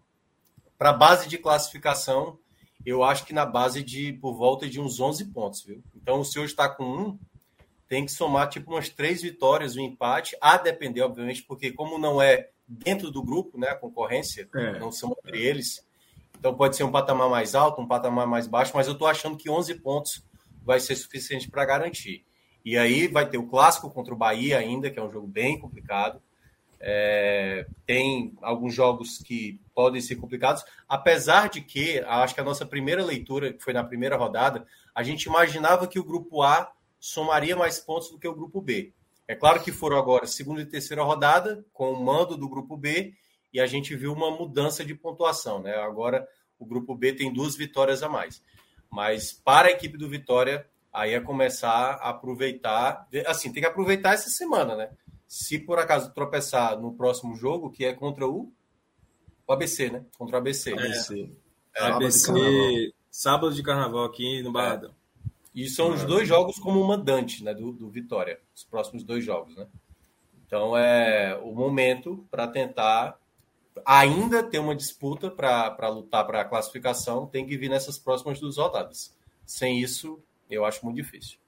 para 0.78 0.90
a 0.90 0.94
base 0.94 1.28
de 1.28 1.38
classificação, 1.38 2.38
eu 2.84 3.02
acho 3.02 3.24
que 3.24 3.32
na 3.32 3.46
base 3.46 3.82
de 3.82 4.12
por 4.14 4.34
volta 4.34 4.68
de 4.68 4.80
uns 4.80 5.00
11 5.00 5.26
pontos, 5.26 5.62
viu? 5.62 5.82
Então, 5.94 6.20
o 6.20 6.24
senhor 6.24 6.44
está 6.44 6.68
com 6.68 6.84
um, 6.84 7.18
tem 7.88 8.04
que 8.04 8.12
somar 8.12 8.48
tipo 8.48 8.72
umas 8.72 8.88
três 8.88 9.22
vitórias, 9.22 9.76
um 9.76 9.80
empate, 9.80 10.36
a 10.40 10.58
depender, 10.58 11.02
obviamente, 11.02 11.42
porque 11.42 11.72
como 11.72 11.98
não 11.98 12.20
é 12.20 12.50
dentro 12.66 13.10
do 13.10 13.22
grupo, 13.22 13.58
né, 13.58 13.68
a 13.68 13.74
concorrência, 13.74 14.48
é. 14.54 14.78
não 14.78 14.90
são 14.90 15.14
entre 15.18 15.42
eles, 15.42 15.86
então 16.38 16.54
pode 16.54 16.76
ser 16.76 16.84
um 16.84 16.90
patamar 16.90 17.28
mais 17.28 17.54
alto, 17.54 17.80
um 17.80 17.86
patamar 17.86 18.26
mais 18.26 18.46
baixo, 18.46 18.72
mas 18.74 18.86
eu 18.86 18.94
estou 18.94 19.08
achando 19.08 19.36
que 19.36 19.48
11 19.50 19.74
pontos 19.76 20.24
vai 20.62 20.80
ser 20.80 20.96
suficiente 20.96 21.50
para 21.50 21.64
garantir. 21.64 22.24
E 22.64 22.78
aí 22.78 23.06
vai 23.06 23.28
ter 23.28 23.36
o 23.36 23.46
clássico 23.46 23.90
contra 23.90 24.14
o 24.14 24.16
Bahia 24.16 24.58
ainda, 24.58 24.90
que 24.90 24.98
é 24.98 25.02
um 25.02 25.10
jogo 25.10 25.26
bem 25.26 25.58
complicado. 25.58 26.20
É, 26.86 27.66
tem 27.86 28.36
alguns 28.42 28.74
jogos 28.74 29.16
que 29.16 29.58
podem 29.74 30.02
ser 30.02 30.16
complicados, 30.16 30.62
apesar 30.86 31.48
de 31.48 31.62
que, 31.62 32.00
acho 32.00 32.34
que 32.34 32.40
a 32.42 32.44
nossa 32.44 32.66
primeira 32.66 33.02
leitura, 33.02 33.54
que 33.54 33.64
foi 33.64 33.72
na 33.72 33.82
primeira 33.82 34.18
rodada, 34.18 34.66
a 34.94 35.02
gente 35.02 35.24
imaginava 35.24 35.86
que 35.86 35.98
o 35.98 36.04
grupo 36.04 36.42
A 36.42 36.70
somaria 37.00 37.56
mais 37.56 37.78
pontos 37.78 38.10
do 38.10 38.18
que 38.18 38.28
o 38.28 38.34
grupo 38.34 38.60
B. 38.60 38.92
É 39.26 39.34
claro 39.34 39.62
que 39.62 39.72
foram 39.72 39.96
agora 39.96 40.26
segunda 40.26 40.60
e 40.60 40.66
terceira 40.66 41.02
rodada, 41.02 41.64
com 41.72 41.90
o 41.90 42.04
mando 42.04 42.36
do 42.36 42.48
grupo 42.48 42.76
B, 42.76 43.14
e 43.50 43.58
a 43.58 43.66
gente 43.66 43.96
viu 43.96 44.12
uma 44.12 44.30
mudança 44.30 44.84
de 44.84 44.94
pontuação. 44.94 45.62
Né? 45.62 45.74
Agora 45.76 46.28
o 46.58 46.66
grupo 46.66 46.94
B 46.94 47.14
tem 47.14 47.32
duas 47.32 47.56
vitórias 47.56 48.02
a 48.02 48.10
mais. 48.10 48.42
Mas 48.90 49.32
para 49.32 49.68
a 49.68 49.70
equipe 49.70 49.96
do 49.96 50.08
Vitória, 50.08 50.66
aí 50.92 51.14
é 51.14 51.20
começar 51.20 51.94
a 51.94 52.10
aproveitar. 52.10 53.08
Assim, 53.26 53.50
tem 53.50 53.62
que 53.62 53.68
aproveitar 53.68 54.12
essa 54.12 54.28
semana, 54.28 54.76
né? 54.76 54.90
Se 55.26 55.58
por 55.58 55.78
acaso 55.78 56.12
tropeçar 56.12 56.78
no 56.80 56.92
próximo 56.92 57.34
jogo, 57.34 57.70
que 57.70 57.84
é 57.84 57.92
contra 57.92 58.26
o, 58.26 58.52
o 59.46 59.52
ABC, 59.52 59.90
né? 59.90 60.04
Contra 60.16 60.36
o 60.36 60.38
ABC. 60.38 60.70
É. 60.70 60.74
ABC. 60.74 61.30
É, 61.74 61.84
ABC, 61.84 62.94
sábado 63.10 63.52
de 63.52 63.62
carnaval 63.62 64.04
aqui 64.04 64.42
no 64.42 64.52
Barradão. 64.52 64.90
É. 64.90 64.94
E 65.54 65.68
são 65.68 65.92
os 65.92 66.04
dois 66.04 66.26
jogos 66.26 66.58
como 66.58 66.84
mandante, 66.84 67.44
né? 67.44 67.54
Do, 67.54 67.72
do 67.72 67.88
Vitória. 67.88 68.40
Os 68.54 68.64
próximos 68.64 69.04
dois 69.04 69.24
jogos, 69.24 69.56
né? 69.56 69.66
Então 70.46 70.76
é 70.76 71.36
o 71.42 71.52
momento 71.52 72.26
para 72.30 72.46
tentar 72.46 73.18
ainda 73.84 74.42
ter 74.42 74.58
uma 74.58 74.74
disputa 74.74 75.30
para 75.30 75.88
lutar 75.88 76.26
para 76.26 76.42
a 76.42 76.44
classificação, 76.44 77.26
tem 77.26 77.46
que 77.46 77.56
vir 77.56 77.68
nessas 77.68 77.98
próximas 77.98 78.38
duas 78.38 78.56
rodadas. 78.56 79.14
Sem 79.44 79.80
isso, 79.80 80.22
eu 80.48 80.64
acho 80.64 80.84
muito 80.84 80.96
difícil. 80.96 81.38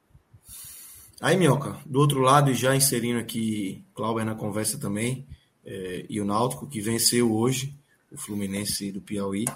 Aí, 1.20 1.36
Minhoca, 1.36 1.78
do 1.86 1.98
outro 1.98 2.20
lado, 2.20 2.52
já 2.52 2.76
inserindo 2.76 3.18
aqui 3.18 3.82
Cláudio 3.94 4.24
na 4.24 4.34
conversa 4.34 4.78
também, 4.78 5.26
é, 5.64 6.04
e 6.08 6.20
o 6.20 6.24
Náutico, 6.24 6.66
que 6.66 6.80
venceu 6.80 7.32
hoje, 7.32 7.74
o 8.12 8.18
Fluminense 8.18 8.92
do 8.92 9.00
Piauí. 9.00 9.46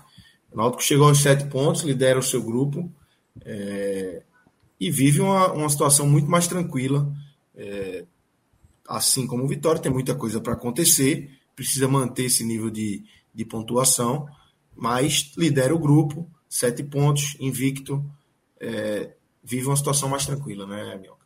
O 0.51 0.57
Náutico 0.57 0.83
chegou 0.83 1.09
aos 1.09 1.19
sete 1.19 1.45
pontos, 1.47 1.83
lidera 1.83 2.19
o 2.19 2.23
seu 2.23 2.43
grupo 2.43 2.91
é, 3.45 4.23
e 4.79 4.91
vive 4.91 5.21
uma, 5.21 5.53
uma 5.53 5.69
situação 5.69 6.09
muito 6.09 6.31
mais 6.31 6.47
tranquila. 6.47 7.13
É, 7.55 8.05
assim 8.89 9.27
como 9.27 9.45
o 9.45 9.49
Vitória, 9.49 9.81
tem 9.81 9.93
muita 9.93 10.15
coisa 10.15 10.41
para 10.41 10.55
acontecer, 10.55 11.31
precisa 11.55 11.87
manter 11.87 12.25
esse 12.25 12.43
nível 12.43 12.71
de, 12.71 13.05
de 13.33 13.45
pontuação, 13.45 14.27
mas 14.75 15.33
lidera 15.37 15.75
o 15.75 15.79
grupo, 15.79 16.29
sete 16.49 16.83
pontos, 16.83 17.37
invicto, 17.39 18.05
é, 18.59 19.15
vive 19.45 19.67
uma 19.67 19.77
situação 19.77 20.09
mais 20.09 20.27
tranquila, 20.27 20.67
né, 20.67 20.97
Minhoca? 20.97 21.20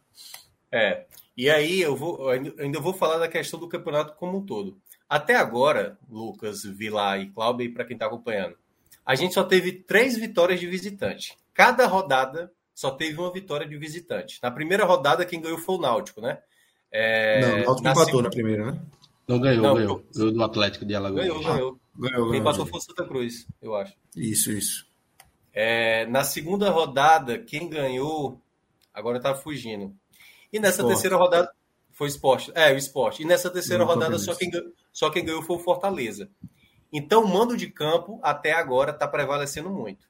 É. 0.74 1.06
E 1.36 1.48
aí 1.48 1.80
eu 1.80 1.94
vou 1.94 2.28
ainda 2.28 2.80
vou 2.80 2.92
falar 2.92 3.18
da 3.18 3.28
questão 3.28 3.58
do 3.60 3.68
campeonato 3.68 4.14
como 4.14 4.38
um 4.38 4.44
todo. 4.44 4.76
Até 5.08 5.36
agora, 5.36 5.96
Lucas, 6.08 6.64
Vilar 6.64 7.20
e 7.20 7.30
Cláudio, 7.30 7.72
para 7.72 7.84
quem 7.84 7.94
está 7.94 8.06
acompanhando, 8.06 8.56
a 9.06 9.14
gente 9.14 9.34
só 9.34 9.44
teve 9.44 9.72
três 9.72 10.16
vitórias 10.16 10.58
de 10.58 10.66
visitante. 10.66 11.36
Cada 11.52 11.86
rodada 11.86 12.50
só 12.74 12.90
teve 12.90 13.20
uma 13.20 13.32
vitória 13.32 13.66
de 13.68 13.76
visitante. 13.76 14.40
Na 14.42 14.50
primeira 14.50 14.84
rodada, 14.84 15.24
quem 15.24 15.40
ganhou 15.40 15.58
foi 15.58 15.76
o 15.76 15.80
Náutico, 15.80 16.20
né? 16.20 16.38
É, 16.90 17.40
não, 17.40 17.48
o 17.48 17.52
Náutico 17.52 17.82
na 17.82 17.90
empatou 17.90 18.06
segunda... 18.06 18.22
na 18.24 18.30
primeira, 18.30 18.72
né? 18.72 18.80
Não 19.28 19.38
ganhou, 19.38 19.62
não, 19.62 19.74
ganhou. 19.74 20.04
Ganhou 20.14 20.32
do 20.32 20.42
Atlético 20.42 20.84
de 20.84 20.94
Alagoas. 20.94 21.26
Ganhou, 21.26 21.42
ganhou. 21.42 21.80
Ah, 21.80 22.00
ganhou, 22.00 22.30
Quem 22.30 22.42
passou 22.42 22.66
foi 22.66 22.78
o 22.78 22.82
Santa 22.82 23.06
Cruz, 23.06 23.46
eu 23.62 23.74
acho. 23.76 23.94
Isso, 24.16 24.50
isso. 24.50 24.86
É, 25.52 26.06
na 26.06 26.24
segunda 26.24 26.70
rodada, 26.70 27.38
quem 27.38 27.68
ganhou, 27.68 28.40
agora 28.92 29.20
tá 29.20 29.34
fugindo. 29.34 29.94
E 30.54 30.60
nessa 30.60 30.76
esporte. 30.76 30.92
terceira 30.92 31.16
rodada 31.16 31.50
foi 31.90 32.06
esporte. 32.06 32.52
É, 32.54 32.72
o 32.72 32.76
esporte. 32.76 33.22
E 33.22 33.26
nessa 33.26 33.50
terceira 33.50 33.82
rodada 33.82 34.16
só 34.20 34.36
quem, 34.36 34.52
só 34.92 35.10
quem 35.10 35.24
ganhou 35.24 35.42
foi 35.42 35.56
o 35.56 35.58
Fortaleza. 35.58 36.30
Então 36.92 37.24
o 37.24 37.28
mando 37.28 37.56
de 37.56 37.68
campo 37.68 38.20
até 38.22 38.52
agora 38.52 38.92
está 38.92 39.08
prevalecendo 39.08 39.68
muito. 39.68 40.08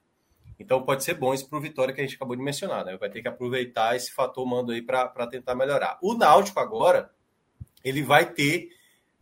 Então 0.59 0.83
pode 0.83 1.03
ser 1.03 1.15
bom 1.15 1.33
isso 1.33 1.49
para 1.49 1.57
o 1.57 1.61
Vitória 1.61 1.95
que 1.95 1.99
a 1.99 2.03
gente 2.03 2.15
acabou 2.15 2.35
de 2.35 2.43
mencionar. 2.43 2.85
Né? 2.85 2.95
Vai 2.95 3.09
ter 3.09 3.23
que 3.23 3.27
aproveitar 3.27 3.95
esse 3.95 4.13
fator 4.13 4.45
mando 4.45 4.71
aí 4.71 4.83
para 4.83 5.25
tentar 5.25 5.55
melhorar. 5.55 5.97
O 5.99 6.13
Náutico 6.13 6.59
agora 6.59 7.09
ele 7.83 8.03
vai 8.03 8.31
ter 8.31 8.69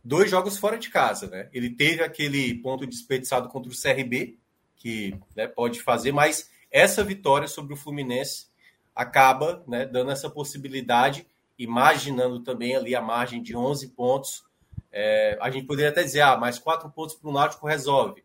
dois 0.04 0.30
jogos 0.30 0.58
fora 0.58 0.76
de 0.76 0.90
casa. 0.90 1.26
Né? 1.28 1.48
Ele 1.54 1.70
teve 1.70 2.02
aquele 2.02 2.54
ponto 2.56 2.86
desperdiçado 2.86 3.48
contra 3.48 3.72
o 3.72 3.74
CRB, 3.74 4.38
que 4.76 5.18
né, 5.34 5.46
pode 5.46 5.80
fazer, 5.80 6.12
mas 6.12 6.50
essa 6.70 7.02
vitória 7.02 7.48
sobre 7.48 7.72
o 7.72 7.78
Fluminense 7.78 8.52
acaba 8.94 9.62
né, 9.66 9.84
dando 9.84 10.10
essa 10.10 10.30
possibilidade, 10.30 11.26
imaginando 11.58 12.40
também 12.40 12.76
ali 12.76 12.94
a 12.94 13.02
margem 13.02 13.42
de 13.42 13.56
11 13.56 13.88
pontos. 13.88 14.44
É, 14.92 15.36
a 15.40 15.50
gente 15.50 15.66
poderia 15.66 15.90
até 15.90 16.02
dizer, 16.02 16.20
ah, 16.20 16.36
mais 16.36 16.58
quatro 16.58 16.88
pontos 16.90 17.14
para 17.14 17.28
o 17.28 17.32
Náutico 17.32 17.66
resolve. 17.66 18.24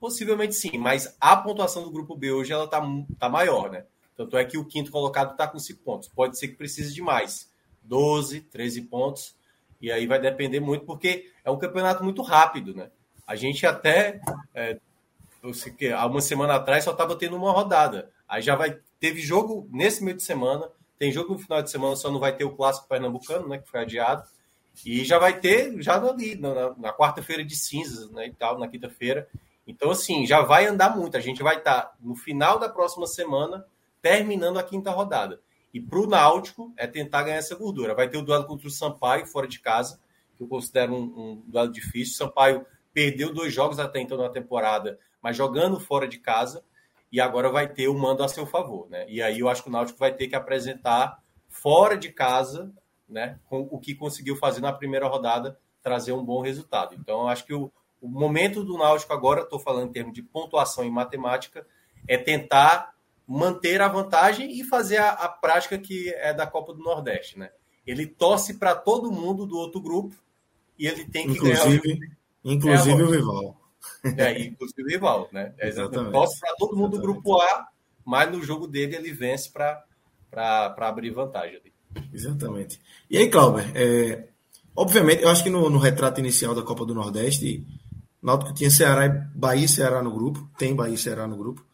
Possivelmente 0.00 0.54
sim, 0.54 0.76
mas 0.78 1.16
a 1.20 1.36
pontuação 1.36 1.84
do 1.84 1.90
grupo 1.90 2.16
B 2.16 2.32
hoje 2.32 2.52
ela 2.52 2.64
está 2.64 2.82
tá 3.18 3.28
maior, 3.28 3.70
né? 3.70 3.84
Tanto 4.16 4.36
é 4.36 4.44
que 4.44 4.58
o 4.58 4.64
quinto 4.64 4.90
colocado 4.90 5.32
está 5.32 5.46
com 5.46 5.58
cinco 5.58 5.80
pontos. 5.82 6.08
Pode 6.08 6.38
ser 6.38 6.48
que 6.48 6.54
precise 6.54 6.92
de 6.92 7.00
mais. 7.00 7.50
12, 7.82 8.40
13 8.42 8.82
pontos. 8.82 9.36
E 9.80 9.90
aí 9.90 10.06
vai 10.06 10.20
depender 10.20 10.60
muito, 10.60 10.84
porque 10.84 11.30
é 11.44 11.50
um 11.50 11.58
campeonato 11.58 12.04
muito 12.04 12.22
rápido, 12.22 12.74
né? 12.74 12.90
A 13.26 13.34
gente 13.34 13.66
até, 13.66 14.20
é, 14.54 14.78
há 15.96 16.06
uma 16.06 16.20
semana 16.20 16.54
atrás, 16.54 16.84
só 16.84 16.92
estava 16.92 17.16
tendo 17.16 17.36
uma 17.36 17.52
rodada. 17.52 18.10
Aí 18.32 18.40
já 18.40 18.56
vai 18.56 18.80
Teve 19.02 19.20
jogo 19.20 19.68
nesse 19.72 20.04
meio 20.04 20.16
de 20.16 20.22
semana, 20.22 20.70
tem 20.96 21.10
jogo 21.10 21.32
no 21.32 21.38
final 21.40 21.60
de 21.60 21.68
semana, 21.68 21.96
só 21.96 22.08
não 22.08 22.20
vai 22.20 22.36
ter 22.36 22.44
o 22.44 22.54
clássico 22.54 22.86
pernambucano, 22.86 23.48
né, 23.48 23.58
que 23.58 23.68
foi 23.68 23.80
adiado. 23.80 24.22
E 24.86 25.04
já 25.04 25.18
vai 25.18 25.40
ter 25.40 25.82
já 25.82 26.00
ali 26.00 26.36
na, 26.36 26.72
na 26.76 26.92
quarta-feira 26.92 27.44
de 27.44 27.56
cinzas, 27.56 28.08
né, 28.12 28.28
e 28.28 28.32
tal, 28.32 28.60
na 28.60 28.68
quinta-feira. 28.68 29.28
Então 29.66 29.90
assim, 29.90 30.24
já 30.24 30.40
vai 30.40 30.66
andar 30.66 30.96
muito. 30.96 31.16
A 31.16 31.20
gente 31.20 31.42
vai 31.42 31.58
estar 31.58 31.82
tá 31.82 31.94
no 32.00 32.14
final 32.14 32.60
da 32.60 32.68
próxima 32.68 33.08
semana 33.08 33.66
terminando 34.00 34.56
a 34.56 34.62
quinta 34.62 34.92
rodada. 34.92 35.40
E 35.74 35.80
para 35.80 35.98
o 35.98 36.06
Náutico 36.06 36.72
é 36.76 36.86
tentar 36.86 37.24
ganhar 37.24 37.38
essa 37.38 37.56
gordura. 37.56 37.96
Vai 37.96 38.08
ter 38.08 38.18
o 38.18 38.22
duelo 38.22 38.46
contra 38.46 38.68
o 38.68 38.70
Sampaio 38.70 39.26
fora 39.26 39.48
de 39.48 39.58
casa, 39.58 39.98
que 40.36 40.44
eu 40.44 40.46
considero 40.46 40.94
um, 40.94 41.02
um 41.02 41.42
duelo 41.44 41.72
difícil. 41.72 42.14
Sampaio 42.14 42.64
perdeu 42.94 43.34
dois 43.34 43.52
jogos 43.52 43.80
até 43.80 43.98
então 43.98 44.16
na 44.16 44.28
temporada, 44.28 44.96
mas 45.20 45.36
jogando 45.36 45.80
fora 45.80 46.06
de 46.06 46.18
casa. 46.18 46.62
E 47.12 47.20
agora 47.20 47.50
vai 47.50 47.68
ter 47.68 47.88
o 47.88 47.94
mando 47.94 48.24
a 48.24 48.28
seu 48.28 48.46
favor, 48.46 48.88
né? 48.88 49.04
E 49.06 49.20
aí 49.20 49.40
eu 49.40 49.48
acho 49.50 49.62
que 49.62 49.68
o 49.68 49.72
Náutico 49.72 49.98
vai 49.98 50.14
ter 50.14 50.28
que 50.28 50.34
apresentar 50.34 51.22
fora 51.46 51.94
de 51.94 52.10
casa, 52.10 52.72
né? 53.06 53.38
Com 53.44 53.68
o 53.70 53.78
que 53.78 53.94
conseguiu 53.94 54.34
fazer 54.34 54.62
na 54.62 54.72
primeira 54.72 55.06
rodada, 55.06 55.58
trazer 55.82 56.12
um 56.12 56.24
bom 56.24 56.40
resultado. 56.40 56.94
Então 56.98 57.20
eu 57.20 57.28
acho 57.28 57.44
que 57.44 57.52
o, 57.52 57.70
o 58.00 58.08
momento 58.08 58.64
do 58.64 58.78
Náutico 58.78 59.12
agora, 59.12 59.42
estou 59.42 59.58
falando 59.58 59.90
em 59.90 59.92
termos 59.92 60.14
de 60.14 60.22
pontuação 60.22 60.82
em 60.82 60.90
matemática, 60.90 61.66
é 62.08 62.16
tentar 62.16 62.94
manter 63.28 63.82
a 63.82 63.88
vantagem 63.88 64.58
e 64.58 64.64
fazer 64.64 64.96
a, 64.96 65.10
a 65.10 65.28
prática 65.28 65.78
que 65.78 66.08
é 66.14 66.32
da 66.32 66.46
Copa 66.46 66.72
do 66.72 66.82
Nordeste, 66.82 67.38
né? 67.38 67.50
Ele 67.86 68.06
torce 68.06 68.54
para 68.58 68.74
todo 68.74 69.12
mundo 69.12 69.46
do 69.46 69.58
outro 69.58 69.80
grupo 69.80 70.14
e 70.78 70.86
ele 70.86 71.04
tem 71.04 71.26
que 71.26 71.32
inclusive, 71.32 71.80
ganhar. 71.80 72.16
O... 72.42 72.52
Inclusive 72.52 73.02
é 73.02 73.04
o 73.04 73.10
rival. 73.10 73.61
É, 74.18 74.42
inclusive 74.42 74.82
o 74.82 74.88
rival, 74.88 75.28
né? 75.32 75.54
É, 75.58 75.68
Exatamente. 75.68 76.12
Torce 76.12 76.40
para 76.40 76.54
todo 76.56 76.76
mundo 76.76 76.96
Exatamente. 76.96 77.00
do 77.00 77.22
grupo 77.22 77.40
A, 77.40 77.68
mas 78.04 78.30
no 78.32 78.42
jogo 78.42 78.66
dele 78.66 78.96
ele 78.96 79.12
vence 79.12 79.48
para 79.50 80.74
abrir 80.76 81.10
vantagem. 81.10 81.56
Ali. 81.56 81.72
Exatamente. 82.12 82.80
E 83.08 83.16
aí, 83.16 83.28
Clauber, 83.28 83.70
é, 83.76 84.26
obviamente, 84.74 85.22
eu 85.22 85.28
acho 85.28 85.44
que 85.44 85.50
no, 85.50 85.70
no, 85.70 85.78
retrato 85.78 86.18
inicial 86.18 86.52
da 86.52 86.62
Copa 86.62 86.84
do 86.84 86.94
Nordeste, 86.94 87.64
Náutico 88.20 88.52
tinha 88.52 88.70
Ceará 88.70 89.06
e 89.06 89.38
Bahia 89.38 89.66
e 89.66 89.68
Ceará 89.68 90.02
no 90.02 90.12
grupo, 90.12 90.50
tem 90.58 90.74
Bahia 90.74 90.94
e 90.94 90.98
Ceará 90.98 91.26
no 91.26 91.36
grupo 91.36 91.64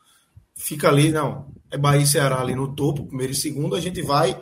fica 0.59 0.89
ali, 0.89 1.11
não. 1.11 1.47
É 1.71 1.79
Bahia 1.79 2.03
e 2.03 2.07
Ceará 2.07 2.41
ali 2.41 2.55
no 2.55 2.75
topo, 2.75 3.07
primeiro 3.07 3.33
e 3.33 3.37
segundo, 3.37 3.77
a 3.77 3.81
gente 3.81 4.03
vai 4.03 4.39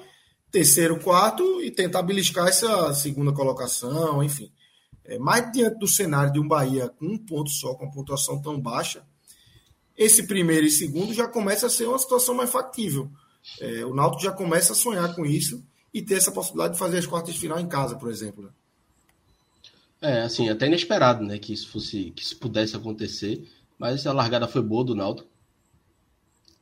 terceiro, 0.50 0.98
quarto 0.98 1.62
e 1.62 1.70
tentar 1.70 2.02
beliscar 2.02 2.48
essa 2.48 2.94
segunda 2.94 3.32
colocação, 3.32 4.22
enfim. 4.24 4.50
É, 5.08 5.18
mais 5.18 5.50
diante 5.52 5.78
do 5.78 5.86
cenário 5.86 6.32
de 6.32 6.40
um 6.40 6.48
Bahia 6.48 6.88
com 6.88 7.06
um 7.06 7.18
ponto 7.18 7.50
só, 7.50 7.74
com 7.74 7.84
uma 7.84 7.92
pontuação 7.92 8.40
tão 8.42 8.60
baixa, 8.60 9.04
esse 9.96 10.26
primeiro 10.26 10.66
e 10.66 10.70
segundo 10.70 11.14
já 11.14 11.26
começa 11.26 11.66
a 11.66 11.70
ser 11.70 11.86
uma 11.86 11.98
situação 11.98 12.34
mais 12.34 12.50
factível. 12.50 13.10
É, 13.60 13.84
o 13.84 13.94
Náutico 13.94 14.22
já 14.22 14.32
começa 14.32 14.72
a 14.72 14.76
sonhar 14.76 15.14
com 15.14 15.24
isso 15.24 15.64
e 15.94 16.02
ter 16.02 16.16
essa 16.16 16.32
possibilidade 16.32 16.74
de 16.74 16.78
fazer 16.78 16.98
as 16.98 17.06
quartas 17.06 17.34
de 17.34 17.40
final 17.40 17.58
em 17.58 17.68
casa, 17.68 17.96
por 17.96 18.10
exemplo. 18.10 18.44
Né? 18.44 18.50
É, 20.02 20.22
assim, 20.22 20.48
até 20.48 20.66
inesperado, 20.66 21.24
né, 21.24 21.38
que 21.38 21.52
isso 21.52 21.68
fosse, 21.68 22.10
que 22.10 22.22
isso 22.22 22.36
pudesse 22.36 22.76
acontecer, 22.76 23.48
mas 23.78 24.06
a 24.06 24.12
largada 24.12 24.46
foi 24.46 24.62
boa 24.62 24.84
do 24.84 24.94
Náutico. 24.94 25.28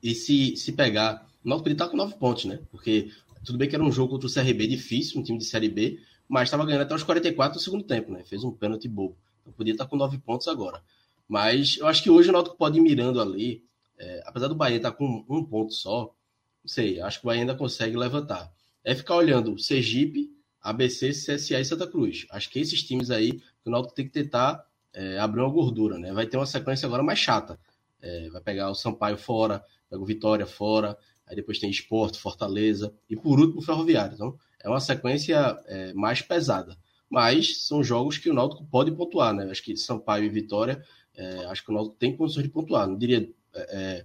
E 0.03 0.14
se, 0.14 0.57
se 0.57 0.72
pegar. 0.72 1.26
O 1.45 1.49
Náutico 1.49 1.68
ele 1.68 1.76
tá 1.76 1.88
com 1.88 1.97
nove 1.97 2.14
pontos, 2.14 2.45
né? 2.45 2.61
Porque 2.70 3.11
tudo 3.45 3.59
bem 3.59 3.68
que 3.68 3.74
era 3.74 3.84
um 3.84 3.90
jogo 3.90 4.12
contra 4.12 4.28
o 4.28 4.32
CRB 4.32 4.66
difícil, 4.66 5.20
um 5.20 5.24
time 5.24 5.38
de 5.38 5.45
Série 5.45 5.68
B, 5.68 5.99
mas 6.29 6.49
estava 6.49 6.64
ganhando 6.64 6.83
até 6.83 6.95
os 6.95 7.03
44 7.03 7.59
do 7.59 7.62
segundo 7.62 7.85
tempo, 7.85 8.12
né? 8.12 8.25
Fez 8.25 8.45
um 8.45 8.51
pênalti 8.51 8.89
bobo. 8.89 9.16
Então 9.43 9.53
podia 9.53 9.72
estar 9.72 9.85
tá 9.85 9.91
com 9.91 9.97
nove 9.97 10.18
pontos 10.18 10.49
agora. 10.49 10.83
Mas 11.29 11.77
eu 11.79 11.87
acho 11.87 12.03
que 12.03 12.11
hoje 12.11 12.31
o 12.31 12.33
Náutico 12.33 12.57
pode 12.57 12.79
ir 12.79 12.83
mirando 12.83 13.20
ali. 13.20 13.64
É, 13.99 14.22
apesar 14.27 14.49
do 14.49 14.55
Bahia 14.55 14.77
estar 14.77 14.91
tá 14.91 14.97
com 14.97 15.25
um 15.29 15.45
ponto 15.45 15.72
só, 15.72 16.14
não 16.62 16.68
sei, 16.68 17.01
acho 17.01 17.20
que 17.20 17.27
o 17.27 17.29
Bahia 17.29 17.43
ainda 17.43 17.55
consegue 17.55 17.97
levantar. 17.97 18.53
É 18.83 18.95
ficar 18.95 19.16
olhando 19.16 19.59
Sergipe, 19.59 20.31
ABC, 20.61 21.11
CSA 21.11 21.61
e 21.61 21.64
Santa 21.64 21.87
Cruz. 21.87 22.27
Acho 22.31 22.51
que 22.51 22.59
esses 22.59 22.83
times 22.83 23.11
aí, 23.11 23.41
o 23.64 23.70
Náutico 23.70 23.95
tem 23.95 24.07
que 24.07 24.12
tentar 24.12 24.66
é, 24.93 25.18
abrir 25.18 25.41
uma 25.41 25.51
gordura, 25.51 25.99
né? 25.99 26.12
Vai 26.12 26.27
ter 26.27 26.37
uma 26.37 26.47
sequência 26.47 26.87
agora 26.87 27.03
mais 27.03 27.18
chata. 27.18 27.59
É, 28.01 28.29
vai 28.31 28.41
pegar 28.41 28.70
o 28.70 28.75
Sampaio 28.75 29.16
fora, 29.16 29.64
pega 29.89 30.03
o 30.03 30.07
Vitória 30.07 30.47
fora, 30.47 30.97
aí 31.27 31.37
depois 31.37 31.59
tem 31.59 31.70
Esporte, 31.70 32.18
Fortaleza 32.18 32.93
e 33.09 33.16
por 33.16 33.39
último 33.39 33.61
o 33.61 33.62
Ferroviário. 33.62 34.14
Então 34.14 34.39
é 34.65 34.69
uma 34.69 34.81
sequência 34.81 35.57
é, 35.67 35.93
mais 35.93 36.23
pesada. 36.23 36.77
Mas 37.09 37.67
são 37.67 37.85
jogos 37.85 38.19
que 38.19 38.31
o 38.31 38.35
Náutico 38.35 38.65
pode 38.65 38.91
pontuar, 38.91 39.33
né? 39.35 39.45
Acho 39.51 39.62
que 39.62 39.77
Sampaio 39.77 40.25
e 40.25 40.29
Vitória, 40.29 40.83
é, 41.15 41.45
acho 41.47 41.62
que 41.62 41.71
o 41.71 41.75
Náutico 41.75 41.97
tem 41.97 42.17
condições 42.17 42.45
de 42.45 42.49
pontuar. 42.49 42.89
Não 42.89 42.97
diria 42.97 43.29
é, 43.55 44.05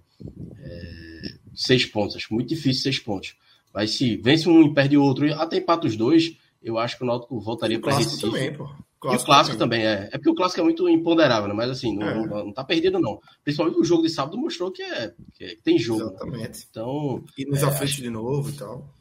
é, 0.58 1.34
seis 1.54 1.86
pontos, 1.86 2.14
acho 2.14 2.32
muito 2.32 2.48
difícil 2.48 2.82
seis 2.82 2.98
pontos. 2.98 3.36
Mas 3.72 3.92
se 3.92 4.16
vence 4.16 4.48
um 4.48 4.62
e 4.62 4.74
perde 4.74 4.96
outro, 4.96 5.32
até 5.34 5.56
empata 5.56 5.86
os 5.86 5.96
dois, 5.96 6.36
eu 6.62 6.78
acho 6.78 6.98
que 6.98 7.04
o 7.04 7.06
Náutico 7.06 7.40
voltaria 7.40 7.80
para 7.80 7.96
Recife. 7.96 8.20
também, 8.20 8.52
pô. 8.52 8.68
Clássico 9.00 9.22
e 9.22 9.22
o 9.22 9.26
clássico 9.26 9.56
também. 9.56 9.80
também, 9.80 10.04
é. 10.04 10.08
É 10.12 10.18
porque 10.18 10.28
o 10.28 10.34
clássico 10.34 10.60
é 10.60 10.64
muito 10.64 10.86
imponderável, 10.86 11.48
né? 11.48 11.54
Mas 11.54 11.70
assim, 11.70 11.96
não, 11.96 12.06
é. 12.06 12.14
não, 12.14 12.44
não 12.44 12.52
tá 12.52 12.62
perdido, 12.62 13.00
não. 13.00 13.18
Principalmente 13.42 13.78
o 13.78 13.84
jogo 13.84 14.02
de 14.02 14.10
sábado 14.10 14.36
mostrou 14.36 14.70
que, 14.70 14.82
é, 14.82 15.14
que, 15.32 15.44
é, 15.44 15.48
que 15.54 15.62
tem 15.62 15.78
jogo. 15.78 16.04
Né? 16.04 16.10
Exatamente. 16.10 16.58
Né? 16.58 16.64
Então. 16.68 17.24
E 17.38 17.46
nos 17.46 17.62
é, 17.62 17.64
acho, 17.64 18.02
de 18.02 18.10
novo 18.10 18.50
e 18.50 18.52
tal. 18.52 18.94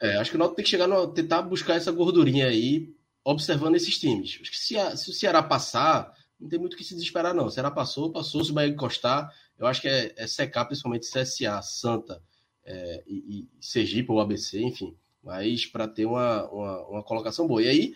É, 0.00 0.16
acho 0.16 0.30
que 0.30 0.36
o 0.36 0.38
Náutico 0.38 0.56
tem 0.56 0.64
que 0.64 0.70
chegar 0.70 0.86
no, 0.86 1.08
tentar 1.08 1.42
buscar 1.42 1.74
essa 1.74 1.90
gordurinha 1.90 2.46
aí, 2.46 2.94
observando 3.24 3.74
esses 3.74 3.98
times. 3.98 4.38
Acho 4.40 4.50
que 4.50 4.58
se, 4.58 4.76
a, 4.76 4.96
se 4.96 5.10
o 5.10 5.12
Ceará 5.12 5.42
passar, 5.42 6.12
não 6.38 6.48
tem 6.48 6.58
muito 6.58 6.74
o 6.74 6.76
que 6.76 6.84
se 6.84 6.94
desesperar, 6.94 7.34
não. 7.34 7.46
O 7.46 7.50
Ceará 7.50 7.70
passou, 7.70 8.12
passou, 8.12 8.44
se 8.44 8.50
o 8.50 8.54
Bahia 8.54 8.70
encostar, 8.70 9.32
eu 9.58 9.66
acho 9.66 9.80
que 9.80 9.88
é, 9.88 10.14
é 10.16 10.26
secar 10.26 10.64
principalmente 10.66 11.10
CSA, 11.10 11.60
Santa 11.62 12.22
é, 12.64 13.02
e, 13.06 13.40
e 13.40 13.48
Sergipe 13.60 14.10
ou 14.12 14.20
ABC, 14.20 14.60
enfim. 14.60 14.96
Mas 15.22 15.66
para 15.66 15.88
ter 15.88 16.06
uma, 16.06 16.48
uma, 16.48 16.86
uma 16.86 17.02
colocação 17.02 17.46
boa. 17.46 17.62
E 17.62 17.68
aí 17.68 17.94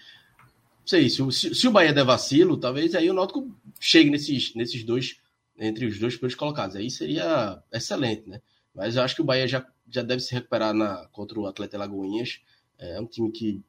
sei, 0.84 1.08
se, 1.08 1.32
se, 1.32 1.54
se 1.54 1.68
o 1.68 1.70
Bahia 1.70 1.92
der 1.92 2.04
vacilo, 2.04 2.56
talvez 2.56 2.94
aí 2.94 3.08
o 3.08 3.14
Náutico 3.14 3.48
chegue 3.80 4.10
nesses, 4.10 4.54
nesses 4.54 4.84
dois, 4.84 5.16
entre 5.58 5.86
os 5.86 5.98
dois 5.98 6.14
primeiros 6.14 6.34
colocados. 6.34 6.76
Aí 6.76 6.90
seria 6.90 7.62
excelente, 7.72 8.28
né? 8.28 8.40
Mas 8.74 8.96
eu 8.96 9.02
acho 9.02 9.14
que 9.14 9.22
o 9.22 9.24
Bahia 9.24 9.46
já, 9.46 9.66
já 9.88 10.02
deve 10.02 10.20
se 10.20 10.32
recuperar 10.34 10.72
na, 10.72 11.06
contra 11.12 11.38
o 11.38 11.46
Atleta 11.46 11.78
Lagoinhas. 11.78 12.40
É 12.78 13.00
um 13.00 13.06
time 13.06 13.30
que, 13.30 13.62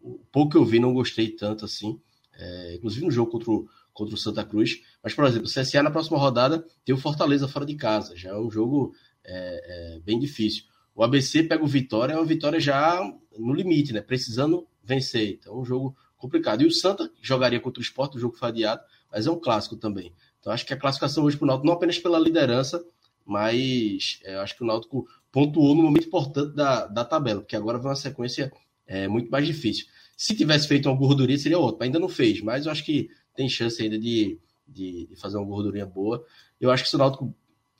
o 0.00 0.18
pouco 0.30 0.52
que 0.52 0.56
eu 0.56 0.64
vi, 0.64 0.78
não 0.78 0.94
gostei 0.94 1.28
tanto 1.28 1.64
assim. 1.64 2.00
É, 2.36 2.74
inclusive 2.76 3.04
no 3.04 3.10
jogo 3.10 3.30
contra 3.30 3.50
o, 3.50 3.68
contra 3.92 4.14
o 4.14 4.18
Santa 4.18 4.44
Cruz. 4.44 4.80
Mas, 5.02 5.14
por 5.14 5.24
exemplo, 5.24 5.48
o 5.48 5.50
CSA 5.50 5.82
na 5.82 5.90
próxima 5.90 6.18
rodada 6.18 6.64
tem 6.84 6.94
o 6.94 6.98
Fortaleza 6.98 7.48
fora 7.48 7.66
de 7.66 7.74
casa. 7.74 8.16
Já 8.16 8.30
é 8.30 8.38
um 8.38 8.50
jogo 8.50 8.94
é, 9.24 9.96
é, 9.96 10.00
bem 10.00 10.18
difícil. 10.18 10.64
O 10.94 11.02
ABC 11.02 11.42
pega 11.42 11.64
o 11.64 11.66
Vitória, 11.66 12.12
é 12.12 12.16
uma 12.16 12.24
vitória 12.24 12.60
já 12.60 13.00
no 13.36 13.52
limite, 13.52 13.92
né? 13.92 14.00
Precisando 14.00 14.66
vencer. 14.82 15.38
Então, 15.40 15.60
um 15.60 15.64
jogo 15.64 15.96
complicado. 16.24 16.62
E 16.62 16.66
o 16.66 16.70
Santa 16.70 17.10
jogaria 17.20 17.60
contra 17.60 17.80
o 17.80 17.82
Sport, 17.82 18.14
o 18.14 18.18
jogo 18.18 18.36
foi 18.36 18.48
adiado, 18.48 18.82
mas 19.10 19.26
é 19.26 19.30
um 19.30 19.38
clássico 19.38 19.76
também. 19.76 20.12
Então 20.40 20.52
acho 20.52 20.66
que 20.66 20.74
a 20.74 20.76
classificação 20.76 21.24
hoje 21.24 21.36
para 21.36 21.44
o 21.44 21.46
Náutico, 21.46 21.66
não 21.66 21.74
apenas 21.74 21.98
pela 21.98 22.18
liderança, 22.18 22.84
mas 23.24 24.20
é, 24.24 24.36
acho 24.36 24.56
que 24.56 24.62
o 24.62 24.66
Náutico 24.66 25.06
pontuou 25.32 25.74
no 25.74 25.82
momento 25.82 26.06
importante 26.06 26.54
da, 26.54 26.86
da 26.86 27.04
tabela, 27.04 27.40
porque 27.40 27.56
agora 27.56 27.78
vai 27.78 27.90
uma 27.90 27.96
sequência 27.96 28.52
é, 28.86 29.08
muito 29.08 29.30
mais 29.30 29.46
difícil. 29.46 29.86
Se 30.16 30.36
tivesse 30.36 30.68
feito 30.68 30.88
uma 30.88 30.96
gordurinha, 30.96 31.38
seria 31.38 31.58
outro, 31.58 31.82
ainda 31.82 31.98
não 31.98 32.08
fez, 32.08 32.40
mas 32.40 32.66
eu 32.66 32.72
acho 32.72 32.84
que 32.84 33.08
tem 33.34 33.48
chance 33.48 33.82
ainda 33.82 33.98
de, 33.98 34.38
de, 34.66 35.06
de 35.06 35.16
fazer 35.16 35.36
uma 35.36 35.46
gordurinha 35.46 35.86
boa. 35.86 36.24
Eu 36.60 36.70
acho 36.70 36.84
que 36.84 36.88
se 36.88 36.96
o 36.96 36.98
Náutico 36.98 37.34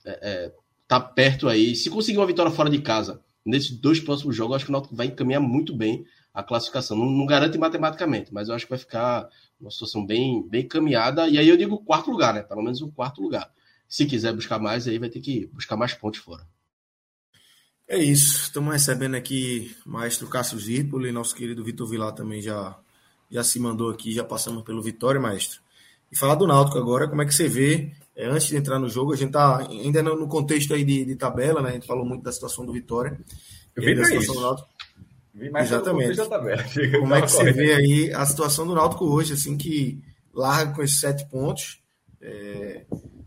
é, 0.04 0.18
é, 0.22 0.52
tá 0.88 0.98
perto 0.98 1.48
aí, 1.48 1.74
se 1.74 1.90
conseguir 1.90 2.18
uma 2.18 2.26
vitória 2.26 2.50
fora 2.50 2.68
de 2.68 2.80
casa 2.80 3.22
nesses 3.44 3.70
dois 3.70 4.00
próximos 4.00 4.34
jogos, 4.34 4.52
eu 4.52 4.56
acho 4.56 4.64
que 4.64 4.70
o 4.70 4.72
Náutico 4.72 4.96
vai 4.96 5.06
encaminhar 5.06 5.40
muito 5.40 5.74
bem 5.76 6.04
a 6.32 6.42
classificação. 6.42 6.96
Não, 6.96 7.06
não, 7.06 7.26
garante 7.26 7.56
matematicamente, 7.56 8.34
mas 8.34 8.48
eu 8.48 8.54
acho 8.54 8.66
que 8.66 8.70
vai 8.70 8.78
ficar 8.78 9.28
uma 9.60 9.70
situação 9.70 10.04
bem, 10.04 10.46
bem 10.48 10.66
caminhada. 10.66 11.28
E 11.28 11.38
aí 11.38 11.48
eu 11.48 11.56
digo 11.56 11.78
quarto 11.78 12.10
lugar, 12.10 12.34
né? 12.34 12.42
Pelo 12.42 12.62
menos 12.62 12.82
o 12.82 12.90
quarto 12.90 13.22
lugar. 13.22 13.50
Se 13.88 14.06
quiser 14.06 14.32
buscar 14.34 14.58
mais, 14.58 14.88
aí 14.88 14.98
vai 14.98 15.08
ter 15.08 15.20
que 15.20 15.46
buscar 15.46 15.76
mais 15.76 15.94
pontos 15.94 16.20
fora. 16.20 16.46
É 17.86 17.98
isso. 17.98 18.44
Estamos 18.44 18.72
recebendo 18.72 19.14
aqui 19.14 19.76
o 19.86 19.90
maestro 19.90 20.26
Cássio 20.26 20.58
Zirpoli, 20.58 21.12
nosso 21.12 21.34
querido 21.34 21.62
Vitor 21.62 21.88
Vilar 21.88 22.12
também 22.12 22.40
já, 22.40 22.76
já 23.30 23.44
se 23.44 23.60
mandou 23.60 23.90
aqui, 23.90 24.12
já 24.12 24.24
passamos 24.24 24.62
pelo 24.62 24.82
Vitória, 24.82 25.20
maestro. 25.20 25.60
E 26.10 26.16
falar 26.16 26.34
do 26.36 26.46
Náutico 26.46 26.78
agora, 26.78 27.08
como 27.08 27.22
é 27.22 27.26
que 27.26 27.34
você 27.34 27.48
vê, 27.48 27.92
é, 28.16 28.26
antes 28.26 28.46
de 28.46 28.56
entrar 28.56 28.78
no 28.78 28.88
jogo, 28.88 29.12
a 29.12 29.16
gente 29.16 29.28
está 29.28 29.58
ainda 29.58 30.02
no 30.02 30.28
contexto 30.28 30.72
aí 30.72 30.84
de, 30.84 31.04
de, 31.04 31.16
tabela, 31.16 31.60
né? 31.60 31.70
A 31.70 31.72
gente 31.72 31.86
falou 31.86 32.06
muito 32.06 32.22
da 32.22 32.32
situação 32.32 32.64
do 32.64 32.72
Vitória. 32.72 33.18
Eu 33.74 33.82
vi 33.82 33.94
da 33.94 34.04
situação 34.04 34.34
do 34.34 34.40
Náutico. 34.40 34.68
Exatamente. 36.12 36.90
Como 36.98 37.14
é 37.14 37.22
que 37.22 37.30
você 37.30 37.52
vê 37.52 37.74
aí 37.74 38.12
a 38.12 38.24
situação 38.24 38.66
do 38.66 38.74
Náutico 38.74 39.04
hoje, 39.04 39.32
assim, 39.32 39.56
que 39.56 40.00
larga 40.32 40.72
com 40.72 40.82
esses 40.82 41.00
sete 41.00 41.26
pontos, 41.28 41.82
é, 42.20 42.84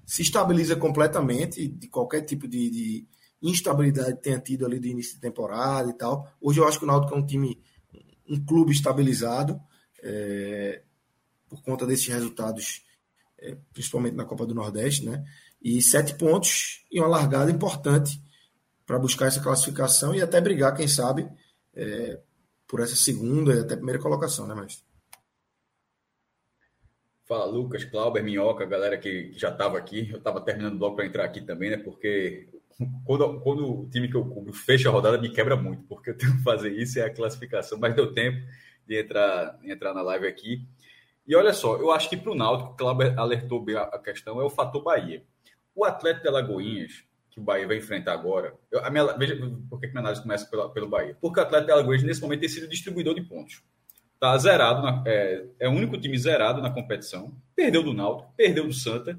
se 0.08 0.22
estabiliza 0.22 0.78
completamente 0.78 1.68
de 1.68 1.90
qualquer 1.90 2.22
tipo 2.22 2.48
de, 2.48 2.70
de, 2.70 3.08
instabilidade 3.42 4.16
que 4.16 4.24
tenha 4.24 4.40
tido 4.40 4.66
ali 4.66 4.80
de 4.80 4.90
início 4.90 5.16
de 5.16 5.20
temporada 5.20 5.92
e 5.92 5.94
tal. 5.94 6.34
Hoje 6.42 6.60
eu 6.60 6.68
acho 6.68 6.80
que 6.80 6.86
o 6.86 6.88
Náutico 6.88 7.14
é 7.14 7.18
um 7.18 7.26
time, 7.26 7.62
um 8.28 8.44
clube 8.44 8.72
estabilizado 8.72 9.60
é, 10.02 10.82
por 11.50 11.62
conta 11.62 11.86
desses 11.86 12.08
resultados, 12.08 12.84
é, 13.38 13.56
principalmente 13.74 14.16
na 14.16 14.26
Copa 14.26 14.46
do 14.46 14.56
Nordeste, 14.56 15.06
né? 15.06 15.24
E 15.62 15.82
sete 15.82 16.16
pontos 16.16 16.86
e 16.90 17.00
uma 17.00 17.10
largada 17.10 17.52
importante 17.52 18.20
para 18.86 18.98
buscar 18.98 19.28
essa 19.28 19.42
classificação 19.42 20.16
e 20.16 20.22
até 20.22 20.40
brigar, 20.40 20.74
quem 20.76 20.88
sabe, 20.88 21.30
é, 21.76 22.20
por 22.66 22.80
essa 22.80 22.96
segunda 22.96 23.54
e 23.54 23.60
até 23.60 23.76
primeira 23.76 24.02
colocação, 24.02 24.48
né, 24.48 24.56
mestre? 24.56 24.87
Fala, 27.28 27.44
Lucas, 27.44 27.84
Clauber, 27.84 28.24
Minhoca, 28.24 28.66
galera 28.66 28.98
que, 28.98 29.34
já 29.34 29.50
estava 29.50 29.78
aqui. 29.78 30.10
Eu 30.10 30.18
estava 30.18 30.40
terminando 30.40 30.76
o 30.76 30.78
bloco 30.78 30.96
para 30.96 31.06
entrar 31.06 31.26
aqui 31.26 31.42
também, 31.42 31.70
né? 31.70 31.78
Porque 31.78 32.48
quando, 33.04 33.42
quando 33.42 33.82
o 33.82 33.90
time 33.90 34.08
que 34.08 34.16
eu 34.16 34.24
cubro 34.24 34.54
fecha 34.54 34.88
a 34.88 34.92
rodada, 34.94 35.18
me 35.18 35.30
quebra 35.30 35.58
muito, 35.58 35.84
porque 35.84 36.12
eu 36.12 36.18
tenho 36.18 36.38
que 36.38 36.44
fazer 36.44 36.72
isso, 36.72 36.98
é 37.00 37.04
a 37.04 37.14
classificação, 37.14 37.78
mas 37.78 37.94
deu 37.94 38.14
tempo 38.14 38.38
de 38.88 39.02
entrar, 39.02 39.60
entrar 39.66 39.94
na 39.94 40.02
live 40.02 40.26
aqui. 40.26 40.66
E 41.28 41.36
olha 41.36 41.52
só, 41.52 41.76
eu 41.76 41.92
acho 41.92 42.10
que 42.10 42.16
para 42.16 42.32
o 42.32 42.36
Náutico, 42.36 42.72
o 42.72 42.76
Clauber 42.78 43.20
alertou 43.20 43.62
bem 43.62 43.76
a 43.76 44.00
questão, 44.00 44.40
é 44.40 44.46
o 44.46 44.50
fator 44.50 44.82
Bahia. 44.82 45.22
O 45.76 45.84
Atlético 45.84 46.24
de 46.24 46.30
Alagoinhas, 46.30 47.04
que 47.30 47.42
o 47.42 47.44
Bahia 47.44 47.68
vai 47.68 47.76
enfrentar 47.76 48.14
agora, 48.14 48.56
eu, 48.72 48.86
a 48.86 48.90
minha, 48.90 49.06
veja 49.18 49.36
por 49.70 49.82
que 49.82 49.88
minha 49.88 50.00
análise 50.00 50.22
começa 50.22 50.50
pela, 50.50 50.70
pelo 50.70 50.88
Bahia. 50.88 51.18
Porque 51.20 51.42
o 51.42 51.44
Atlético 51.44 51.68
de 51.68 51.74
Alagoinhas, 51.74 52.04
nesse 52.04 52.22
momento, 52.22 52.40
tem 52.40 52.50
sido 52.50 52.70
distribuidor 52.70 53.14
de 53.14 53.22
pontos. 53.22 53.62
Está 54.18 54.36
zerado, 54.38 54.82
na, 54.82 55.04
é, 55.06 55.46
é 55.60 55.70
o 55.70 55.72
único 55.72 55.98
time 55.98 56.18
zerado 56.18 56.62
na 56.62 56.72
competição. 56.72 57.32
Perdeu 57.56 57.84
do 57.84 57.94
Náutico, 57.94 58.34
perdeu 58.36 58.66
do 58.66 58.74
Santa 58.74 59.18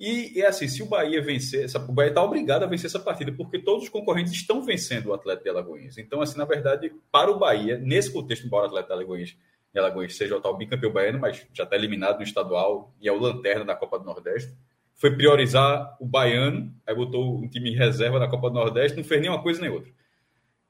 e 0.00 0.40
é 0.40 0.46
assim, 0.46 0.66
se 0.66 0.82
o 0.82 0.86
Bahia 0.86 1.20
vencer, 1.20 1.66
essa, 1.66 1.78
o 1.78 1.92
Bahia 1.92 2.08
está 2.08 2.22
obrigado 2.22 2.62
a 2.62 2.66
vencer 2.66 2.86
essa 2.86 2.98
partida, 2.98 3.30
porque 3.32 3.58
todos 3.58 3.82
os 3.82 3.90
concorrentes 3.90 4.32
estão 4.32 4.64
vencendo 4.64 5.08
o 5.08 5.12
Atlético 5.12 5.44
de 5.44 5.50
Alagoinhas. 5.50 5.98
Então, 5.98 6.22
assim, 6.22 6.38
na 6.38 6.46
verdade, 6.46 6.90
para 7.12 7.30
o 7.30 7.38
Bahia, 7.38 7.76
nesse 7.76 8.10
contexto, 8.10 8.46
embora 8.46 8.64
o 8.64 8.68
Atlético 8.68 8.88
de 8.88 9.78
Alagoinhas, 9.78 10.12
de 10.12 10.16
seja 10.16 10.34
o 10.34 10.40
tal 10.40 10.56
bicampeão 10.56 10.90
baiano, 10.90 11.18
mas 11.18 11.46
já 11.52 11.64
está 11.64 11.76
eliminado 11.76 12.16
no 12.16 12.22
estadual 12.22 12.94
e 12.98 13.08
é 13.08 13.12
o 13.12 13.18
lanterna 13.18 13.62
da 13.62 13.76
Copa 13.76 13.98
do 13.98 14.06
Nordeste, 14.06 14.56
foi 14.94 15.14
priorizar 15.14 15.98
o 16.00 16.06
baiano, 16.06 16.74
aí 16.86 16.94
botou 16.94 17.36
um 17.36 17.46
time 17.46 17.70
reserva 17.74 18.18
na 18.18 18.26
Copa 18.26 18.48
do 18.48 18.54
Nordeste, 18.54 18.96
não 18.96 19.04
fez 19.04 19.20
nenhuma 19.20 19.42
coisa 19.42 19.60
nem 19.60 19.68
outra. 19.68 19.92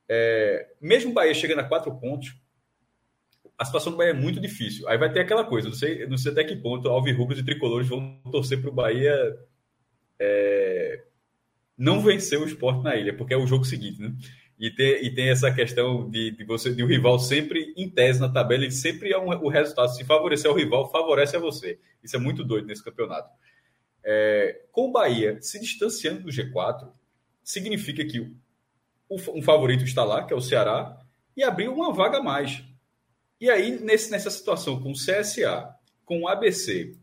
É, 0.08 0.70
mesmo 0.80 1.12
o 1.12 1.14
Bahia 1.14 1.34
chegando 1.34 1.60
a 1.60 1.64
quatro 1.64 1.94
pontos, 1.94 2.36
a 3.60 3.64
situação 3.66 3.92
do 3.92 3.98
Bahia 3.98 4.12
é 4.12 4.14
muito 4.14 4.40
difícil. 4.40 4.88
Aí 4.88 4.96
vai 4.96 5.12
ter 5.12 5.20
aquela 5.20 5.44
coisa, 5.44 5.68
não 5.68 5.74
sei, 5.74 6.06
não 6.06 6.16
sei 6.16 6.32
até 6.32 6.42
que 6.42 6.56
ponto 6.56 6.88
alvirrubros 6.88 7.38
e 7.38 7.44
tricolores 7.44 7.86
vão 7.86 8.18
torcer 8.32 8.58
para 8.58 8.70
o 8.70 8.72
Bahia 8.72 9.14
é, 10.18 11.04
não 11.76 12.00
vencer 12.00 12.40
o 12.40 12.46
esporte 12.46 12.82
na 12.82 12.96
ilha, 12.96 13.14
porque 13.14 13.34
é 13.34 13.36
o 13.36 13.46
jogo 13.46 13.66
seguinte, 13.66 14.00
né? 14.00 14.16
E 14.58 14.70
tem, 14.70 15.04
e 15.04 15.14
tem 15.14 15.28
essa 15.28 15.52
questão 15.52 16.08
de, 16.08 16.30
de 16.30 16.42
você 16.42 16.72
de 16.72 16.82
o 16.82 16.86
rival 16.86 17.18
sempre 17.18 17.74
em 17.76 17.86
tese 17.86 18.18
na 18.18 18.30
tabela, 18.30 18.64
ele 18.64 18.72
sempre 18.72 19.12
é 19.12 19.18
um, 19.18 19.28
o 19.28 19.50
resultado. 19.50 19.94
Se 19.94 20.04
favorecer 20.04 20.50
o 20.50 20.54
rival, 20.54 20.90
favorece 20.90 21.36
a 21.36 21.38
você. 21.38 21.78
Isso 22.02 22.16
é 22.16 22.18
muito 22.18 22.42
doido 22.42 22.66
nesse 22.66 22.82
campeonato. 22.82 23.28
É, 24.02 24.62
com 24.72 24.88
o 24.88 24.92
Bahia 24.92 25.36
se 25.42 25.60
distanciando 25.60 26.22
do 26.22 26.30
G4, 26.30 26.90
significa 27.44 28.02
que 28.06 28.20
o, 29.06 29.16
um 29.34 29.42
favorito 29.42 29.84
está 29.84 30.02
lá, 30.02 30.24
que 30.24 30.32
é 30.32 30.36
o 30.36 30.40
Ceará, 30.40 30.98
e 31.36 31.42
abriu 31.42 31.74
uma 31.74 31.92
vaga 31.92 32.20
a 32.20 32.22
mais. 32.22 32.69
E 33.40 33.48
aí, 33.48 33.80
nesse, 33.80 34.10
nessa 34.10 34.30
situação 34.30 34.80
com 34.80 34.90
o 34.90 34.94
CSA, 34.94 35.74
com 36.04 36.22
o 36.22 36.28
ABC, 36.28 36.94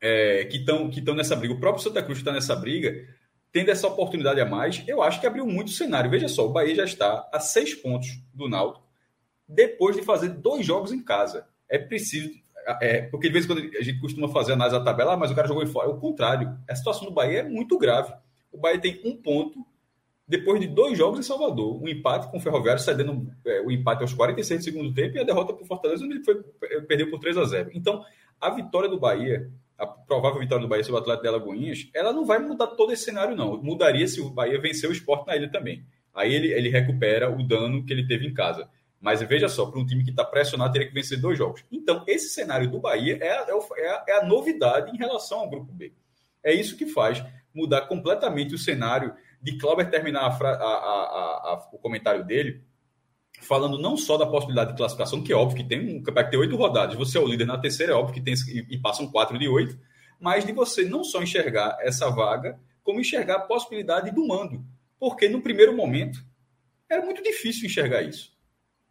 é, 0.00 0.46
que 0.46 0.56
estão 0.56 0.88
que 0.90 1.00
nessa 1.12 1.36
briga, 1.36 1.54
o 1.54 1.60
próprio 1.60 1.84
Santa 1.84 2.02
Cruz 2.02 2.18
está 2.18 2.32
nessa 2.32 2.56
briga, 2.56 3.06
tendo 3.52 3.70
essa 3.70 3.86
oportunidade 3.86 4.40
a 4.40 4.46
mais, 4.46 4.82
eu 4.88 5.02
acho 5.02 5.20
que 5.20 5.26
abriu 5.26 5.46
muito 5.46 5.68
o 5.68 5.72
cenário. 5.72 6.10
Veja 6.10 6.26
só, 6.26 6.46
o 6.46 6.52
Bahia 6.52 6.74
já 6.74 6.84
está 6.84 7.28
a 7.30 7.38
seis 7.38 7.74
pontos 7.74 8.08
do 8.32 8.48
Náutico, 8.48 8.88
depois 9.46 9.94
de 9.94 10.02
fazer 10.02 10.30
dois 10.30 10.64
jogos 10.64 10.90
em 10.90 11.02
casa. 11.02 11.46
É 11.68 11.78
preciso. 11.78 12.30
É, 12.80 13.02
porque 13.02 13.26
de 13.26 13.32
vez 13.32 13.44
em 13.44 13.48
quando 13.48 13.76
a 13.76 13.82
gente 13.82 14.00
costuma 14.00 14.28
fazer 14.28 14.52
análise 14.52 14.78
da 14.78 14.84
tabela, 14.84 15.14
ah, 15.14 15.16
mas 15.16 15.30
o 15.30 15.34
cara 15.34 15.48
jogou 15.48 15.62
em 15.62 15.66
fora. 15.66 15.88
É 15.88 15.92
o 15.92 15.98
contrário. 15.98 16.56
A 16.68 16.74
situação 16.74 17.04
do 17.04 17.10
Bahia 17.12 17.40
é 17.40 17.42
muito 17.42 17.76
grave. 17.76 18.14
O 18.50 18.58
Bahia 18.58 18.80
tem 18.80 19.00
um 19.04 19.16
ponto 19.16 19.66
depois 20.32 20.58
de 20.58 20.66
dois 20.66 20.96
jogos 20.96 21.18
em 21.18 21.22
Salvador, 21.22 21.78
um 21.78 21.86
empate 21.86 22.30
com 22.30 22.38
o 22.38 22.40
Ferroviário, 22.40 22.80
cedendo 22.80 23.30
é, 23.44 23.60
o 23.60 23.70
empate 23.70 24.00
aos 24.00 24.14
46 24.14 24.60
do 24.60 24.64
segundo 24.64 24.94
tempo 24.94 25.14
e 25.14 25.20
a 25.20 25.24
derrota 25.24 25.52
para 25.52 25.62
o 25.62 25.66
Fortaleza, 25.66 26.02
onde 26.02 26.14
ele 26.14 26.24
foi, 26.24 26.42
é, 26.70 26.80
perdeu 26.80 27.10
por 27.10 27.20
3 27.20 27.36
a 27.36 27.44
0 27.44 27.70
Então, 27.74 28.02
a 28.40 28.48
vitória 28.48 28.88
do 28.88 28.98
Bahia, 28.98 29.50
a 29.76 29.86
provável 29.86 30.40
vitória 30.40 30.62
do 30.62 30.68
Bahia 30.70 30.82
sobre 30.84 31.00
o 31.00 31.02
Atlético 31.02 31.22
de 31.24 31.28
Alagoinhas, 31.28 31.90
ela 31.94 32.14
não 32.14 32.24
vai 32.24 32.38
mudar 32.38 32.68
todo 32.68 32.94
esse 32.94 33.04
cenário, 33.04 33.36
não. 33.36 33.62
Mudaria 33.62 34.08
se 34.08 34.22
o 34.22 34.30
Bahia 34.30 34.58
vencer 34.58 34.88
o 34.88 34.92
esporte 34.92 35.26
na 35.26 35.36
ilha 35.36 35.50
também. 35.50 35.84
Aí 36.14 36.34
ele, 36.34 36.50
ele 36.50 36.70
recupera 36.70 37.30
o 37.30 37.46
dano 37.46 37.84
que 37.84 37.92
ele 37.92 38.06
teve 38.06 38.26
em 38.26 38.32
casa. 38.32 38.70
Mas 38.98 39.20
veja 39.20 39.50
só, 39.50 39.66
para 39.66 39.78
um 39.78 39.84
time 39.84 40.02
que 40.02 40.12
está 40.12 40.24
pressionado, 40.24 40.72
teria 40.72 40.88
que 40.88 40.94
vencer 40.94 41.20
dois 41.20 41.36
jogos. 41.36 41.62
Então, 41.70 42.04
esse 42.06 42.30
cenário 42.30 42.70
do 42.70 42.80
Bahia 42.80 43.18
é 43.20 43.32
a, 43.32 43.46
é 43.76 43.86
a, 43.86 44.04
é 44.08 44.12
a 44.20 44.24
novidade 44.24 44.90
em 44.94 44.96
relação 44.96 45.40
ao 45.40 45.50
Grupo 45.50 45.70
B. 45.74 45.92
É 46.42 46.54
isso 46.54 46.74
que 46.74 46.86
faz 46.86 47.22
mudar 47.54 47.82
completamente 47.82 48.54
o 48.54 48.58
cenário 48.58 49.14
de 49.42 49.58
Clauber 49.58 49.90
terminar 49.90 50.20
a, 50.20 50.46
a, 50.46 50.64
a, 51.52 51.68
o 51.72 51.78
comentário 51.78 52.24
dele 52.24 52.64
falando 53.40 53.76
não 53.76 53.96
só 53.96 54.16
da 54.16 54.26
possibilidade 54.26 54.70
de 54.70 54.76
classificação, 54.76 55.22
que 55.22 55.32
é 55.32 55.36
óbvio 55.36 55.56
que 55.56 55.68
tem 55.68 55.80
um 55.80 56.02
campeonato 56.02 56.24
que 56.26 56.30
tem 56.30 56.40
oito 56.40 56.56
rodadas, 56.56 56.94
você 56.94 57.18
é 57.18 57.20
o 57.20 57.26
líder 57.26 57.46
na 57.46 57.58
terceira, 57.58 57.92
é 57.92 57.94
óbvio 57.94 58.14
que 58.14 58.20
tem 58.20 58.34
e, 58.70 58.78
passam 58.78 59.10
quatro 59.10 59.38
de 59.38 59.48
oito, 59.48 59.76
mas 60.20 60.44
de 60.44 60.52
você 60.52 60.84
não 60.84 61.02
só 61.02 61.20
enxergar 61.22 61.76
essa 61.80 62.08
vaga, 62.08 62.58
como 62.84 63.00
enxergar 63.00 63.36
a 63.36 63.40
possibilidade 63.40 64.10
do 64.12 64.26
mando. 64.26 64.64
Porque 64.98 65.28
no 65.28 65.42
primeiro 65.42 65.76
momento 65.76 66.24
era 66.88 67.04
muito 67.04 67.22
difícil 67.22 67.66
enxergar 67.66 68.02
isso. 68.02 68.32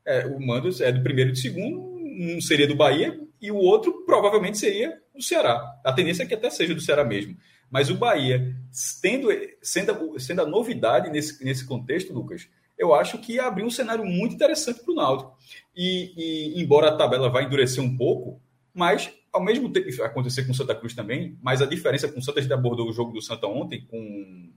É, 0.06 0.26
o 0.26 0.40
mando 0.45 0.69
é 0.84 0.91
do 0.91 1.02
primeiro 1.02 1.30
e 1.30 1.34
do 1.34 1.38
segundo, 1.38 1.80
um 1.80 2.41
seria 2.41 2.68
do 2.68 2.76
Bahia 2.76 3.18
e 3.41 3.52
o 3.52 3.56
outro 3.56 4.03
provavelmente 4.06 4.57
seria 4.57 4.99
do 5.15 5.23
Ceará. 5.23 5.80
A 5.84 5.94
tendência 5.94 6.23
é 6.23 6.26
que 6.26 6.34
até 6.34 6.49
seja 6.49 6.76
do 6.76 6.82
Ceará 6.82 7.06
mesmo. 7.06 7.38
Mas 7.72 7.89
o 7.89 7.95
Bahia, 7.95 8.53
tendo, 9.02 9.30
sendo, 9.61 10.19
sendo 10.19 10.41
a 10.41 10.45
novidade 10.45 11.10
nesse, 11.10 11.43
nesse 11.43 11.65
contexto, 11.65 12.14
Lucas, 12.14 12.49
eu 12.77 12.93
acho 12.93 13.18
que 13.19 13.39
abriu 13.39 13.65
um 13.65 13.72
cenário 13.72 14.06
muito 14.06 14.35
interessante 14.35 14.84
para 14.84 14.91
o 14.91 14.95
Náutico. 14.95 15.38
E, 15.76 16.14
e, 16.18 16.61
embora 16.61 16.89
a 16.89 16.98
tabela 16.98 17.30
vá 17.30 17.41
endurecer 17.41 17.81
um 17.81 17.95
pouco, 17.95 18.41
mas 18.73 19.10
ao 19.31 19.41
mesmo 19.41 19.72
tempo 19.72 20.03
acontecer 20.03 20.43
com 20.43 20.52
o 20.52 20.56
Santa 20.56 20.76
Cruz 20.76 20.93
também, 20.93 21.38
mas 21.41 21.61
a 21.61 21.65
diferença 21.65 22.10
com 22.10 22.19
o 22.19 22.23
Santa 22.23 22.41
gente 22.41 22.52
abordou 22.52 22.89
o 22.89 22.93
jogo 22.93 23.14
do 23.14 23.22
Santa 23.22 23.48
ontem 23.48 23.85
com 23.89 24.49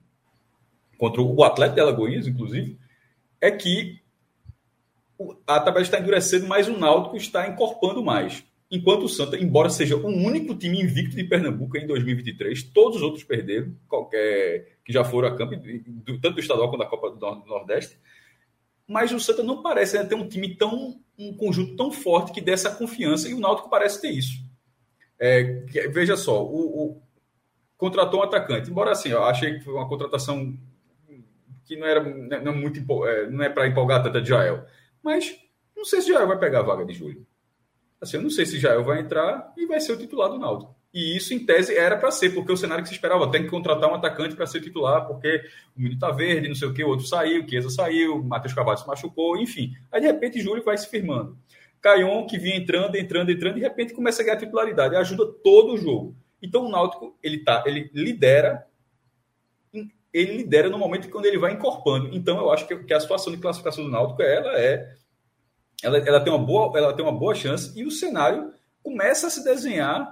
contra 0.99 1.21
o 1.21 1.45
Atlético 1.45 1.75
de 1.75 1.81
Alagoinhas, 1.81 2.27
inclusive, 2.27 2.79
é 3.41 3.51
que 3.51 4.01
a 5.47 5.61
tabela 5.61 5.83
está 5.83 5.99
endurecendo, 5.99 6.47
mas 6.47 6.69
o 6.69 6.77
Náutico 6.77 7.17
está 7.17 7.47
encorpando 7.47 8.03
mais. 8.03 8.45
Enquanto 8.75 9.05
o 9.05 9.09
Santa, 9.09 9.37
embora 9.37 9.71
seja 9.71 9.97
o 9.97 10.05
único 10.05 10.53
time 10.53 10.83
invicto 10.83 11.15
de 11.15 11.23
Pernambuco 11.23 11.77
em 11.77 11.87
2023, 11.87 12.61
todos 12.65 12.97
os 12.97 13.03
outros 13.03 13.23
perderam, 13.23 13.73
qualquer 13.87 14.79
que 14.85 14.93
já 14.93 15.05
foram 15.05 15.29
a 15.29 15.37
campo, 15.37 15.55
tanto 16.21 16.33
do 16.33 16.41
estadual 16.41 16.69
quanto 16.69 16.81
da 16.81 16.87
Copa 16.87 17.09
do 17.13 17.47
Nordeste. 17.47 17.97
Mas 18.85 19.13
o 19.13 19.21
Santa 19.21 19.45
não 19.45 19.63
parece 19.63 19.97
né, 19.97 20.05
ter 20.05 20.17
um 20.17 20.29
time 20.29 20.57
tão, 20.57 21.01
um 21.17 21.37
conjunto 21.37 21.77
tão 21.77 21.93
forte 21.93 22.33
que 22.33 22.41
dê 22.41 22.51
essa 22.51 22.75
confiança, 22.75 23.29
e 23.29 23.35
o 23.35 23.39
Náutico 23.39 23.71
parece 23.71 24.01
ter 24.01 24.11
isso. 24.11 24.43
É, 25.21 25.45
veja 25.93 26.17
só, 26.17 26.45
o, 26.45 26.85
o, 26.85 27.03
contratou 27.77 28.19
um 28.19 28.23
atacante, 28.25 28.69
embora 28.69 28.91
assim, 28.91 29.11
eu 29.11 29.23
achei 29.23 29.55
que 29.55 29.61
foi 29.61 29.73
uma 29.73 29.89
contratação 29.89 30.59
que 31.65 31.77
não 31.77 31.87
era 31.87 32.03
não 32.03 32.53
é 32.53 32.57
muito 32.57 33.07
é, 33.07 33.31
não 33.31 33.45
é 33.45 33.49
para 33.49 33.69
empolgar 33.69 34.03
tanto 34.03 34.21
de 34.21 34.31
Jael, 34.31 34.67
mas 35.01 35.39
não 35.77 35.85
sei 35.85 36.01
se 36.01 36.09
Jael 36.09 36.27
vai 36.27 36.39
pegar 36.39 36.59
a 36.59 36.65
vaga 36.65 36.85
de 36.85 36.93
Júlio. 36.93 37.25
Assim, 38.05 38.19
eu 38.19 38.23
não 38.23 38.31
sei 38.31 38.45
se 38.45 38.59
Jael 38.59 38.85
vai 38.85 39.01
entrar 39.01 39.53
e 39.57 39.67
vai 39.67 39.81
ser 39.81 39.93
o 39.93 39.97
titular 39.97 40.29
do 40.29 40.39
Náutico. 40.39 40.77
E 40.93 41.17
isso, 41.17 41.35
em 41.35 41.45
tese, 41.45 41.75
era 41.75 41.97
para 41.97 42.11
ser, 42.11 42.31
porque 42.31 42.53
o 42.53 42.57
cenário 42.57 42.85
que 42.85 42.89
se 42.89 42.95
esperava, 42.95 43.31
tem 43.31 43.43
que 43.43 43.49
contratar 43.49 43.91
um 43.91 43.95
atacante 43.95 44.37
para 44.37 44.47
ser 44.47 44.61
titular, 44.61 45.07
porque 45.07 45.43
o 45.75 45.81
menino 45.81 45.99
tá 45.99 46.11
verde, 46.13 46.47
não 46.47 46.55
sei 46.55 46.69
o 46.69 46.75
que, 46.75 46.85
o 46.85 46.89
outro 46.89 47.07
saiu, 47.07 47.49
Chiesa 47.49 47.71
saiu, 47.71 48.23
Matheus 48.23 48.55
Cavalo 48.55 48.77
se 48.77 48.87
machucou, 48.87 49.37
enfim. 49.37 49.73
Aí, 49.91 50.01
de 50.01 50.07
repente, 50.07 50.41
Júlio 50.41 50.63
vai 50.63 50.79
se 50.79 50.89
firmando. 50.89 51.37
Caion, 51.81 52.27
que 52.27 52.39
vinha 52.39 52.57
entrando, 52.57 52.95
entrando, 52.95 53.31
entrando, 53.31 53.57
de 53.57 53.61
repente 53.61 53.93
começa 53.93 54.23
a 54.23 54.25
ganhar 54.25 54.37
titularidade, 54.37 54.95
ajuda 54.95 55.27
todo 55.43 55.73
o 55.73 55.77
jogo. 55.79 56.15
Então, 56.41 56.67
o 56.67 56.71
Náutico, 56.71 57.19
ele, 57.23 57.39
tá, 57.39 57.65
ele 57.67 57.91
lidera 57.93 58.65
ele 60.13 60.37
lidera 60.37 60.71
no 60.71 60.79
momento 60.79 61.11
quando 61.11 61.27
ele 61.27 61.39
vai 61.39 61.53
encorpando. 61.53 62.09
Então, 62.13 62.39
eu 62.39 62.53
acho 62.53 62.69
que 62.69 62.95
a 62.95 63.01
situação 63.01 63.33
de 63.33 63.41
classificação 63.41 63.83
do 63.83 63.91
Náutico, 63.91 64.23
ela 64.23 64.57
é 64.57 64.95
ela, 65.85 65.99
ela, 65.99 66.21
tem 66.21 66.33
uma 66.33 66.45
boa, 66.45 66.77
ela 66.77 66.93
tem 66.93 67.05
uma 67.05 67.17
boa 67.17 67.35
chance 67.35 67.79
e 67.79 67.85
o 67.85 67.91
cenário 67.91 68.53
começa 68.83 69.27
a 69.27 69.31
se 69.31 69.45
desenhar 69.45 70.11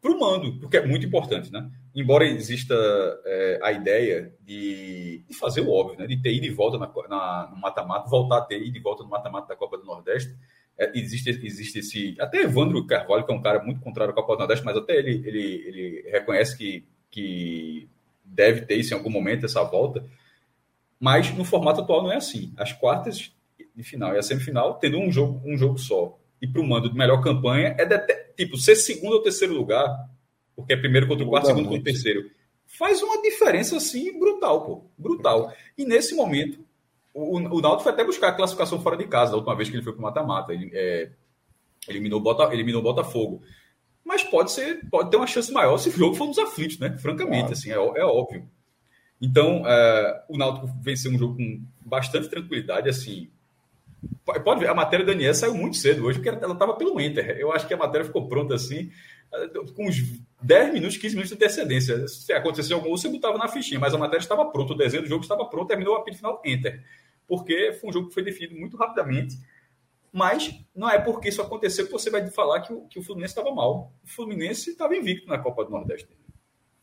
para 0.00 0.10
o 0.10 0.18
mando, 0.18 0.58
porque 0.58 0.78
é 0.78 0.86
muito 0.86 1.06
importante, 1.06 1.52
né? 1.52 1.70
Embora 1.94 2.24
exista 2.24 2.74
é, 3.26 3.60
a 3.62 3.72
ideia 3.72 4.32
de, 4.40 5.24
de, 5.28 5.34
fazer 5.34 5.60
o 5.60 5.70
óbvio, 5.70 5.98
né? 5.98 6.06
De 6.06 6.20
ter 6.20 6.32
ido 6.32 6.46
de 6.46 6.54
volta 6.54 6.78
na, 6.78 6.90
na, 7.08 7.50
no 7.50 7.60
mata-mata, 7.60 8.08
voltar 8.08 8.38
a 8.38 8.42
ter 8.42 8.62
ido 8.62 8.72
de 8.72 8.80
volta 8.80 9.02
no 9.02 9.10
mata-mata 9.10 9.48
da 9.48 9.56
Copa 9.56 9.76
do 9.76 9.84
Nordeste, 9.84 10.34
é, 10.78 10.90
existe, 10.98 11.28
existe 11.28 11.80
esse. 11.80 12.16
Até 12.18 12.38
Evandro 12.38 12.86
Carvalho, 12.86 13.26
que 13.26 13.32
é 13.32 13.34
um 13.34 13.42
cara 13.42 13.62
muito 13.62 13.80
contrário 13.80 14.12
à 14.12 14.14
Copa 14.14 14.34
do 14.34 14.38
Nordeste, 14.38 14.64
mas 14.64 14.76
até 14.76 14.96
ele, 14.96 15.22
ele, 15.26 15.64
ele 15.66 16.10
reconhece 16.10 16.56
que, 16.56 16.88
que 17.10 17.88
deve 18.24 18.62
ter 18.62 18.76
isso 18.76 18.94
em 18.94 18.96
algum 18.96 19.10
momento, 19.10 19.44
essa 19.44 19.62
volta. 19.62 20.02
Mas 20.98 21.34
no 21.34 21.44
formato 21.44 21.82
atual 21.82 22.02
não 22.02 22.12
é 22.12 22.16
assim. 22.16 22.54
As 22.56 22.72
quartas 22.72 23.34
de 23.74 23.82
final 23.82 24.14
e 24.14 24.18
a 24.18 24.22
semifinal, 24.22 24.74
tendo 24.74 24.98
um 24.98 25.10
jogo, 25.10 25.40
um 25.44 25.56
jogo 25.56 25.78
só, 25.78 26.18
e 26.40 26.46
para 26.46 26.60
o 26.60 26.66
mando 26.66 26.90
de 26.90 26.96
melhor 26.96 27.22
campanha, 27.22 27.74
é 27.78 27.84
de, 27.84 27.98
tipo 28.36 28.56
ser 28.56 28.76
segundo 28.76 29.14
ou 29.14 29.22
terceiro 29.22 29.54
lugar, 29.54 29.88
porque 30.56 30.72
é 30.72 30.76
primeiro 30.76 31.06
contra 31.06 31.24
o 31.24 31.28
quarto, 31.28 31.46
segundo 31.46 31.68
contra 31.68 31.80
o 31.80 31.84
terceiro. 31.84 32.30
Faz 32.66 33.02
uma 33.02 33.20
diferença 33.20 33.76
assim 33.76 34.18
brutal, 34.18 34.64
pô. 34.64 34.84
Brutal. 34.96 35.52
E 35.76 35.84
nesse 35.84 36.14
momento, 36.14 36.64
o, 37.12 37.36
o 37.36 37.60
Náutico 37.60 37.82
foi 37.82 37.92
até 37.92 38.04
buscar 38.04 38.28
a 38.28 38.32
classificação 38.32 38.80
fora 38.80 38.96
de 38.96 39.06
casa, 39.06 39.32
da 39.32 39.36
última 39.36 39.56
vez 39.56 39.68
que 39.68 39.76
ele 39.76 39.82
foi 39.82 39.92
para 39.92 40.00
o 40.00 40.02
mata-mata. 40.02 40.52
Ele 40.52 40.70
é, 40.72 41.10
eliminou, 41.88 42.20
Bota, 42.20 42.52
eliminou 42.54 42.82
Botafogo. 42.82 43.42
Mas 44.04 44.22
pode 44.22 44.52
ser, 44.52 44.88
pode 44.88 45.10
ter 45.10 45.16
uma 45.16 45.26
chance 45.26 45.52
maior 45.52 45.76
se 45.78 45.88
o 45.88 45.92
jogo 45.92 46.14
for 46.14 46.26
nos 46.26 46.38
aflitos, 46.38 46.78
né? 46.78 46.96
Francamente, 46.98 47.40
claro. 47.40 47.52
assim, 47.52 47.70
é, 47.70 47.74
é 47.74 48.04
óbvio. 48.04 48.48
Então, 49.20 49.62
é, 49.66 50.24
o 50.28 50.38
Náutico 50.38 50.68
venceu 50.80 51.12
um 51.12 51.18
jogo 51.18 51.36
com 51.36 51.62
bastante 51.80 52.28
tranquilidade, 52.28 52.88
assim. 52.88 53.30
Pode 54.44 54.60
ver, 54.60 54.68
a 54.68 54.74
matéria 54.74 55.04
da 55.04 55.12
Daniela 55.12 55.34
saiu 55.34 55.54
muito 55.54 55.76
cedo 55.76 56.04
hoje, 56.04 56.18
porque 56.18 56.28
ela 56.28 56.52
estava 56.52 56.74
pelo 56.74 57.00
Inter. 57.00 57.36
Eu 57.38 57.52
acho 57.52 57.66
que 57.66 57.74
a 57.74 57.76
matéria 57.76 58.04
ficou 58.04 58.28
pronta 58.28 58.54
assim, 58.54 58.90
com 59.74 59.88
uns 59.88 59.96
10 60.42 60.72
minutos, 60.72 60.96
15 60.96 61.14
minutos 61.14 61.36
de 61.36 61.44
antecedência. 61.44 62.08
Se 62.08 62.32
acontecesse 62.32 62.72
algum, 62.72 62.90
você 62.90 63.08
botava 63.08 63.36
na 63.38 63.48
fichinha, 63.48 63.78
mas 63.78 63.94
a 63.94 63.98
matéria 63.98 64.22
estava 64.22 64.44
pronta, 64.46 64.72
o 64.72 64.76
desenho 64.76 65.02
do 65.02 65.08
jogo 65.08 65.22
estava 65.22 65.44
pronto, 65.44 65.68
terminou 65.68 65.94
o 65.94 65.96
apito 65.98 66.16
final 66.16 66.40
Enter. 66.44 66.82
Porque 67.26 67.72
foi 67.74 67.90
um 67.90 67.92
jogo 67.92 68.08
que 68.08 68.14
foi 68.14 68.22
definido 68.22 68.58
muito 68.58 68.76
rapidamente. 68.76 69.36
Mas 70.12 70.52
não 70.74 70.90
é 70.90 70.98
porque 70.98 71.28
isso 71.28 71.40
aconteceu 71.40 71.86
que 71.86 71.92
você 71.92 72.10
vai 72.10 72.26
falar 72.28 72.60
que 72.62 72.72
o, 72.72 72.86
que 72.88 72.98
o 72.98 73.02
Fluminense 73.02 73.32
estava 73.32 73.54
mal. 73.54 73.92
O 74.02 74.08
Fluminense 74.08 74.70
estava 74.70 74.96
invicto 74.96 75.28
na 75.28 75.38
Copa 75.38 75.64
do 75.64 75.70
Nordeste. 75.70 76.08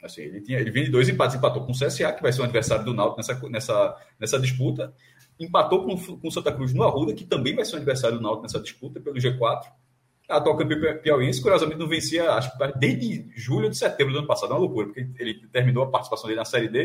Assim, 0.02 0.22
ele, 0.22 0.42
tinha, 0.42 0.60
ele 0.60 0.72
vinha 0.72 0.86
de 0.86 0.92
dois 0.92 1.10
empates, 1.10 1.36
empatou 1.36 1.66
com 1.66 1.72
o 1.72 1.76
CSA, 1.76 2.14
que 2.14 2.22
vai 2.22 2.32
ser 2.32 2.42
o 2.42 2.44
adversário 2.46 2.86
do 2.86 2.94
Náutico 2.94 3.18
nessa, 3.18 3.50
nessa, 3.50 3.98
nessa 4.20 4.40
disputa, 4.40 4.94
empatou 5.40 5.86
com, 5.86 6.18
com 6.18 6.32
Santa 6.32 6.52
Cruz 6.52 6.74
no 6.74 6.84
Arruda, 6.84 7.14
que 7.14 7.26
também 7.26 7.56
vai 7.56 7.66
ser 7.66 7.76
o 7.76 7.78
adversário 7.78 8.18
do 8.18 8.24
Náutico 8.24 8.44
nessa 8.44 8.60
disputa 8.60 9.00
pelo 9.00 9.16
G4. 9.16 9.64
A 10.30 10.38
atual 10.38 10.58
campeão 10.58 10.98
piauiense, 10.98 11.42
curiosamente, 11.42 11.80
não 11.80 11.88
vencia, 11.88 12.32
acho 12.32 12.52
desde 12.78 13.30
julho 13.36 13.70
de 13.70 13.78
setembro 13.78 14.14
do 14.14 14.20
ano 14.20 14.28
passado, 14.28 14.52
é 14.52 14.54
uma 14.56 14.60
loucura, 14.60 14.88
porque 14.88 15.08
ele 15.20 15.48
terminou 15.48 15.84
a 15.84 15.90
participação 15.90 16.28
dele 16.28 16.40
na 16.40 16.46
Série 16.46 16.68
D, 16.68 16.80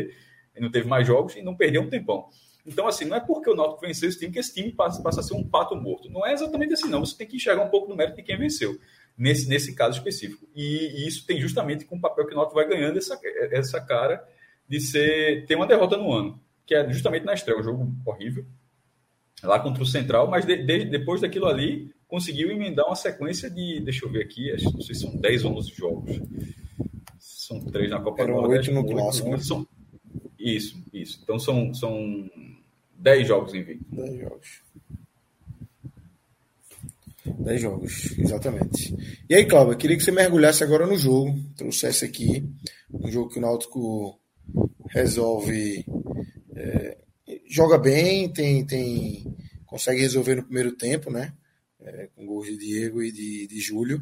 ele 0.55 0.65
não 0.65 0.71
teve 0.71 0.87
mais 0.87 1.05
jogos 1.05 1.35
e 1.35 1.41
não 1.41 1.55
perdeu 1.55 1.81
um 1.81 1.89
tempão. 1.89 2.29
Então, 2.65 2.87
assim, 2.87 3.03
não 3.05 3.17
é 3.17 3.19
porque 3.19 3.49
o 3.49 3.55
Náutico 3.55 3.81
venceu 3.81 4.07
esse 4.07 4.17
time 4.17 4.31
que 4.31 4.39
esse 4.39 4.53
time 4.53 4.71
passa, 4.71 5.01
passa 5.01 5.19
a 5.19 5.23
ser 5.23 5.33
um 5.33 5.43
pato 5.43 5.75
morto. 5.75 6.09
Não 6.09 6.25
é 6.25 6.31
exatamente 6.31 6.73
assim, 6.73 6.89
não. 6.89 7.05
Você 7.05 7.17
tem 7.17 7.27
que 7.27 7.35
enxergar 7.35 7.63
um 7.63 7.69
pouco 7.69 7.89
no 7.89 7.95
mérito 7.95 8.15
de 8.15 8.23
quem 8.23 8.37
venceu 8.37 8.79
nesse, 9.17 9.49
nesse 9.49 9.75
caso 9.75 9.97
específico. 9.97 10.47
E, 10.55 11.03
e, 11.03 11.07
isso 11.07 11.25
tem 11.25 11.39
justamente 11.41 11.83
com 11.85 11.97
o 11.97 12.01
papel 12.01 12.25
que 12.25 12.33
o 12.33 12.35
Náutico 12.35 12.55
vai 12.55 12.67
ganhando 12.67 12.97
essa, 12.97 13.19
essa 13.51 13.81
cara 13.81 14.23
de 14.67 14.79
ser 14.79 15.45
ter 15.45 15.55
uma 15.55 15.67
derrota 15.67 15.97
no 15.97 16.11
ano, 16.11 16.39
que 16.65 16.75
é 16.75 16.89
justamente 16.91 17.25
na 17.25 17.33
estreia, 17.33 17.59
um 17.59 17.63
jogo 17.63 17.93
horrível, 18.05 18.45
lá 19.43 19.59
contra 19.59 19.83
o 19.83 19.85
Central, 19.85 20.29
mas 20.29 20.45
de, 20.45 20.57
de, 20.57 20.85
depois 20.85 21.21
daquilo 21.21 21.47
ali, 21.47 21.91
conseguiu 22.07 22.51
emendar 22.51 22.85
uma 22.85 22.95
sequência 22.95 23.49
de, 23.49 23.81
deixa 23.81 24.05
eu 24.05 24.11
ver 24.11 24.23
aqui, 24.23 24.51
acho, 24.51 24.71
não 24.71 24.81
sei 24.81 24.95
se 24.95 25.01
são 25.01 25.15
10 25.15 25.45
ou 25.45 25.57
11 25.57 25.71
jogos. 25.71 26.19
São 27.19 27.59
três 27.65 27.89
na 27.89 27.99
Copa 27.99 28.25
do 28.25 28.31
Nordeste. 28.31 28.71
no 28.71 28.85
clássico. 28.85 29.37
São, 29.39 29.67
isso, 30.39 30.81
isso. 30.93 31.19
Então 31.23 31.37
são, 31.37 31.73
são 31.73 32.29
10 32.97 33.27
jogos 33.27 33.53
em 33.53 33.63
20. 33.63 33.85
10 33.91 34.19
jogos. 34.19 34.61
10 37.25 37.61
jogos, 37.61 38.17
exatamente. 38.17 38.95
E 39.29 39.35
aí, 39.35 39.45
Cláudio, 39.45 39.73
eu 39.73 39.77
queria 39.77 39.97
que 39.97 40.03
você 40.03 40.11
mergulhasse 40.11 40.63
agora 40.63 40.85
no 40.85 40.97
jogo, 40.97 41.37
trouxesse 41.55 42.03
aqui 42.05 42.45
um 42.93 43.09
jogo 43.09 43.29
que 43.29 43.39
o 43.39 43.41
Náutico 43.41 44.19
resolve. 44.89 45.85
Joga 47.47 47.77
bem, 47.77 48.31
tem, 48.31 48.65
tem, 48.65 49.37
consegue 49.65 50.01
resolver 50.01 50.35
no 50.35 50.43
primeiro 50.43 50.73
tempo, 50.73 51.09
né? 51.11 51.33
É, 51.79 52.09
com 52.15 52.25
gols 52.25 52.47
de 52.47 52.57
Diego 52.57 53.01
e 53.01 53.11
de, 53.11 53.47
de 53.47 53.59
Júlio. 53.59 54.01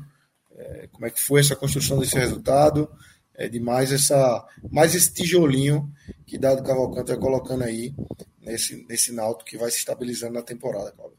É, 0.55 0.87
como 0.91 1.05
é 1.05 1.09
que 1.09 1.21
foi 1.21 1.41
essa 1.41 1.55
construção 1.55 1.99
desse 1.99 2.15
resultado? 2.15 2.89
É 3.33 3.47
demais 3.47 3.91
essa, 3.91 4.45
mais 4.71 4.93
esse 4.93 5.13
tijolinho 5.13 5.91
que 6.25 6.37
Dado 6.37 6.63
Cavalcante 6.63 7.09
vai 7.09 7.17
colocando 7.17 7.63
aí 7.63 7.93
nesse, 8.39 8.85
nesse 8.87 9.13
Náutico 9.13 9.49
que 9.49 9.57
vai 9.57 9.71
se 9.71 9.77
estabilizando 9.77 10.33
na 10.33 10.41
temporada, 10.41 10.91
Cláudio. 10.91 11.17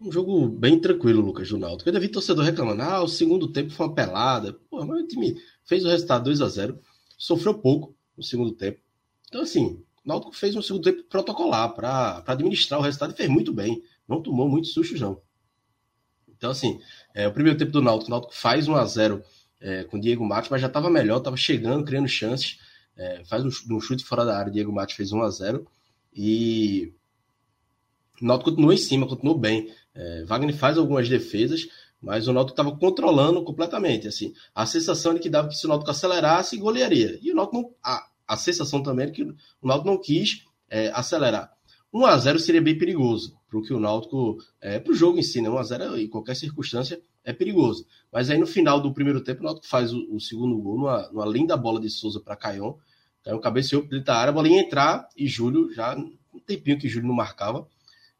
Um 0.00 0.12
jogo 0.12 0.48
bem 0.48 0.80
tranquilo, 0.80 1.20
Lucas, 1.20 1.48
do 1.48 1.58
Náutico. 1.58 1.88
Eu 1.88 1.92
ainda 1.92 2.06
vi 2.06 2.08
torcedor 2.12 2.44
reclamando, 2.44 2.82
ah, 2.82 3.02
o 3.02 3.08
segundo 3.08 3.50
tempo 3.50 3.72
foi 3.72 3.86
uma 3.86 3.94
pelada. 3.94 4.52
Pô, 4.70 4.84
mas 4.84 5.02
o 5.02 5.06
time 5.08 5.36
fez 5.64 5.84
o 5.84 5.88
resultado 5.88 6.24
2 6.24 6.40
a 6.40 6.48
0 6.48 6.80
sofreu 7.16 7.54
pouco 7.54 7.96
no 8.16 8.22
segundo 8.22 8.52
tempo. 8.52 8.80
Então, 9.28 9.42
assim, 9.42 9.82
o 10.04 10.08
Náutico 10.08 10.34
fez 10.34 10.56
um 10.56 10.62
segundo 10.62 10.84
tempo 10.84 11.04
protocolar 11.04 11.74
para 11.74 12.22
administrar 12.26 12.80
o 12.80 12.82
resultado 12.82 13.12
e 13.12 13.16
fez 13.16 13.28
muito 13.28 13.52
bem. 13.52 13.82
Não 14.08 14.22
tomou 14.22 14.48
muito 14.48 14.68
susto, 14.68 14.98
não. 14.98 15.20
Então, 16.28 16.50
assim, 16.50 16.80
é, 17.14 17.26
o 17.28 17.32
primeiro 17.32 17.58
tempo 17.58 17.72
do 17.72 17.82
Náutico, 17.82 18.08
o 18.08 18.10
Náutico 18.10 18.34
faz 18.34 18.68
1 18.68 18.74
a 18.74 18.84
0 18.84 19.22
é, 19.60 19.84
com 19.84 19.96
o 19.96 20.00
Diego 20.00 20.24
Matos, 20.24 20.50
mas 20.50 20.60
já 20.60 20.68
estava 20.68 20.88
melhor, 20.88 21.18
estava 21.18 21.36
chegando, 21.36 21.84
criando 21.84 22.08
chances. 22.08 22.58
É, 22.96 23.22
faz 23.24 23.44
um, 23.44 23.76
um, 23.76 23.80
chute 23.80 24.04
fora 24.04 24.24
da 24.24 24.38
área, 24.38 24.52
Diego 24.52 24.72
Matos 24.72 24.94
fez 24.94 25.12
1 25.12 25.22
a 25.22 25.30
0 25.30 25.66
e 26.12 26.92
o 28.20 28.24
Náutico 28.24 28.50
continuou 28.50 28.72
em 28.72 28.76
cima, 28.76 29.06
continuou 29.06 29.38
bem. 29.38 29.72
É, 29.94 30.24
Wagner 30.24 30.56
faz 30.56 30.78
algumas 30.78 31.08
defesas, 31.08 31.68
mas 32.00 32.28
o 32.28 32.32
Náutico 32.32 32.60
estava 32.60 32.76
controlando 32.76 33.42
completamente. 33.44 34.08
Assim, 34.08 34.32
a 34.54 34.64
sensação 34.64 35.14
de 35.14 35.20
que 35.20 35.28
dava 35.28 35.48
que 35.48 35.54
se 35.54 35.66
o 35.66 35.68
Náutico 35.68 35.90
acelerasse, 35.90 36.56
golearia. 36.56 37.18
E 37.20 37.30
o 37.30 37.34
Náutico 37.34 37.56
não, 37.56 37.74
a 38.28 38.36
sensação 38.36 38.82
também 38.82 39.06
é 39.06 39.10
que 39.10 39.22
o 39.22 39.34
Náutico 39.62 39.90
não 39.90 39.98
quis 39.98 40.44
é, 40.68 40.90
acelerar. 40.94 41.50
1 41.92 42.04
a 42.04 42.18
0 42.18 42.38
seria 42.38 42.60
bem 42.60 42.76
perigoso 42.76 43.36
para 43.48 43.58
o 43.58 43.62
que 43.62 43.72
o 43.72 43.80
Náutico, 43.80 44.36
é, 44.60 44.78
para 44.78 44.92
o 44.92 44.94
jogo 44.94 45.18
em 45.18 45.22
si, 45.22 45.40
né? 45.40 45.48
1 45.48 45.58
a 45.58 45.62
0 45.62 45.98
em 45.98 46.08
qualquer 46.08 46.36
circunstância 46.36 47.00
é 47.24 47.32
perigoso. 47.32 47.86
Mas 48.12 48.28
aí 48.28 48.38
no 48.38 48.46
final 48.46 48.80
do 48.80 48.92
primeiro 48.92 49.22
tempo 49.22 49.40
o 49.40 49.44
Náutico 49.44 49.66
faz 49.66 49.92
o, 49.92 50.14
o 50.14 50.20
segundo 50.20 50.56
gol 50.58 50.76
numa, 50.76 51.08
numa, 51.08 51.26
linda 51.26 51.56
bola 51.56 51.80
de 51.80 51.88
Souza 51.88 52.20
para 52.20 52.36
Caion. 52.36 52.74
Caion 53.24 53.40
cabeceou 53.40 53.82
para 53.86 53.98
da 54.00 54.16
área, 54.16 54.30
a 54.30 54.34
bola 54.34 54.48
ia 54.48 54.60
entrar 54.60 55.08
e 55.16 55.26
Júlio 55.26 55.72
já 55.72 55.96
um 55.96 56.40
tempinho 56.46 56.78
que 56.78 56.88
Júlio 56.88 57.08
não 57.08 57.14
marcava 57.14 57.66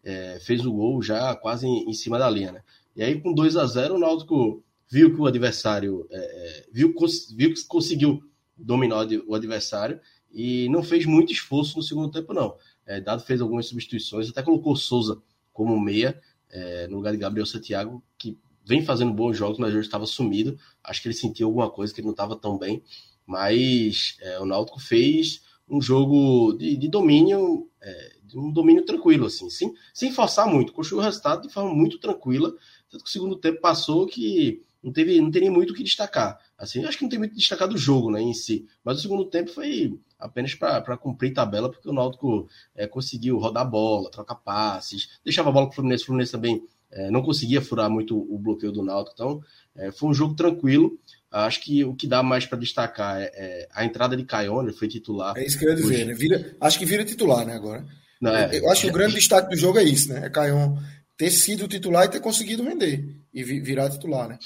é, 0.02 0.38
fez 0.40 0.64
o 0.64 0.72
gol 0.72 1.02
já 1.02 1.34
quase 1.36 1.66
em, 1.66 1.88
em, 1.88 1.92
cima 1.92 2.18
da 2.18 2.30
linha, 2.30 2.52
né? 2.52 2.62
E 2.96 3.02
aí, 3.02 3.20
com 3.20 3.32
2 3.32 3.56
a 3.56 3.66
0 3.66 3.94
o 3.94 3.98
Náutico 3.98 4.64
viu 4.90 5.14
que 5.14 5.20
o 5.20 5.26
adversário 5.26 6.06
é, 6.10 6.18
é 6.18 6.66
viu, 6.72 6.94
viu 7.36 7.54
que 7.54 7.64
conseguiu 7.66 8.22
dominar 8.58 9.06
o 9.26 9.34
adversário 9.34 10.00
e 10.30 10.68
não 10.68 10.82
fez 10.82 11.06
muito 11.06 11.32
esforço 11.32 11.76
no 11.76 11.82
segundo 11.82 12.10
tempo, 12.10 12.34
não. 12.34 12.56
É, 12.84 13.00
Dado 13.00 13.22
fez 13.22 13.40
algumas 13.40 13.66
substituições, 13.66 14.28
até 14.28 14.42
colocou 14.42 14.74
Souza 14.76 15.20
como 15.52 15.78
meia, 15.78 16.20
é, 16.50 16.86
no 16.88 16.96
lugar 16.96 17.12
de 17.12 17.18
Gabriel 17.18 17.46
Santiago, 17.46 18.02
que 18.16 18.38
vem 18.64 18.84
fazendo 18.84 19.12
bons 19.12 19.36
jogos, 19.36 19.58
mas 19.58 19.70
hoje 19.70 19.80
estava 19.80 20.06
sumido. 20.06 20.58
Acho 20.82 21.02
que 21.02 21.08
ele 21.08 21.14
sentiu 21.14 21.46
alguma 21.46 21.70
coisa 21.70 21.92
que 21.92 22.00
ele 22.00 22.06
não 22.06 22.12
estava 22.12 22.36
tão 22.36 22.58
bem. 22.58 22.82
Mas 23.26 24.16
é, 24.20 24.38
o 24.40 24.46
Náutico 24.46 24.80
fez 24.80 25.42
um 25.68 25.80
jogo 25.80 26.54
de, 26.54 26.76
de 26.76 26.88
domínio 26.88 27.68
é, 27.80 28.12
um 28.34 28.52
domínio 28.52 28.84
tranquilo, 28.84 29.26
assim, 29.26 29.48
sem, 29.48 29.72
sem 29.94 30.12
forçar 30.12 30.46
muito. 30.46 30.72
Construiu 30.72 31.00
o 31.00 31.04
resultado 31.04 31.42
de 31.42 31.52
forma 31.52 31.74
muito 31.74 31.98
tranquila. 31.98 32.54
Tanto 32.90 33.04
que 33.04 33.10
o 33.10 33.12
segundo 33.12 33.36
tempo 33.36 33.60
passou 33.60 34.06
que 34.06 34.62
não 34.82 34.92
teve, 34.92 35.20
não 35.20 35.30
teria 35.30 35.50
muito 35.50 35.72
o 35.72 35.74
que 35.74 35.82
destacar. 35.82 36.38
Assim, 36.58 36.84
acho 36.84 36.98
que 36.98 37.04
não 37.04 37.08
tem 37.08 37.20
muito 37.20 37.32
que 37.32 37.38
destacar 37.38 37.68
do 37.68 37.78
jogo 37.78 38.10
né, 38.10 38.20
em 38.20 38.34
si. 38.34 38.66
Mas 38.82 38.98
o 38.98 39.02
segundo 39.02 39.24
tempo 39.26 39.50
foi 39.50 39.96
apenas 40.18 40.54
para 40.56 40.96
cumprir 40.96 41.32
tabela, 41.32 41.70
porque 41.70 41.88
o 41.88 41.92
Náutico 41.92 42.48
é, 42.74 42.86
conseguiu 42.86 43.38
rodar 43.38 43.62
a 43.62 43.66
bola, 43.66 44.10
trocar 44.10 44.34
passes, 44.34 45.08
deixava 45.24 45.50
a 45.50 45.52
bola 45.52 45.66
para 45.66 45.72
o 45.72 45.76
Fluminense. 45.76 46.02
O 46.02 46.06
Fluminense 46.06 46.32
também 46.32 46.60
é, 46.90 47.10
não 47.12 47.22
conseguia 47.22 47.62
furar 47.62 47.88
muito 47.88 48.18
o 48.18 48.36
bloqueio 48.38 48.72
do 48.72 48.82
Náutico. 48.82 49.14
Então, 49.14 49.40
é, 49.76 49.92
foi 49.92 50.08
um 50.08 50.14
jogo 50.14 50.34
tranquilo. 50.34 50.98
Acho 51.30 51.60
que 51.60 51.84
o 51.84 51.94
que 51.94 52.08
dá 52.08 52.24
mais 52.24 52.44
para 52.44 52.58
destacar 52.58 53.20
é, 53.20 53.30
é, 53.34 53.68
a 53.72 53.84
entrada 53.84 54.16
de 54.16 54.24
Caione, 54.24 54.72
foi 54.72 54.88
titular. 54.88 55.36
É 55.36 55.46
isso 55.46 55.56
que 55.56 55.64
eu 55.64 55.70
ia 55.70 55.76
dizer, 55.76 56.06
né? 56.06 56.14
Vira, 56.14 56.56
acho 56.60 56.78
que 56.78 56.86
vira 56.86 57.04
titular, 57.04 57.46
né, 57.46 57.54
agora. 57.54 57.86
Não, 58.20 58.34
é, 58.34 58.58
eu 58.58 58.68
acho 58.68 58.82
que 58.82 58.90
o 58.90 58.92
grande 58.92 59.14
destaque 59.14 59.50
do 59.50 59.56
jogo 59.56 59.78
é 59.78 59.84
isso, 59.84 60.12
né? 60.12 60.26
É 60.26 60.30
Caion 60.30 60.76
ter 61.16 61.30
sido 61.30 61.68
titular 61.68 62.06
e 62.06 62.08
ter 62.08 62.20
conseguido 62.20 62.64
vender 62.64 63.16
e 63.32 63.44
virar 63.44 63.90
titular, 63.90 64.28
né? 64.28 64.38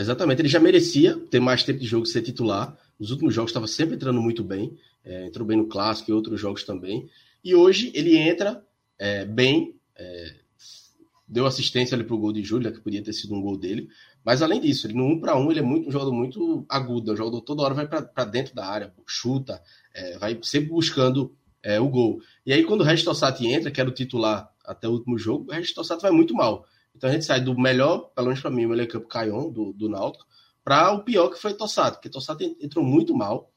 Exatamente, 0.00 0.40
ele 0.40 0.48
já 0.48 0.60
merecia 0.60 1.18
ter 1.30 1.40
mais 1.40 1.62
tempo 1.64 1.80
de 1.80 1.86
jogo 1.86 2.06
ser 2.06 2.22
titular. 2.22 2.76
Nos 2.98 3.10
últimos 3.10 3.34
jogos 3.34 3.50
estava 3.50 3.66
sempre 3.66 3.96
entrando 3.96 4.20
muito 4.20 4.44
bem, 4.44 4.76
é, 5.04 5.26
entrou 5.26 5.46
bem 5.46 5.56
no 5.56 5.66
clássico 5.66 6.10
e 6.10 6.14
outros 6.14 6.40
jogos 6.40 6.62
também. 6.64 7.08
E 7.44 7.54
hoje 7.54 7.90
ele 7.94 8.16
entra 8.16 8.62
é, 8.98 9.24
bem, 9.24 9.74
é, 9.96 10.34
deu 11.26 11.46
assistência 11.46 11.94
ali 11.94 12.04
para 12.04 12.14
o 12.14 12.18
gol 12.18 12.32
de 12.32 12.42
Júlia, 12.42 12.70
que 12.70 12.80
podia 12.80 13.02
ter 13.02 13.12
sido 13.12 13.34
um 13.34 13.42
gol 13.42 13.56
dele. 13.56 13.88
Mas 14.24 14.40
além 14.40 14.60
disso, 14.60 14.86
ele 14.86 14.94
no 14.94 15.04
1 15.04 15.20
para 15.20 15.36
1 15.36 15.50
ele 15.50 15.60
é 15.60 15.62
muito, 15.62 15.88
um 15.88 15.92
jogador 15.92 16.12
muito 16.12 16.64
agudo, 16.68 17.10
é 17.10 17.14
um 17.14 17.16
jogador 17.16 17.40
toda 17.40 17.62
hora 17.62 17.74
vai 17.74 17.88
para 17.88 18.24
dentro 18.24 18.54
da 18.54 18.66
área, 18.66 18.92
chuta, 19.06 19.60
é, 19.94 20.18
vai 20.18 20.38
sempre 20.42 20.68
buscando 20.68 21.34
é, 21.62 21.80
o 21.80 21.88
gol. 21.88 22.20
E 22.46 22.52
aí, 22.52 22.62
quando 22.64 22.82
o 22.82 22.84
Regis 22.84 23.06
entra, 23.40 23.70
que 23.70 23.80
era 23.80 23.90
o 23.90 23.94
titular 23.94 24.48
até 24.64 24.86
o 24.86 24.92
último 24.92 25.18
jogo, 25.18 25.50
o 25.50 25.52
Regis 25.52 25.74
vai 26.00 26.10
muito 26.10 26.34
mal. 26.34 26.66
Então 26.98 27.08
a 27.08 27.12
gente 27.12 27.24
sai 27.24 27.40
do 27.40 27.56
melhor, 27.56 28.10
pelo 28.12 28.26
menos 28.26 28.42
para 28.42 28.50
mim, 28.50 28.66
o 28.66 28.70
melhor 28.70 28.88
campo 28.88 29.06
Caion, 29.06 29.50
do, 29.50 29.72
do 29.72 29.88
Náutico, 29.88 30.26
para 30.64 30.92
o 30.92 31.04
pior 31.04 31.28
que 31.30 31.40
foi 31.40 31.54
Tossati, 31.54 31.96
porque 31.96 32.08
Tossati 32.08 32.56
entrou 32.60 32.84
muito 32.84 33.14
mal. 33.16 33.50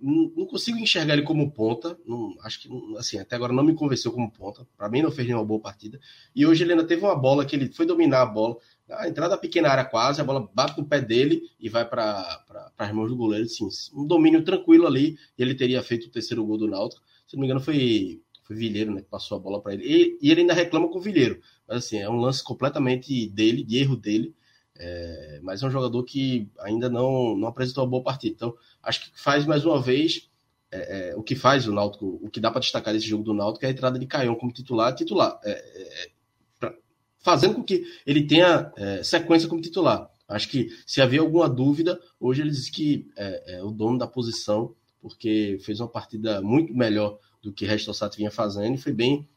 Não, 0.00 0.32
não, 0.36 0.46
consigo 0.46 0.78
enxergar 0.78 1.14
ele 1.14 1.22
como 1.22 1.50
ponta. 1.52 1.96
Não, 2.04 2.34
acho 2.42 2.60
que, 2.60 2.68
assim, 2.98 3.18
até 3.18 3.36
agora 3.36 3.52
não 3.52 3.64
me 3.64 3.74
convenceu 3.74 4.12
como 4.12 4.30
ponta. 4.30 4.66
Para 4.76 4.88
mim, 4.88 5.02
não 5.02 5.10
fez 5.10 5.26
nenhuma 5.26 5.44
boa 5.44 5.60
partida. 5.60 5.98
E 6.34 6.44
hoje 6.46 6.62
ele 6.62 6.72
ainda 6.72 6.86
teve 6.86 7.02
uma 7.02 7.16
bola 7.16 7.44
que 7.44 7.56
ele 7.56 7.72
foi 7.72 7.86
dominar 7.86 8.22
a 8.22 8.26
bola. 8.26 8.56
A 8.90 9.08
entrada 9.08 9.30
da 9.30 9.40
pequena 9.40 9.68
área 9.68 9.84
quase, 9.84 10.20
a 10.20 10.24
bola 10.24 10.48
bate 10.54 10.78
no 10.78 10.86
pé 10.86 11.00
dele 11.00 11.42
e 11.58 11.68
vai 11.68 11.84
para 11.84 12.44
as 12.76 12.92
mãos 12.92 13.08
do 13.08 13.16
goleiro. 13.16 13.44
Assim, 13.44 13.66
um 13.94 14.06
domínio 14.06 14.44
tranquilo 14.44 14.86
ali. 14.86 15.16
E 15.36 15.42
ele 15.42 15.54
teria 15.54 15.82
feito 15.82 16.06
o 16.06 16.10
terceiro 16.10 16.44
gol 16.44 16.58
do 16.58 16.68
Náutico 16.68 17.02
se 17.28 17.36
não 17.36 17.42
me 17.42 17.46
engano, 17.46 17.60
foi, 17.60 18.22
foi 18.48 18.56
Vilheiro 18.56 18.94
né, 18.94 19.02
que 19.02 19.08
passou 19.08 19.36
a 19.36 19.40
bola 19.40 19.60
para 19.60 19.74
ele. 19.74 19.84
E, 19.84 20.18
e, 20.22 20.30
ele 20.30 20.40
ainda 20.40 20.54
reclama 20.54 20.88
com 20.88 20.98
o 20.98 21.02
Vilheiro. 21.02 21.38
Mas 21.68 21.84
assim, 21.84 21.98
é 21.98 22.08
um 22.08 22.16
lance 22.16 22.42
completamente 22.42 23.28
dele, 23.28 23.62
de 23.62 23.76
erro 23.76 23.94
dele. 23.94 24.34
É, 24.74 25.40
mas 25.42 25.62
é 25.62 25.66
um 25.66 25.70
jogador 25.70 26.02
que 26.04 26.48
ainda 26.60 26.88
não, 26.88 27.36
não 27.36 27.48
apresentou 27.48 27.84
uma 27.84 27.90
boa 27.90 28.02
partida. 28.02 28.34
Então, 28.34 28.54
acho 28.82 29.04
que 29.04 29.20
faz 29.20 29.44
mais 29.44 29.66
uma 29.66 29.80
vez 29.82 30.30
é, 30.70 31.10
é, 31.10 31.16
o 31.16 31.22
que 31.22 31.34
faz 31.34 31.68
o 31.68 31.72
Náutico, 31.72 32.18
o 32.22 32.30
que 32.30 32.40
dá 32.40 32.50
para 32.50 32.60
destacar 32.60 32.94
desse 32.94 33.06
jogo 33.06 33.22
do 33.22 33.34
Náutico 33.34 33.66
é 33.66 33.68
a 33.68 33.72
entrada 33.72 33.98
de 33.98 34.06
Caião 34.06 34.34
como 34.34 34.52
titular, 34.52 34.94
titular, 34.94 35.38
é, 35.44 35.50
é, 35.50 36.10
pra, 36.58 36.74
fazendo 37.18 37.56
com 37.56 37.62
que 37.62 37.84
ele 38.06 38.26
tenha 38.26 38.72
é, 38.76 39.02
sequência 39.02 39.48
como 39.48 39.60
titular. 39.60 40.10
Acho 40.26 40.48
que 40.48 40.68
se 40.86 41.00
havia 41.00 41.20
alguma 41.20 41.48
dúvida, 41.48 42.00
hoje 42.20 42.42
ele 42.42 42.50
diz 42.50 42.70
que 42.70 43.10
é, 43.16 43.62
o 43.62 43.70
dono 43.70 43.98
da 43.98 44.06
posição, 44.06 44.74
porque 45.00 45.58
fez 45.60 45.80
uma 45.80 45.88
partida 45.88 46.40
muito 46.40 46.74
melhor 46.74 47.18
do 47.42 47.52
que 47.52 47.64
Resto 47.64 47.94
Sato 47.94 48.16
vinha 48.16 48.30
fazendo 48.30 48.74
e 48.74 48.78
foi 48.78 48.92
bem 48.92 49.28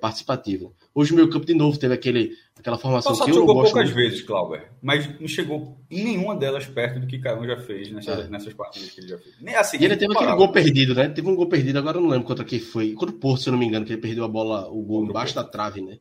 participativa. 0.00 0.70
Hoje 0.94 1.12
o 1.12 1.16
meu 1.16 1.28
campo 1.28 1.44
de 1.44 1.52
novo 1.52 1.76
teve 1.76 1.92
aquele, 1.92 2.30
aquela 2.56 2.78
formação 2.78 3.12
que 3.12 3.28
eu 3.28 3.34
jogou 3.34 3.56
poucas 3.56 3.72
muito. 3.86 3.94
vezes, 3.96 4.22
Cláudio, 4.22 4.62
mas 4.80 5.20
não 5.20 5.26
chegou 5.26 5.76
em 5.90 6.04
nenhuma 6.04 6.36
delas 6.36 6.64
perto 6.64 7.00
do 7.00 7.08
que 7.08 7.18
Caio 7.18 7.44
já 7.44 7.56
fez 7.56 7.90
nessas, 7.90 8.20
é. 8.20 8.28
nessas 8.28 8.54
partidas 8.54 8.90
que 8.90 9.00
ele 9.00 9.08
já 9.08 9.18
fez. 9.18 9.34
Nem 9.40 9.56
assim, 9.56 9.76
e 9.80 9.84
ele 9.84 9.96
teve 9.96 10.14
aquele 10.14 10.36
gol 10.36 10.52
perdido, 10.52 10.94
né? 10.94 11.08
Teve 11.08 11.28
um 11.28 11.34
gol 11.34 11.48
perdido, 11.48 11.76
agora 11.80 11.96
eu 11.98 12.02
não 12.02 12.08
lembro 12.08 12.24
contra 12.24 12.44
quem 12.44 12.60
foi. 12.60 12.92
Contra 12.92 13.12
o 13.12 13.18
Porto, 13.18 13.42
se 13.42 13.48
eu 13.48 13.52
não 13.52 13.58
me 13.58 13.66
engano, 13.66 13.84
que 13.84 13.92
ele 13.92 14.00
perdeu 14.00 14.22
a 14.22 14.28
bola, 14.28 14.68
o 14.70 14.80
gol 14.80 15.04
embaixo 15.04 15.34
da 15.34 15.42
trave, 15.42 15.80
né? 15.80 15.98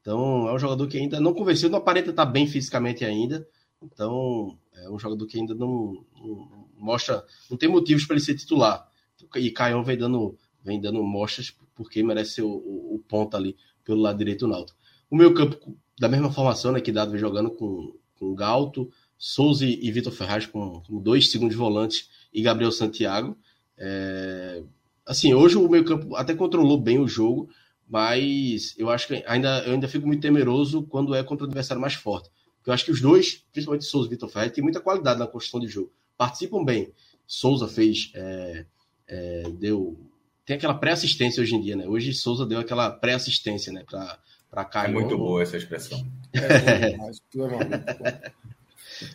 Então 0.00 0.48
é 0.48 0.54
um 0.54 0.58
jogador 0.58 0.86
que 0.86 0.96
ainda 0.96 1.18
não 1.18 1.34
convenceu, 1.34 1.68
não 1.68 1.78
aparenta 1.78 2.10
estar 2.10 2.24
bem 2.24 2.46
fisicamente 2.46 3.04
ainda. 3.04 3.44
Então 3.82 4.58
é 4.74 4.90
um 4.90 4.98
jogador 4.98 5.26
que 5.26 5.38
ainda 5.38 5.54
não, 5.54 6.04
não 6.16 6.68
mostra, 6.76 7.24
não 7.50 7.56
tem 7.56 7.68
motivos 7.68 8.04
para 8.04 8.16
ele 8.16 8.24
ser 8.24 8.34
titular. 8.34 8.88
E 9.36 9.50
Caio 9.50 9.82
vem 9.82 9.96
dando, 9.96 10.36
vem 10.62 10.80
dando 10.80 11.02
mostras 11.02 11.54
porque 11.74 12.02
merece 12.02 12.42
o, 12.42 12.48
o, 12.48 13.02
o 13.10 13.36
ali 13.36 13.56
pelo 13.84 14.00
lado 14.00 14.18
direito 14.18 14.46
do 14.46 14.52
Náutico. 14.52 14.78
O 15.10 15.16
meu 15.16 15.32
campo, 15.32 15.76
da 15.98 16.08
mesma 16.08 16.30
formação, 16.30 16.72
né, 16.72 16.80
que 16.80 16.92
Dado 16.92 17.10
vem 17.10 17.20
jogando 17.20 17.50
com, 17.50 17.94
com 18.18 18.34
Galto, 18.34 18.90
Souza 19.16 19.64
e 19.64 19.90
Vitor 19.90 20.12
Ferraz 20.12 20.46
com, 20.46 20.80
com, 20.82 21.00
dois 21.00 21.30
segundos 21.30 21.56
volantes 21.56 22.08
e 22.32 22.42
Gabriel 22.42 22.70
Santiago. 22.70 23.36
É, 23.76 24.62
assim, 25.06 25.32
hoje 25.34 25.56
o 25.56 25.68
meu 25.68 25.84
campo 25.84 26.14
até 26.14 26.34
controlou 26.34 26.78
bem 26.78 26.98
o 26.98 27.08
jogo, 27.08 27.48
mas 27.88 28.74
eu 28.76 28.90
acho 28.90 29.08
que 29.08 29.24
ainda, 29.26 29.62
eu 29.64 29.72
ainda 29.72 29.88
fico 29.88 30.06
muito 30.06 30.20
temeroso 30.20 30.82
quando 30.82 31.14
é 31.14 31.22
contra 31.22 31.44
o 31.44 31.48
adversário 31.48 31.80
mais 31.80 31.94
forte. 31.94 32.30
Eu 32.68 32.74
acho 32.74 32.84
que 32.84 32.90
os 32.90 33.00
dois, 33.00 33.44
principalmente 33.52 33.86
Souza 33.86 34.06
e 34.06 34.10
Vitor 34.10 34.28
Ferraz, 34.28 34.52
têm 34.52 34.62
muita 34.62 34.80
qualidade 34.80 35.18
na 35.18 35.26
construção 35.26 35.58
de 35.58 35.68
jogo. 35.68 35.90
Participam 36.16 36.64
bem. 36.64 36.92
Souza 37.26 37.66
fez, 37.66 38.12
é, 38.14 38.66
é, 39.06 39.42
deu 39.58 39.98
tem 40.44 40.56
aquela 40.56 40.74
pré-assistência 40.74 41.42
hoje 41.42 41.54
em 41.54 41.60
dia, 41.60 41.76
né? 41.76 41.86
Hoje 41.86 42.12
Souza 42.14 42.46
deu 42.46 42.58
aquela 42.58 42.90
pré-assistência, 42.90 43.72
né, 43.72 43.84
para 43.88 44.18
para 44.50 44.64
Caio. 44.64 44.90
É 44.90 44.92
muito 44.92 45.16
boa 45.16 45.42
essa 45.42 45.56
expressão. 45.56 46.06
É, 46.32 46.96
mas, 46.96 47.20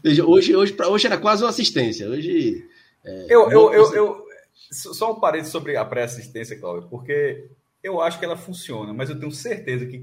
Veja, 0.04 0.26
hoje, 0.26 0.56
hoje, 0.56 0.74
pra, 0.74 0.88
hoje 0.88 1.08
era 1.08 1.18
quase 1.18 1.44
uma 1.44 1.50
assistência. 1.50 2.08
Hoje. 2.08 2.68
É, 3.04 3.26
eu, 3.30 3.52
eu, 3.52 3.74
eu, 3.74 3.94
eu, 3.96 4.26
só 4.72 5.12
um 5.12 5.20
parênteses 5.20 5.52
sobre 5.52 5.76
a 5.76 5.84
pré-assistência, 5.84 6.60
Cláudio, 6.60 6.88
porque 6.90 7.50
eu 7.82 8.00
acho 8.00 8.18
que 8.18 8.26
ela 8.26 8.38
funciona, 8.38 8.94
mas 8.94 9.10
eu 9.10 9.20
tenho 9.20 9.32
certeza 9.32 9.86
que. 9.86 10.00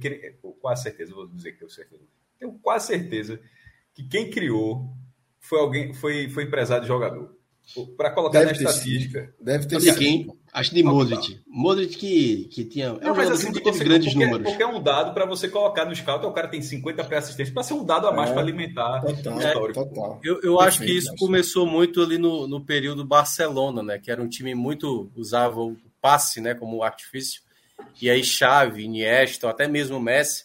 Quase 0.61 0.83
certeza, 0.83 1.15
vou 1.15 1.27
dizer 1.27 1.53
que 1.53 1.65
eu 1.65 1.71
certeza. 1.71 2.03
Tenho 2.41 2.59
quase 2.61 2.89
certeza 2.89 3.39
que 3.95 4.03
quem 4.03 4.31
criou 4.31 4.89
foi 5.39 5.61
alguém, 5.61 5.93
foi, 5.93 6.29
foi 6.29 6.45
empresário 6.45 6.83
de 6.83 6.89
jogador. 6.89 7.39
Para 7.97 8.11
colocar 8.11 8.41
deve 8.41 8.65
na 8.65 8.71
estatística. 8.71 9.33
Deve 9.41 9.67
ter 9.67 9.81
sido. 9.81 9.97
Quem? 9.97 10.27
Acho 10.53 10.75
de 10.75 10.83
Modric. 10.83 11.41
Modric 11.47 11.97
que, 11.97 12.45
que 12.47 12.65
tinha. 12.65 12.87
É 13.01 13.05
não, 13.05 13.15
mas 13.15 13.31
assim, 13.31 13.53
que 13.53 13.61
teve 13.61 13.85
grandes 13.85 14.13
porque, 14.13 14.25
números. 14.25 14.49
Porque 14.49 14.63
é 14.63 14.67
um 14.67 14.83
dado 14.83 15.15
para 15.15 15.25
você 15.25 15.49
colocar 15.49 15.85
no 15.85 15.95
scout, 15.95 16.27
o 16.27 16.33
cara 16.33 16.49
tem 16.49 16.61
50 16.61 17.05
pré-assistências, 17.05 17.55
para 17.55 17.63
ser 17.63 17.75
um 17.75 17.85
dado 17.85 18.09
a 18.09 18.13
mais 18.13 18.31
é, 18.31 18.33
para 18.33 18.43
alimentar 18.43 19.01
total, 19.03 19.37
o 19.37 19.39
histórico. 19.39 19.85
Total. 19.85 20.21
Eu, 20.25 20.41
eu 20.43 20.61
acho 20.61 20.81
que 20.81 20.91
isso 20.91 21.15
começou 21.17 21.65
muito 21.65 22.03
ali 22.03 22.19
no, 22.19 22.49
no 22.49 22.61
período 22.61 23.05
Barcelona, 23.05 23.85
né? 23.85 24.01
Que 24.01 24.11
era 24.11 24.21
um 24.21 24.29
time 24.29 24.53
muito. 24.53 25.09
usava 25.15 25.61
o 25.61 25.77
passe 26.01 26.41
né, 26.41 26.55
como 26.55 26.83
artifício. 26.83 27.43
E 28.03 28.11
aí, 28.11 28.25
Xavi, 28.25 28.85
Iniesta, 28.85 29.49
até 29.49 29.69
mesmo 29.69 30.01
Messi, 30.01 30.45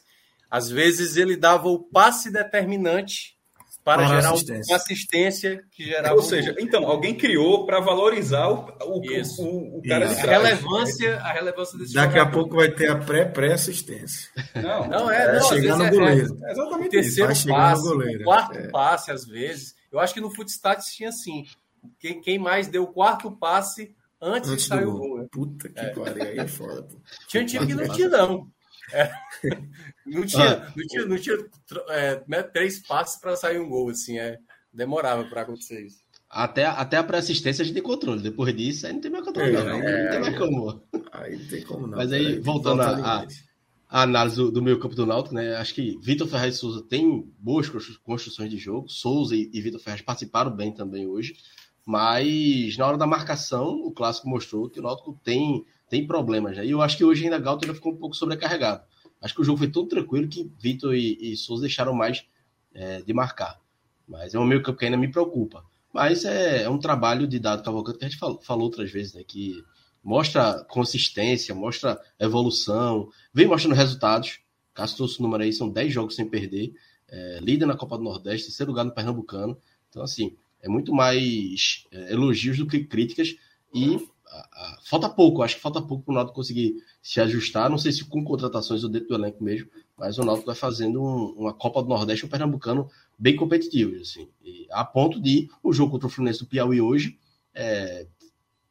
às 0.55 0.69
vezes 0.69 1.17
ele 1.17 1.35
dava 1.35 1.67
o 1.67 1.79
passe 1.79 2.31
determinante 2.31 3.35
para, 3.83 4.07
gerar 4.07 4.31
assistência. 4.31 4.73
uma 4.73 4.77
assistência 4.77 5.63
que 5.69 5.83
gerava. 5.83 6.15
Ou 6.15 6.21
seja, 6.21 6.55
então, 6.57 6.87
alguém 6.87 7.13
criou 7.13 7.65
para 7.65 7.81
valorizar 7.81 8.47
o, 8.47 8.65
o, 8.83 9.01
o, 9.01 9.77
o 9.79 9.81
cara 9.83 10.05
Isso. 10.05 10.15
de 10.15 10.21
trás. 10.21 10.23
A 10.23 10.47
relevância, 10.47 11.17
a 11.17 11.33
relevância 11.33 11.77
desse 11.77 11.93
Daqui 11.93 12.13
jogador. 12.13 12.29
a 12.29 12.31
pouco 12.31 12.55
vai 12.55 12.71
ter 12.71 12.89
a 12.89 12.95
pré-pré-assistência. 12.95 14.29
Não, 14.55 14.87
não 14.87 15.11
é. 15.11 15.25
é 15.25 15.39
não, 15.39 15.49
chegar 15.49 15.77
no 15.77 15.83
é, 15.83 15.91
goleiro. 15.91 16.37
É, 16.45 16.51
exatamente 16.51 16.89
terceiro 16.89 17.31
isso. 17.33 17.47
Vai 17.49 17.57
passe, 17.57 17.83
no 17.83 17.89
goleiro. 17.89 18.23
quarto 18.23 18.57
é. 18.57 18.67
passe, 18.69 19.11
às 19.11 19.25
vezes. 19.25 19.75
Eu 19.91 19.99
acho 19.99 20.13
que 20.13 20.21
no 20.21 20.33
Footstats 20.33 20.95
tinha 20.95 21.09
assim. 21.09 21.43
Quem, 21.99 22.21
quem 22.21 22.39
mais 22.39 22.69
deu 22.69 22.83
o 22.83 22.93
quarto 22.93 23.29
passe 23.29 23.93
antes, 24.21 24.49
antes 24.49 24.63
de 24.63 24.69
sair 24.69 24.85
o 24.85 24.93
gol. 24.93 25.17
Né? 25.17 25.27
Puta 25.29 25.67
que 25.67 25.79
é. 25.81 25.89
pariu, 25.89 26.23
aí 26.23 26.39
é 26.39 26.47
foda. 26.47 26.81
Pô. 26.83 26.95
Tinha 27.27 27.45
time 27.45 27.67
que 27.67 27.75
não 27.75 27.89
tinha, 27.89 28.07
não. 28.07 28.47
É. 28.93 29.11
Não 30.05 30.25
tinha, 30.25 30.53
ah, 30.53 30.73
não 30.75 30.87
tinha, 30.87 31.05
não 31.05 31.17
tinha 31.17 31.37
é, 31.89 32.23
né, 32.27 32.43
três 32.43 32.79
passes 32.85 33.19
para 33.19 33.35
sair 33.35 33.59
um 33.59 33.67
gol, 33.67 33.89
assim, 33.89 34.19
é, 34.19 34.37
demorava 34.71 35.23
para 35.25 35.41
acontecer 35.41 35.85
isso. 35.85 36.05
Até, 36.29 36.65
até 36.65 36.97
a 36.97 37.03
pré-assistência 37.03 37.61
a 37.61 37.65
gente 37.65 37.73
tem 37.73 37.83
controle. 37.83 38.21
Depois 38.21 38.55
disso, 38.55 38.85
aí 38.85 38.93
não 38.93 39.01
tem 39.01 39.11
mais 39.11 39.23
controle, 39.23 39.55
é, 39.55 39.63
não. 39.63 39.81
É, 39.81 40.03
não 40.03 40.11
tem 40.11 40.19
mais 40.19 40.37
como. 40.37 40.83
Aí 41.11 41.37
não 41.37 41.47
tem 41.47 41.63
como, 41.63 41.87
não. 41.87 41.97
Mas 41.97 42.11
aí, 42.11 42.39
voltando 42.39 42.81
à 42.81 43.25
análise 43.89 44.35
do, 44.35 44.51
do 44.51 44.61
meio 44.61 44.79
campo 44.79 44.95
do 44.95 45.05
Náutico, 45.05 45.33
né? 45.33 45.55
Acho 45.55 45.73
que 45.73 45.97
Vitor 46.01 46.27
Ferraz 46.27 46.55
e 46.55 46.57
Souza 46.57 46.83
tem 46.83 47.31
boas 47.39 47.69
construções 48.03 48.49
de 48.49 48.57
jogo. 48.57 48.89
Souza 48.89 49.35
e, 49.35 49.49
e 49.53 49.61
Vitor 49.61 49.79
Ferraz 49.79 50.01
participaram 50.01 50.51
bem 50.51 50.73
também 50.73 51.07
hoje. 51.07 51.35
Mas 51.85 52.75
na 52.77 52.87
hora 52.87 52.97
da 52.97 53.07
marcação, 53.07 53.69
o 53.85 53.91
clássico 53.91 54.27
mostrou 54.27 54.69
que 54.69 54.79
o 54.79 54.83
Náutico 54.83 55.19
tem, 55.23 55.63
tem 55.89 56.05
problemas. 56.05 56.57
Né? 56.57 56.65
E 56.65 56.71
eu 56.71 56.81
acho 56.81 56.97
que 56.97 57.03
hoje 57.03 57.23
ainda 57.23 57.39
Galto 57.39 57.65
ainda 57.65 57.75
ficou 57.75 57.93
um 57.93 57.97
pouco 57.97 58.15
sobrecarregado. 58.15 58.83
Acho 59.21 59.33
que 59.33 59.41
o 59.41 59.43
jogo 59.43 59.57
foi 59.57 59.69
tão 59.69 59.87
tranquilo 59.87 60.27
que 60.27 60.51
Vitor 60.59 60.95
e, 60.95 61.17
e 61.19 61.37
Souza 61.37 61.61
deixaram 61.61 61.93
mais 61.93 62.25
é, 62.73 63.01
de 63.01 63.13
marcar. 63.13 63.59
Mas 64.07 64.35
é 64.35 64.39
um 64.39 64.45
meio 64.45 64.61
campo 64.61 64.77
que 64.77 64.85
ainda 64.85 64.97
me 64.97 65.11
preocupa. 65.11 65.63
Mas 65.93 66.25
é, 66.25 66.63
é 66.63 66.69
um 66.69 66.77
trabalho 66.77 67.25
de 67.25 67.39
dado 67.39 67.63
Cavalcante 67.63 67.97
que 67.97 68.05
a 68.05 68.09
gente 68.09 68.19
falou, 68.19 68.41
falou 68.41 68.65
outras 68.65 68.91
vezes, 68.91 69.13
né? 69.13 69.23
Que 69.25 69.63
mostra 70.03 70.63
consistência, 70.65 71.55
mostra 71.55 71.99
evolução, 72.19 73.09
vem 73.33 73.47
mostrando 73.47 73.75
resultados. 73.75 74.39
Caso 74.73 74.95
trouxe 74.97 75.19
o 75.19 75.23
número 75.23 75.43
aí, 75.43 75.53
são 75.53 75.69
10 75.69 75.93
jogos 75.93 76.15
sem 76.15 76.29
perder. 76.29 76.73
É, 77.07 77.39
líder 77.41 77.65
na 77.65 77.77
Copa 77.77 77.97
do 77.97 78.03
Nordeste, 78.03 78.47
terceiro 78.47 78.71
lugar 78.71 78.83
no 78.83 78.93
Pernambucano. 78.93 79.57
Então, 79.89 80.03
assim, 80.03 80.35
é 80.61 80.67
muito 80.67 80.93
mais 80.93 81.85
é, 81.91 82.11
elogios 82.11 82.57
do 82.57 82.67
que 82.67 82.83
críticas. 82.83 83.35
E 83.73 83.97
falta 84.83 85.09
pouco, 85.09 85.41
acho 85.41 85.55
que 85.55 85.61
falta 85.61 85.81
pouco 85.81 86.03
para 86.03 86.11
o 86.11 86.15
Náutico 86.15 86.35
conseguir 86.35 86.75
se 87.01 87.19
ajustar. 87.21 87.69
Não 87.69 87.77
sei 87.77 87.91
se 87.91 88.05
com 88.05 88.23
contratações 88.23 88.83
ou 88.83 88.89
dentro 88.89 89.09
do 89.09 89.15
elenco 89.15 89.43
mesmo, 89.43 89.69
mas 89.97 90.17
o 90.17 90.25
Náutico 90.25 90.47
vai 90.47 90.55
fazendo 90.55 91.01
um, 91.01 91.33
uma 91.37 91.53
Copa 91.53 91.81
do 91.81 91.89
Nordeste, 91.89 92.25
um 92.25 92.29
Pernambucano 92.29 92.89
bem 93.17 93.35
competitivo, 93.35 93.95
assim, 94.01 94.27
a 94.71 94.83
ponto 94.83 95.21
de 95.21 95.49
o 95.63 95.71
jogo 95.71 95.91
contra 95.91 96.07
o 96.07 96.09
Fluminense 96.09 96.39
do 96.39 96.47
Piauí 96.47 96.81
hoje 96.81 97.17
é, 97.55 98.07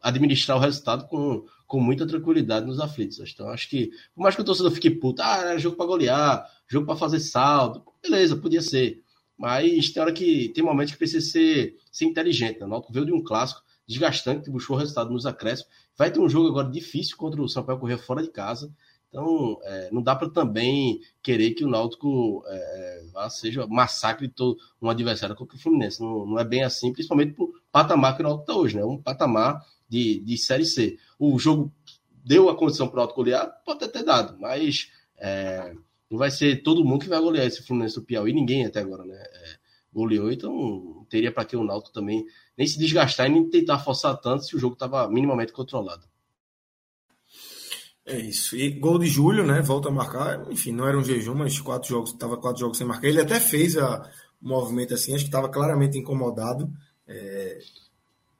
administrar 0.02 0.58
o 0.58 0.60
resultado 0.60 1.08
com, 1.08 1.46
com 1.66 1.80
muita 1.80 2.06
tranquilidade 2.06 2.66
nos 2.66 2.78
aflitos. 2.78 3.18
Então, 3.32 3.48
acho 3.48 3.68
que, 3.68 3.90
por 4.14 4.22
mais 4.22 4.36
que 4.36 4.42
o 4.42 4.44
torcedor 4.44 4.70
fique 4.70 4.90
puto, 4.90 5.22
ah, 5.22 5.38
era 5.38 5.58
jogo 5.58 5.76
para 5.76 5.86
golear, 5.86 6.50
jogo 6.68 6.86
para 6.86 6.96
fazer 6.96 7.20
saldo, 7.20 7.82
beleza, 8.02 8.36
podia 8.36 8.60
ser. 8.60 9.02
Mas 9.36 9.90
tem 9.90 10.02
hora 10.02 10.12
que 10.12 10.50
tem 10.50 10.62
momentos 10.62 10.92
que 10.92 10.98
precisa 10.98 11.26
ser, 11.26 11.76
ser 11.90 12.04
inteligente. 12.04 12.60
Né? 12.60 12.66
O 12.66 12.68
Náutico 12.68 12.92
veio 12.92 13.06
de 13.06 13.12
um 13.12 13.24
clássico 13.24 13.62
desgastante, 13.86 14.44
que 14.44 14.50
buscou 14.50 14.76
o 14.76 14.78
resultado 14.78 15.10
nos 15.10 15.26
acréscimos. 15.26 15.70
Vai 15.96 16.10
ter 16.10 16.20
um 16.20 16.28
jogo 16.28 16.48
agora 16.48 16.70
difícil 16.70 17.16
contra 17.16 17.40
o 17.40 17.48
Sampaio 17.48 17.78
Corrêa 17.78 17.98
fora 17.98 18.22
de 18.22 18.30
casa. 18.30 18.72
Então, 19.08 19.60
é, 19.62 19.90
não 19.92 20.02
dá 20.02 20.16
para 20.16 20.28
também 20.28 21.00
querer 21.22 21.52
que 21.52 21.64
o 21.64 21.68
Náutico 21.68 22.42
é, 22.48 23.04
é 23.16 23.28
seja 23.30 23.64
massacre 23.66 24.28
todo 24.28 24.58
um 24.82 24.90
adversário 24.90 25.36
contra 25.36 25.56
o 25.56 25.60
Fluminense. 25.60 26.00
Não, 26.00 26.26
não 26.26 26.38
é 26.38 26.44
bem 26.44 26.64
assim, 26.64 26.92
principalmente 26.92 27.32
por 27.32 27.52
patamar 27.70 28.16
que 28.16 28.22
o 28.22 28.24
Náutico 28.24 28.42
está 28.42 28.60
hoje, 28.60 28.76
né? 28.76 28.84
Um 28.84 29.00
patamar 29.00 29.64
de, 29.88 30.18
de 30.18 30.36
Série 30.36 30.64
C. 30.64 30.98
O 31.16 31.38
jogo 31.38 31.72
deu 32.24 32.48
a 32.48 32.56
condição 32.56 32.88
para 32.88 32.96
o 32.96 32.98
Náutico 32.98 33.20
golear? 33.20 33.46
Pode 33.64 33.84
até 33.84 34.00
ter 34.00 34.04
dado, 34.04 34.36
mas 34.40 34.90
é, 35.16 35.72
não 36.10 36.18
vai 36.18 36.32
ser 36.32 36.62
todo 36.62 36.84
mundo 36.84 37.02
que 37.02 37.08
vai 37.08 37.20
golear 37.20 37.46
esse 37.46 37.64
Fluminense 37.64 37.94
do 37.94 38.02
Piauí, 38.02 38.32
ninguém 38.32 38.66
até 38.66 38.80
agora, 38.80 39.04
né? 39.04 39.14
É, 39.14 39.56
goleou, 39.92 40.32
então 40.32 41.06
teria 41.08 41.30
para 41.30 41.44
que 41.44 41.56
o 41.56 41.62
Náutico 41.62 41.94
também 41.94 42.26
nem 42.56 42.66
se 42.66 42.78
desgastar 42.78 43.26
e 43.26 43.32
nem 43.32 43.48
tentar 43.48 43.78
forçar 43.78 44.16
tanto 44.20 44.44
se 44.44 44.56
o 44.56 44.58
jogo 44.58 44.74
estava 44.74 45.08
minimamente 45.08 45.52
controlado. 45.52 46.04
É 48.06 48.18
isso. 48.18 48.54
E 48.54 48.70
gol 48.70 48.98
de 48.98 49.06
Júlio, 49.06 49.46
né? 49.46 49.62
Volta 49.62 49.88
a 49.88 49.92
marcar. 49.92 50.50
Enfim, 50.52 50.72
não 50.72 50.86
era 50.86 50.98
um 50.98 51.04
jejum, 51.04 51.34
mas 51.34 51.58
quatro 51.58 51.88
jogos, 51.88 52.10
estava 52.10 52.36
quatro 52.36 52.60
jogos 52.60 52.76
sem 52.76 52.86
marcar. 52.86 53.08
Ele 53.08 53.20
até 53.20 53.40
fez 53.40 53.76
a, 53.78 54.02
um 54.42 54.48
movimento 54.48 54.92
assim, 54.92 55.14
acho 55.14 55.24
que 55.24 55.28
estava 55.28 55.48
claramente 55.48 55.96
incomodado 55.96 56.70
é, 57.08 57.58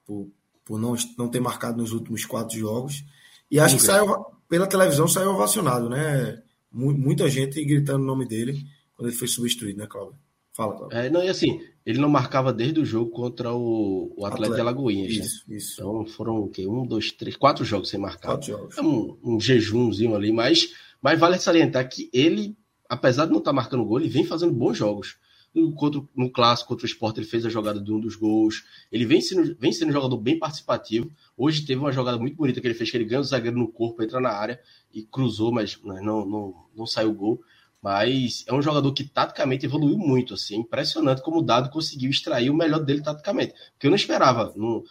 por, 0.04 0.28
por 0.64 0.78
não, 0.78 0.94
não 1.16 1.28
ter 1.28 1.40
marcado 1.40 1.78
nos 1.78 1.92
últimos 1.92 2.26
quatro 2.26 2.58
jogos. 2.58 3.04
E 3.50 3.58
acho 3.58 3.76
que 3.76 3.82
saiu, 3.82 4.06
pela 4.48 4.66
televisão 4.66 5.08
saiu 5.08 5.30
ovacionado, 5.30 5.88
né? 5.88 6.42
Muita 6.70 7.30
gente 7.30 7.64
gritando 7.64 8.02
o 8.02 8.06
nome 8.06 8.26
dele 8.26 8.66
quando 8.94 9.08
ele 9.08 9.16
foi 9.16 9.28
substituído, 9.28 9.78
né, 9.78 9.86
Cláudio? 9.86 10.18
Fala, 10.52 10.76
Cláudio. 10.76 10.98
É, 10.98 11.08
não, 11.08 11.22
e 11.22 11.28
assim, 11.28 11.60
ele 11.84 11.98
não 11.98 12.08
marcava 12.08 12.52
desde 12.52 12.80
o 12.80 12.84
jogo 12.84 13.10
contra 13.10 13.52
o, 13.52 14.12
o 14.16 14.24
Atlético 14.24 14.54
de 14.54 14.60
Alagoinhas. 14.60 15.12
Isso, 15.12 15.44
né? 15.46 15.56
isso. 15.56 15.74
Então 15.74 16.06
foram 16.06 16.38
o 16.38 16.48
quê? 16.48 16.66
Um, 16.66 16.86
dois, 16.86 17.12
três, 17.12 17.36
quatro 17.36 17.64
jogos 17.64 17.90
sem 17.90 18.00
marcar. 18.00 18.28
Quatro 18.28 18.46
jogos. 18.46 18.78
É 18.78 18.82
um, 18.82 19.18
um 19.22 19.38
jejumzinho 19.38 20.14
ali, 20.14 20.32
mas, 20.32 20.72
mas 21.02 21.18
vale 21.18 21.38
salientar 21.38 21.86
que 21.88 22.08
ele, 22.12 22.56
apesar 22.88 23.26
de 23.26 23.32
não 23.32 23.38
estar 23.38 23.50
tá 23.50 23.54
marcando 23.54 23.84
gol, 23.84 24.00
ele 24.00 24.08
vem 24.08 24.24
fazendo 24.24 24.52
bons 24.52 24.78
jogos. 24.78 25.18
No, 25.54 25.72
contra, 25.72 26.02
no 26.16 26.32
clássico 26.32 26.70
contra 26.70 26.84
o 26.84 26.88
Sport, 26.88 27.18
ele 27.18 27.26
fez 27.26 27.46
a 27.46 27.50
jogada 27.50 27.80
de 27.80 27.92
um 27.92 28.00
dos 28.00 28.16
gols. 28.16 28.64
Ele 28.90 29.04
vem 29.04 29.20
sendo, 29.20 29.54
vem 29.56 29.70
sendo 29.70 29.90
um 29.90 29.92
jogador 29.92 30.16
bem 30.16 30.38
participativo. 30.38 31.12
Hoje 31.36 31.64
teve 31.66 31.80
uma 31.80 31.92
jogada 31.92 32.18
muito 32.18 32.34
bonita 32.34 32.60
que 32.60 32.66
ele 32.66 32.74
fez, 32.74 32.90
que 32.90 32.96
ele 32.96 33.04
ganha 33.04 33.20
o 33.20 33.24
zagueiro 33.24 33.58
no 33.58 33.68
corpo, 33.68 34.02
entra 34.02 34.20
na 34.20 34.30
área 34.30 34.58
e 34.92 35.02
cruzou, 35.02 35.52
mas 35.52 35.78
não, 35.84 36.26
não, 36.26 36.54
não 36.74 36.86
saiu 36.86 37.12
gol. 37.12 37.40
Mas 37.84 38.46
é 38.46 38.54
um 38.54 38.62
jogador 38.62 38.90
que 38.94 39.04
taticamente 39.04 39.66
evoluiu 39.66 39.98
muito, 39.98 40.32
assim, 40.32 40.56
impressionante 40.56 41.20
como 41.20 41.40
o 41.40 41.42
Dado 41.42 41.68
conseguiu 41.68 42.08
extrair 42.08 42.48
o 42.48 42.56
melhor 42.56 42.78
dele 42.82 43.02
taticamente. 43.02 43.52
Porque 43.72 43.86
eu 43.86 43.90
não 43.90 43.96
esperava. 43.96 44.54
No, 44.56 44.82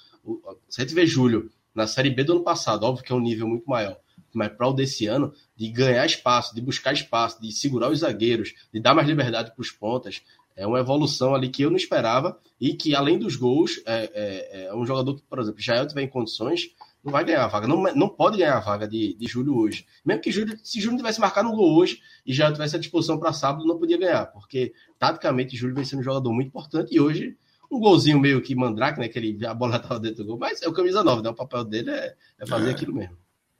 se 0.70 0.80
a 0.80 0.84
gente 0.84 0.94
vê 0.94 1.04
Júlio 1.04 1.50
na 1.74 1.88
Série 1.88 2.12
B 2.12 2.24
do 2.24 2.34
ano 2.34 2.44
passado, 2.44 2.84
óbvio 2.84 3.04
que 3.04 3.12
é 3.12 3.16
um 3.16 3.20
nível 3.20 3.48
muito 3.48 3.68
maior, 3.68 3.98
mas 4.32 4.50
para 4.50 4.68
o 4.68 4.74
desse 4.74 5.08
ano, 5.08 5.34
de 5.56 5.70
ganhar 5.70 6.06
espaço, 6.06 6.54
de 6.54 6.62
buscar 6.62 6.94
espaço, 6.94 7.42
de 7.42 7.52
segurar 7.52 7.90
os 7.90 8.02
zagueiros, 8.02 8.54
de 8.72 8.80
dar 8.80 8.94
mais 8.94 9.08
liberdade 9.08 9.52
para 9.56 9.62
os 9.62 9.72
pontas, 9.72 10.22
é 10.56 10.68
uma 10.68 10.80
evolução 10.80 11.34
ali 11.34 11.50
que 11.50 11.64
eu 11.64 11.72
não 11.72 11.78
esperava 11.78 12.40
e 12.62 12.76
que, 12.76 12.94
além 12.94 13.18
dos 13.18 13.36
gols, 13.36 13.82
é, 13.88 14.12
é, 14.14 14.66
é 14.68 14.76
um 14.76 14.86
jogador 14.86 15.16
que, 15.16 15.24
por 15.24 15.40
exemplo, 15.40 15.60
já 15.60 15.78
eu 15.78 15.88
tiver 15.88 16.04
em 16.04 16.08
condições, 16.08 16.70
não 17.04 17.12
vai 17.12 17.26
ganhar 17.26 17.44
a 17.44 17.48
vaga, 17.48 17.68
não, 17.68 17.84
não 17.96 18.08
pode 18.08 18.38
ganhar 18.38 18.56
a 18.56 18.62
vaga 18.62 18.88
de, 18.88 19.14
de 19.16 19.28
Júlio 19.28 19.58
hoje. 19.58 19.86
Mesmo 20.06 20.22
que 20.22 20.32
Júlio, 20.32 20.58
se 20.64 20.80
Júlio 20.80 20.98
tivesse 20.98 21.20
marcado 21.20 21.50
um 21.50 21.56
gol 21.56 21.76
hoje 21.76 22.00
e 22.26 22.34
já 22.34 22.52
tivesse 22.52 22.76
a 22.76 22.80
disposição 22.80 23.20
para 23.20 23.34
sábado, 23.34 23.66
não 23.66 23.78
podia 23.78 23.98
ganhar, 23.98 24.28
porque 24.28 24.74
taticamente 24.98 25.58
Júlio 25.58 25.76
vem 25.76 25.84
sendo 25.84 26.00
um 26.00 26.04
jogador 26.04 26.32
muito 26.32 26.48
importante 26.48 26.96
e 26.96 27.00
hoje 27.00 27.38
um 27.70 27.80
golzinho 27.80 28.20
meio 28.20 28.42
que 28.42 28.56
mandrake, 28.56 29.00
né? 29.00 29.08
Que 29.08 29.20
ele, 29.20 29.46
a 29.46 29.54
bola 29.54 29.78
estava 29.78 30.00
dentro 30.00 30.24
do 30.24 30.28
gol, 30.28 30.38
mas 30.38 30.62
é 30.62 30.68
o 30.68 30.74
camisa 30.74 31.04
9, 31.04 31.24
né? 31.24 31.30
O 31.30 31.36
papel 31.36 31.64
dele 31.66 31.90
é, 31.90 32.16
é 32.40 32.46
fazer 32.46 32.70
é. 32.70 32.72
aquilo 32.72 32.94
mesmo. 32.94 33.18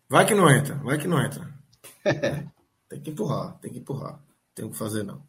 Vai 0.08 0.26
que 0.26 0.36
não 0.36 0.50
entra, 0.50 0.76
vai 0.76 0.98
que 0.98 1.08
não 1.08 1.20
entra. 1.20 1.52
tem 2.88 3.02
que 3.02 3.10
empurrar, 3.10 3.58
tem 3.60 3.72
que 3.72 3.80
empurrar. 3.80 4.20
Tem 4.54 4.64
o 4.64 4.70
que 4.70 4.78
fazer, 4.78 5.04
não. 5.04 5.22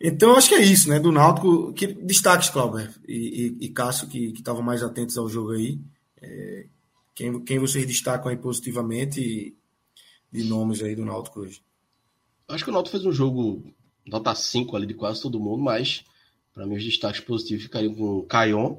Então, 0.00 0.36
acho 0.36 0.48
que 0.48 0.54
é 0.54 0.62
isso, 0.62 0.88
né? 0.88 1.00
Do 1.00 1.10
Náutico. 1.10 1.72
Que, 1.72 1.86
destaques, 1.86 2.50
Cláudio 2.50 2.88
e, 3.08 3.56
e, 3.60 3.66
e 3.66 3.68
Cássio, 3.70 4.06
que 4.06 4.32
estavam 4.32 4.62
mais 4.62 4.82
atentos 4.82 5.16
ao 5.16 5.28
jogo 5.28 5.52
aí. 5.52 5.80
É, 6.20 6.66
quem, 7.14 7.44
quem 7.44 7.58
vocês 7.58 7.86
destacam 7.86 8.30
aí 8.30 8.36
positivamente 8.36 9.56
de 10.32 10.44
nomes 10.44 10.82
aí 10.82 10.96
do 10.96 11.04
Náutico 11.04 11.40
hoje? 11.40 11.62
Acho 12.48 12.64
que 12.64 12.70
o 12.70 12.72
Náutico 12.72 12.96
fez 12.96 13.06
um 13.06 13.12
jogo 13.12 13.62
nota 14.06 14.34
5 14.34 14.76
ali 14.76 14.86
de 14.86 14.94
quase 14.94 15.22
todo 15.22 15.40
mundo, 15.40 15.62
mas 15.62 16.04
para 16.52 16.66
mim 16.66 16.76
os 16.76 16.84
destaques 16.84 17.20
positivos 17.20 17.64
ficariam 17.64 17.94
com 17.94 18.22
Caion, 18.22 18.76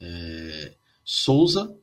é, 0.00 0.74
Souza 1.04 1.76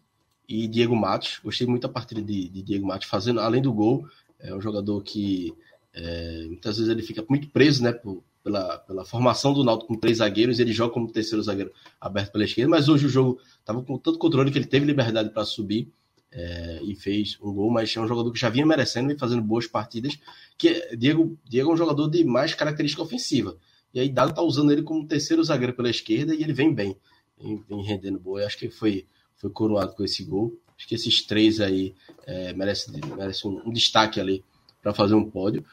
e 0.47 0.67
Diego 0.67 0.95
Matos. 0.95 1.39
Gostei 1.43 1.65
muito 1.65 1.83
da 1.83 1.89
partida 1.89 2.21
de, 2.21 2.49
de, 2.49 2.61
Diego 2.61 2.85
Matos 2.85 3.07
fazendo, 3.07 3.39
além 3.39 3.61
do 3.61 3.73
gol, 3.73 4.07
é 4.39 4.53
um 4.53 4.61
jogador 4.61 5.01
que 5.03 5.53
é, 5.93 6.45
muitas 6.47 6.77
vezes 6.77 6.91
ele 6.91 7.01
fica 7.01 7.23
muito 7.29 7.49
preso, 7.49 7.83
né, 7.83 7.91
por, 7.91 8.23
pela, 8.43 8.77
pela 8.79 9.05
formação 9.05 9.53
do 9.53 9.63
Náutico 9.63 9.93
com 9.93 9.99
três 9.99 10.17
zagueiros, 10.17 10.59
ele 10.59 10.71
joga 10.71 10.93
como 10.93 11.11
terceiro 11.11 11.43
zagueiro 11.43 11.71
aberto 11.99 12.31
pela 12.31 12.43
esquerda, 12.43 12.69
mas 12.69 12.89
hoje 12.89 13.05
o 13.05 13.09
jogo 13.09 13.39
estava 13.59 13.81
com 13.83 13.97
tanto 13.97 14.17
controle 14.17 14.51
que 14.51 14.57
ele 14.57 14.65
teve 14.65 14.85
liberdade 14.85 15.29
para 15.29 15.45
subir 15.45 15.91
é, 16.31 16.79
e 16.83 16.95
fez 16.95 17.37
um 17.41 17.53
gol, 17.53 17.69
mas 17.69 17.95
é 17.95 17.99
um 17.99 18.07
jogador 18.07 18.31
que 18.31 18.39
já 18.39 18.49
vinha 18.49 18.65
merecendo 18.65 19.11
e 19.11 19.17
fazendo 19.17 19.41
boas 19.41 19.67
partidas, 19.67 20.17
que 20.57 20.95
Diego, 20.95 21.37
Diego 21.43 21.71
é 21.71 21.73
um 21.73 21.77
jogador 21.77 22.07
de 22.09 22.23
mais 22.23 22.53
característica 22.53 23.01
ofensiva, 23.01 23.57
e 23.93 23.99
aí 23.99 24.09
Dado 24.09 24.31
está 24.31 24.41
usando 24.41 24.71
ele 24.71 24.83
como 24.83 25.05
terceiro 25.05 25.43
zagueiro 25.43 25.73
pela 25.73 25.89
esquerda 25.89 26.33
e 26.33 26.41
ele 26.41 26.53
vem 26.53 26.73
bem, 26.73 26.95
vem, 27.37 27.63
vem 27.67 27.83
rendendo 27.83 28.19
boa, 28.19 28.41
eu 28.41 28.47
acho 28.47 28.57
que 28.57 28.69
foi, 28.69 29.05
foi 29.35 29.49
coroado 29.49 29.93
com 29.93 30.03
esse 30.03 30.23
gol, 30.23 30.57
acho 30.77 30.87
que 30.87 30.95
esses 30.95 31.21
três 31.21 31.59
aí 31.59 31.93
é, 32.25 32.53
merecem 32.53 32.99
merece 33.15 33.47
um, 33.47 33.61
um 33.67 33.71
destaque 33.71 34.19
ali 34.19 34.43
para 34.81 34.93
fazer 34.93 35.13
um 35.13 35.29
pódio. 35.29 35.63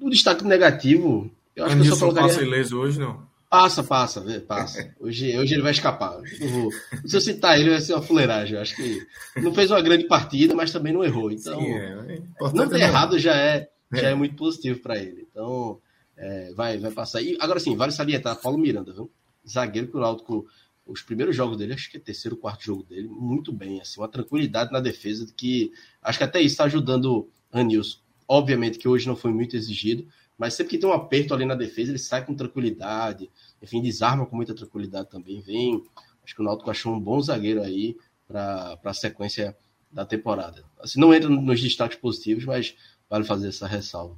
O 0.00 0.10
destaque 0.10 0.44
negativo, 0.44 1.30
eu 1.58 1.64
acho 1.64 1.74
Anilson 1.74 1.88
que 1.88 1.94
eu 1.94 1.96
só 1.96 2.06
colocaria... 2.06 2.28
passa 2.28 2.42
ileso 2.44 2.78
hoje, 2.78 2.98
não? 2.98 3.28
Passa, 3.50 3.82
passa, 3.82 4.44
passa. 4.46 4.94
Hoje, 5.00 5.36
hoje 5.38 5.54
ele 5.54 5.62
vai 5.62 5.72
escapar. 5.72 6.20
Vou... 6.50 6.70
Se 7.06 7.16
eu 7.16 7.20
citar 7.20 7.58
ele, 7.58 7.70
vai 7.70 7.80
ser 7.80 7.94
uma 7.94 8.02
fuleiragem. 8.02 8.56
Eu 8.56 8.60
acho 8.60 8.76
que 8.76 9.06
não 9.36 9.54
fez 9.54 9.70
uma 9.70 9.80
grande 9.80 10.06
partida, 10.06 10.54
mas 10.54 10.70
também 10.70 10.92
não 10.92 11.02
errou. 11.02 11.30
Então, 11.30 11.58
Sim, 11.58 11.72
é. 11.72 12.20
não 12.52 12.68
ter 12.68 12.80
errado 12.80 13.18
já 13.18 13.34
é, 13.34 13.70
já 13.92 14.08
é. 14.08 14.12
é 14.12 14.14
muito 14.14 14.36
positivo 14.36 14.80
para 14.80 14.98
ele. 14.98 15.26
Então, 15.30 15.80
é, 16.18 16.52
vai, 16.52 16.76
vai 16.76 16.90
passar. 16.90 17.22
E 17.22 17.38
agora 17.40 17.58
sim, 17.58 17.74
vale 17.74 17.92
salientar 17.92 18.40
Paulo 18.40 18.58
Miranda, 18.58 18.92
viu? 18.92 19.10
Zagueiro 19.48 19.88
que 19.88 19.96
o 19.96 20.00
Náutico, 20.00 20.46
os 20.84 21.00
primeiros 21.00 21.34
jogos 21.34 21.56
dele, 21.56 21.72
acho 21.72 21.90
que 21.90 21.96
é 21.96 22.00
terceiro, 22.00 22.36
quarto 22.36 22.64
jogo 22.64 22.82
dele, 22.82 23.08
muito 23.08 23.50
bem, 23.50 23.80
assim, 23.80 23.98
uma 23.98 24.08
tranquilidade 24.08 24.70
na 24.72 24.80
defesa 24.80 25.26
que 25.34 25.72
acho 26.02 26.18
que 26.18 26.24
até 26.24 26.40
isso 26.40 26.52
está 26.52 26.64
ajudando 26.64 27.30
Anilson. 27.50 27.98
Obviamente 28.26 28.78
que 28.78 28.88
hoje 28.88 29.06
não 29.06 29.16
foi 29.16 29.32
muito 29.32 29.56
exigido, 29.56 30.06
mas 30.38 30.54
sempre 30.54 30.70
que 30.70 30.78
tem 30.78 30.88
um 30.88 30.92
aperto 30.92 31.34
ali 31.34 31.44
na 31.44 31.56
defesa, 31.56 31.90
ele 31.90 31.98
sai 31.98 32.24
com 32.24 32.32
tranquilidade, 32.32 33.28
enfim, 33.60 33.82
desarma 33.82 34.24
com 34.24 34.36
muita 34.36 34.54
tranquilidade 34.54 35.10
também. 35.10 35.40
Vem, 35.40 35.82
acho 36.24 36.34
que 36.34 36.40
o 36.40 36.44
Náutico 36.44 36.70
achou 36.70 36.94
um 36.94 37.00
bom 37.00 37.20
zagueiro 37.20 37.60
aí 37.60 37.96
para 38.26 38.78
a 38.84 38.94
sequência 38.94 39.56
da 39.90 40.06
temporada. 40.06 40.64
Assim, 40.78 41.00
não 41.00 41.12
entra 41.12 41.28
nos 41.28 41.60
destaques 41.60 41.98
positivos, 41.98 42.44
mas 42.44 42.76
vale 43.10 43.24
fazer 43.24 43.48
essa 43.48 43.66
ressalva. 43.66 44.16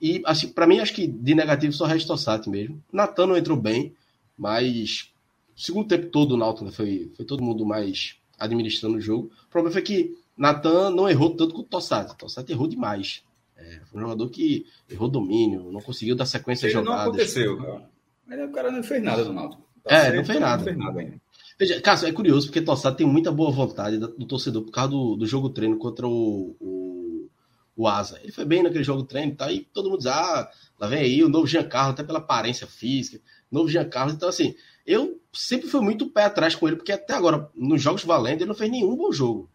E, 0.00 0.20
assim, 0.26 0.48
para 0.48 0.66
mim, 0.66 0.80
acho 0.80 0.92
que 0.92 1.06
de 1.06 1.34
negativo 1.34 1.72
só 1.72 1.86
resta 1.86 2.12
o 2.12 2.18
Sati 2.18 2.50
mesmo. 2.50 2.82
Natan 2.92 3.28
não 3.28 3.36
entrou 3.36 3.56
bem, 3.56 3.94
mas 4.36 5.12
segundo 5.56 5.88
tempo 5.88 6.08
todo 6.08 6.32
o 6.32 6.36
Náutico 6.36 6.64
né, 6.66 6.72
foi, 6.72 7.10
foi 7.16 7.24
todo 7.24 7.42
mundo 7.42 7.64
mais 7.64 8.16
administrando 8.38 8.98
o 8.98 9.00
jogo. 9.00 9.30
O 9.46 9.48
problema 9.48 9.72
foi 9.72 9.82
que 9.82 10.18
Natan 10.36 10.90
não 10.90 11.08
errou 11.08 11.30
tanto 11.30 11.54
quanto 11.54 11.66
o 11.66 11.68
Tossati. 11.68 12.18
Tossati 12.18 12.52
errou 12.52 12.66
demais. 12.66 13.22
É, 13.62 13.80
foi 13.86 14.00
um 14.00 14.02
jogador 14.04 14.28
que 14.28 14.66
errou 14.90 15.08
domínio, 15.08 15.70
não 15.70 15.80
conseguiu 15.80 16.16
dar 16.16 16.26
sequência 16.26 16.66
Ele 16.66 16.72
jogadas. 16.72 16.96
Não 16.96 17.08
aconteceu, 17.08 17.56
cara. 17.58 17.90
Mas 18.26 18.40
o 18.40 18.52
cara 18.52 18.70
não 18.70 18.82
fez 18.82 19.02
nada 19.02 19.24
do 19.24 19.32
Náutico. 19.32 19.62
Tá 19.84 19.96
é, 19.96 20.16
não 20.16 20.24
fez 20.24 20.40
nada. 20.40 20.56
Não 20.58 20.64
fez 20.64 20.76
nada 20.76 21.00
ainda. 21.00 21.20
Veja, 21.58 21.80
Cássio, 21.80 22.08
é 22.08 22.12
curioso 22.12 22.46
porque 22.46 22.60
Tossado 22.60 22.96
tem 22.96 23.06
muita 23.06 23.30
boa 23.30 23.50
vontade 23.50 23.98
do 23.98 24.26
torcedor 24.26 24.62
por 24.62 24.72
causa 24.72 24.90
do, 24.90 25.16
do 25.16 25.26
jogo 25.26 25.50
treino 25.50 25.76
contra 25.76 26.06
o, 26.08 26.56
o, 26.58 27.28
o 27.76 27.86
Asa. 27.86 28.18
Ele 28.22 28.32
foi 28.32 28.44
bem 28.44 28.62
naquele 28.62 28.82
jogo 28.82 29.04
treino 29.04 29.36
tá, 29.36 29.52
e 29.52 29.60
todo 29.60 29.88
mundo 29.88 29.98
diz: 29.98 30.08
ah, 30.08 30.50
lá 30.78 30.88
vem 30.88 31.00
aí 31.00 31.22
o 31.22 31.28
novo 31.28 31.46
Giancarlo, 31.46 31.92
até 31.92 32.02
pela 32.02 32.18
aparência 32.18 32.66
física, 32.66 33.20
novo 33.50 33.68
Giancarlo. 33.68 34.12
Então, 34.12 34.28
assim, 34.28 34.54
eu 34.86 35.20
sempre 35.32 35.68
fui 35.68 35.80
muito 35.80 36.10
pé 36.10 36.24
atrás 36.24 36.54
com 36.54 36.66
ele, 36.66 36.76
porque 36.76 36.92
até 36.92 37.14
agora, 37.14 37.48
nos 37.54 37.80
jogos 37.80 38.04
valendo, 38.04 38.40
ele 38.40 38.48
não 38.48 38.54
fez 38.54 38.70
nenhum 38.70 38.96
bom 38.96 39.12
jogo. 39.12 39.48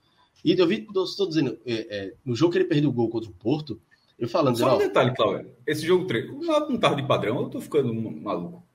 E 0.46 0.58
eu 0.58 0.68
vi, 0.68 0.88
estou 0.96 1.28
dizendo, 1.28 1.60
é, 1.66 1.74
é, 1.90 2.14
no 2.24 2.36
jogo 2.36 2.54
que 2.54 2.60
ele 2.60 2.70
perdeu 2.70 2.90
o 2.90 2.94
gol 2.94 3.10
contra 3.10 3.30
o 3.30 3.34
Porto, 3.34 3.82
eu 4.18 4.28
falando. 4.28 4.58
Só 4.58 4.76
um 4.76 4.80
detalhe, 4.80 5.14
Cláudio. 5.16 5.52
Esse 5.66 5.86
jogo 5.86 6.06
treino, 6.06 6.38
o 6.40 6.46
Náutico 6.46 6.72
não 6.72 6.80
tava 6.80 6.96
de 6.96 7.08
padrão, 7.08 7.42
eu 7.42 7.50
tô 7.50 7.62
ficando 7.62 7.94
maluco. 7.94 8.66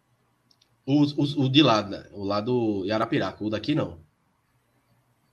O, 0.86 1.02
o, 1.02 1.44
o 1.44 1.48
de 1.48 1.62
lá, 1.62 1.82
né? 1.82 2.06
o 2.12 2.24
lado 2.24 2.84
Yarapiraca, 2.84 3.44
o 3.44 3.50
daqui 3.50 3.74
não. 3.74 3.98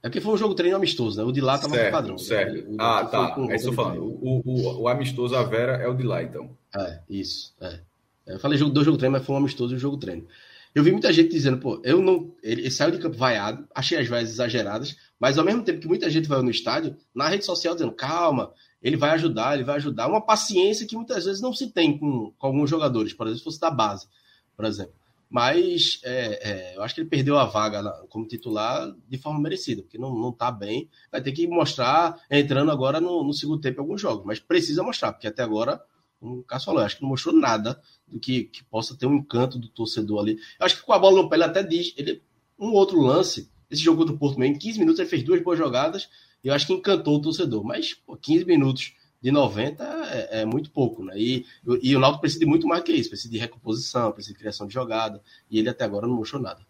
É 0.02 0.08
porque 0.08 0.22
foi 0.22 0.34
um 0.34 0.38
jogo 0.38 0.56
treino 0.56 0.78
amistoso, 0.78 1.18
né? 1.18 1.24
O 1.24 1.32
de 1.32 1.42
lá 1.42 1.58
tava 1.58 1.76
certo, 1.76 1.86
no 1.86 1.92
padrão. 1.92 2.18
Certo. 2.18 2.76
ah, 2.80 3.06
tá. 3.06 3.36
É 3.50 3.56
isso 3.56 3.74
falando. 3.74 4.04
O, 4.04 4.42
o, 4.46 4.82
o, 4.82 4.88
amistoso, 4.88 5.36
a 5.36 5.44
Vera, 5.44 5.74
é 5.74 5.88
o 5.88 5.94
de 5.94 6.04
lá, 6.04 6.24
então. 6.24 6.56
É, 6.76 7.00
isso. 7.10 7.54
É. 7.60 7.82
Eu 8.26 8.40
falei 8.40 8.58
jogo, 8.58 8.72
do 8.72 8.84
jogo 8.84 8.98
treino, 8.98 9.14
mas 9.14 9.26
foi 9.26 9.36
um 9.36 9.40
amistoso 9.40 9.74
e 9.74 9.76
um 9.76 9.80
jogo 9.80 9.98
treino. 9.98 10.26
Eu 10.74 10.84
vi 10.84 10.92
muita 10.92 11.12
gente 11.12 11.32
dizendo, 11.32 11.58
pô, 11.58 11.82
eu 11.84 12.02
não. 12.02 12.34
Ele, 12.42 12.62
ele 12.62 12.72
saiu 12.72 12.92
de 12.92 13.00
campo 13.00 13.18
vaiado, 13.18 13.68
achei 13.76 13.98
as 13.98 14.08
vaias 14.08 14.30
exageradas, 14.30 14.96
mas 15.20 15.38
ao 15.38 15.46
mesmo 15.46 15.64
tempo 15.64 15.82
que 15.82 15.88
muita 15.88 16.10
gente 16.10 16.30
vai 16.30 16.42
no 16.42 16.50
estádio, 16.50 16.96
na 17.14 17.28
rede 17.28 17.46
social 17.46 17.74
dizendo, 17.74 17.92
calma, 17.92 18.54
ele 18.82 18.96
vai 18.96 19.12
ajudar, 19.12 19.56
ele 19.56 19.66
vai 19.66 19.76
ajudar. 19.76 20.08
Uma 20.08 20.26
paciência 20.26 20.88
que 20.88 20.96
muitas 20.96 21.26
vezes 21.26 21.42
não 21.42 21.54
se 21.54 21.70
tem 21.72 21.98
com, 21.98 22.32
com 22.38 22.48
alguns 22.48 22.70
jogadores, 22.70 23.14
por 23.14 23.28
exemplo, 23.28 23.40
se 23.40 23.44
fosse 23.44 23.60
da 23.60 23.70
base, 23.70 24.08
por 24.56 24.66
exemplo. 24.66 24.94
Mas 25.30 26.00
é, 26.04 26.50
é, 26.50 26.78
eu 26.78 26.82
acho 26.82 26.96
que 26.96 27.02
ele 27.02 27.10
perdeu 27.10 27.38
a 27.38 27.46
vaga 27.46 27.84
como 28.10 28.28
titular 28.28 28.92
de 29.08 29.18
forma 29.18 29.40
merecida, 29.40 29.84
porque 29.84 29.98
não, 29.98 30.18
não 30.18 30.32
tá 30.32 30.52
bem. 30.52 30.90
Vai 31.12 31.22
ter 31.22 31.32
que 31.32 31.48
mostrar, 31.48 32.20
entrando 32.32 32.72
agora 32.72 33.00
no, 33.00 33.24
no 33.24 33.34
segundo 33.34 33.62
tempo 33.62 33.80
em 33.80 33.82
alguns 33.82 34.02
jogos, 34.02 34.26
mas 34.26 34.40
precisa 34.40 34.82
mostrar, 34.82 35.12
porque 35.14 35.28
até 35.28 35.44
agora, 35.44 35.80
como 36.20 36.40
o 36.40 36.44
Cássio 36.44 36.68
falou, 36.68 36.82
acho 36.82 36.96
que 36.96 37.04
não 37.04 37.10
mostrou 37.10 37.36
nada 37.36 37.80
do 38.08 38.20
que, 38.20 38.46
que 38.46 38.64
possa 38.64 38.98
ter 38.98 39.06
um 39.06 39.16
encanto 39.16 39.60
do 39.60 39.68
torcedor 39.68 40.22
ali. 40.22 40.40
Eu 40.60 40.66
acho 40.66 40.78
que 40.78 40.82
com 40.82 40.94
a 40.94 41.00
bola 41.00 41.22
no 41.22 41.30
pé, 41.30 41.36
ele 41.36 41.44
até 41.44 41.62
diz, 41.62 41.94
ele, 41.96 42.24
um 42.58 42.72
outro 42.72 43.00
lance, 43.00 43.52
esse 43.70 43.82
jogo 43.82 44.06
do 44.06 44.18
Porto, 44.18 44.42
em 44.44 44.58
15 44.58 44.80
minutos, 44.80 45.00
ele 45.00 45.10
fez 45.10 45.24
duas 45.24 45.42
boas 45.42 45.58
jogadas, 45.58 46.10
eu 46.44 46.54
acho 46.54 46.66
que 46.66 46.74
encantou 46.74 47.18
o 47.18 47.22
torcedor. 47.22 47.64
Mas 47.64 47.94
pô, 47.94 48.16
15 48.18 48.46
minutos 48.46 48.94
de 49.22 49.32
90 49.32 49.84
é, 49.84 50.42
é, 50.42 50.46
muito 50.46 50.72
pouco, 50.72 51.04
né? 51.04 51.14
E, 51.18 51.46
e 51.82 51.96
o 51.96 52.00
Náutico 52.00 52.22
precisa 52.22 52.40
de 52.40 52.46
muito 52.46 52.68
mais 52.68 52.84
que 52.84 52.94
isso, 52.94 53.10
precisa 53.10 53.32
de 53.32 53.38
recomposição, 53.38 54.12
precisa 54.12 54.34
de 54.34 54.40
criação 54.40 54.66
de 54.66 54.74
jogada, 54.74 55.22
e 55.50 55.60
ele 55.60 55.70
até 55.70 55.84
agora 55.84 56.08
não 56.08 56.16
mostrou 56.16 56.42
nada. 56.42 56.62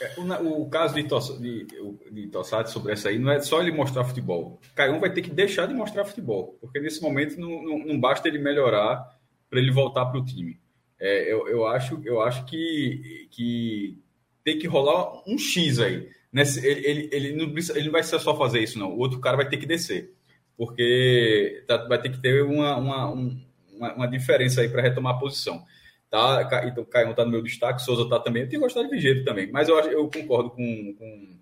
É, 0.00 0.18
o, 0.18 0.66
caso 0.68 0.94
de, 0.94 1.04
Toss, 1.04 1.38
de, 1.38 1.66
de 2.10 2.26
Tossati 2.28 2.70
sobre 2.70 2.94
essa 2.94 3.10
aí 3.10 3.18
não 3.18 3.30
é 3.30 3.40
só 3.40 3.60
ele 3.60 3.70
mostrar 3.70 4.04
futebol. 4.04 4.58
Caião 4.74 4.98
vai 4.98 5.12
ter 5.12 5.20
que 5.20 5.30
deixar 5.30 5.66
de 5.66 5.74
mostrar 5.74 6.06
futebol, 6.06 6.56
porque 6.60 6.80
nesse 6.80 7.02
momento 7.02 7.38
não, 7.38 7.62
não, 7.62 7.78
não 7.80 8.00
basta 8.00 8.26
ele 8.26 8.38
melhorar 8.38 9.18
para 9.48 9.58
ele 9.60 9.70
voltar 9.70 10.06
para 10.06 10.18
o 10.18 10.24
time. 10.24 10.58
É, 10.98 11.32
eu, 11.32 11.46
eu, 11.48 11.66
acho, 11.66 12.00
eu 12.04 12.20
acho 12.20 12.44
que, 12.46 13.28
que 13.30 13.98
tem 14.44 14.58
que 14.58 14.66
rolar 14.66 15.22
um 15.26 15.38
X 15.38 15.78
aí. 15.78 16.08
Nesse, 16.32 16.64
ele, 16.64 16.86
ele, 16.86 17.10
ele, 17.12 17.32
não, 17.32 17.52
ele 17.74 17.84
não 17.84 17.92
vai 17.92 18.02
ser 18.02 18.18
só 18.20 18.36
fazer 18.36 18.60
isso, 18.60 18.78
não. 18.78 18.90
O 18.90 18.98
outro 18.98 19.20
cara 19.20 19.36
vai 19.36 19.48
ter 19.48 19.56
que 19.56 19.66
descer. 19.66 20.14
Porque 20.56 21.64
tá, 21.66 21.78
vai 21.88 22.00
ter 22.00 22.10
que 22.10 22.20
ter 22.20 22.42
uma, 22.44 22.76
uma, 22.76 23.06
uma, 23.10 23.94
uma 23.94 24.06
diferença 24.06 24.60
aí 24.60 24.68
para 24.68 24.82
retomar 24.82 25.16
a 25.16 25.18
posição. 25.18 25.64
Tá, 26.10 26.48
então, 26.66 26.84
Caio 26.84 27.10
está 27.10 27.24
no 27.24 27.30
meu 27.30 27.42
destaque, 27.42 27.82
Souza 27.82 28.02
está 28.02 28.18
também. 28.18 28.42
Eu 28.42 28.48
tenho 28.48 28.62
gostado 28.62 28.88
de 28.88 28.94
Vigeiro 28.94 29.24
também, 29.24 29.50
mas 29.50 29.68
eu, 29.68 29.78
eu 29.78 30.10
concordo 30.10 30.50
com, 30.50 30.94
com, 30.98 31.38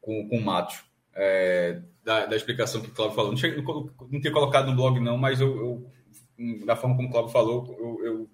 com, 0.00 0.28
com 0.28 0.36
o 0.38 0.40
Matos. 0.40 0.84
É, 1.14 1.82
da, 2.04 2.26
da, 2.26 2.36
explicação 2.36 2.80
que 2.80 2.88
o 2.88 2.92
Cláudio 2.92 3.16
falou. 3.16 3.30
Não, 3.32 3.38
cheguei, 3.38 3.62
não, 3.62 3.90
não 4.10 4.20
tinha 4.20 4.32
colocado 4.32 4.70
no 4.70 4.76
blog, 4.76 5.00
não, 5.00 5.18
mas 5.18 5.40
eu, 5.40 5.56
eu 5.58 5.90
da 6.64 6.76
forma 6.76 6.96
como 6.96 7.08
o 7.08 7.10
Cláudio 7.10 7.32
falou, 7.32 7.76
eu, 7.78 8.06
eu, 8.06 8.30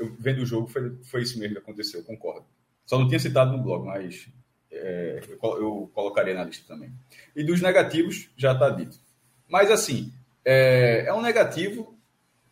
eu, 0.00 0.16
vendo 0.18 0.42
o 0.42 0.46
jogo, 0.46 0.66
foi, 0.68 0.96
foi 1.04 1.22
isso 1.22 1.38
mesmo 1.38 1.54
que 1.54 1.62
aconteceu, 1.62 2.02
concordo. 2.02 2.46
Só 2.86 2.98
não 2.98 3.06
tinha 3.06 3.20
citado 3.20 3.52
no 3.52 3.62
blog, 3.62 3.86
mas 3.86 4.28
é, 4.72 5.20
eu, 5.28 5.38
eu, 5.42 5.90
colocaria 5.94 6.34
na 6.34 6.44
lista 6.44 6.66
também. 6.66 6.90
E 7.36 7.44
dos 7.44 7.60
negativos, 7.60 8.30
já 8.36 8.52
está 8.52 8.70
dito. 8.70 8.98
Mas, 9.48 9.70
assim, 9.70 10.12
é, 10.44 11.04
é, 11.06 11.14
um 11.14 11.20
negativo 11.20 11.96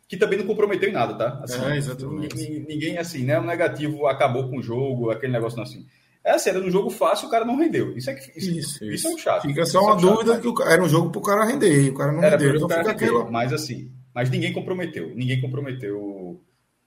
que 0.07 0.17
também 0.17 0.39
não 0.39 0.47
comprometeu 0.47 0.89
em 0.89 0.93
nada, 0.93 1.15
tá? 1.15 1.41
Assim, 1.43 1.65
é, 1.65 1.77
exatamente. 1.77 2.37
Ninguém, 2.37 2.67
ninguém, 2.67 2.99
assim, 2.99 3.25
né? 3.25 3.39
Um 3.41 3.47
negativo 3.47 4.07
acabou 4.07 4.49
com 4.49 4.59
o 4.59 4.63
jogo, 4.63 5.11
aquele 5.11 5.33
negócio 5.33 5.57
não 5.57 5.65
assim. 5.65 5.87
É 6.25 6.33
assim, 6.33 6.51
era 6.51 6.61
um 6.61 6.71
jogo 6.71 6.91
fácil, 6.91 7.29
o 7.29 7.31
cara 7.31 7.45
não 7.45 7.57
rendeu. 7.57 7.97
Isso 7.97 8.11
é, 8.11 8.15
que, 8.15 8.39
isso, 8.39 8.51
isso, 8.51 8.85
isso 8.85 9.09
é 9.09 9.11
um 9.11 9.19
chato. 9.19 9.43
Fica 9.43 9.65
só 9.65 9.81
uma 9.83 9.97
é 9.97 10.01
dúvida 10.01 10.35
chato, 10.35 10.55
que 10.55 10.63
era 10.63 10.83
um 10.83 10.89
jogo 10.89 11.11
para 11.11 11.19
o 11.19 11.23
cara 11.23 11.45
render, 11.45 11.91
o 11.91 11.95
cara 11.95 12.13
não 12.13 12.23
era 12.23 12.37
rendeu. 12.37 12.57
Então 12.57 12.69
fica 12.69 12.91
aquilo. 12.91 13.31
Mas 13.31 13.53
assim, 13.53 13.91
mas 14.15 14.29
ninguém 14.31 14.53
comprometeu. 14.53 15.15
Ninguém 15.15 15.41
comprometeu 15.41 16.41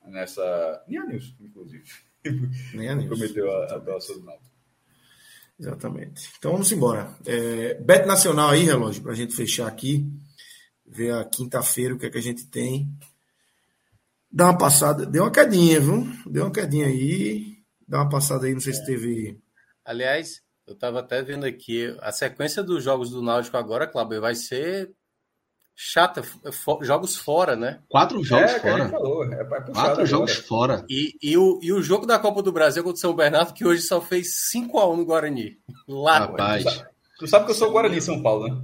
nessa. 0.06 0.84
Nem 0.88 0.99
a 0.99 1.06
Nilson, 1.06 1.36
inclusive. 1.41 1.84
Nem 2.73 2.90
a 2.90 2.95
Nilson. 2.95 3.10
comprometeu 3.10 3.52
a, 3.52 3.65
a 3.65 3.76
atuação 3.78 4.19
do 4.19 4.26
Náutico. 4.26 4.52
Exatamente. 5.60 6.32
Então 6.38 6.53
vamos 6.53 6.72
embora. 6.72 7.15
É, 7.26 7.76
Bet 7.76 8.07
Nacional 8.07 8.49
aí, 8.49 8.64
relógio, 8.64 9.03
para 9.03 9.11
a 9.11 9.15
gente 9.15 9.36
fechar 9.36 9.68
aqui. 9.68 10.07
Ver 10.86 11.14
a 11.14 11.23
quinta-feira 11.23 11.94
o 11.94 11.98
que 11.99 12.07
é 12.07 12.10
que 12.10 12.18
a 12.18 12.22
gente 12.22 12.48
tem. 12.48 12.90
Dá 14.30 14.45
uma 14.45 14.57
passada. 14.57 15.06
Deu 15.06 15.23
uma 15.23 15.32
quedinha, 15.32 15.80
viu? 15.80 16.07
Deu 16.26 16.45
uma 16.45 16.52
quedinha 16.52 16.88
aí. 16.88 17.57
Dá 17.88 17.99
uma 17.99 18.10
passada 18.10 18.48
aí, 18.48 18.53
não 18.53 18.60
sei 18.60 18.73
se 18.73 18.86
teve. 18.86 19.40
Aliás, 19.86 20.41
eu 20.65 20.73
estava 20.73 20.99
até 20.99 21.22
vendo 21.22 21.45
aqui. 21.45 21.95
A 22.02 22.11
sequência 22.11 22.64
dos 22.64 22.84
jogos 22.84 23.11
do 23.11 23.22
Náutico 23.22 23.57
agora, 23.57 23.86
Cláudio, 23.86 24.22
vai 24.22 24.34
ser 24.34 24.91
chata. 25.84 26.22
Jogos 26.82 27.16
fora, 27.16 27.56
né? 27.56 27.80
Quatro 27.90 28.24
jogos 28.24 28.52
é, 28.52 28.60
fora. 28.60 28.90
Falou, 28.90 29.24
é 29.24 29.44
Quatro 29.74 30.06
jogos 30.06 30.36
fora. 30.36 30.86
E, 30.88 31.16
e, 31.22 31.36
o, 31.36 31.60
e 31.62 31.74
o 31.74 31.82
jogo 31.82 32.06
da 32.06 32.20
Copa 32.20 32.44
do 32.44 32.52
Brasil 32.52 32.84
contra 32.84 32.98
o 32.98 32.99
São 32.99 33.16
Bernardo, 33.16 33.53
que 33.53 33.66
hoje 33.66 33.82
só 33.82 33.99
fez 33.99 34.52
5x1 34.53 34.95
no 34.95 35.06
Guarani. 35.06 35.58
Lá, 35.88 36.20
Rapaz. 36.20 36.84
Tu 37.18 37.28
sabe 37.28 37.45
que 37.45 37.52
eu 37.52 37.56
sou 37.56 37.72
Guarani 37.72 37.99
São 37.99 38.22
Paulo, 38.22 38.48
né? 38.48 38.62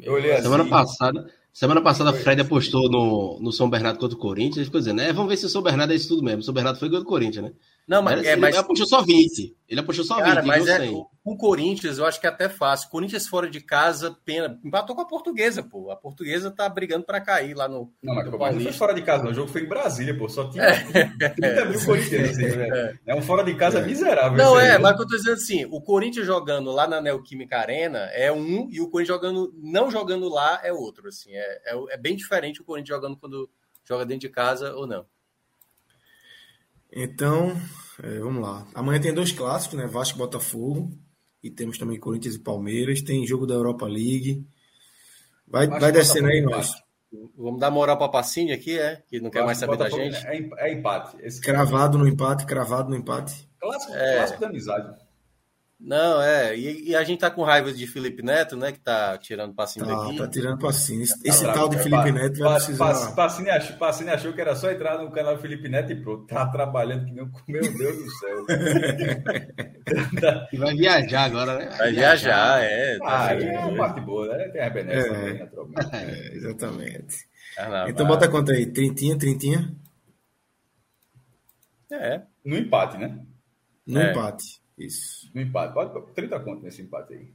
Eu 0.00 0.12
olhei 0.14 0.36
Semana 0.42 0.62
assim. 0.64 0.70
passada. 0.70 1.30
Semana 1.52 1.82
passada 1.82 2.10
a 2.10 2.14
Fred 2.14 2.40
apostou 2.40 2.90
no, 2.90 3.38
no 3.40 3.52
São 3.52 3.68
Bernardo 3.68 3.98
contra 3.98 4.16
o 4.16 4.20
Corinthians. 4.20 4.56
Ele 4.58 4.64
ficou 4.66 4.80
dizendo, 4.80 5.00
é, 5.00 5.12
vamos 5.12 5.30
ver 5.30 5.36
se 5.36 5.46
o 5.46 5.48
São 5.48 5.62
Bernardo 5.62 5.92
é 5.92 5.96
isso 5.96 6.08
tudo 6.08 6.22
mesmo. 6.22 6.40
O 6.40 6.42
São 6.42 6.54
Bernardo 6.54 6.78
foi 6.78 6.88
gol 6.88 7.00
do 7.00 7.06
Corinthians, 7.06 7.44
né? 7.46 7.52
Não, 7.86 8.00
mas, 8.00 8.18
ele, 8.18 8.28
é, 8.28 8.36
mas... 8.36 8.50
ele 8.50 8.58
apostou 8.58 8.86
só 8.86 9.02
20. 9.02 9.56
Ele 9.68 9.80
apostou 9.80 10.04
só 10.04 10.18
Cara, 10.18 10.40
20. 10.40 10.46
Mas 10.46 10.68
é, 10.68 10.90
o 11.24 11.36
Corinthians, 11.36 11.98
eu 11.98 12.04
acho 12.04 12.20
que 12.20 12.26
é 12.26 12.30
até 12.30 12.48
fácil. 12.48 12.90
Corinthians 12.90 13.26
fora 13.26 13.48
de 13.48 13.60
casa, 13.60 14.16
pena. 14.24 14.58
Empatou 14.64 14.94
com 14.94 15.02
a 15.02 15.06
portuguesa, 15.06 15.62
pô. 15.62 15.90
A 15.90 15.96
portuguesa 15.96 16.50
tá 16.50 16.68
brigando 16.68 17.04
para 17.04 17.20
cair 17.20 17.54
lá 17.54 17.68
no. 17.68 17.92
Não, 18.02 18.14
mas, 18.14 18.54
não 18.54 18.60
foi 18.60 18.72
fora 18.72 18.92
de 18.92 19.02
casa, 19.02 19.24
não. 19.24 19.30
O 19.30 19.34
jogo 19.34 19.48
foi 19.48 19.62
em 19.62 19.68
Brasília, 19.68 20.16
pô. 20.16 20.28
Só 20.28 20.50
tinha 20.50 20.66
30 21.34 21.64
mil 21.66 21.80
Corinthians. 21.86 22.30
Assim, 22.30 22.44
é. 22.44 22.94
é 23.06 23.14
um 23.14 23.22
fora 23.22 23.44
de 23.44 23.54
casa 23.54 23.78
é. 23.78 23.86
miserável. 23.86 24.36
Não, 24.36 24.58
é, 24.58 24.78
mas 24.78 24.92
eu 24.92 24.98
tô 24.98 25.04
dizendo 25.16 25.34
assim: 25.34 25.64
o 25.66 25.80
Corinthians 25.80 26.26
jogando 26.26 26.70
lá 26.72 26.86
na 26.86 27.00
Neoquímica 27.00 27.58
Arena 27.58 28.10
é 28.12 28.32
um, 28.32 28.68
e 28.70 28.80
o 28.80 28.90
Corinthians 28.90 29.16
jogando, 29.16 29.54
não 29.56 29.90
jogando 29.90 30.28
lá 30.28 30.60
é 30.62 30.72
outro. 30.72 31.08
Assim, 31.08 31.30
é, 31.32 31.62
é, 31.66 31.94
é 31.94 31.96
bem 31.96 32.16
diferente 32.16 32.60
o 32.60 32.64
Corinthians 32.64 32.96
jogando 32.96 33.16
quando 33.16 33.48
joga 33.84 34.04
dentro 34.04 34.22
de 34.22 34.28
casa 34.28 34.74
ou 34.74 34.86
não. 34.86 35.06
Então, 36.92 37.56
é, 38.02 38.18
vamos 38.18 38.42
lá. 38.42 38.66
Amanhã 38.74 39.00
tem 39.00 39.14
dois 39.14 39.32
clássicos, 39.32 39.78
né? 39.78 39.86
Vasco 39.86 40.16
e 40.16 40.18
Botafogo. 40.18 40.92
E 41.42 41.50
temos 41.50 41.78
também 41.78 41.98
Corinthians 41.98 42.34
e 42.34 42.38
Palmeiras. 42.38 43.02
Tem 43.02 43.26
jogo 43.26 43.46
da 43.46 43.54
Europa 43.54 43.86
League. 43.86 44.46
Vai, 45.46 45.66
vai 45.66 45.90
descendo 45.90 46.28
aí, 46.28 46.40
nós. 46.40 46.72
Vamos 47.36 47.60
dar 47.60 47.70
moral 47.70 47.98
para 47.98 48.08
Pacini 48.08 48.52
aqui, 48.52 48.78
é? 48.78 49.02
Que 49.06 49.20
não 49.20 49.30
quer 49.30 49.44
mais 49.44 49.58
saber 49.58 49.76
Botafogo 49.76 50.02
da 50.02 50.10
gente. 50.10 50.26
É, 50.26 50.68
é 50.68 50.72
empate. 50.72 51.16
Esse 51.20 51.40
cravado 51.40 51.98
no 51.98 52.08
empate, 52.08 52.46
cravado 52.46 52.88
no 52.88 52.96
empate. 52.96 53.48
Clássico, 53.60 53.92
é... 53.92 54.16
clássico 54.16 54.40
da 54.40 54.46
amizade. 54.46 54.98
Não, 55.84 56.22
é. 56.22 56.56
E, 56.56 56.90
e, 56.90 56.94
a 56.94 57.02
gente 57.02 57.18
tá 57.18 57.28
com 57.28 57.42
raiva 57.42 57.72
de 57.72 57.88
Felipe 57.88 58.22
Neto, 58.22 58.56
né? 58.56 58.70
Que 58.70 58.78
tá 58.78 59.18
tirando 59.18 59.52
passinho 59.52 59.84
tá, 59.84 59.92
daqui. 59.92 60.16
Tá 60.16 60.28
tirando 60.28 60.58
passinho. 60.60 61.02
Esse, 61.02 61.14
esse 61.24 61.44
tá 61.44 61.52
tal 61.52 61.68
de 61.68 61.76
Felipe 61.78 62.08
é, 62.08 62.12
Neto 62.12 62.38
vai 62.38 62.54
precisar. 62.54 63.12
Passinho 63.16 63.50
achou, 63.50 63.76
passinho 63.76 64.14
achou 64.14 64.32
que 64.32 64.40
era 64.40 64.54
só 64.54 64.70
entrar 64.70 64.98
no 64.98 65.10
canal 65.10 65.36
Felipe 65.38 65.68
Neto 65.68 65.90
e 65.90 65.96
pronto. 65.96 66.26
Tá 66.26 66.46
trabalhando 66.46 67.04
que 67.06 67.12
nem. 67.12 67.28
Meu 67.48 67.62
Deus 67.62 67.96
do 67.96 68.10
céu. 68.10 68.46
e 70.52 70.56
vai 70.56 70.74
viajar 70.74 71.24
agora, 71.24 71.58
né? 71.58 71.66
Vai, 71.66 71.78
vai 71.78 71.92
viajar, 71.92 72.60
viajar, 72.60 72.62
é. 72.62 72.98
Tá 72.98 73.26
ah, 73.26 73.34
é 73.34 73.58
uma 73.58 73.76
parte 73.76 74.00
boa, 74.02 74.36
né? 74.36 74.48
Tem 74.50 74.62
a 74.62 74.70
benéfica 74.70 75.16
é, 75.16 75.18
também, 75.18 75.38
naturalmente. 75.40 75.88
É, 75.96 76.36
exatamente. 76.36 77.16
Ah, 77.58 77.86
então 77.88 78.06
bota 78.06 78.28
conta 78.28 78.52
aí. 78.52 78.66
Trintinha, 78.66 79.18
trintinha? 79.18 79.74
É. 81.90 82.22
No 82.44 82.56
empate, 82.56 82.98
né? 82.98 83.18
No 83.84 84.00
é. 84.00 84.12
empate. 84.12 84.62
Isso. 84.78 85.21
No 85.34 85.40
empate. 85.40 85.74
Pode 85.74 86.12
30 86.14 86.40
conto 86.40 86.62
nesse 86.62 86.82
empate 86.82 87.14
aí. 87.14 87.32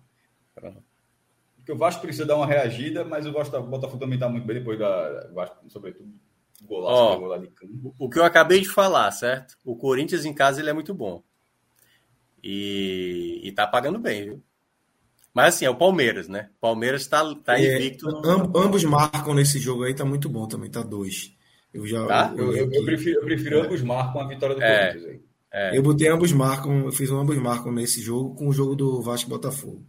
Porque 1.57 1.71
o 1.71 1.77
Vasco 1.77 2.01
precisa 2.01 2.25
dar 2.25 2.37
uma 2.37 2.45
reagida, 2.45 3.03
mas 3.03 3.25
o 3.25 3.31
Botafogo 3.31 3.97
também 3.97 4.15
está 4.15 4.29
muito 4.29 4.45
bem 4.45 4.57
depois 4.57 4.79
da. 4.79 5.29
Vasco, 5.33 5.57
sobretudo, 5.69 6.09
golaço, 6.63 7.23
oh, 7.23 7.37
de 7.37 7.47
campo. 7.47 7.95
O 7.99 8.09
que 8.09 8.19
eu 8.19 8.23
acabei 8.23 8.61
de 8.61 8.69
falar, 8.69 9.11
certo? 9.11 9.57
O 9.65 9.75
Corinthians 9.75 10.25
em 10.25 10.33
casa 10.33 10.61
ele 10.61 10.69
é 10.69 10.73
muito 10.73 10.93
bom. 10.93 11.21
E, 12.43 13.41
e 13.43 13.51
tá 13.51 13.67
pagando 13.67 13.99
bem, 13.99 14.23
viu? 14.23 14.43
Mas 15.33 15.55
assim, 15.55 15.65
é 15.65 15.69
o 15.69 15.75
Palmeiras, 15.75 16.27
né? 16.27 16.49
Palmeiras 16.59 17.05
tá, 17.05 17.23
tá 17.43 17.59
é, 17.59 17.75
invicto. 17.75 18.07
No... 18.07 18.57
Ambos 18.57 18.83
marcam 18.83 19.35
nesse 19.35 19.59
jogo 19.59 19.83
aí, 19.83 19.93
tá 19.93 20.05
muito 20.05 20.29
bom 20.29 20.47
também, 20.47 20.69
tá 20.69 20.81
dois. 20.81 21.35
Eu 21.73 21.85
já. 21.85 22.07
Tá? 22.07 22.33
Eu, 22.35 22.55
eu, 22.55 22.71
eu, 22.71 22.85
prefiro, 22.85 23.19
eu 23.19 23.25
prefiro 23.25 23.61
ambos 23.61 23.81
marcam 23.81 24.21
a 24.21 24.27
vitória 24.27 24.55
do 24.55 24.63
é. 24.63 24.87
Corinthians 24.87 25.11
aí. 25.11 25.26
É. 25.57 25.75
Eu 25.75 25.81
botei 25.81 26.07
ambos 26.07 26.31
marcam, 26.31 26.85
eu 26.85 26.91
fiz 26.91 27.09
um 27.09 27.19
ambos 27.19 27.35
marcam 27.37 27.71
nesse 27.71 27.99
jogo 27.99 28.35
com 28.35 28.47
o 28.47 28.53
jogo 28.53 28.75
do 28.75 29.01
Vasco 29.01 29.27
Botafogo. 29.27 29.83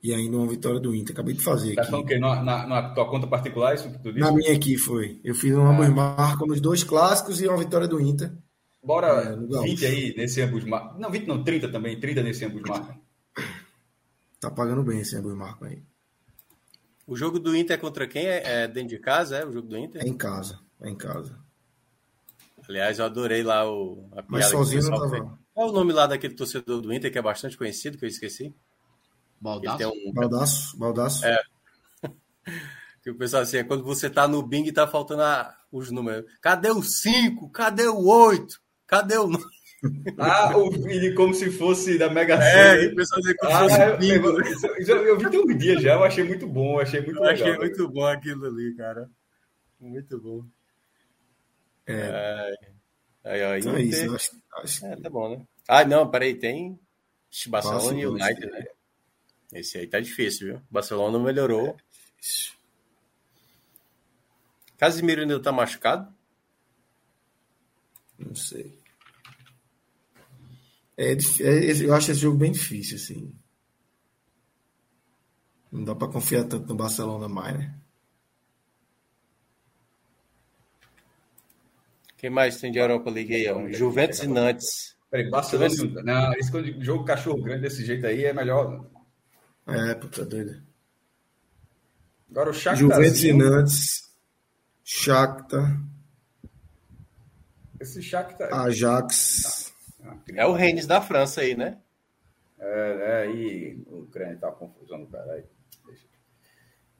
E 0.00 0.14
ainda 0.14 0.36
uma 0.36 0.46
vitória 0.46 0.78
do 0.78 0.94
Inter. 0.94 1.12
Acabei 1.12 1.34
de 1.34 1.42
fazer 1.42 1.74
tá 1.74 1.82
aqui. 1.82 1.90
Falando 1.90 2.06
que 2.06 2.18
na, 2.18 2.40
na, 2.40 2.66
na, 2.66 2.94
tua 2.94 3.10
conta 3.10 3.26
particular, 3.26 3.74
isso 3.74 3.90
que 3.90 3.98
tu 3.98 4.12
disse? 4.12 4.20
Na 4.20 4.30
minha 4.30 4.54
aqui 4.54 4.78
foi. 4.78 5.20
Eu 5.24 5.34
fiz 5.34 5.52
um 5.52 5.66
ah. 5.66 5.70
ambos 5.70 5.88
marcam 5.88 6.46
nos 6.46 6.60
dois 6.60 6.84
clássicos 6.84 7.40
e 7.40 7.48
uma 7.48 7.58
vitória 7.58 7.88
do 7.88 8.00
Inter. 8.00 8.32
Bora 8.82 9.08
é, 9.08 9.36
20 9.62 9.86
aí 9.86 10.14
nesse 10.16 10.40
ambos 10.40 10.64
marcam. 10.64 10.98
Não, 11.00 11.10
20 11.10 11.26
não, 11.26 11.42
30 11.42 11.68
também. 11.68 11.98
30 11.98 12.22
nesse 12.22 12.44
ambos 12.44 12.62
marcam. 12.62 12.96
Tá 14.38 14.50
pagando 14.50 14.84
bem 14.84 15.00
esse 15.00 15.16
ambos 15.16 15.36
marcam 15.36 15.68
aí. 15.68 15.82
O 17.06 17.16
jogo 17.16 17.40
do 17.40 17.56
Inter 17.56 17.74
é 17.74 17.78
contra 17.78 18.06
quem? 18.06 18.24
É, 18.24 18.62
é 18.62 18.68
dentro 18.68 18.90
de 18.90 18.98
casa, 19.00 19.38
é? 19.38 19.44
O 19.44 19.52
jogo 19.52 19.66
do 19.66 19.76
Inter? 19.76 20.00
É 20.02 20.08
em 20.08 20.16
casa. 20.16 20.60
É 20.80 20.88
em 20.88 20.96
casa. 20.96 21.36
Aliás, 22.70 23.00
eu 23.00 23.04
adorei 23.04 23.42
lá 23.42 23.68
o. 23.68 24.08
A 24.12 24.24
Mas 24.28 24.46
sozinho 24.46 24.84
não 24.84 25.00
tava. 25.00 25.38
Qual 25.52 25.66
é 25.66 25.70
o 25.70 25.72
nome 25.72 25.92
lá 25.92 26.06
daquele 26.06 26.36
torcedor 26.36 26.80
do 26.80 26.92
Inter 26.92 27.10
que 27.10 27.18
é 27.18 27.22
bastante 27.22 27.58
conhecido, 27.58 27.98
que 27.98 28.04
eu 28.04 28.08
esqueci? 28.08 28.54
Baldaço? 29.40 29.88
Um... 29.88 30.12
Baldaço, 30.12 30.78
Baldaço. 30.78 31.26
É. 31.26 31.36
que 33.02 33.10
o 33.10 33.16
pessoal 33.16 33.42
assim, 33.42 33.56
é 33.56 33.64
quando 33.64 33.82
você 33.82 34.08
tá 34.08 34.28
no 34.28 34.40
Bing 34.40 34.68
e 34.68 34.72
tá 34.72 34.86
faltando 34.86 35.22
a... 35.22 35.52
os 35.72 35.90
números. 35.90 36.30
Cadê 36.40 36.70
o 36.70 36.80
5? 36.80 37.50
Cadê 37.50 37.88
o 37.88 38.06
8? 38.06 38.60
Cadê 38.86 39.18
o. 39.18 39.28
Ah, 40.18 40.54
o 40.58 40.70
vídeo 40.70 41.14
como 41.14 41.32
se 41.32 41.50
fosse 41.50 41.96
da 41.96 42.10
Mega 42.10 42.36
Sena. 42.36 42.84
É, 42.84 42.86
o 42.88 42.94
pessoal 42.94 43.20
dizia 43.22 43.36
como 43.38 43.50
ah, 43.50 43.66
se 43.66 43.76
fosse 43.76 43.96
bingo. 43.96 44.28
Eu, 44.28 44.86
eu, 44.86 45.06
eu, 45.06 45.18
vi 45.18 45.30
tem 45.30 45.40
um 45.40 45.56
dia 45.56 45.80
já, 45.80 45.94
eu 45.94 46.04
achei 46.04 46.22
muito 46.22 46.46
bom, 46.46 46.78
achei 46.78 47.00
muito 47.00 47.16
eu 47.16 47.22
legal. 47.22 47.48
Achei 47.48 47.58
muito 47.58 47.88
bom 47.88 48.04
aquilo 48.04 48.44
ali, 48.44 48.74
cara. 48.76 49.08
Muito 49.80 50.20
bom. 50.20 50.44
É. 51.92 52.54
Aí, 53.24 53.42
ó, 53.42 53.56
então 53.56 53.76
é 53.76 53.82
Inter... 53.82 54.00
é 54.00 54.04
isso, 54.04 54.14
acho, 54.14 54.42
acho 54.56 54.86
é, 54.86 54.96
tá 54.96 55.10
bom, 55.10 55.36
né? 55.36 55.46
Ah, 55.68 55.84
não, 55.84 56.10
peraí, 56.10 56.34
tem 56.34 56.78
Barcelona 57.48 57.98
e 57.98 58.06
United, 58.06 58.46
né? 58.46 58.64
Esse 59.52 59.78
aí 59.78 59.86
tá 59.86 60.00
difícil, 60.00 60.46
viu? 60.46 60.62
Barcelona 60.70 61.18
melhorou. 61.18 61.68
É 61.68 61.76
Casimiro 64.78 65.20
ainda 65.20 65.40
tá 65.42 65.52
machucado? 65.52 66.10
Não 68.18 68.34
sei. 68.34 68.78
É, 70.96 71.12
é, 71.12 71.82
eu 71.82 71.94
acho 71.94 72.10
esse 72.10 72.20
jogo 72.20 72.38
bem 72.38 72.52
difícil, 72.52 72.96
assim. 72.96 73.34
Não 75.70 75.84
dá 75.84 75.94
para 75.94 76.12
confiar 76.12 76.44
tanto 76.44 76.66
no 76.66 76.74
Barcelona 76.74 77.28
mais, 77.28 77.58
né? 77.58 77.78
Quem 82.20 82.28
mais 82.28 82.60
tem 82.60 82.70
de 82.70 82.78
Europa 82.78 83.08
League 83.08 83.34
aí? 83.34 83.72
Juventus 83.72 84.18
e 84.18 84.26
Nantes. 84.26 84.94
Peraí, 85.10 85.30
Barcelona. 85.30 86.02
Não, 86.02 86.34
esse 86.34 86.52
jogo 86.82 87.02
cachorro 87.02 87.42
grande 87.42 87.62
desse 87.62 87.82
jeito 87.82 88.06
aí 88.06 88.26
é 88.26 88.32
melhor. 88.34 88.86
É, 89.66 89.94
puta 89.94 90.26
doida. 90.26 90.62
Agora 92.30 92.50
o 92.50 92.52
Shakhtar. 92.52 92.76
Juventus 92.76 93.24
e 93.24 93.32
Nantes. 93.32 94.10
Shakhtar. 94.84 95.80
Esse 97.80 98.02
Shakhtar. 98.02 98.52
Ajax. 98.52 99.72
É 100.34 100.44
o 100.44 100.52
Rennes 100.52 100.86
da 100.86 101.00
França 101.00 101.40
aí, 101.40 101.56
né? 101.56 101.78
É, 102.58 102.98
é 103.00 103.22
aí 103.22 103.82
o 103.86 104.00
Ucrânia 104.00 104.36
tá 104.36 104.52
confusão 104.52 105.00
do 105.00 105.06
caralho. 105.06 105.48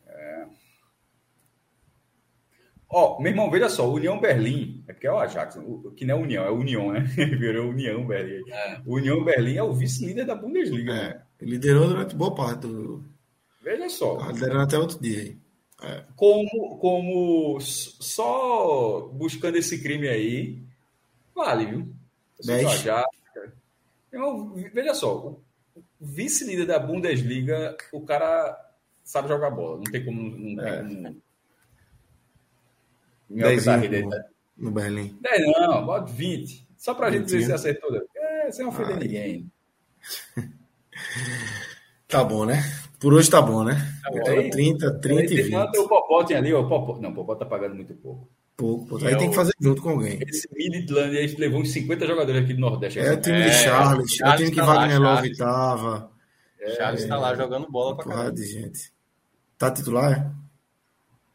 É. 0.06 0.46
Ó, 2.92 3.16
oh, 3.16 3.22
meu 3.22 3.30
irmão, 3.30 3.48
veja 3.48 3.68
só, 3.68 3.88
União 3.88 4.18
Berlim, 4.18 4.82
é 4.88 4.92
porque 4.92 5.06
é 5.06 5.12
o 5.12 5.18
Ajax, 5.18 5.56
que 5.96 6.04
não 6.04 6.16
é 6.16 6.20
União, 6.20 6.44
é 6.44 6.50
União, 6.50 6.90
né? 6.90 7.00
Virou 7.38 7.70
União 7.70 8.04
Berlim. 8.04 8.50
É. 8.50 8.80
União 8.84 9.22
Berlim 9.22 9.54
é 9.54 9.62
o 9.62 9.72
vice-líder 9.72 10.26
da 10.26 10.34
Bundesliga, 10.34 10.92
é. 10.92 10.96
né? 10.96 11.22
Liderou 11.40 11.86
durante 11.86 12.16
boa 12.16 12.34
parte 12.34 12.62
do. 12.62 13.04
Veja 13.62 13.88
só. 13.88 14.16
Tá 14.16 14.32
liderando 14.32 14.62
até 14.62 14.76
outro 14.76 15.00
dia 15.00 15.20
aí. 15.20 15.38
É. 15.82 16.04
Como, 16.16 16.78
como 16.78 17.60
só 17.60 19.08
buscando 19.14 19.56
esse 19.56 19.80
crime 19.80 20.08
aí, 20.08 20.60
vale, 21.32 21.66
viu? 21.66 21.88
Ajax. 22.48 23.08
Irmão, 24.12 24.52
veja 24.74 24.94
só, 24.94 25.16
o 25.16 25.40
vice-líder 26.00 26.66
da 26.66 26.80
Bundesliga, 26.80 27.76
o 27.92 28.00
cara 28.00 28.58
sabe 29.04 29.28
jogar 29.28 29.50
bola, 29.50 29.76
não 29.76 29.84
tem 29.84 30.04
como. 30.04 30.22
Não 30.22 30.56
tem 30.56 31.22
é. 33.38 33.56
como 33.60 34.10
no, 34.10 34.24
no 34.56 34.70
Berlim. 34.70 35.16
10 35.20 35.46
não, 35.46 35.86
bota 35.86 36.12
20. 36.12 36.68
Só 36.76 36.94
pra 36.94 37.10
20. 37.10 37.20
gente 37.20 37.38
ver 37.38 37.44
se 37.44 37.52
acertou. 37.52 37.90
É, 38.16 38.50
sem 38.50 38.66
ofender 38.66 38.96
ah, 38.96 38.98
ninguém. 38.98 39.52
tá 42.08 42.24
bom, 42.24 42.44
né? 42.44 42.62
Por 42.98 43.14
hoje 43.14 43.30
tá 43.30 43.40
bom, 43.40 43.64
né? 43.64 43.74
Tá 44.02 44.10
bom, 44.10 44.28
aí, 44.28 44.50
30, 44.50 45.00
30 45.00 45.34
e 45.34 45.42
20. 45.42 45.78
O 45.78 45.88
Popó 45.88 46.24
tem 46.24 46.36
ali, 46.36 46.52
o 46.52 46.68
Popó. 46.68 46.98
Não, 47.00 47.10
o 47.10 47.14
Popó 47.14 47.34
tá 47.34 47.46
pagando 47.46 47.74
muito 47.74 47.94
pouco. 47.94 48.28
Pouco, 48.56 48.86
pouco. 48.86 49.06
Aí 49.06 49.14
é 49.14 49.16
tem 49.16 49.28
o... 49.28 49.30
que 49.30 49.36
fazer 49.36 49.52
junto 49.58 49.80
com 49.80 49.90
alguém. 49.90 50.18
Esse 50.28 50.46
Midland 50.52 51.16
aí 51.16 51.26
levou 51.36 51.62
uns 51.62 51.72
50 51.72 52.06
jogadores 52.06 52.42
aqui 52.42 52.52
do 52.52 52.60
Nordeste. 52.60 52.98
É 52.98 53.12
o 53.12 53.20
time 53.20 53.38
é, 53.38 53.48
de 53.48 53.54
Charles, 53.54 54.12
Charles 54.12 54.20
é 54.20 54.28
o 54.28 54.36
time 54.36 54.50
que 54.50 54.56
tá 54.56 54.66
Wagner 54.66 55.00
Love 55.00 55.36
tava. 55.36 56.10
É, 56.60 56.70
Charles 56.76 57.06
tá 57.06 57.16
lá 57.16 57.34
jogando 57.34 57.70
bola 57.70 57.96
pra 57.96 58.04
caramba. 58.04 58.32
de 58.32 58.44
gente. 58.44 58.92
Tá 59.56 59.70
titular, 59.70 60.12
é? 60.12 60.49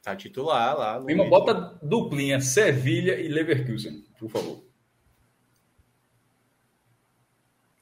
Tá 0.06 0.16
titular 0.16 0.78
lá. 0.78 1.02
Prima, 1.02 1.28
bota 1.28 1.80
duplinha, 1.82 2.40
Sevilha 2.40 3.20
e 3.20 3.28
Leverkusen, 3.28 4.06
por 4.20 4.30
favor. 4.30 4.64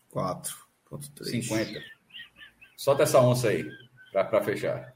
4.3. 0.10 1.42
50. 1.42 1.82
Solta 2.78 3.04
essa 3.04 3.20
onça 3.20 3.50
aí, 3.50 3.68
para 4.14 4.42
fechar. 4.42 4.94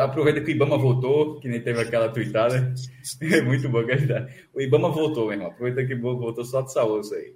Aproveita 0.00 0.40
que 0.40 0.52
o 0.52 0.54
Ibama 0.54 0.78
voltou, 0.78 1.40
que 1.40 1.48
nem 1.48 1.60
teve 1.60 1.80
aquela 1.80 2.08
tweetada. 2.08 2.72
É 3.20 3.42
muito 3.42 3.68
bom 3.68 3.84
que 3.84 4.06
tá. 4.06 4.28
O 4.54 4.60
Ibama 4.60 4.90
voltou, 4.90 5.24
meu 5.24 5.32
irmão. 5.32 5.48
Aproveita 5.48 5.84
que 5.84 5.96
voltou, 5.96 6.44
solta 6.44 6.70
essa 6.70 6.86
onça 6.86 7.16
aí. 7.16 7.34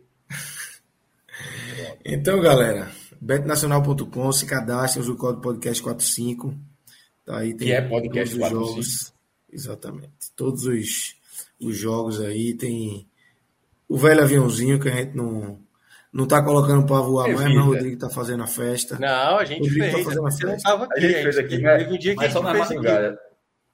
Então, 2.05 2.41
galera, 2.41 2.89
betnacional.com, 3.21 4.31
se 4.31 4.47
cadastre, 4.47 5.01
usa 5.01 5.11
o 5.11 5.17
código 5.17 5.43
podcast 5.43 5.83
45 5.83 6.55
Tá, 7.29 7.41
aí 7.41 7.55
tem 7.55 7.69
que 7.69 7.73
é 7.75 7.83
podcast 7.83 8.39
todos 8.39 8.51
os 8.51 8.69
jogos. 8.69 9.15
Exatamente. 9.53 10.33
Todos 10.35 10.65
os, 10.65 11.15
os 11.61 11.77
jogos 11.77 12.23
aí 12.23 12.55
tem 12.55 13.07
o 13.87 13.99
velho 13.99 14.23
aviãozinho 14.23 14.81
que 14.81 14.89
a 14.89 14.93
gente 14.93 15.15
não 15.15 15.61
não 16.11 16.27
tá 16.27 16.43
colocando 16.43 16.87
para 16.87 17.03
voar 17.03 17.29
mais, 17.29 17.55
mas 17.55 17.57
o 17.57 17.67
Rodrigo 17.67 17.99
tá 17.99 18.09
fazendo 18.09 18.43
a 18.43 18.47
festa. 18.47 18.99
Não, 18.99 19.39
a 19.39 19.45
gente 19.45 19.69
fez. 19.69 19.93
Tá 19.93 20.03
fazendo 20.05 20.27
a 20.27 20.31
festa. 20.31 20.47
Não 20.47 20.59
tava 20.59 20.85
aqui, 20.87 20.95
a 20.97 21.01
gente 21.01 21.23
fez 21.23 21.39
aqui, 21.39 21.61
mas, 21.61 21.87
um 21.87 21.99
dia 21.99 22.13
que 22.13 22.17
mas 22.17 22.33
só 22.33 22.43
na 22.43 22.55
madrugada. 22.55 23.21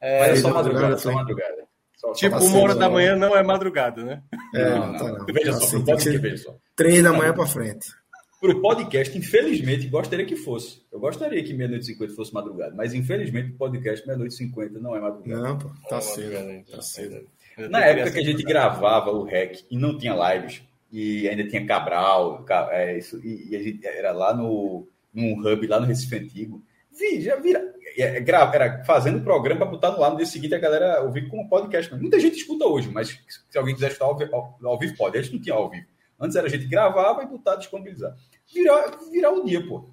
É, 0.01 0.21
mas 0.21 0.39
é 0.39 0.43
só 0.43 0.51
madrugada, 0.53 0.99
só 0.99 1.13
madrugada. 1.13 1.65
Só, 1.97 2.13
tipo, 2.13 2.37
uma 2.37 2.59
hora 2.59 2.75
da 2.75 2.91
manhã 2.91 3.15
não 3.15 3.37
é 3.37 3.43
madrugada, 3.45 4.03
né? 4.03 4.23
É, 4.53 4.71
não, 4.71 4.87
não, 4.89 4.99
tá 4.99 5.13
não. 5.13 5.27
Veja 5.27 5.53
tá 5.53 5.61
só, 5.61 5.93
assim, 5.93 6.19
veja 6.19 6.37
só. 6.39 6.57
Três 6.75 7.05
da 7.05 7.13
manhã 7.13 7.33
para 7.33 7.47
frente 7.47 7.87
para 8.45 8.59
o 8.59 8.61
podcast, 8.61 9.17
infelizmente, 9.17 9.87
gostaria 9.87 10.27
que 10.27 10.37
fosse. 10.37 10.83
Eu 10.93 11.01
gostaria 11.01 11.43
que 11.43 11.55
meia-noite 11.55 11.85
e 11.85 11.87
cinquenta 11.87 12.13
fosse 12.13 12.35
madrugada, 12.35 12.75
mas 12.75 12.93
infelizmente 12.93 13.53
o 13.53 13.57
podcast 13.57 14.07
meia-noite 14.07 14.35
e 14.35 14.37
cinquenta 14.37 14.79
não 14.79 14.95
é 14.95 15.01
madrugada. 15.01 15.43
Não, 15.43 15.59
pô, 15.59 15.71
tá 15.89 15.99
cedo. 16.03 16.65
Tá 16.71 16.83
cedo. 16.83 17.27
Na 17.71 17.83
época 17.87 18.11
que 18.11 18.19
a 18.19 18.23
gente 18.25 18.43
gravava 18.43 19.11
o 19.13 19.25
REC 19.25 19.65
e 19.71 19.79
não 19.79 19.97
tinha 19.97 20.15
lives, 20.35 20.63
e 20.93 21.27
ainda 21.27 21.49
tinha 21.49 21.65
Cabral, 21.65 22.45
é, 22.71 22.99
isso, 22.99 23.19
e, 23.25 23.49
e, 23.51 23.57
a 23.57 23.63
gente 23.63 23.87
era 23.87 24.13
lá 24.13 24.37
no 24.37 24.87
num 25.11 25.41
hub, 25.41 25.67
lá 25.67 25.81
no 25.81 25.87
Recife 25.87 26.17
Antigo, 26.17 26.63
vi, 26.93 27.23
já 27.23 27.37
vira, 27.37 27.73
é, 27.97 28.19
é, 28.19 28.25
era 28.29 28.85
fazendo 28.85 29.25
programa 29.25 29.61
para 29.61 29.71
botar 29.71 29.91
no 29.93 30.05
ar 30.05 30.11
no 30.11 30.19
dia 30.19 30.27
seguinte 30.27 30.55
a 30.55 30.59
galera 30.59 31.03
ouvir 31.03 31.31
como 31.31 31.49
podcast. 31.49 31.95
Muita 31.95 32.21
gente 32.21 32.37
escuta 32.37 32.67
hoje, 32.67 32.91
mas 32.91 33.19
se 33.49 33.57
alguém 33.57 33.75
quiser 33.75 33.93
escutar 33.93 34.05
ao, 34.05 34.19
ao, 34.35 34.59
ao 34.63 34.79
vivo, 34.79 34.97
pode. 34.99 35.17
A 35.17 35.23
gente 35.23 35.33
não 35.33 35.41
tinha 35.41 35.55
ao 35.55 35.71
vivo. 35.71 35.87
Antes 36.21 36.37
era 36.37 36.47
a 36.47 36.51
gente 36.51 36.67
gravava 36.67 37.23
e 37.23 37.27
botar 37.27 37.57
disponibilizar 37.57 38.15
virar, 38.55 38.99
virar 39.11 39.31
o 39.33 39.45
dia, 39.45 39.67
pô. 39.67 39.91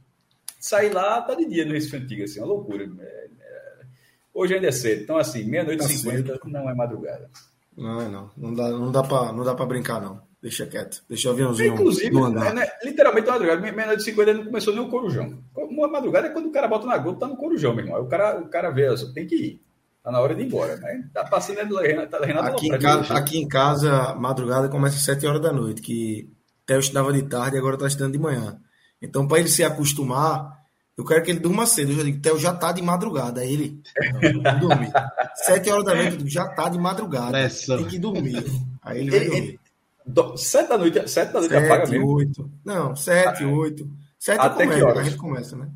Sair 0.59 0.93
lá, 0.93 1.21
tá 1.21 1.33
de 1.33 1.45
dia 1.45 1.65
no 1.65 1.73
Recife 1.73 1.97
Antigo, 1.97 2.23
assim, 2.23 2.39
uma 2.39 2.47
loucura. 2.47 2.83
É, 2.99 3.29
é... 3.39 3.85
Hoje 4.33 4.53
ainda 4.53 4.67
é 4.67 4.71
cedo. 4.71 5.03
Então, 5.03 5.17
assim, 5.17 5.43
meia-noite 5.43 5.83
e 5.83 5.87
tá 5.87 5.93
cinquenta 5.93 6.39
não 6.45 6.69
é 6.69 6.75
madrugada. 6.75 7.29
Não, 7.75 8.01
é 8.01 8.07
não. 8.07 8.29
Não 8.37 8.53
dá, 8.53 8.69
não 8.69 8.91
dá 8.91 9.03
pra, 9.03 9.33
não 9.33 9.43
dá 9.43 9.55
pra 9.55 9.65
brincar, 9.65 9.99
não. 9.99 10.21
Deixa 10.41 10.65
quieto. 10.65 11.03
Deixa 11.07 11.29
o 11.29 11.33
aviãozinho 11.33 11.73
Inclusive. 11.73 12.15
É, 12.15 12.53
né, 12.53 12.67
literalmente 12.83 13.27
é 13.27 13.31
madrugada. 13.31 13.61
Meia-noite 13.61 14.01
e 14.01 14.05
cinquenta 14.05 14.33
não 14.33 14.45
começou 14.45 14.73
nem 14.73 14.83
o 14.83 14.89
corujão. 14.89 15.43
Uma 15.55 15.87
madrugada 15.87 16.27
é 16.27 16.29
quando 16.31 16.47
o 16.47 16.51
cara 16.51 16.67
bota 16.67 16.85
na 16.85 16.97
Globo, 16.97 17.19
tá 17.19 17.27
no 17.27 17.37
corujão, 17.37 17.73
meu 17.73 17.85
irmão. 17.85 17.97
Aí 17.97 18.03
o 18.03 18.07
cara, 18.07 18.39
o 18.39 18.47
cara 18.47 18.69
vê, 18.69 18.95
só 18.95 19.11
tem 19.11 19.27
que 19.27 19.35
ir. 19.35 19.61
Tá 20.03 20.11
na 20.11 20.19
hora 20.19 20.33
de 20.33 20.41
ir 20.41 20.45
embora, 20.47 20.77
né? 20.77 21.07
Tá 21.13 21.23
passando 21.25 21.77
Renato, 21.77 22.09
tá, 22.09 22.25
Renato 22.25 22.55
aqui, 22.55 22.67
em 22.67 22.79
casa, 22.79 23.13
aqui 23.13 23.37
em 23.37 23.47
casa, 23.47 24.15
madrugada 24.15 24.67
começa 24.67 24.95
às 24.95 25.03
7 25.03 25.27
horas 25.27 25.41
da 25.41 25.53
noite, 25.53 25.81
que 25.81 26.27
Theo 26.71 26.79
estudava 26.79 27.11
de 27.11 27.23
tarde 27.23 27.57
e 27.57 27.59
agora 27.59 27.77
tá 27.77 27.85
estudando 27.85 28.13
de 28.13 28.17
manhã. 28.17 28.57
Então, 29.01 29.27
para 29.27 29.39
ele 29.39 29.49
se 29.49 29.61
acostumar, 29.61 30.57
eu 30.97 31.03
quero 31.03 31.21
que 31.21 31.31
ele 31.31 31.41
durma 31.41 31.65
cedo. 31.65 31.91
Eu 31.91 31.97
já 31.97 32.03
digo, 32.03 32.21
Theo 32.21 32.39
já 32.39 32.53
tá 32.53 32.71
de 32.71 32.81
madrugada. 32.81 33.41
Aí 33.41 33.51
ele, 33.51 33.83
não, 34.41 34.57
dormir. 34.57 34.89
Sete 35.35 35.69
horas 35.69 35.83
da 35.83 35.93
noite, 35.93 36.29
já 36.29 36.47
tá 36.47 36.69
de 36.69 36.79
madrugada. 36.79 37.31
Nessa. 37.33 37.75
Tem 37.75 37.87
que 37.87 37.99
dormir. 37.99 38.45
Aí 38.81 39.01
ele 39.01 39.11
vai 39.11 39.25
dormir. 39.25 39.59
Sete 40.37 40.69
da 40.69 40.77
noite, 40.77 41.09
sete 41.09 41.33
da 41.33 41.39
noite 41.41 41.53
sete, 41.53 41.65
apaga 41.65 41.91
mesmo? 41.91 42.07
Oito. 42.07 42.51
Não, 42.63 42.95
sete, 42.95 43.43
ah, 43.43 43.47
oito. 43.49 43.91
Sete 44.17 44.39
Até 44.39 44.63
começa, 44.63 44.79
que 44.79 44.85
horas? 44.85 44.97
a 44.97 45.03
gente 45.03 45.17
começa, 45.17 45.55
né? 45.57 45.69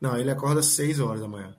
Não, 0.00 0.16
ele 0.16 0.30
acorda 0.30 0.62
seis 0.62 1.00
horas 1.00 1.20
da 1.20 1.28
manhã. 1.28 1.56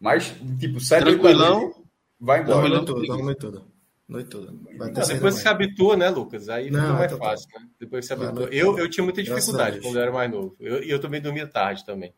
Mas, 0.00 0.32
tipo, 0.60 0.78
sete 0.78 1.02
Tranquilão, 1.02 1.74
vai 2.20 2.40
embora. 2.40 2.68
Dorme 2.68 2.86
toda, 2.86 3.06
dorme 3.06 3.34
toda. 3.34 3.62
Noite 4.10 4.28
toda. 4.28 4.50
Não, 4.50 4.92
depois 4.92 5.36
se 5.36 5.46
habtua, 5.46 5.96
né, 5.96 6.10
Lucas? 6.10 6.48
Aí 6.48 6.68
não, 6.68 6.80
fica 6.80 6.92
mais 6.94 7.12
fácil, 7.12 7.48
né? 7.54 7.68
Depois 7.78 8.04
se 8.04 8.12
habitua. 8.12 8.48
Eu, 8.50 8.76
eu 8.76 8.90
tinha 8.90 9.04
muita 9.04 9.22
dificuldade 9.22 9.80
quando 9.80 9.94
eu 9.94 10.02
era 10.02 10.10
mais 10.10 10.28
novo. 10.28 10.56
E 10.58 10.66
eu, 10.66 10.82
eu, 10.82 11.00
também 11.00 11.20
dormia 11.20 11.46
tarde 11.46 11.86
também. 11.86 12.12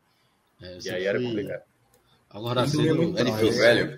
É, 0.59 0.79
e 0.83 0.89
aí 0.89 1.05
era 1.05 1.21
complicado. 1.21 1.61
Agora 2.31 2.67
cedo 2.67 3.15
é 3.15 3.23
difícil, 3.23 3.61
velho. 3.61 3.97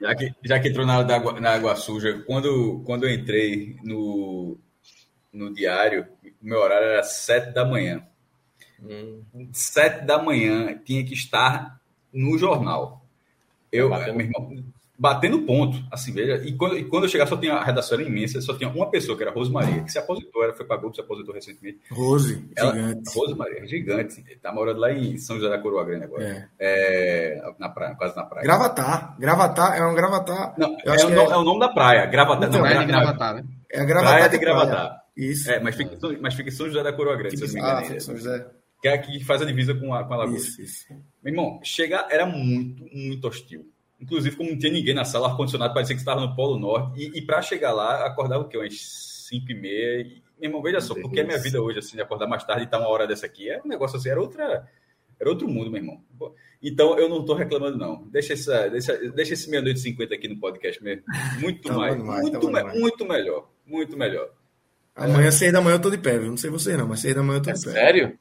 Já 0.00 0.14
que, 0.16 0.32
já 0.44 0.60
que 0.60 0.68
entrou 0.68 0.84
na, 0.84 0.96
água, 0.96 1.40
na 1.40 1.54
água 1.54 1.76
suja, 1.76 2.24
quando, 2.26 2.82
quando 2.84 3.06
eu 3.06 3.14
entrei 3.14 3.76
no, 3.84 4.58
no 5.32 5.54
diário, 5.54 6.08
meu 6.42 6.58
horário 6.58 6.88
era 6.88 7.04
sete 7.04 7.52
da 7.52 7.64
manhã. 7.64 8.04
Hum. 8.82 9.22
Sete 9.52 10.04
da 10.04 10.20
manhã 10.20 10.76
tinha 10.84 11.04
que 11.04 11.14
estar 11.14 11.80
no 12.12 12.36
jornal. 12.36 13.06
Eu, 13.70 13.90
meu 13.90 14.20
irmão, 14.20 14.64
batendo 14.98 15.42
ponto, 15.42 15.78
assim, 15.92 16.12
veja. 16.12 16.42
E 16.44 16.56
quando, 16.56 16.76
e 16.76 16.84
quando 16.84 17.04
eu 17.04 17.08
chegar, 17.08 17.26
só 17.26 17.36
tinha 17.36 17.54
a 17.54 17.62
redação 17.62 17.98
era 17.98 18.08
imensa, 18.08 18.40
só 18.40 18.52
tinha 18.54 18.68
uma 18.68 18.90
pessoa, 18.90 19.16
que 19.16 19.22
era 19.22 19.30
a 19.30 19.34
Rose 19.34 19.50
Maria, 19.50 19.84
que 19.84 19.92
se 19.92 19.98
aposentou, 19.98 20.42
ela 20.42 20.52
foi 20.52 20.66
para 20.66 20.74
a 20.74 20.78
Globo, 20.80 20.94
se 20.94 21.00
aposentou 21.00 21.32
recentemente. 21.32 21.78
Rose, 21.90 22.44
ela, 22.56 22.74
gigante. 22.74 23.14
Rose 23.14 23.34
Maria, 23.36 23.66
gigante. 23.66 24.24
Está 24.28 24.52
morando 24.52 24.80
lá 24.80 24.92
em 24.92 25.16
São 25.16 25.36
José 25.36 25.48
da 25.48 25.58
Coroa 25.58 25.84
Grande 25.84 26.04
agora. 26.04 26.50
É. 26.58 27.38
é. 27.38 27.52
na 27.58 27.68
praia, 27.68 27.94
quase 27.94 28.16
na 28.16 28.24
praia. 28.24 28.44
Gravatar. 28.44 29.16
Gravatar 29.18 29.78
é 29.78 29.86
um 29.86 29.94
gravatar. 29.94 30.54
Não, 30.58 30.76
é, 30.84 30.90
o, 30.90 30.94
é... 30.94 31.14
é, 31.14 31.36
o 31.36 31.44
nome 31.44 31.60
da 31.60 31.68
praia. 31.68 32.04
Gravatar. 32.06 32.50
Não, 32.50 32.58
não, 32.58 32.66
é, 32.66 32.78
de 32.78 32.86
Gravatar, 32.86 33.34
né? 33.36 33.44
É 33.70 33.80
a 33.80 33.84
Gravatar. 33.84 34.14
Praia 34.14 34.28
de 34.28 34.38
Gravatar. 34.38 35.02
Isso. 35.16 35.50
É, 35.50 35.60
mas 35.60 35.76
fica, 35.76 35.96
mas 36.20 36.34
fica 36.34 36.48
em 36.48 36.52
São 36.52 36.66
José 36.66 36.82
da 36.82 36.92
Coroa 36.92 37.16
Grande, 37.16 37.36
fica, 37.36 37.46
se 37.46 37.56
eu 37.56 37.62
não 37.62 37.70
me 37.70 37.80
engano. 37.80 37.96
Ah, 37.96 38.00
São 38.00 38.16
José. 38.16 38.46
Que 38.80 38.88
é 38.88 38.94
aqui 38.94 39.18
que 39.18 39.24
faz 39.24 39.42
a 39.42 39.44
divisa 39.44 39.74
com 39.74 39.92
a, 39.94 40.04
com 40.04 40.14
a 40.14 40.16
Lagoa. 40.18 40.36
Isso, 40.36 40.60
isso. 40.60 40.84
Meu 41.22 41.32
irmão, 41.32 41.60
chegar 41.62 42.06
era 42.10 42.24
muito, 42.24 42.84
muito 42.92 43.26
hostil 43.26 43.66
Inclusive, 44.00 44.36
como 44.36 44.50
não 44.50 44.58
tinha 44.58 44.72
ninguém 44.72 44.94
na 44.94 45.04
sala, 45.04 45.28
ar-condicionado 45.28 45.74
parecia 45.74 45.94
que 45.94 46.00
estava 46.00 46.20
no 46.20 46.34
Polo 46.34 46.58
Norte. 46.58 47.00
E, 47.00 47.18
e 47.18 47.22
para 47.22 47.42
chegar 47.42 47.72
lá, 47.72 48.06
acordava 48.06 48.44
o 48.44 48.48
quê? 48.48 48.56
Umas 48.56 49.26
5 49.28 49.50
e 49.50 49.54
meia. 49.54 50.00
E, 50.00 50.22
meu 50.40 50.50
irmão, 50.50 50.62
veja 50.62 50.80
só, 50.80 50.94
porque 50.94 51.20
a 51.20 51.24
minha 51.24 51.38
vida 51.38 51.60
hoje, 51.60 51.80
assim, 51.80 51.96
de 51.96 52.02
acordar 52.02 52.28
mais 52.28 52.44
tarde 52.44 52.62
e 52.62 52.64
estar 52.64 52.78
uma 52.78 52.88
hora 52.88 53.06
dessa 53.06 53.26
aqui, 53.26 53.50
é 53.50 53.60
um 53.64 53.68
negócio 53.68 53.96
assim, 53.96 54.08
era 54.08 54.20
outra. 54.20 54.68
Era 55.20 55.30
outro 55.30 55.48
mundo, 55.48 55.68
meu 55.68 55.80
irmão. 55.80 56.00
Então, 56.62 56.96
eu 56.96 57.08
não 57.08 57.20
estou 57.20 57.34
reclamando, 57.34 57.76
não. 57.76 58.04
Deixa, 58.08 58.34
essa, 58.34 58.68
deixa, 58.70 58.96
deixa 59.10 59.34
esse 59.34 59.50
meia-noite 59.50 59.80
e 59.80 59.82
50 59.82 60.14
aqui 60.14 60.28
no 60.28 60.38
podcast 60.38 60.82
mesmo. 60.82 61.02
Muito 61.40 61.66
tá 61.68 61.74
mais. 61.74 61.96
mais. 62.00 62.22
Muito, 62.22 62.50
tá 62.50 62.64
me, 62.64 62.78
muito 62.78 63.04
melhor. 63.04 63.48
Muito 63.66 63.96
melhor. 63.96 64.30
Amanhã, 64.94 65.30
seis 65.32 65.52
da 65.52 65.60
manhã, 65.60 65.76
eu 65.76 65.80
tô 65.80 65.90
de 65.90 65.98
pé, 65.98 66.18
viu? 66.18 66.30
Não 66.30 66.36
sei 66.36 66.50
vocês 66.50 66.76
não, 66.78 66.86
mas 66.86 67.00
seis 67.00 67.14
da 67.14 67.22
manhã 67.22 67.38
eu 67.38 67.42
tô 67.42 67.50
É 67.50 67.52
de 67.52 67.64
pé. 67.64 67.70
sério? 67.72 68.18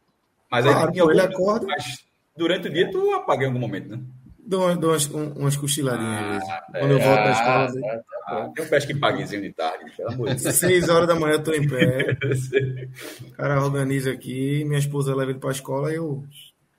Mas 0.51 0.65
Claro, 0.65 0.89
aí 0.89 0.99
pô, 0.99 1.11
ele 1.11 1.21
acorda. 1.21 1.67
Mas 1.67 2.05
durante 2.35 2.67
o 2.67 2.73
dia 2.73 2.89
tu 2.91 3.13
apaga 3.13 3.43
em 3.43 3.47
algum 3.47 3.59
momento, 3.59 3.89
né? 3.89 3.99
Dou, 4.47 4.61
umas- 4.63 4.77
dou 4.77 4.89
umas, 4.91 5.07
um- 5.11 5.33
umas 5.33 5.57
cochiladinhas 5.57 6.43
é. 6.47 6.79
Quando 6.79 6.91
eu 6.91 6.99
volto 6.99 7.23
da 7.23 7.31
escola, 7.31 7.65
Ah, 7.65 7.67
tá, 7.67 7.97
tá 7.97 8.03
Ah, 8.27 8.41
bom. 8.45 8.53
tem 8.53 8.65
um 8.65 8.69
pesque 8.69 8.95
paguezinho 8.97 9.41
de 9.41 9.51
tarde, 9.53 9.91
pelo 9.97 10.09
amor 10.13 10.33
de 10.35 10.41
Deus. 10.43 10.55
seis 10.55 10.87
horas 10.89 11.07
da 11.07 11.15
manhã 11.15 11.33
eu 11.35 11.43
tô 11.43 11.51
em 11.53 11.67
pé. 11.67 12.17
O 13.27 13.31
cara 13.33 13.61
organiza 13.63 14.11
aqui, 14.11 14.63
minha 14.65 14.79
esposa 14.79 15.13
leva 15.13 15.31
ele 15.31 15.39
pra 15.39 15.51
escola 15.51 15.91
e 15.91 15.95
eu 15.97 16.23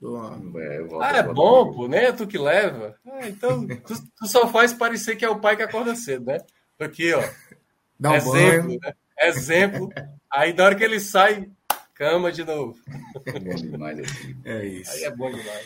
dou 0.01 0.15
uma. 0.17 0.61
É, 0.61 0.79
eu 0.79 0.87
volto, 0.87 1.03
Ah, 1.03 1.17
é 1.17 1.23
bom, 1.23 1.73
pô, 1.73 1.87
nem 1.87 1.99
é 2.01 2.11
tu 2.11 2.25
que 2.27 2.37
leva. 2.39 2.95
Ah, 3.05 3.27
então, 3.27 3.65
tu, 3.67 3.93
tu 4.17 4.27
só 4.27 4.47
faz 4.47 4.73
parecer 4.73 5.15
que 5.15 5.23
é 5.23 5.29
o 5.29 5.39
pai 5.39 5.55
que 5.55 5.61
acorda 5.63 5.93
cedo, 5.95 6.25
né? 6.25 6.39
Aqui, 6.79 7.13
ó. 7.13 7.21
Dá 7.99 8.11
um 8.11 8.15
exemplo, 8.15 8.67
banho. 8.67 8.79
né? 8.81 8.93
Exemplo. 9.21 9.89
Aí 10.31 10.53
na 10.53 10.63
hora 10.65 10.75
que 10.75 10.83
ele 10.83 10.99
sai, 10.99 11.49
cama 11.93 12.31
de 12.31 12.43
novo. 12.43 12.75
Bom 13.25 13.55
demais 13.55 13.99
assim. 13.99 14.35
É 14.45 14.65
isso. 14.65 14.91
Aí 14.91 15.03
é 15.03 15.11
bom 15.15 15.29
demais. 15.29 15.65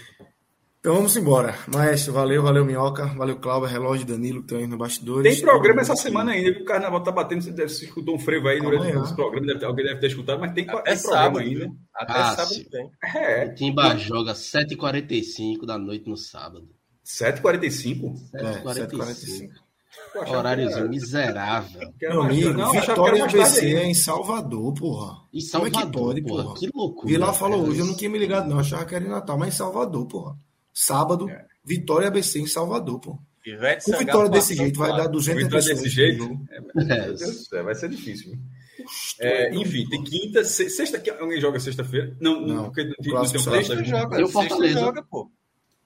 Então 0.84 0.96
vamos 0.96 1.16
embora. 1.16 1.56
Maestro, 1.74 2.12
valeu, 2.12 2.44
valeu, 2.44 2.66
Minhoca. 2.66 3.06
Valeu, 3.06 3.38
Cláudio, 3.40 3.70
Relógio, 3.70 4.06
Danilo, 4.06 4.40
que 4.40 4.48
estão 4.48 4.58
aí 4.58 4.68
no 4.68 4.78
bastidores. 4.78 5.34
Tem 5.38 5.42
programa 5.46 5.80
essa 5.80 5.96
semana 5.96 6.34
ainda, 6.34 6.54
que 6.54 6.62
o 6.62 6.66
carnaval 6.66 7.02
tá 7.02 7.10
batendo, 7.10 7.42
você 7.42 7.52
deve 7.52 7.70
se 7.70 7.86
escutou 7.86 8.16
um 8.16 8.20
frevo 8.20 8.50
aí 8.50 8.60
durante 8.60 8.88
Amanhã. 8.88 9.02
esse 9.02 9.16
programa, 9.16 9.48
deve 9.48 9.60
ter- 9.60 9.66
alguém 9.66 9.86
deve 9.86 10.00
ter 10.02 10.08
escutado, 10.08 10.42
mas 10.42 10.52
tem, 10.54 10.66
Até 10.70 10.94
tem 10.94 11.02
programa 11.02 11.24
sábado. 11.24 11.40
ainda. 11.40 11.72
Até 11.96 12.12
Ah, 12.14 12.36
sábado 12.36 12.54
sim. 12.54 12.64
tem. 12.66 12.90
É, 13.16 13.48
Timba 13.54 13.96
joga 13.96 14.34
7h45 14.36 15.66
da 15.66 15.78
noite 15.78 16.10
no 16.10 16.18
sábado. 16.18 16.68
7h45? 17.06 18.14
É, 18.34 18.44
7h45. 18.44 19.50
7h45. 20.18 20.34
Horáriozinho 20.36 20.90
miserável. 20.90 21.94
Meu 22.02 22.22
amigo, 22.24 22.54
não, 22.54 22.72
Vitória 22.74 23.24
ainda. 23.26 23.62
é 23.80 23.86
em 23.86 23.94
Salvador, 23.94 24.74
porra. 24.74 25.16
E 25.32 25.42
Como 25.50 25.66
é 25.66 25.70
que 25.70 25.76
Salvador, 25.78 25.92
pode, 26.08 26.22
porra, 26.24 26.44
porra? 26.44 26.56
Que 26.58 26.70
loucura. 26.74 27.08
Vi 27.08 27.18
lá 27.18 27.32
falou 27.32 27.64
hoje, 27.68 27.80
eu 27.80 27.86
não 27.86 27.96
tinha 27.96 28.10
me 28.10 28.18
ligado, 28.20 28.50
não. 28.50 28.60
Achava 28.60 28.84
que 28.86 28.94
era 28.96 29.06
em 29.06 29.10
Natal, 29.10 29.38
mas 29.38 29.54
em 29.54 29.58
Salvador, 29.58 30.06
porra. 30.08 30.36
Sábado, 30.74 31.30
É. 31.30 31.46
Vitória 31.64 32.08
ABC 32.08 32.40
em 32.40 32.48
Salvador, 32.48 33.00
porra. 33.00 33.20
Ivete 33.46 33.86
Com 33.92 33.98
vitória 33.98 34.30
desse 34.30 34.56
jeito, 34.56 34.80
vai 34.80 34.90
dar 34.96 35.08
200 35.08 35.44
Vitória 35.44 35.66
pessoas. 35.66 35.84
desse 35.84 35.96
jeito, 35.96 36.40
é, 36.90 37.18
céu, 37.18 37.64
vai 37.66 37.76
ser 37.76 37.90
difícil. 37.90 38.38
É, 39.20 39.54
enfim, 39.56 39.88
tem 39.88 40.04
quinta, 40.04 40.44
se- 40.44 40.70
sexta, 40.70 41.00
que 41.00 41.10
alguém 41.10 41.40
joga 41.40 41.60
sexta-feira? 41.60 42.16
Não, 42.20 42.42
não, 42.42 42.56
Não, 42.56 42.64
porque 42.66 42.84
não, 42.84 42.92
o 42.92 42.96
tem- 42.96 43.12
não 43.14 43.20
clássico 43.20 43.44
tem 43.44 43.54
um 43.54 43.56
sexta 43.56 43.84
joga, 43.84 44.20
E 44.20 44.24
o 44.24 44.28
sexta 44.28 44.42
Fortaleza? 44.50 44.80
joga, 44.80 45.04
pô. 45.04 45.32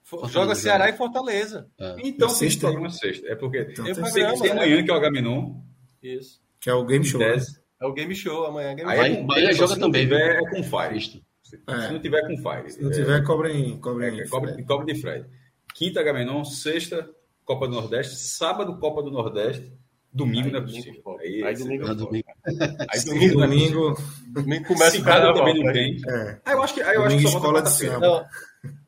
Fo- 0.02 0.16
Fortaleza 0.20 0.32
Joga 0.40 0.54
Ceará 0.54 0.88
e 0.88 0.92
Fortaleza. 0.96 1.66
É. 1.78 1.96
Então, 2.02 2.28
Sexta, 2.28 2.44
sexta, 2.44 2.60
programa 2.68 2.90
sexta. 2.90 3.28
É 3.28 3.34
porque 3.36 3.58
Então, 3.58 3.84
tem, 3.84 3.84
tem 3.84 3.94
tem, 3.94 4.12
programa, 4.12 4.42
tem 4.42 4.50
amanhã, 4.52 4.84
que 4.84 4.90
é 4.90 4.94
o 4.94 4.96
Agamenon. 4.96 5.54
Isso. 6.02 6.40
Que 6.60 6.70
é 6.70 6.74
o 6.74 6.84
Game 6.86 7.04
Show. 7.04 7.20
né? 7.20 7.36
É 7.80 7.86
o 7.86 7.92
game 7.92 8.12
show 8.14 8.44
amanhã. 8.46 8.74
Game 8.74 8.90
Aí 8.90 8.96
show. 9.14 9.22
é 9.22 9.26
Bahia- 9.26 9.52
joga 9.52 9.76
também, 9.78 10.02
tiver, 10.02 10.36
é 10.42 10.50
com 10.50 10.62
Fire. 10.64 11.22
Se, 11.48 11.60
É. 11.66 11.80
se 11.86 11.92
não 11.92 12.00
tiver, 12.00 12.18
é 12.18 12.26
com 12.26 12.36
Fire. 12.36 12.70
Se 12.72 12.82
não 12.82 12.90
tiver, 12.90 13.22
cobrem. 13.24 13.78
cobrem 13.78 14.20
É, 14.20 14.28
cobre, 14.28 14.62
cobre 14.64 14.92
de 14.92 15.00
Fred. 15.00 15.26
Quinta, 15.74 16.00
Agamenon. 16.00 16.44
Sexta, 16.44 17.08
Copa 17.44 17.66
do 17.66 17.74
Nordeste. 17.74 18.16
Sábado, 18.16 18.76
Copa 18.78 19.02
do 19.02 19.10
Nordeste. 19.10 19.72
Domingo 20.12 20.46
Aí 20.46 20.52
não 20.52 20.58
é 20.58 20.62
possível. 20.62 21.18
Aí, 21.20 21.44
Aí 21.44 21.54
domingo, 21.56 21.86
É 21.86 21.94
domingo. 21.94 22.28
Aí 22.88 23.04
Domingo, 23.04 23.40
domingo, 23.40 23.40
domingo. 23.40 23.96
domingo 24.28 24.64
começa 24.66 24.88
o 24.88 24.92
Segunda 24.92 25.10
carnaval. 25.10 25.34
também 25.36 25.62
não 25.64 25.72
tem. 25.72 26.00
É. 26.08 26.40
Ah, 26.44 26.52
eu 26.52 26.62
acho 26.62 26.74
que, 26.74 26.82
ah, 26.82 26.94
eu 26.94 27.04
acho 27.04 27.16
que 27.18 27.22
só 27.28 27.36
escola 27.38 27.62
de 27.62 27.70
samba. 27.70 27.98
Não, 28.00 28.26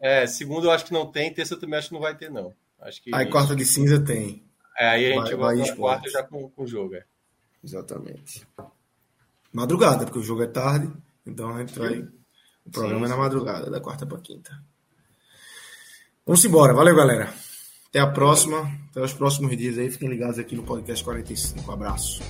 é, 0.00 0.26
segundo 0.26 0.66
eu 0.66 0.70
acho 0.70 0.84
que 0.86 0.92
não 0.92 1.06
tem, 1.06 1.32
terça 1.32 1.56
também 1.58 1.78
acho 1.78 1.88
que 1.88 1.94
não 1.94 2.00
vai 2.00 2.16
ter, 2.16 2.30
não. 2.30 2.52
Acho 2.80 3.02
que. 3.02 3.14
Aí 3.14 3.26
quarta 3.26 3.54
de 3.54 3.64
cinza 3.66 4.00
tem. 4.02 4.42
É, 4.78 4.88
aí 4.88 5.12
a 5.12 5.16
gente 5.16 5.34
Vai- 5.36 5.56
vai, 5.58 5.76
quarta 5.76 6.10
já 6.10 6.22
com, 6.22 6.48
com 6.48 6.62
o 6.62 6.66
jogo. 6.66 6.94
É. 6.94 7.04
Exatamente. 7.62 8.46
Madrugada, 9.52 10.04
porque 10.06 10.18
o 10.18 10.22
jogo 10.22 10.42
é 10.42 10.46
tarde. 10.46 10.90
Então 11.26 11.54
a 11.54 11.58
gente 11.60 11.78
vai. 11.78 12.06
O 12.70 12.72
programa 12.72 13.06
Sim, 13.06 13.12
é 13.12 13.16
na 13.16 13.20
madrugada, 13.20 13.68
da 13.68 13.80
quarta 13.80 14.06
para 14.06 14.18
quinta. 14.18 14.56
Vamos 16.24 16.44
embora. 16.44 16.72
Valeu, 16.72 16.94
galera. 16.94 17.28
Até 17.88 17.98
a 17.98 18.06
próxima. 18.06 18.70
Até 18.90 19.02
os 19.02 19.12
próximos 19.12 19.56
dias 19.56 19.76
aí. 19.76 19.90
Fiquem 19.90 20.08
ligados 20.08 20.38
aqui 20.38 20.54
no 20.54 20.62
podcast 20.62 21.04
45. 21.04 21.68
Um 21.68 21.74
abraço. 21.74 22.22